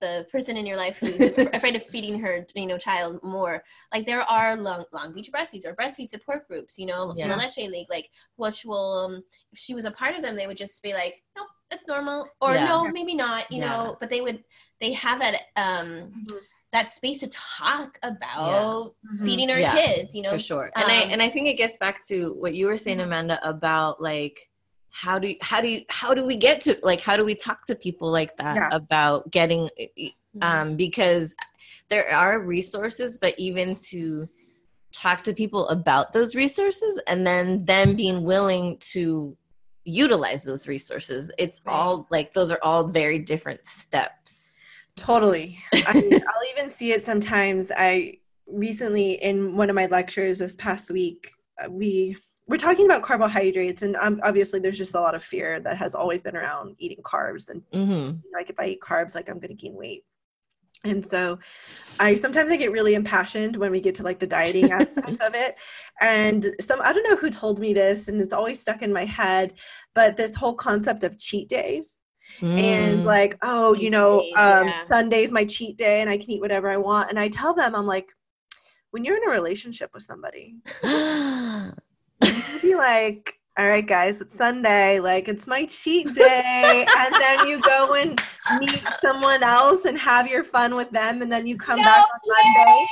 the 0.00 0.26
person 0.30 0.56
in 0.56 0.66
your 0.66 0.76
life 0.76 0.98
who's 0.98 1.20
afraid 1.54 1.76
of 1.76 1.82
feeding 1.84 2.18
her 2.18 2.46
you 2.54 2.66
know 2.66 2.78
child 2.78 3.18
more 3.22 3.62
like 3.92 4.06
there 4.06 4.22
are 4.22 4.56
long 4.56 4.84
long 4.92 5.12
beach 5.12 5.30
breastfeeds 5.32 5.66
or 5.66 5.74
breastfeed 5.74 6.10
support 6.10 6.46
groups 6.48 6.78
you 6.78 6.86
know 6.86 7.12
yeah. 7.16 7.34
leche 7.36 7.56
league 7.56 7.86
like 7.90 8.10
which 8.36 8.64
will 8.64 9.04
um, 9.04 9.22
if 9.52 9.58
she 9.58 9.74
was 9.74 9.84
a 9.84 9.90
part 9.90 10.16
of 10.16 10.22
them 10.22 10.36
they 10.36 10.46
would 10.46 10.56
just 10.56 10.82
be 10.82 10.92
like 10.92 11.22
nope 11.36 11.46
that's 11.70 11.86
normal 11.86 12.28
or 12.40 12.54
yeah. 12.54 12.66
no 12.66 12.88
maybe 12.88 13.14
not 13.14 13.50
you 13.50 13.58
yeah. 13.58 13.68
know 13.68 13.96
but 14.00 14.10
they 14.10 14.20
would 14.20 14.42
they 14.80 14.92
have 14.92 15.18
that 15.18 15.34
um 15.56 15.86
mm-hmm. 15.86 16.36
that 16.72 16.90
space 16.90 17.20
to 17.20 17.28
talk 17.28 17.98
about 18.02 18.94
mm-hmm. 19.04 19.24
feeding 19.24 19.50
our 19.50 19.74
kids 19.74 20.14
you 20.14 20.22
know 20.22 20.30
for 20.30 20.38
sure 20.38 20.70
and 20.76 20.84
um, 20.84 20.90
i 20.90 20.94
and 20.94 21.22
i 21.22 21.28
think 21.28 21.48
it 21.48 21.56
gets 21.56 21.76
back 21.76 22.06
to 22.06 22.34
what 22.38 22.54
you 22.54 22.66
were 22.66 22.78
saying 22.78 22.98
mm-hmm. 22.98 23.06
amanda 23.06 23.48
about 23.48 24.00
like 24.00 24.48
how 25.00 25.18
do 25.18 25.28
you, 25.28 25.36
how 25.42 25.60
do 25.60 25.68
you, 25.68 25.84
how 25.90 26.14
do 26.14 26.24
we 26.24 26.36
get 26.36 26.60
to 26.62 26.78
like 26.82 27.00
how 27.00 27.16
do 27.16 27.24
we 27.24 27.34
talk 27.34 27.64
to 27.66 27.74
people 27.74 28.10
like 28.10 28.34
that 28.38 28.56
yeah. 28.56 28.68
about 28.72 29.30
getting 29.30 29.68
mm-hmm. 29.88 30.42
um 30.42 30.76
because 30.76 31.34
there 31.88 32.08
are 32.10 32.40
resources 32.40 33.18
but 33.18 33.34
even 33.38 33.76
to 33.76 34.26
talk 34.92 35.22
to 35.22 35.34
people 35.34 35.68
about 35.68 36.12
those 36.12 36.34
resources 36.34 36.98
and 37.06 37.26
then 37.26 37.64
them 37.66 37.94
being 37.94 38.24
willing 38.24 38.78
to 38.78 39.36
utilize 39.84 40.42
those 40.44 40.66
resources 40.66 41.30
it's 41.36 41.60
right. 41.66 41.72
all 41.74 42.06
like 42.10 42.32
those 42.32 42.50
are 42.50 42.60
all 42.62 42.88
very 42.88 43.18
different 43.18 43.66
steps 43.66 44.62
totally 44.96 45.58
I 45.74 45.92
i'll 45.94 46.58
even 46.58 46.70
see 46.70 46.92
it 46.92 47.02
sometimes 47.02 47.70
i 47.76 48.14
recently 48.46 49.12
in 49.12 49.56
one 49.56 49.68
of 49.68 49.76
my 49.76 49.86
lectures 49.86 50.38
this 50.38 50.56
past 50.56 50.90
week 50.90 51.32
uh, 51.62 51.70
we 51.70 52.16
we're 52.48 52.56
talking 52.56 52.86
about 52.86 53.02
carbohydrates 53.02 53.82
and 53.82 53.96
um, 53.96 54.20
obviously 54.22 54.60
there's 54.60 54.78
just 54.78 54.94
a 54.94 55.00
lot 55.00 55.14
of 55.14 55.22
fear 55.22 55.60
that 55.60 55.76
has 55.76 55.94
always 55.94 56.22
been 56.22 56.36
around 56.36 56.76
eating 56.78 57.02
carbs 57.02 57.48
and 57.48 57.62
mm-hmm. 57.72 58.16
like 58.32 58.50
if 58.50 58.58
i 58.58 58.66
eat 58.66 58.80
carbs 58.80 59.14
like 59.14 59.28
i'm 59.28 59.38
going 59.38 59.48
to 59.48 59.54
gain 59.54 59.74
weight 59.74 60.04
and 60.84 61.04
so 61.04 61.38
i 61.98 62.14
sometimes 62.14 62.50
i 62.50 62.56
get 62.56 62.70
really 62.70 62.94
impassioned 62.94 63.56
when 63.56 63.70
we 63.70 63.80
get 63.80 63.94
to 63.94 64.02
like 64.02 64.18
the 64.18 64.26
dieting 64.26 64.70
aspect 64.72 65.20
of 65.20 65.34
it 65.34 65.56
and 66.00 66.46
some 66.60 66.80
i 66.82 66.92
don't 66.92 67.08
know 67.08 67.16
who 67.16 67.30
told 67.30 67.58
me 67.58 67.72
this 67.72 68.08
and 68.08 68.20
it's 68.20 68.32
always 68.32 68.60
stuck 68.60 68.82
in 68.82 68.92
my 68.92 69.04
head 69.04 69.54
but 69.94 70.16
this 70.16 70.34
whole 70.34 70.54
concept 70.54 71.02
of 71.02 71.18
cheat 71.18 71.48
days 71.48 72.02
mm. 72.40 72.58
and 72.58 73.04
like 73.04 73.36
oh 73.42 73.74
you 73.74 73.90
know 73.90 74.20
days, 74.20 74.32
um, 74.36 74.68
yeah. 74.68 74.84
sunday's 74.84 75.32
my 75.32 75.44
cheat 75.44 75.76
day 75.76 76.00
and 76.00 76.10
i 76.10 76.16
can 76.16 76.30
eat 76.30 76.40
whatever 76.40 76.70
i 76.70 76.76
want 76.76 77.10
and 77.10 77.18
i 77.18 77.28
tell 77.28 77.54
them 77.54 77.74
i'm 77.74 77.86
like 77.86 78.08
when 78.90 79.04
you're 79.04 79.16
in 79.16 79.28
a 79.28 79.32
relationship 79.32 79.90
with 79.94 80.02
somebody 80.02 80.56
be 82.62 82.74
like, 82.74 83.36
all 83.58 83.66
right, 83.66 83.86
guys, 83.86 84.20
it's 84.20 84.34
Sunday. 84.34 85.00
Like, 85.00 85.28
it's 85.28 85.46
my 85.46 85.64
cheat 85.64 86.14
day. 86.14 86.86
and 86.98 87.14
then 87.14 87.46
you 87.46 87.58
go 87.62 87.94
and 87.94 88.20
meet 88.60 88.86
someone 89.00 89.42
else 89.42 89.86
and 89.86 89.96
have 89.96 90.26
your 90.26 90.44
fun 90.44 90.74
with 90.74 90.90
them. 90.90 91.22
And 91.22 91.32
then 91.32 91.46
you 91.46 91.56
come 91.56 91.78
no 91.78 91.84
back 91.84 92.04
on 92.04 92.20
Monday. 92.26 92.86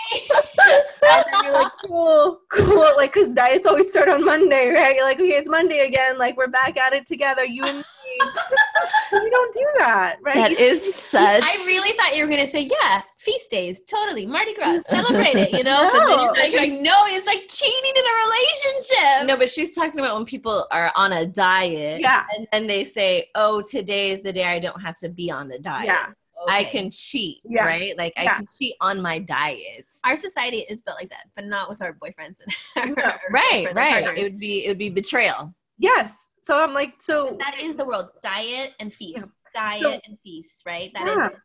and 1.02 1.24
then 1.30 1.44
you're 1.44 1.52
like, 1.52 1.72
cool, 1.84 2.40
cool. 2.50 2.96
Like, 2.96 3.12
because 3.12 3.34
diets 3.34 3.66
always 3.66 3.90
start 3.90 4.08
on 4.08 4.24
Monday, 4.24 4.70
right? 4.70 4.96
You're 4.96 5.04
like, 5.04 5.18
okay, 5.18 5.36
it's 5.36 5.50
Monday 5.50 5.80
again. 5.80 6.16
Like, 6.16 6.38
we're 6.38 6.48
back 6.48 6.78
at 6.78 6.94
it 6.94 7.06
together. 7.06 7.44
You 7.44 7.62
and 7.64 7.76
me. 7.76 7.84
you 9.12 9.30
don't 9.30 9.52
do 9.52 9.68
that, 9.76 10.16
right? 10.22 10.34
That 10.34 10.52
is 10.52 10.94
such. 10.94 11.42
I 11.44 11.64
really 11.66 11.92
thought 11.92 12.16
you 12.16 12.22
were 12.22 12.30
going 12.30 12.40
to 12.40 12.50
say, 12.50 12.70
yeah, 12.80 13.02
feast 13.24 13.50
days, 13.50 13.80
totally. 13.88 14.26
Mardi 14.26 14.54
Gras, 14.54 14.80
celebrate 14.88 15.36
it, 15.36 15.52
you 15.52 15.64
know? 15.64 15.90
no. 15.92 15.92
But 15.92 16.06
then 16.06 16.18
you're 16.20 16.60
like, 16.60 16.70
like, 16.70 16.80
no, 16.80 16.94
it's 17.06 17.26
like 17.26 17.46
cheating 17.48 17.92
in 17.96 18.04
a 18.04 18.14
relationship. 18.26 19.28
No, 19.28 19.36
but 19.36 19.50
she's 19.50 19.74
talking 19.74 19.98
about 19.98 20.16
when 20.16 20.24
people 20.24 20.66
are 20.70 20.92
on 20.96 21.12
a 21.12 21.26
diet. 21.26 22.00
Yeah. 22.00 22.24
And, 22.36 22.46
and 22.52 22.70
they 22.70 22.84
say, 22.84 23.30
oh, 23.34 23.62
today 23.62 24.10
is 24.10 24.22
the 24.22 24.32
day 24.32 24.44
I 24.44 24.58
don't 24.58 24.80
have 24.80 24.98
to 24.98 25.08
be 25.08 25.30
on 25.30 25.48
the 25.48 25.58
diet. 25.58 25.86
Yeah. 25.86 26.06
Okay. 26.46 26.56
I 26.56 26.64
can 26.64 26.90
cheat, 26.90 27.40
yeah. 27.44 27.64
right? 27.64 27.96
Like 27.96 28.12
yeah. 28.16 28.32
I 28.32 28.34
can 28.36 28.46
cheat 28.58 28.74
on 28.80 29.00
my 29.00 29.18
diet. 29.18 29.86
Our 30.04 30.16
society 30.16 30.58
is 30.68 30.82
built 30.82 30.98
like 30.98 31.08
that, 31.10 31.26
but 31.36 31.46
not 31.46 31.68
with 31.68 31.80
our 31.80 31.94
boyfriends 31.94 32.40
and 32.76 32.98
our, 33.02 33.20
right, 33.30 33.68
right. 33.74 34.18
It 34.18 34.22
would 34.24 34.40
be 34.40 34.64
it 34.64 34.68
would 34.68 34.78
be 34.78 34.90
betrayal. 34.90 35.54
Yes. 35.78 36.18
So 36.42 36.60
I'm 36.60 36.74
like, 36.74 37.00
so 37.00 37.30
but 37.30 37.38
that 37.38 37.62
is 37.62 37.76
the 37.76 37.84
world: 37.84 38.08
diet 38.20 38.74
and 38.80 38.92
feast, 38.92 39.30
yeah. 39.54 39.78
diet 39.78 39.82
so, 39.82 40.00
and 40.06 40.18
feast, 40.24 40.64
right? 40.66 40.90
That 40.92 41.32
is. 41.32 41.38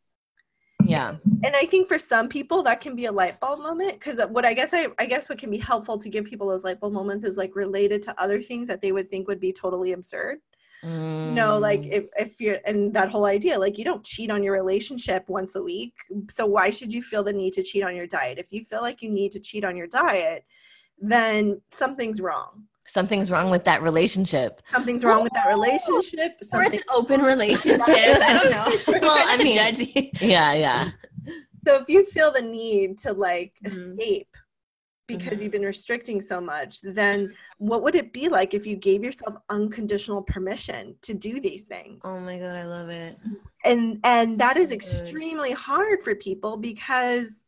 Yeah. 0.89 1.15
And 1.43 1.55
I 1.55 1.65
think 1.65 1.87
for 1.87 1.99
some 1.99 2.27
people 2.27 2.63
that 2.63 2.81
can 2.81 2.95
be 2.95 3.05
a 3.05 3.11
light 3.11 3.39
bulb 3.39 3.59
moment 3.59 3.93
because 3.93 4.19
what 4.29 4.45
I 4.45 4.53
guess 4.53 4.73
I 4.73 4.87
I 4.97 5.05
guess 5.05 5.29
what 5.29 5.37
can 5.37 5.51
be 5.51 5.57
helpful 5.57 5.97
to 5.97 6.09
give 6.09 6.25
people 6.25 6.47
those 6.47 6.63
light 6.63 6.79
bulb 6.79 6.93
moments 6.93 7.23
is 7.23 7.37
like 7.37 7.55
related 7.55 8.01
to 8.03 8.21
other 8.21 8.41
things 8.41 8.67
that 8.67 8.81
they 8.81 8.91
would 8.91 9.09
think 9.09 9.27
would 9.27 9.39
be 9.39 9.53
totally 9.53 9.91
absurd. 9.93 10.39
Mm. 10.83 11.33
No, 11.33 11.57
like 11.57 11.85
if, 11.85 12.05
if 12.17 12.39
you're 12.39 12.59
and 12.65 12.93
that 12.93 13.09
whole 13.09 13.25
idea, 13.25 13.59
like 13.59 13.77
you 13.77 13.83
don't 13.83 14.03
cheat 14.03 14.31
on 14.31 14.43
your 14.43 14.53
relationship 14.53 15.25
once 15.27 15.55
a 15.55 15.61
week. 15.61 15.93
So 16.29 16.45
why 16.45 16.69
should 16.69 16.91
you 16.93 17.01
feel 17.01 17.23
the 17.23 17.33
need 17.33 17.53
to 17.53 17.63
cheat 17.63 17.83
on 17.83 17.95
your 17.95 18.07
diet? 18.07 18.37
If 18.37 18.51
you 18.51 18.63
feel 18.63 18.81
like 18.81 19.01
you 19.01 19.09
need 19.09 19.31
to 19.33 19.39
cheat 19.39 19.65
on 19.65 19.75
your 19.75 19.87
diet, 19.87 20.45
then 20.97 21.61
something's 21.71 22.21
wrong. 22.21 22.63
Something's 22.89 23.29
wrong 23.29 23.51
with 23.51 23.65
that 23.65 23.81
relationship. 23.81 24.61
Something's 24.71 25.03
wrong 25.03 25.21
with 25.21 25.33
that 25.33 25.47
relationship. 25.47 26.43
Something- 26.43 26.59
or 26.59 26.63
it's 26.63 26.75
an 26.75 26.89
open 26.93 27.21
relationship. 27.21 27.81
I 27.87 28.39
don't 28.41 28.51
know. 28.51 28.99
well, 29.07 29.25
I 29.27 29.37
mean, 29.37 29.55
judge 29.55 29.79
yeah, 30.21 30.53
yeah. 30.53 30.91
So 31.65 31.75
if 31.75 31.89
you 31.89 32.05
feel 32.05 32.31
the 32.31 32.41
need 32.41 32.97
to 32.99 33.13
like 33.13 33.53
mm-hmm. 33.63 33.67
escape 33.67 34.35
because 35.07 35.33
mm-hmm. 35.33 35.43
you've 35.43 35.51
been 35.51 35.63
restricting 35.63 36.21
so 36.21 36.39
much, 36.39 36.81
then 36.81 37.33
what 37.57 37.83
would 37.83 37.95
it 37.95 38.13
be 38.13 38.29
like 38.29 38.53
if 38.53 38.65
you 38.65 38.75
gave 38.75 39.03
yourself 39.03 39.35
unconditional 39.49 40.21
permission 40.23 40.95
to 41.03 41.13
do 41.13 41.39
these 41.39 41.65
things? 41.65 41.99
Oh 42.03 42.19
my 42.19 42.39
god, 42.39 42.55
I 42.55 42.65
love 42.65 42.89
it. 42.89 43.17
And 43.65 43.99
and 44.03 44.37
that 44.39 44.57
is 44.57 44.71
extremely 44.71 45.51
hard 45.51 46.01
for 46.01 46.15
people 46.15 46.57
because 46.57 47.43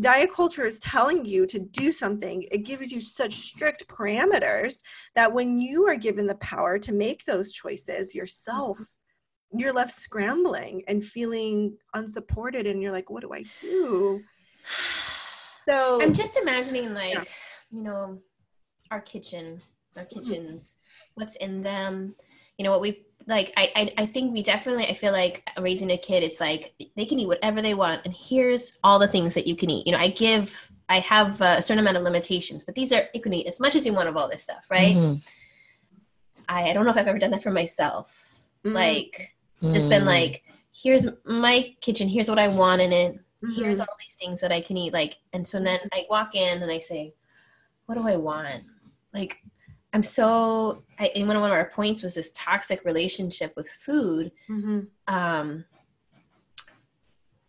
diet 0.00 0.32
culture 0.32 0.64
is 0.64 0.80
telling 0.80 1.24
you 1.24 1.46
to 1.46 1.58
do 1.58 1.92
something. 1.92 2.46
It 2.50 2.64
gives 2.64 2.90
you 2.90 3.00
such 3.00 3.34
strict 3.34 3.86
parameters 3.88 4.80
that 5.14 5.32
when 5.32 5.60
you 5.60 5.86
are 5.86 5.96
given 5.96 6.26
the 6.26 6.34
power 6.36 6.78
to 6.80 6.92
make 6.92 7.24
those 7.24 7.52
choices 7.52 8.14
yourself, 8.14 8.78
you're 9.52 9.72
left 9.72 9.94
scrambling 9.94 10.82
and 10.88 11.04
feeling 11.04 11.76
unsupported 11.94 12.66
and 12.66 12.82
you're 12.82 12.92
like, 12.92 13.10
what 13.10 13.22
do 13.22 13.32
I 13.32 13.44
do? 13.60 14.22
So 15.68 16.02
I'm 16.02 16.12
just 16.12 16.36
imagining 16.36 16.92
like, 16.92 17.14
yeah. 17.14 17.24
you 17.70 17.82
know, 17.82 18.18
our 18.90 19.00
kitchen, 19.00 19.60
our 19.96 20.02
mm-hmm. 20.02 20.18
kitchens, 20.18 20.76
what's 21.14 21.36
in 21.36 21.62
them, 21.62 22.14
you 22.58 22.64
know, 22.64 22.70
what 22.70 22.80
we 22.80 23.06
like 23.26 23.52
I, 23.56 23.70
I, 23.74 23.92
I 23.98 24.06
think 24.06 24.32
we 24.32 24.42
definitely 24.42 24.86
i 24.86 24.94
feel 24.94 25.12
like 25.12 25.48
raising 25.60 25.90
a 25.90 25.98
kid 25.98 26.22
it's 26.22 26.40
like 26.40 26.74
they 26.96 27.06
can 27.06 27.18
eat 27.18 27.26
whatever 27.26 27.62
they 27.62 27.74
want 27.74 28.02
and 28.04 28.14
here's 28.14 28.78
all 28.84 28.98
the 28.98 29.08
things 29.08 29.34
that 29.34 29.46
you 29.46 29.56
can 29.56 29.70
eat 29.70 29.86
you 29.86 29.92
know 29.92 29.98
i 29.98 30.08
give 30.08 30.70
i 30.88 30.98
have 30.98 31.40
a 31.40 31.62
certain 31.62 31.80
amount 31.80 31.96
of 31.96 32.02
limitations 32.02 32.64
but 32.64 32.74
these 32.74 32.92
are 32.92 33.04
you 33.14 33.20
can 33.20 33.32
eat 33.32 33.46
as 33.46 33.60
much 33.60 33.74
as 33.74 33.86
you 33.86 33.92
want 33.92 34.08
of 34.08 34.16
all 34.16 34.28
this 34.28 34.42
stuff 34.42 34.66
right 34.70 34.96
mm-hmm. 34.96 35.18
I, 36.48 36.70
I 36.70 36.72
don't 36.72 36.84
know 36.84 36.90
if 36.90 36.96
i've 36.96 37.06
ever 37.06 37.18
done 37.18 37.30
that 37.30 37.42
for 37.42 37.50
myself 37.50 38.42
mm-hmm. 38.64 38.74
like 38.74 39.34
just 39.70 39.88
been 39.88 40.02
mm. 40.02 40.06
like 40.06 40.44
here's 40.74 41.06
my 41.24 41.74
kitchen 41.80 42.06
here's 42.06 42.28
what 42.28 42.38
i 42.38 42.48
want 42.48 42.82
in 42.82 42.92
it 42.92 43.18
mm-hmm. 43.44 43.62
here's 43.62 43.80
all 43.80 43.96
these 43.98 44.14
things 44.14 44.40
that 44.40 44.52
I 44.52 44.60
can 44.60 44.76
eat. 44.76 44.92
Like, 44.92 45.16
and 45.32 45.46
so 45.46 45.60
then 45.60 45.80
I 45.92 46.06
walk 46.10 46.34
in 46.34 46.62
and 46.62 46.70
I 46.70 46.78
say, 46.78 47.14
what 47.86 47.96
do 47.96 48.06
I 48.06 48.16
want? 48.16 48.64
Like, 49.12 49.42
I'm 49.94 50.02
so, 50.02 50.82
I, 50.98 51.06
and 51.14 51.28
one 51.28 51.36
of 51.36 51.42
our 51.44 51.70
points 51.70 52.02
was 52.02 52.14
this 52.14 52.32
toxic 52.32 52.84
relationship 52.84 53.52
with 53.56 53.68
food. 53.68 54.32
Mm-hmm. 54.50 54.80
Um, 55.06 55.64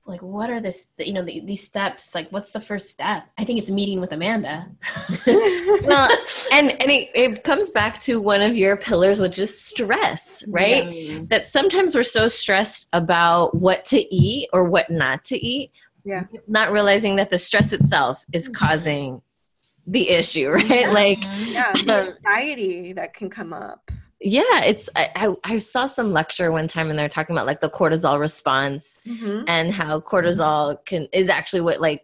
like 0.06 0.22
what 0.22 0.52
are 0.52 0.60
this 0.60 0.90
you 1.00 1.14
know 1.14 1.24
the, 1.24 1.40
these 1.40 1.66
steps 1.66 2.14
like 2.14 2.30
what's 2.32 2.52
the 2.52 2.60
first 2.60 2.92
step 2.92 3.24
i 3.40 3.44
think 3.44 3.58
it's 3.58 3.72
meeting 3.72 4.00
with 4.00 4.12
amanda 4.12 4.68
well 5.28 6.10
and 6.52 6.80
and 6.80 6.92
it, 6.92 7.10
it, 7.16 7.44
comes 7.44 7.72
back 7.72 8.00
to 8.00 8.22
one 8.22 8.40
of 8.40 8.56
your 8.56 8.78
pillars 8.78 9.20
which 9.20 9.40
is 9.40 9.60
stress 9.60 10.44
right 10.48 10.92
yeah. 10.92 11.20
that 11.26 11.48
sometimes 11.48 11.96
we're 11.96 12.04
so 12.04 12.28
stressed 12.28 12.88
about 12.94 13.56
what 13.56 13.84
to 13.84 14.16
eat 14.16 14.48
or 14.54 14.66
what 14.66 14.92
not 14.92 15.26
to 15.26 15.44
eat 15.44 15.72
yeah 16.04 16.24
not 16.48 16.72
realizing 16.72 17.16
that 17.16 17.32
the 17.32 17.38
stress 17.40 17.74
itself 17.74 18.24
is 18.32 18.46
mm-hmm. 18.46 18.64
causing 18.64 19.22
the 19.88 20.10
issue 20.10 20.50
right 20.52 20.70
yeah. 20.70 20.90
like 20.90 21.24
yeah 21.48 21.74
the 21.74 22.16
anxiety 22.18 22.94
that 22.94 23.14
can 23.14 23.30
come 23.30 23.54
up 23.54 23.92
yeah 24.20 24.64
it's 24.64 24.90
I, 24.96 25.36
I 25.44 25.60
saw 25.60 25.86
some 25.86 26.12
lecture 26.12 26.52
one 26.52 26.68
time 26.68 26.90
and 26.90 26.98
they're 26.98 27.10
talking 27.10 27.36
about 27.36 27.46
like 27.46 27.60
the 27.60 27.70
cortisol 27.70 28.20
response 28.20 28.98
mm-hmm. 29.06 29.44
and 29.48 29.74
how 29.74 30.00
cortisol 30.00 30.84
can 30.86 31.08
is 31.14 31.30
actually 31.30 31.62
what 31.62 31.80
like 31.80 32.02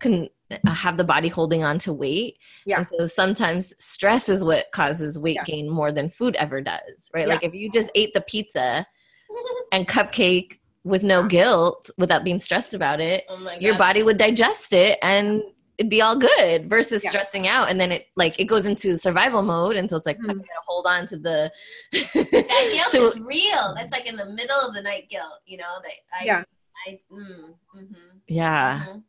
can 0.00 0.28
have 0.66 0.96
the 0.96 1.04
body 1.04 1.28
holding 1.28 1.62
on 1.62 1.78
to 1.78 1.92
weight 1.92 2.38
yeah 2.66 2.78
and 2.78 2.88
so 2.88 3.06
sometimes 3.06 3.74
stress 3.82 4.28
is 4.28 4.44
what 4.44 4.66
causes 4.72 5.18
weight 5.18 5.36
yeah. 5.36 5.44
gain 5.44 5.68
more 5.68 5.92
than 5.92 6.08
food 6.08 6.34
ever 6.36 6.60
does 6.60 7.10
right 7.14 7.26
yeah. 7.26 7.34
like 7.34 7.44
if 7.44 7.54
you 7.54 7.70
just 7.70 7.90
ate 7.94 8.12
the 8.14 8.20
pizza 8.22 8.86
and 9.72 9.86
cupcake 9.86 10.58
with 10.84 11.02
no 11.02 11.22
guilt 11.22 11.90
without 11.98 12.24
being 12.24 12.38
stressed 12.38 12.72
about 12.72 13.00
it 13.00 13.24
Oh 13.28 13.56
your 13.60 13.76
body 13.76 14.02
would 14.02 14.16
digest 14.16 14.72
it 14.72 14.98
and 15.02 15.42
it'd 15.78 15.88
be 15.90 16.02
all 16.02 16.16
good 16.16 16.68
versus 16.68 17.02
Yeah. 17.04 17.10
stressing 17.10 17.46
out 17.48 17.70
and 17.70 17.80
then 17.80 17.92
it 17.92 18.08
like 18.16 18.38
it 18.40 18.44
goes 18.46 18.66
into 18.66 18.96
survival 18.98 19.42
mode 19.42 19.76
and 19.76 19.88
so 19.88 19.96
it's 19.96 20.06
like 20.06 20.18
Mhm. 20.18 20.30
i 20.30 20.34
gotta 20.34 20.66
hold 20.66 20.86
on 20.86 21.06
to 21.06 21.16
the 21.16 21.50
That 21.92 22.70
guilt 22.92 22.92
to- 22.92 23.06
is 23.16 23.20
real. 23.20 23.74
That's 23.76 23.92
like 23.92 24.06
in 24.06 24.16
the 24.16 24.26
middle 24.26 24.60
of 24.66 24.74
the 24.74 24.82
night 24.82 25.08
guilt, 25.08 25.40
you 25.46 25.56
know. 25.58 25.74
That 25.82 25.92
I, 26.20 26.24
Yeah. 26.24 26.42
I, 26.86 27.00
mm, 27.12 27.54
mhm, 27.76 27.96
yeah 28.28 28.84
mhm. 28.88 29.02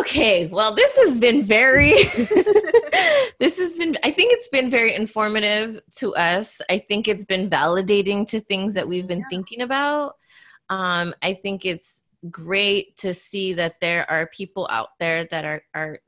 okay 0.00 0.46
well 0.46 0.72
this 0.74 0.96
has 0.96 1.16
been 1.18 1.42
very 1.42 1.92
this 3.40 3.58
has 3.58 3.74
been 3.74 3.96
i 4.04 4.10
think 4.10 4.32
it's 4.32 4.48
been 4.48 4.70
very 4.70 4.94
informative 4.94 5.80
to 5.98 6.14
us 6.16 6.60
i 6.70 6.78
think 6.78 7.08
it's 7.08 7.24
been 7.24 7.50
validating 7.50 8.26
to 8.28 8.40
things 8.40 8.74
that 8.74 8.86
we've 8.86 9.06
been 9.08 9.18
Yeah. 9.20 9.30
thinking 9.30 9.62
about 9.62 10.14
um 10.70 11.14
i 11.22 11.34
think 11.34 11.64
it's 11.66 12.02
great 12.30 12.96
to 12.98 13.12
see 13.14 13.52
that 13.54 13.80
there 13.80 14.08
are 14.10 14.26
people 14.28 14.66
out 14.70 14.90
there 14.98 15.24
that 15.26 15.44
are 15.44 15.62
are 15.74 15.98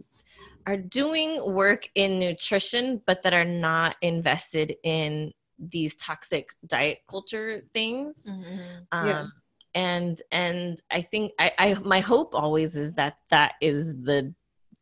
are 0.66 0.76
doing 0.76 1.42
work 1.54 1.88
in 1.94 2.18
nutrition 2.18 3.00
but 3.06 3.22
that 3.22 3.34
are 3.34 3.44
not 3.44 3.96
invested 4.02 4.74
in 4.82 5.32
these 5.58 5.96
toxic 5.96 6.50
diet 6.66 6.98
culture 7.08 7.62
things 7.74 8.24
Mhm. 8.26 8.86
um 8.92 9.06
Yeah. 9.06 9.26
and 9.74 10.22
and 10.32 10.82
i 10.90 11.00
think 11.00 11.32
I, 11.38 11.52
I 11.58 11.74
my 11.74 12.00
hope 12.00 12.34
always 12.34 12.76
is 12.76 12.94
that 12.94 13.18
that 13.30 13.54
is 13.60 13.94
the 14.02 14.34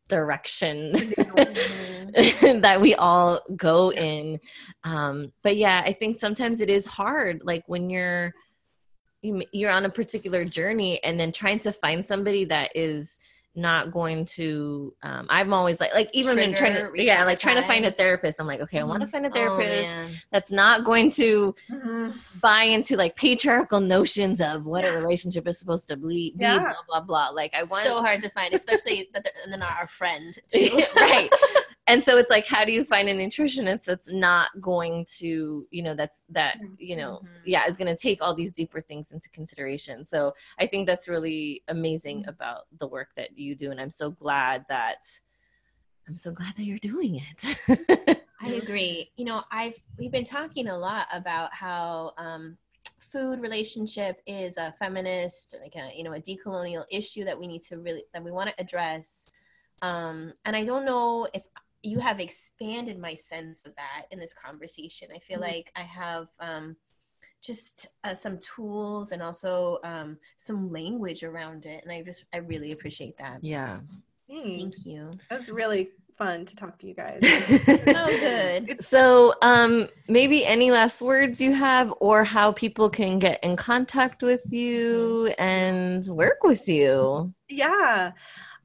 direction 0.07 0.93
that 2.61 2.77
we 2.81 2.95
all 2.95 3.39
go 3.55 3.91
in 3.91 4.39
um 4.83 5.31
but 5.43 5.57
yeah 5.57 5.81
i 5.85 5.91
think 5.91 6.15
sometimes 6.15 6.61
it 6.61 6.69
is 6.69 6.85
hard 6.85 7.41
like 7.43 7.63
when 7.67 7.89
you're 7.89 8.25
you- 8.27 8.44
you're 9.51 9.71
on 9.71 9.85
a 9.85 9.89
particular 9.89 10.45
journey 10.45 11.03
and 11.03 11.19
then 11.19 11.31
trying 11.31 11.59
to 11.59 11.71
find 11.71 12.03
somebody 12.05 12.45
that 12.45 12.69
is 12.75 13.19
not 13.57 13.89
going 13.89 14.25
to 14.25 14.93
um 15.03 15.25
i'm 15.29 15.53
always 15.53 15.79
like 15.79 15.93
like 15.93 16.09
even 16.11 16.37
in 16.39 16.53
trying 16.53 16.73
to 16.73 16.91
yeah 17.01 17.23
like 17.23 17.39
trying 17.39 17.55
to 17.55 17.61
find 17.61 17.85
a 17.85 17.91
therapist 17.91 18.37
i'm 18.41 18.47
like 18.47 18.59
okay 18.59 18.79
i 18.79 18.83
want 18.83 18.99
to 18.99 19.07
find 19.07 19.25
a 19.25 19.29
Oh, 19.29 19.31
therapist 19.33 19.95
man. 19.95 20.11
that's 20.31 20.51
not 20.51 20.83
going 20.83 21.09
to 21.11 21.55
Mhm. 21.71 22.19
buy 22.41 22.63
into 22.63 22.97
like 22.97 23.15
patriarchal 23.15 23.79
notions 23.79 24.41
of 24.41 24.65
what 24.65 24.83
a 24.83 24.91
relationship 24.91 25.47
is 25.47 25.57
supposed 25.57 25.87
to 25.87 25.95
be, 25.95 26.31
be 26.37 26.43
Yeah. 26.43 26.59
blah 26.59 26.73
blah 26.85 26.99
blah 26.99 27.29
like 27.29 27.53
i 27.55 27.63
want 27.63 27.85
so 27.85 28.01
hard 28.01 28.19
to 28.23 28.29
find, 28.29 28.53
especially 28.53 29.09
that 29.13 29.23
they're, 29.23 29.33
and 29.45 29.53
then 29.53 29.61
our 29.61 29.87
friend 29.87 30.37
too. 30.49 30.67
right 30.97 31.29
and 31.87 32.03
so 32.03 32.17
it's 32.17 32.29
like 32.29 32.47
how 32.47 32.65
do 32.65 32.71
you 32.71 32.83
find 32.83 33.07
a 33.09 33.13
nutritionist 33.13 33.85
that's 33.85 34.11
not 34.11 34.49
going 34.59 35.05
to 35.17 35.67
you 35.69 35.83
know 35.83 35.93
that's 35.95 36.23
that 36.29 36.57
you 36.77 36.95
know 36.95 37.21
Mhm. 37.23 37.27
yeah 37.45 37.65
is 37.67 37.77
going 37.77 37.93
to 37.95 38.01
take 38.01 38.21
all 38.21 38.33
these 38.33 38.51
deeper 38.51 38.81
things 38.81 39.11
into 39.11 39.29
consideration 39.29 40.03
so 40.05 40.33
i 40.59 40.65
think 40.65 40.87
that's 40.87 41.07
really 41.07 41.63
amazing 41.67 42.19
Mm-hmm. 42.21 42.29
about 42.29 42.61
the 42.79 42.87
work 42.87 43.09
that 43.15 43.37
you 43.37 43.55
do 43.55 43.71
and 43.71 43.79
i'm 43.79 43.91
so 43.91 44.09
glad 44.11 44.65
that 44.69 45.05
i'm 46.07 46.15
so 46.15 46.31
glad 46.31 46.55
that 46.55 46.63
you're 46.63 46.79
doing 46.79 47.21
it 47.27 48.19
I 48.41 48.49
agree. 48.49 49.09
You 49.15 49.23
know, 49.25 49.43
I've 49.49 49.77
we've 49.97 50.11
been 50.11 50.25
talking 50.25 50.67
a 50.67 50.77
lot 50.77 51.07
about 51.13 51.53
how 51.53 52.11
um, 52.17 52.57
food 52.99 53.39
relationship 53.39 54.21
is 54.27 54.57
a 54.57 54.73
feminist, 54.77 55.55
like 55.63 55.73
a 55.77 55.89
you 55.97 56.03
know, 56.03 56.11
a 56.13 56.19
decolonial 56.19 56.83
issue 56.91 57.23
that 57.23 57.39
we 57.39 57.47
need 57.47 57.61
to 57.63 57.77
really 57.77 58.03
that 58.13 58.21
we 58.21 58.31
want 58.31 58.49
to 58.49 58.55
address. 58.61 59.25
Um, 59.81 60.33
and 60.43 60.53
I 60.55 60.65
don't 60.65 60.85
know 60.85 61.27
if 61.33 61.43
you 61.85 61.99
have 61.99 62.19
expanded 62.19 62.99
my 62.99 63.13
sense 63.13 63.65
of 63.65 63.75
that 63.75 64.05
in 64.11 64.19
this 64.19 64.33
conversation. 64.33 65.09
I 65.15 65.19
feel 65.19 65.39
Mhm. 65.39 65.43
like 65.43 65.71
I 65.75 65.81
have 65.81 66.27
um, 66.39 66.75
just 67.41 67.87
uh, 68.03 68.15
some 68.15 68.39
tools 68.39 69.11
and 69.11 69.21
also 69.21 69.79
um, 69.83 70.17
some 70.37 70.71
language 70.71 71.23
around 71.23 71.65
it, 71.65 71.83
and 71.83 71.91
I 71.91 72.01
just 72.01 72.25
I 72.33 72.37
really 72.37 72.71
appreciate 72.71 73.17
that. 73.17 73.41
yeah 73.41 73.79
Mm. 74.29 74.57
Thank 74.57 74.85
you. 74.85 75.11
It 75.29 75.33
was 75.33 75.49
really 75.49 75.89
fun 76.17 76.45
to 76.45 76.55
talk 76.55 76.79
to 76.79 76.87
you 76.87 76.95
guys. 76.95 77.21
so 77.93 78.17
good. 78.19 78.81
So, 78.81 79.35
um, 79.43 79.87
maybe 80.07 80.45
any 80.45 80.71
last 80.71 81.01
words 81.01 81.39
you 81.39 81.53
have, 81.53 81.93
or 81.99 82.23
how 82.23 82.51
people 82.51 82.89
can 82.89 83.19
get 83.19 83.43
in 83.43 83.55
contact 83.55 84.23
with 84.23 84.51
you 84.51 85.27
and 85.37 86.03
work 86.07 86.43
with 86.43 86.67
you. 86.67 87.33
yeah. 87.49 88.11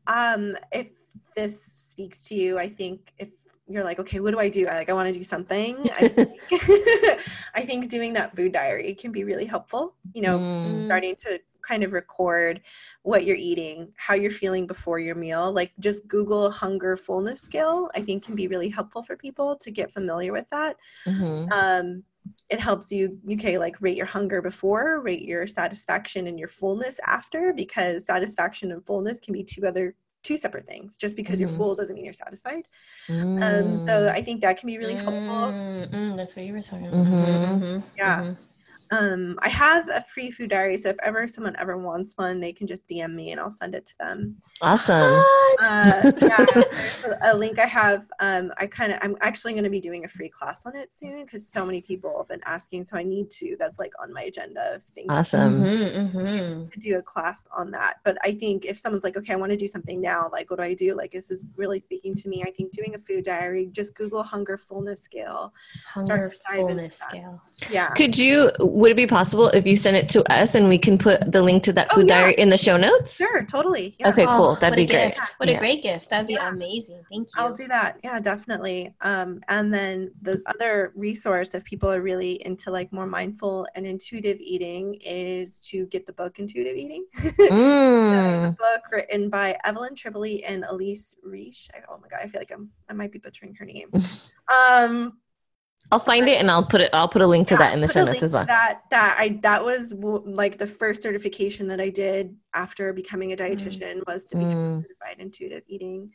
Um, 0.07 0.57
if 0.73 0.89
this 1.35 1.63
speaks 1.63 2.25
to 2.29 2.35
you, 2.35 2.59
I 2.59 2.69
think 2.69 3.13
if 3.19 3.31
you're 3.69 3.85
like, 3.85 4.01
okay, 4.01 4.21
what 4.21 4.33
do 4.33 4.41
I 4.41 4.49
do? 4.49 4.67
I 4.67 4.77
like, 4.77 4.89
I 4.89 4.93
want 4.93 5.13
to 5.13 5.19
do 5.19 5.25
something. 5.25 5.89
I 5.97 6.07
think, 6.07 6.41
I 7.55 7.63
think 7.65 7.89
doing 7.89 8.13
that 8.15 8.35
food 8.35 8.53
diary 8.53 8.95
can 8.95 9.13
be 9.13 9.25
really 9.25 9.47
helpful. 9.47 9.95
You 10.13 10.23
know, 10.23 10.45
Mm, 10.67 10.85
starting 10.87 11.15
to 11.23 11.39
kind 11.67 11.85
of 11.85 11.93
record 11.93 12.61
what 13.03 13.25
you're 13.25 13.37
eating, 13.37 13.93
how 13.97 14.15
you're 14.15 14.31
feeling 14.31 14.67
before 14.67 14.99
your 14.99 15.15
meal. 15.15 15.53
Like 15.53 15.73
just 15.79 16.09
Google 16.09 16.51
hunger 16.51 16.97
fullness 16.97 17.41
scale, 17.41 17.91
I 17.95 18.01
think 18.03 18.25
can 18.25 18.35
be 18.35 18.49
really 18.49 18.69
helpful 18.69 19.03
for 19.03 19.17
people 19.17 19.57
to 19.57 19.71
get 19.71 19.93
familiar 19.93 20.33
with 20.33 20.47
that. 20.51 20.77
mhm. 21.07 21.51
Um, 21.53 22.05
it 22.51 22.61
helps 22.61 22.93
you, 22.93 23.19
okay, 23.33 23.59
like 23.59 23.81
rate 23.81 23.97
your 23.97 24.07
hunger 24.07 24.43
before, 24.43 25.01
rate 25.01 25.23
your 25.23 25.47
satisfaction 25.47 26.27
and 26.27 26.39
your 26.39 26.49
fullness 26.49 27.01
after, 27.07 27.53
because 27.55 28.05
satisfaction 28.07 28.73
and 28.73 28.85
fullness 28.85 29.21
can 29.21 29.33
be 29.33 29.43
two 29.45 29.67
other 29.67 29.95
two 30.23 30.37
separate 30.39 30.67
things. 30.67 30.97
Just 30.97 31.17
because 31.17 31.39
Mhm. 31.39 31.41
you're 31.41 31.49
full 31.49 31.75
doesn't 31.77 31.95
mean 31.95 32.05
you're 32.05 32.15
satisfied. 32.15 32.67
Um, 33.43 33.75
Mm. 33.77 33.79
so 33.87 34.09
I 34.11 34.23
think 34.23 34.43
that 34.43 34.59
can 34.59 34.67
be 34.69 34.79
really 34.79 34.97
helpful. 34.97 35.55
Mm, 35.77 35.91
mm, 35.91 36.17
that's 36.17 36.37
what 36.37 36.45
you 36.47 36.53
were 36.55 36.63
talking 36.63 36.89
about. 36.89 37.07
Mhm. 37.07 37.61
Mhm, 37.61 37.85
Yeah. 37.99 38.27
Um, 38.93 39.39
I 39.41 39.49
have 39.49 39.89
a 39.89 40.01
free 40.01 40.31
food 40.31 40.51
diary, 40.51 40.77
so 40.79 40.89
if 40.89 40.97
ever 41.03 41.29
someone 41.29 41.55
ever 41.59 41.77
wants 41.79 42.15
one, 42.17 42.41
they 42.41 42.53
can 42.53 42.67
just 42.67 42.87
DM 42.89 43.15
me 43.15 43.31
and 43.31 43.41
I'll 43.41 43.51
send 43.51 43.75
it 43.75 43.87
to 43.87 43.93
them. 44.01 44.37
awesome. 44.61 45.25
Uh, 45.63 46.11
yeah, 46.21 46.47
a, 47.23 47.33
a 47.33 47.37
link 47.37 47.59
I 47.59 47.67
have. 47.67 48.11
Um, 48.19 48.53
I 48.57 48.67
kind 48.67 48.93
of, 48.93 48.99
I'm 49.03 49.17
actually 49.21 49.53
going 49.53 49.65
to 49.65 49.71
be 49.71 49.81
doing 49.81 50.05
a 50.05 50.09
free 50.09 50.29
class 50.29 50.67
on 50.67 50.75
it 50.75 50.93
soon 50.93 51.25
because 51.25 51.47
so 51.47 51.65
many 51.65 51.81
people 51.81 52.17
have 52.19 52.29
been 52.29 52.41
asking, 52.45 52.85
so 52.85 52.97
I 52.97 53.03
need 53.05 53.31
to. 53.33 53.57
That's 53.59 53.79
like 53.79 53.93
on 54.03 54.13
my 54.13 54.23
agenda 54.23 54.75
of 54.75 54.83
things 54.83 55.07
Awesome. 55.11 55.63
Mhm, 55.63 56.13
mhm. 56.13 56.73
to 56.73 56.79
do 56.81 56.97
a 56.99 57.03
class 57.03 57.47
on 57.57 57.71
that. 57.73 57.99
But 58.05 58.19
I 58.25 58.33
think 58.33 58.65
if 58.65 58.79
someone's 58.79 59.05
like, 59.05 59.17
okay, 59.17 59.35
I 59.35 59.37
want 59.37 59.51
to 59.51 59.57
do 59.57 59.69
something 59.69 60.01
now, 60.01 60.29
like, 60.33 60.51
what 60.51 60.57
do 60.59 60.65
I 60.65 60.75
do? 60.75 60.97
Like, 60.97 61.13
this 61.13 61.31
is 61.31 61.45
really 61.57 61.79
speaking 61.79 62.15
to 62.17 62.29
me. 62.29 62.43
I 62.45 62.51
think 62.51 62.73
doing 62.73 62.95
a 62.95 62.99
food 62.99 63.25
diary, 63.25 63.69
just 63.71 63.95
Google 63.95 64.23
hunger 64.23 64.57
fullness 64.57 65.01
scale. 65.01 65.53
Hunger 65.87 66.27
to 66.29 66.39
dive 66.49 66.59
into 66.59 66.67
fullness 66.75 66.99
that. 66.99 67.09
scale. 67.11 67.43
Yeah. 67.71 67.89
Could 67.91 68.19
you? 68.19 68.51
Would 68.81 68.91
it 68.93 68.97
be 68.97 69.07
possible 69.07 69.49
if 69.49 69.67
you 69.67 69.77
send 69.77 69.95
it 69.99 70.09
to 70.11 70.21
us 70.33 70.55
and 70.55 70.67
we 70.69 70.79
can 70.79 70.97
put 70.97 71.31
the 71.31 71.43
link 71.43 71.63
to 71.65 71.73
that 71.75 71.89
Oh, 71.91 71.97
food 71.97 72.09
yeah. 72.09 72.19
diary 72.21 72.35
in 72.35 72.49
the 72.49 72.57
show 72.57 72.79
notes? 72.79 73.15
Sure, 73.17 73.45
totally. 73.45 73.95
Yeah. 73.99 74.09
Okay, 74.09 74.25
cool. 74.25 74.53
Oh, 74.53 74.55
That'd 74.55 74.77
be 74.77 74.85
a 74.85 74.87
great. 74.87 75.15
gift. 75.17 75.35
What 75.37 75.49
Yeah. 75.51 75.57
a 75.57 75.59
great 75.59 75.83
gift. 75.83 76.09
That'd 76.09 76.27
be 76.27 76.33
Yeah. 76.41 76.49
amazing. 76.49 77.03
Thank 77.11 77.29
you. 77.29 77.35
I'll 77.43 77.53
do 77.53 77.69
that. 77.69 77.99
Yeah, 78.03 78.19
definitely. 78.21 78.95
Um, 79.03 79.43
and 79.49 79.73
then 79.73 80.11
the 80.23 80.41
other 80.47 80.93
resource, 80.97 81.55
if 81.55 81.63
people 81.65 81.91
are 81.93 82.01
really 82.01 82.43
into 82.47 82.71
like 82.71 82.91
more 82.91 83.07
mindful 83.07 83.67
and 83.75 83.87
intuitive 83.87 84.39
eating, 84.41 84.95
is 85.05 85.61
to 85.69 85.85
get 85.87 86.07
the 86.07 86.15
book 86.15 86.39
Intuitive 86.39 86.77
Eating. 86.77 87.05
Mm. 87.51 88.49
a 88.49 88.53
book 88.53 88.83
written 88.91 89.29
by 89.29 89.57
Evelyn 89.65 89.95
Tribole 89.95 90.43
and 90.47 90.65
Elyse 90.65 91.15
Resch. 91.27 91.69
Oh 91.89 91.99
my 92.01 92.09
god, 92.09 92.21
I 92.23 92.27
feel 92.29 92.41
like 92.41 92.51
I'm 92.51 92.71
I 92.89 92.93
might 92.95 93.13
be 93.13 93.19
butchering 93.19 93.55
her 93.57 93.67
name. 93.67 93.91
Um, 94.51 95.19
I'll 95.93 95.99
find 95.99 96.29
it 96.29 96.39
and 96.41 96.51
I'll 96.51 96.65
put 96.65 96.81
it. 96.81 96.91
I'll 96.93 97.09
put 97.09 97.23
a 97.23 97.27
link 97.27 97.49
to 97.49 97.55
yeah, 97.55 97.59
that 97.59 97.73
in 97.75 97.81
the 97.81 97.89
show 97.89 98.05
notes 98.05 98.23
as 98.23 98.33
well. 98.33 98.47
That 98.47 98.83
that 98.91 99.17
I 99.19 99.41
that 99.43 99.65
was 99.65 99.91
w- 99.91 100.23
like 100.25 100.57
the 100.59 100.67
first 100.67 101.03
certification 101.03 101.67
that 101.69 101.81
I 101.81 101.89
did 101.89 102.37
after 102.55 102.93
becoming 102.93 103.33
a 103.33 103.37
dietitian 103.37 104.03
was 104.07 104.27
to 104.29 104.37
become 104.37 104.51
Mm. 104.53 104.79
a 104.79 104.83
certified 104.83 105.17
intuitive 105.19 105.63
eating 105.67 106.13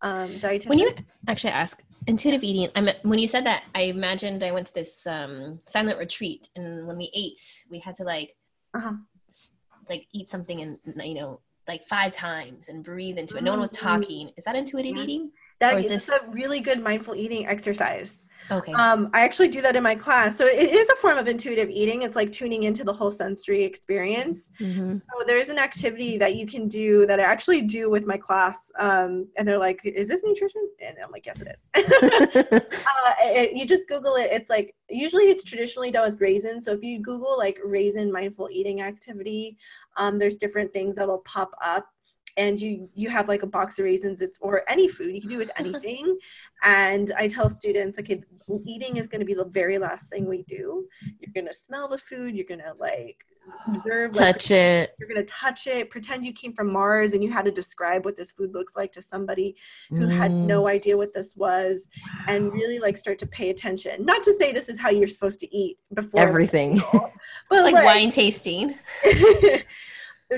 um, 0.00 0.28
dietitian. 0.30 0.68
when 0.70 0.78
you 0.78 0.94
actually 1.28 1.52
ask 1.52 1.82
intuitive 2.06 2.42
eating, 2.42 2.68
I 2.74 2.80
mean, 2.80 2.94
when 3.02 3.18
you 3.18 3.28
said 3.28 3.44
that, 3.46 3.62
I 3.74 3.82
imagined 3.82 4.42
I 4.42 4.50
went 4.50 4.66
to 4.68 4.74
this 4.74 5.06
um, 5.06 5.60
silent 5.66 5.98
retreat, 5.98 6.48
and 6.56 6.86
when 6.88 6.96
we 6.96 7.10
ate, 7.14 7.38
we 7.70 7.78
had 7.78 7.94
to 7.96 8.04
like 8.04 8.34
uh-huh. 8.74 8.94
s- 9.30 9.50
like 9.88 10.06
eat 10.12 10.30
something 10.30 10.60
and 10.62 10.78
you 11.04 11.14
know 11.14 11.40
like 11.68 11.84
five 11.84 12.10
times 12.12 12.68
and 12.70 12.82
breathe 12.82 13.18
into 13.18 13.36
it. 13.36 13.44
No 13.44 13.52
one 13.52 13.60
was 13.60 13.72
Mhm. 13.74 13.78
talking. 13.80 14.30
Is 14.36 14.44
that 14.44 14.56
intuitive 14.56 14.96
Yeah. 14.96 15.02
eating? 15.02 15.30
That 15.60 15.78
is 15.78 15.88
this- 15.88 16.08
a 16.08 16.28
really 16.30 16.58
good 16.60 16.82
mindful 16.82 17.14
eating 17.14 17.46
exercise. 17.46 18.24
Okay. 18.50 18.72
Um, 18.72 19.10
I 19.12 19.22
actually 19.22 19.48
do 19.48 19.62
that 19.62 19.76
in 19.76 19.82
my 19.82 19.94
class. 19.94 20.36
So 20.36 20.46
it 20.46 20.72
is 20.72 20.88
a 20.88 20.96
form 20.96 21.18
of 21.18 21.28
intuitive 21.28 21.70
eating. 21.70 22.02
It's 22.02 22.16
like 22.16 22.32
tuning 22.32 22.64
into 22.64 22.84
the 22.84 22.92
whole 22.92 23.10
sensory 23.10 23.64
experience. 23.64 24.50
Mhm. 24.60 25.00
So 25.00 25.24
there's 25.26 25.50
an 25.50 25.58
activity 25.58 26.18
that 26.18 26.36
you 26.36 26.46
can 26.46 26.68
do 26.68 27.06
that 27.06 27.20
I 27.20 27.24
actually 27.24 27.62
do 27.62 27.90
with 27.90 28.06
my 28.06 28.16
class. 28.16 28.70
Um, 28.78 29.28
and 29.36 29.46
they're 29.46 29.58
like, 29.58 29.80
is 29.84 30.08
this 30.08 30.22
nutrition? 30.24 30.68
And 30.84 30.96
I'm 31.02 31.10
like, 31.10 31.26
yes, 31.26 31.40
it 31.40 31.48
is. 31.48 31.64
uh, 31.74 33.14
it, 33.20 33.56
you 33.56 33.66
just 33.66 33.88
Google 33.88 34.16
it. 34.16 34.30
It's 34.32 34.50
like, 34.50 34.74
usually 34.88 35.24
it's 35.24 35.44
traditionally 35.44 35.90
done 35.90 36.08
with 36.08 36.20
raisins. 36.20 36.64
So 36.64 36.72
if 36.72 36.82
you 36.82 37.00
Google 37.00 37.36
like 37.38 37.58
raisin 37.64 38.12
mindful 38.12 38.48
eating 38.50 38.82
activity, 38.82 39.56
um, 39.96 40.18
there's 40.18 40.36
different 40.36 40.72
things 40.72 40.96
that'll 40.96 41.18
pop 41.18 41.52
up 41.62 41.86
and 42.36 42.60
you 42.60 42.88
you 42.94 43.08
have 43.10 43.28
like 43.28 43.42
a 43.42 43.46
box 43.46 43.78
of 43.78 43.84
raisins 43.84 44.20
it's 44.22 44.38
or 44.40 44.62
any 44.68 44.88
food 44.88 45.14
you 45.14 45.20
can 45.20 45.30
do 45.30 45.38
with 45.38 45.50
anything. 45.58 46.18
And 46.64 47.10
i 47.16 47.26
tell 47.28 47.48
students 47.48 47.98
okay 47.98 48.22
eating 48.66 48.96
is 48.96 49.06
going 49.06 49.20
to 49.20 49.24
be 49.26 49.34
the 49.34 49.44
very 49.46 49.78
last 49.78 50.10
thing 50.10 50.26
we 50.28 50.42
do. 50.48 50.86
You're 51.18 51.32
going 51.34 51.46
to 51.46 51.54
smell 51.54 51.88
the 51.88 51.98
food 51.98 52.34
you're 52.34 52.46
going 52.46 52.60
to 52.60 52.74
like 52.78 53.24
observe 53.66 54.14
like, 54.14 54.34
touch 54.36 54.50
it. 54.52 54.94
you're 55.00 55.08
gonna 55.08 55.24
touch 55.24 55.66
it 55.66 55.90
pretend 55.90 56.24
you 56.24 56.32
came 56.32 56.52
from 56.54 56.72
mars 56.72 57.12
and 57.12 57.24
you 57.24 57.30
had 57.32 57.44
to 57.44 57.50
describe 57.50 58.04
what 58.04 58.16
this 58.16 58.30
food 58.30 58.52
looks 58.54 58.76
like 58.76 58.92
to 58.92 59.02
somebody 59.02 59.56
who 59.90 60.06
had 60.06 60.30
Mm. 60.30 60.46
no 60.46 60.68
idea 60.68 60.96
what 60.96 61.12
this 61.12 61.36
was 61.36 61.88
and 62.28 62.52
really 62.52 62.78
like 62.78 62.96
start 62.96 63.18
to 63.18 63.26
pay 63.26 63.50
attention. 63.50 64.04
Not 64.04 64.22
to 64.22 64.32
say 64.32 64.52
this 64.52 64.68
is 64.68 64.78
how 64.78 64.90
you're 64.90 65.08
supposed 65.08 65.40
to 65.40 65.56
eat 65.56 65.76
before 65.92 66.20
everything. 66.20 66.80
but 66.92 67.10
It's 67.50 67.64
like 67.64 67.74
like, 67.74 67.84
wine 67.84 68.10
tasting. 68.10 68.78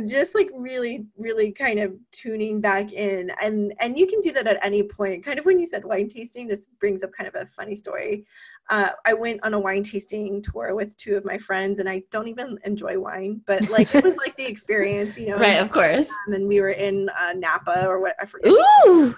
just 0.00 0.34
like 0.34 0.50
really 0.54 1.06
really 1.16 1.52
kind 1.52 1.78
of 1.78 1.94
tuning 2.10 2.60
back 2.60 2.92
in. 2.92 3.30
And 3.42 3.72
and 3.80 3.98
you 3.98 4.06
can 4.06 4.20
do 4.20 4.32
that 4.32 4.46
at 4.46 4.64
any 4.64 4.82
point. 4.82 5.24
Kind 5.24 5.38
of 5.38 5.46
when 5.46 5.58
you 5.58 5.66
said 5.66 5.84
wine 5.84 6.08
tasting 6.08 6.48
this 6.48 6.66
brings 6.80 7.02
up 7.02 7.12
kind 7.12 7.28
of 7.28 7.34
a 7.34 7.46
funny 7.46 7.74
story. 7.74 8.26
Uh, 8.70 8.88
i 9.04 9.12
went 9.12 9.38
on 9.44 9.52
a 9.52 9.58
wine 9.58 9.82
tasting 9.82 10.40
tour 10.40 10.74
with 10.74 10.96
two 10.96 11.16
of 11.16 11.24
my 11.26 11.36
friends 11.36 11.80
and 11.80 11.86
i 11.86 12.02
don't 12.10 12.28
even 12.28 12.58
enjoy 12.64 12.98
wine 12.98 13.38
but 13.44 13.68
like 13.68 13.94
it 13.94 14.02
was 14.02 14.16
like 14.16 14.34
the 14.38 14.46
experience 14.46 15.18
you 15.18 15.28
know 15.28 15.36
right 15.38 15.60
of 15.60 15.70
course. 15.70 16.08
and 16.28 16.48
we 16.48 16.62
were 16.62 16.70
in 16.70 17.10
uh, 17.10 17.34
napa 17.34 17.86
or 17.86 18.00
what 18.00 18.16
i 18.22 18.24
forget 18.24 18.50
ooh 18.50 19.14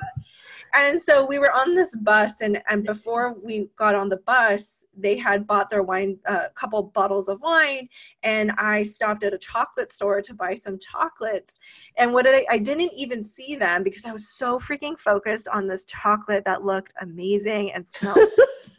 and 0.74 1.00
so 1.00 1.24
we 1.24 1.38
were 1.38 1.52
on 1.52 1.74
this 1.74 1.94
bus 1.96 2.40
and 2.40 2.62
and 2.68 2.84
before 2.84 3.34
we 3.42 3.68
got 3.76 3.94
on 3.94 4.08
the 4.08 4.18
bus 4.18 4.84
they 4.96 5.16
had 5.16 5.46
bought 5.46 5.68
their 5.68 5.82
wine 5.82 6.18
a 6.26 6.32
uh, 6.32 6.48
couple 6.50 6.82
bottles 6.82 7.28
of 7.28 7.40
wine 7.40 7.88
and 8.22 8.50
i 8.52 8.82
stopped 8.82 9.22
at 9.24 9.34
a 9.34 9.38
chocolate 9.38 9.92
store 9.92 10.20
to 10.20 10.34
buy 10.34 10.54
some 10.54 10.78
chocolates. 10.78 11.58
And 11.98 12.12
what 12.12 12.24
did 12.24 12.34
I, 12.34 12.46
I 12.50 12.58
didn't 12.58 12.92
even 12.94 13.22
see 13.22 13.56
them 13.56 13.82
because 13.82 14.04
i 14.04 14.12
was 14.12 14.28
so 14.28 14.58
freaking 14.58 14.98
focused 14.98 15.48
on 15.48 15.66
this 15.66 15.84
chocolate 15.84 16.44
that 16.44 16.64
looked 16.64 16.92
amazing 17.00 17.72
and 17.72 17.86
smelled 17.86 18.18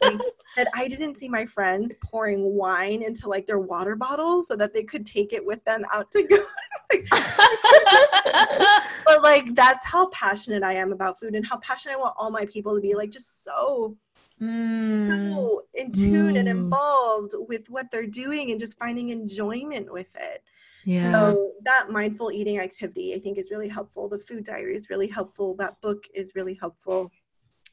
that 0.56 0.68
i 0.74 0.88
didn't 0.88 1.16
see 1.16 1.28
my 1.28 1.44
friends 1.44 1.94
pouring 2.02 2.54
wine 2.54 3.02
into 3.02 3.28
like 3.28 3.46
their 3.46 3.58
water 3.58 3.96
bottles 3.96 4.48
so 4.48 4.56
that 4.56 4.72
they 4.72 4.82
could 4.82 5.04
take 5.04 5.32
it 5.32 5.44
with 5.44 5.64
them 5.64 5.84
out 5.92 6.10
to 6.10 6.22
go 6.22 6.44
like 9.30 9.54
that's 9.54 9.84
how 9.84 10.08
passionate 10.08 10.62
I 10.62 10.74
am 10.74 10.92
about 10.92 11.20
food 11.20 11.34
and 11.34 11.46
how 11.46 11.58
passionate 11.58 11.94
I 11.96 12.02
want 12.04 12.14
all 12.18 12.30
my 12.30 12.46
people 12.46 12.74
to 12.74 12.80
be 12.80 12.94
like 12.94 13.10
just 13.10 13.44
so 13.44 13.96
Mm. 14.40 15.08
so 15.10 15.62
in 15.74 15.90
tune 15.90 16.36
and 16.36 16.48
Mm. 16.48 16.56
involved 16.58 17.32
with 17.50 17.68
what 17.68 17.90
they're 17.90 18.06
doing 18.24 18.50
and 18.52 18.60
just 18.60 18.78
finding 18.78 19.08
enjoyment 19.08 19.92
with 19.92 20.12
it. 20.14 20.40
yeah 20.84 21.10
So 21.12 21.52
that 21.64 21.90
mindful 21.90 22.30
eating 22.30 22.58
activity 22.60 23.14
I 23.16 23.18
think 23.18 23.36
is 23.36 23.50
really 23.50 23.68
helpful. 23.68 24.08
The 24.08 24.18
food 24.28 24.44
diary 24.44 24.76
is 24.76 24.90
really 24.90 25.08
helpful. 25.08 25.56
That 25.56 25.80
book 25.80 26.04
is 26.14 26.32
really 26.36 26.54
helpful. 26.54 27.10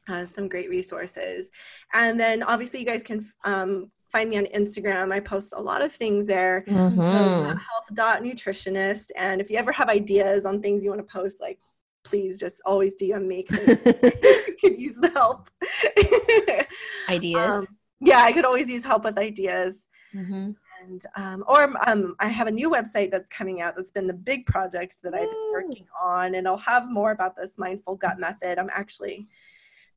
Uh, 0.08 0.24
some 0.24 0.48
great 0.48 0.70
resources. 0.70 1.50
And 1.92 2.18
then 2.18 2.42
obviously 2.42 2.80
you 2.80 2.86
guys 2.86 3.02
can 3.02 3.18
um, 3.44 3.90
find 4.10 4.30
me 4.30 4.38
on 4.38 4.46
Instagram. 4.46 5.12
I 5.12 5.20
post 5.20 5.54
a 5.56 5.60
lot 5.60 5.82
of 5.82 5.92
things 5.92 6.26
there. 6.26 6.64
Um, 6.68 7.58
health 7.58 7.88
dot 7.94 8.22
nutritionist. 8.22 9.10
And 9.16 9.40
if 9.40 9.50
you 9.50 9.56
ever 9.58 9.72
have 9.72 9.88
ideas 9.88 10.46
on 10.46 10.60
things 10.62 10.82
you 10.82 10.90
want 10.90 11.06
to 11.06 11.12
post, 11.12 11.40
like 11.40 11.58
please 12.04 12.38
just 12.38 12.60
always 12.64 12.94
DM 12.96 13.26
me 13.26 13.42
'cause 13.42 13.58
I 13.86 14.54
could 14.60 14.78
use 14.80 14.94
the 14.96 15.10
help. 15.10 15.50
Ideas. 17.08 17.50
Um, 17.50 17.66
yeah, 18.00 18.20
I 18.22 18.32
could 18.32 18.44
always 18.44 18.68
use 18.68 18.84
help 18.84 19.04
with 19.04 19.18
ideas. 19.18 19.86
mm-hmm. 20.14 20.50
And 20.82 21.02
um, 21.16 21.44
or 21.48 21.72
um, 21.88 22.14
I 22.20 22.28
have 22.28 22.46
a 22.46 22.50
new 22.50 22.70
website 22.70 23.10
that's 23.10 23.28
coming 23.28 23.60
out. 23.60 23.74
That's 23.74 23.90
been 23.90 24.06
the 24.06 24.12
big 24.12 24.46
project 24.46 24.96
that 25.02 25.14
I've 25.14 25.30
been 25.30 25.50
working 25.52 25.86
on, 26.00 26.34
and 26.36 26.46
I'll 26.46 26.58
have 26.58 26.90
more 26.90 27.10
about 27.12 27.34
this 27.34 27.58
mindful 27.58 27.96
gut 27.96 28.20
method. 28.20 28.58
I'm 28.58 28.70
actually 28.70 29.26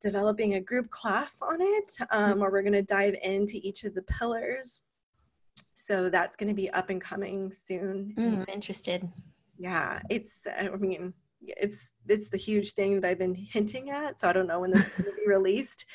developing 0.00 0.54
a 0.54 0.60
group 0.60 0.90
class 0.90 1.38
on 1.42 1.56
it, 1.60 1.92
um, 2.10 2.40
where 2.40 2.50
we're 2.50 2.62
going 2.62 2.72
to 2.72 2.82
dive 2.82 3.16
into 3.22 3.58
each 3.62 3.84
of 3.84 3.94
the 3.94 4.02
pillars. 4.02 4.80
So 5.76 6.10
that's 6.10 6.36
going 6.36 6.48
to 6.48 6.54
be 6.54 6.70
up 6.70 6.90
and 6.90 7.00
coming 7.00 7.52
soon. 7.52 8.14
Mm, 8.18 8.38
I'm 8.40 8.46
interested. 8.52 9.08
yeah 9.58 10.00
it's 10.08 10.46
i 10.58 10.68
mean 10.76 11.12
it's 11.42 11.90
it's 12.08 12.28
the 12.28 12.36
huge 12.36 12.72
thing 12.72 13.00
that 13.00 13.08
i've 13.08 13.18
been 13.18 13.34
hinting 13.34 13.88
at 13.90 14.18
so 14.18 14.28
i 14.28 14.32
don't 14.32 14.46
know 14.46 14.60
when 14.60 14.70
this 14.70 14.98
is 14.98 15.04
going 15.04 15.16
to 15.16 15.20
be 15.22 15.28
released 15.38 15.86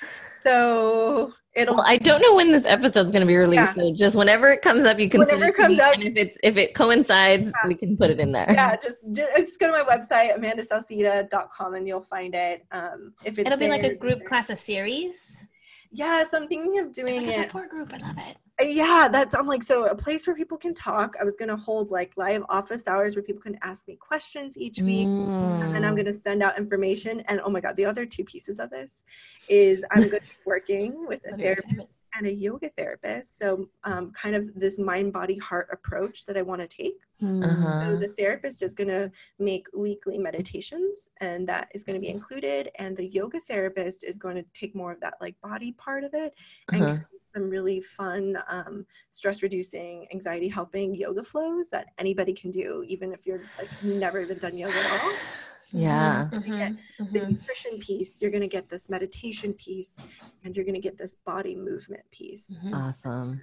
so 0.46 1.32
it'll 1.54 1.76
well, 1.76 1.84
I 1.88 1.98
don't 1.98 2.22
know 2.22 2.36
when 2.36 2.52
this 2.52 2.66
episode 2.66 3.06
is 3.08 3.12
going 3.12 3.22
to 3.22 3.28
be 3.28 3.36
released, 3.36 3.78
Yeah. 3.78 3.84
so 3.84 3.94
just 3.94 4.16
whenever 4.16 4.52
it 4.52 4.62
comes 4.62 4.86
up, 4.86 5.00
you 5.00 5.10
can 5.10 5.22
Whenever 5.22 5.42
send 5.46 5.50
it 5.50 5.56
comes 5.56 5.78
to 5.78 5.84
me, 5.84 5.88
up. 5.90 5.94
and 5.96 6.04
if 6.04 6.16
it 6.18 6.38
if 6.44 6.58
it 6.58 6.76
coincides, 6.76 7.50
Yeah. 7.52 7.68
we 7.68 7.76
can 7.76 7.96
put 7.98 8.10
it 8.10 8.20
in 8.20 8.32
there. 8.32 8.46
yeah 8.52 8.76
just, 8.76 9.06
just 9.14 9.36
just 9.38 9.60
go 9.60 9.68
to 9.68 9.72
my 9.74 9.84
website 9.84 10.38
amandasauceda.com 10.38 11.74
and 11.76 11.88
you'll 11.88 12.02
find 12.02 12.36
it 12.36 12.66
um 12.72 13.14
if 13.26 13.38
it's 13.40 13.48
It'll 13.48 13.60
be 13.60 13.68
like 13.70 13.84
a 13.84 13.96
group 13.96 14.26
class, 14.26 14.50
a 14.50 14.56
series. 14.56 15.48
yeah 15.92 16.24
so 16.24 16.38
i'm 16.38 16.48
thinking 16.48 16.80
of 16.80 16.88
It's 16.88 16.98
doing 17.00 17.18
like 17.18 17.28
a 17.28 17.40
it 17.42 17.46
support 17.48 17.70
group. 17.70 17.94
I 17.94 17.98
love 17.98 18.18
it. 18.18 18.38
Yeah 18.60 19.10
that's 19.12 19.36
i'm 19.36 19.48
like 19.48 19.64
so 19.64 19.86
a 19.86 19.96
place 19.96 20.26
where 20.28 20.36
people 20.36 20.58
can 20.58 20.74
talk 20.74 21.16
i 21.20 21.24
was 21.24 21.36
going 21.36 21.50
to 21.50 21.58
hold 21.58 21.92
like 21.92 22.14
live 22.16 22.44
office 22.48 22.88
hours 22.88 23.16
where 23.16 23.24
people 23.24 23.42
can 23.42 23.58
ask 23.62 23.88
me 23.88 23.96
questions 23.98 24.58
each 24.58 24.80
week 24.82 25.08
and 25.08 25.74
then 25.74 25.82
Mm. 25.82 25.88
I'm 25.88 25.96
going 25.96 26.06
to 26.06 26.14
send 26.14 26.42
out 26.42 26.58
information. 26.58 27.20
And 27.28 27.42
oh 27.44 27.50
my 27.50 27.60
God, 27.60 27.76
the 27.76 27.86
other 27.86 28.06
two 28.06 28.24
pieces 28.24 28.60
of 28.60 28.70
this 28.70 29.04
is 29.50 29.84
I'm 29.92 30.00
going 30.00 30.12
to 30.12 30.20
be 30.22 30.26
working 30.46 31.06
with 31.08 31.22
a 31.32 31.36
therapist 31.36 32.00
and 32.16 32.28
a 32.28 32.34
yoga 32.34 32.70
therapist. 32.78 33.38
So, 33.38 33.68
um, 33.84 34.12
kind 34.12 34.36
of 34.36 34.54
this 34.56 34.80
mind, 34.80 35.14
body, 35.14 35.38
heart 35.38 35.68
approach 35.72 36.26
that 36.26 36.38
I 36.38 36.42
want 36.42 36.62
to 36.62 36.68
take. 36.68 37.00
Mm. 37.22 37.44
Uh-huh. 37.46 37.96
the 37.98 38.10
therapist 38.10 38.62
is 38.62 38.76
going 38.76 38.90
to 38.90 39.10
make 39.40 39.68
weekly 39.74 40.18
meditations, 40.18 41.10
and 41.22 41.48
that 41.48 41.70
is 41.74 41.84
going 41.84 41.96
to 41.96 42.02
be 42.02 42.10
included. 42.10 42.70
And 42.78 42.96
the 42.96 43.08
yoga 43.08 43.40
therapist 43.40 44.04
is 44.04 44.18
going 44.18 44.36
to 44.36 44.46
take 44.54 44.76
more 44.76 44.92
of 44.92 45.00
that 45.02 45.16
like 45.22 45.36
body 45.42 45.72
part 45.74 46.04
of 46.04 46.14
it 46.14 46.34
and 46.72 46.84
Uh-huh. 46.84 46.98
Create 47.36 47.44
some 47.44 47.50
really 47.50 47.82
fun, 47.82 48.38
um, 48.50 48.86
stress 49.12 49.42
reducing, 49.44 50.08
anxiety 50.14 50.48
helping 50.48 50.96
yoga 50.96 51.24
flows 51.24 51.70
that 51.70 51.88
anybody 51.98 52.34
can 52.34 52.52
do, 52.52 52.84
even 52.88 53.14
if 53.14 53.26
you're 53.26 53.42
like 53.58 53.72
never 53.82 54.22
even 54.22 54.38
done 54.40 54.58
yoga 54.58 54.80
at 54.80 54.86
all 54.92 55.18
Yeah. 55.72 56.30
Mhm, 56.32 56.78
the 57.12 57.20
mhm. 57.20 57.30
nutrition 57.30 57.80
piece, 57.80 58.22
you're 58.22 58.32
going 58.32 58.42
to 58.42 58.48
get 58.48 58.70
this 58.70 58.90
meditation 58.90 59.54
piece, 59.54 60.00
and 60.44 60.56
you're 60.56 60.66
going 60.66 60.76
to 60.76 60.82
get 60.82 60.98
this 60.98 61.16
body 61.26 61.56
movement 61.56 62.04
piece. 62.12 62.58
Mhm. 62.64 62.74
Awesome. 62.74 63.42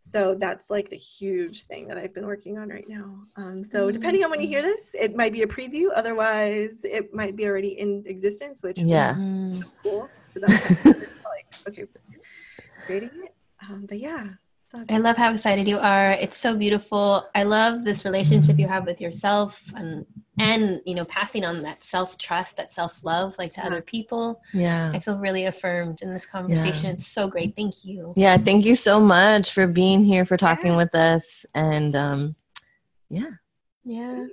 So 0.00 0.34
that's 0.34 0.68
like 0.68 0.90
the 0.90 0.96
huge 0.96 1.62
thing 1.62 1.88
that 1.88 1.96
I've 1.96 2.12
been 2.12 2.26
working 2.26 2.58
on 2.58 2.68
right 2.68 2.84
now. 2.86 3.24
Um, 3.36 3.64
so 3.64 3.90
depending 3.90 4.22
on 4.22 4.30
when 4.30 4.40
you 4.42 4.48
hear 4.48 4.60
this, 4.60 4.94
it 4.94 5.16
might 5.16 5.32
be 5.32 5.42
a 5.42 5.46
preview. 5.46 5.86
Otherwise, 5.94 6.84
it 6.84 7.14
might 7.14 7.36
be 7.36 7.46
already 7.46 7.78
in 7.78 8.02
existence, 8.06 8.62
which 8.62 8.78
Yeah. 8.78 9.14
Mhm. 9.14 9.62
cool 9.82 10.10
kind 10.34 10.52
of 10.52 10.60
like 11.24 11.46
okay, 11.68 11.84
creating 12.84 13.10
it. 13.24 13.34
Um, 13.68 13.86
but 13.88 14.00
yeah, 14.00 14.28
I 14.90 14.98
love 14.98 15.16
how 15.16 15.32
excited 15.32 15.68
you 15.68 15.78
are. 15.78 16.10
It's 16.12 16.36
so 16.36 16.56
beautiful. 16.56 17.28
I 17.34 17.44
love 17.44 17.84
this 17.84 18.04
relationship 18.04 18.58
you 18.58 18.66
have 18.66 18.86
with 18.86 19.00
yourself 19.00 19.62
and 19.76 20.04
and 20.40 20.80
you 20.84 20.96
know 20.96 21.04
passing 21.04 21.44
on 21.44 21.62
that 21.62 21.84
self-trust, 21.84 22.56
that 22.56 22.72
self-love 22.72 23.36
like 23.38 23.52
to 23.54 23.60
Yeah. 23.60 23.66
other 23.68 23.82
people. 23.82 24.42
Yeah. 24.52 24.90
I 24.92 24.98
feel 24.98 25.18
really 25.18 25.46
affirmed 25.46 26.02
in 26.02 26.12
this 26.12 26.26
conversation. 26.26 26.90
It's 26.90 27.06
so 27.06 27.28
great. 27.28 27.54
Thank 27.54 27.84
you. 27.84 28.12
Yeah. 28.16 28.36
Thank 28.36 28.64
you 28.64 28.74
so 28.74 28.98
much 28.98 29.52
for 29.52 29.66
being 29.68 30.02
here, 30.04 30.24
for 30.24 30.36
talking 30.36 30.72
Yeah. 30.72 30.76
with 30.76 30.94
us. 30.94 31.46
And 31.54 31.94
um, 31.94 32.34
yeah. 33.08 33.30
Yeah. 33.84 34.26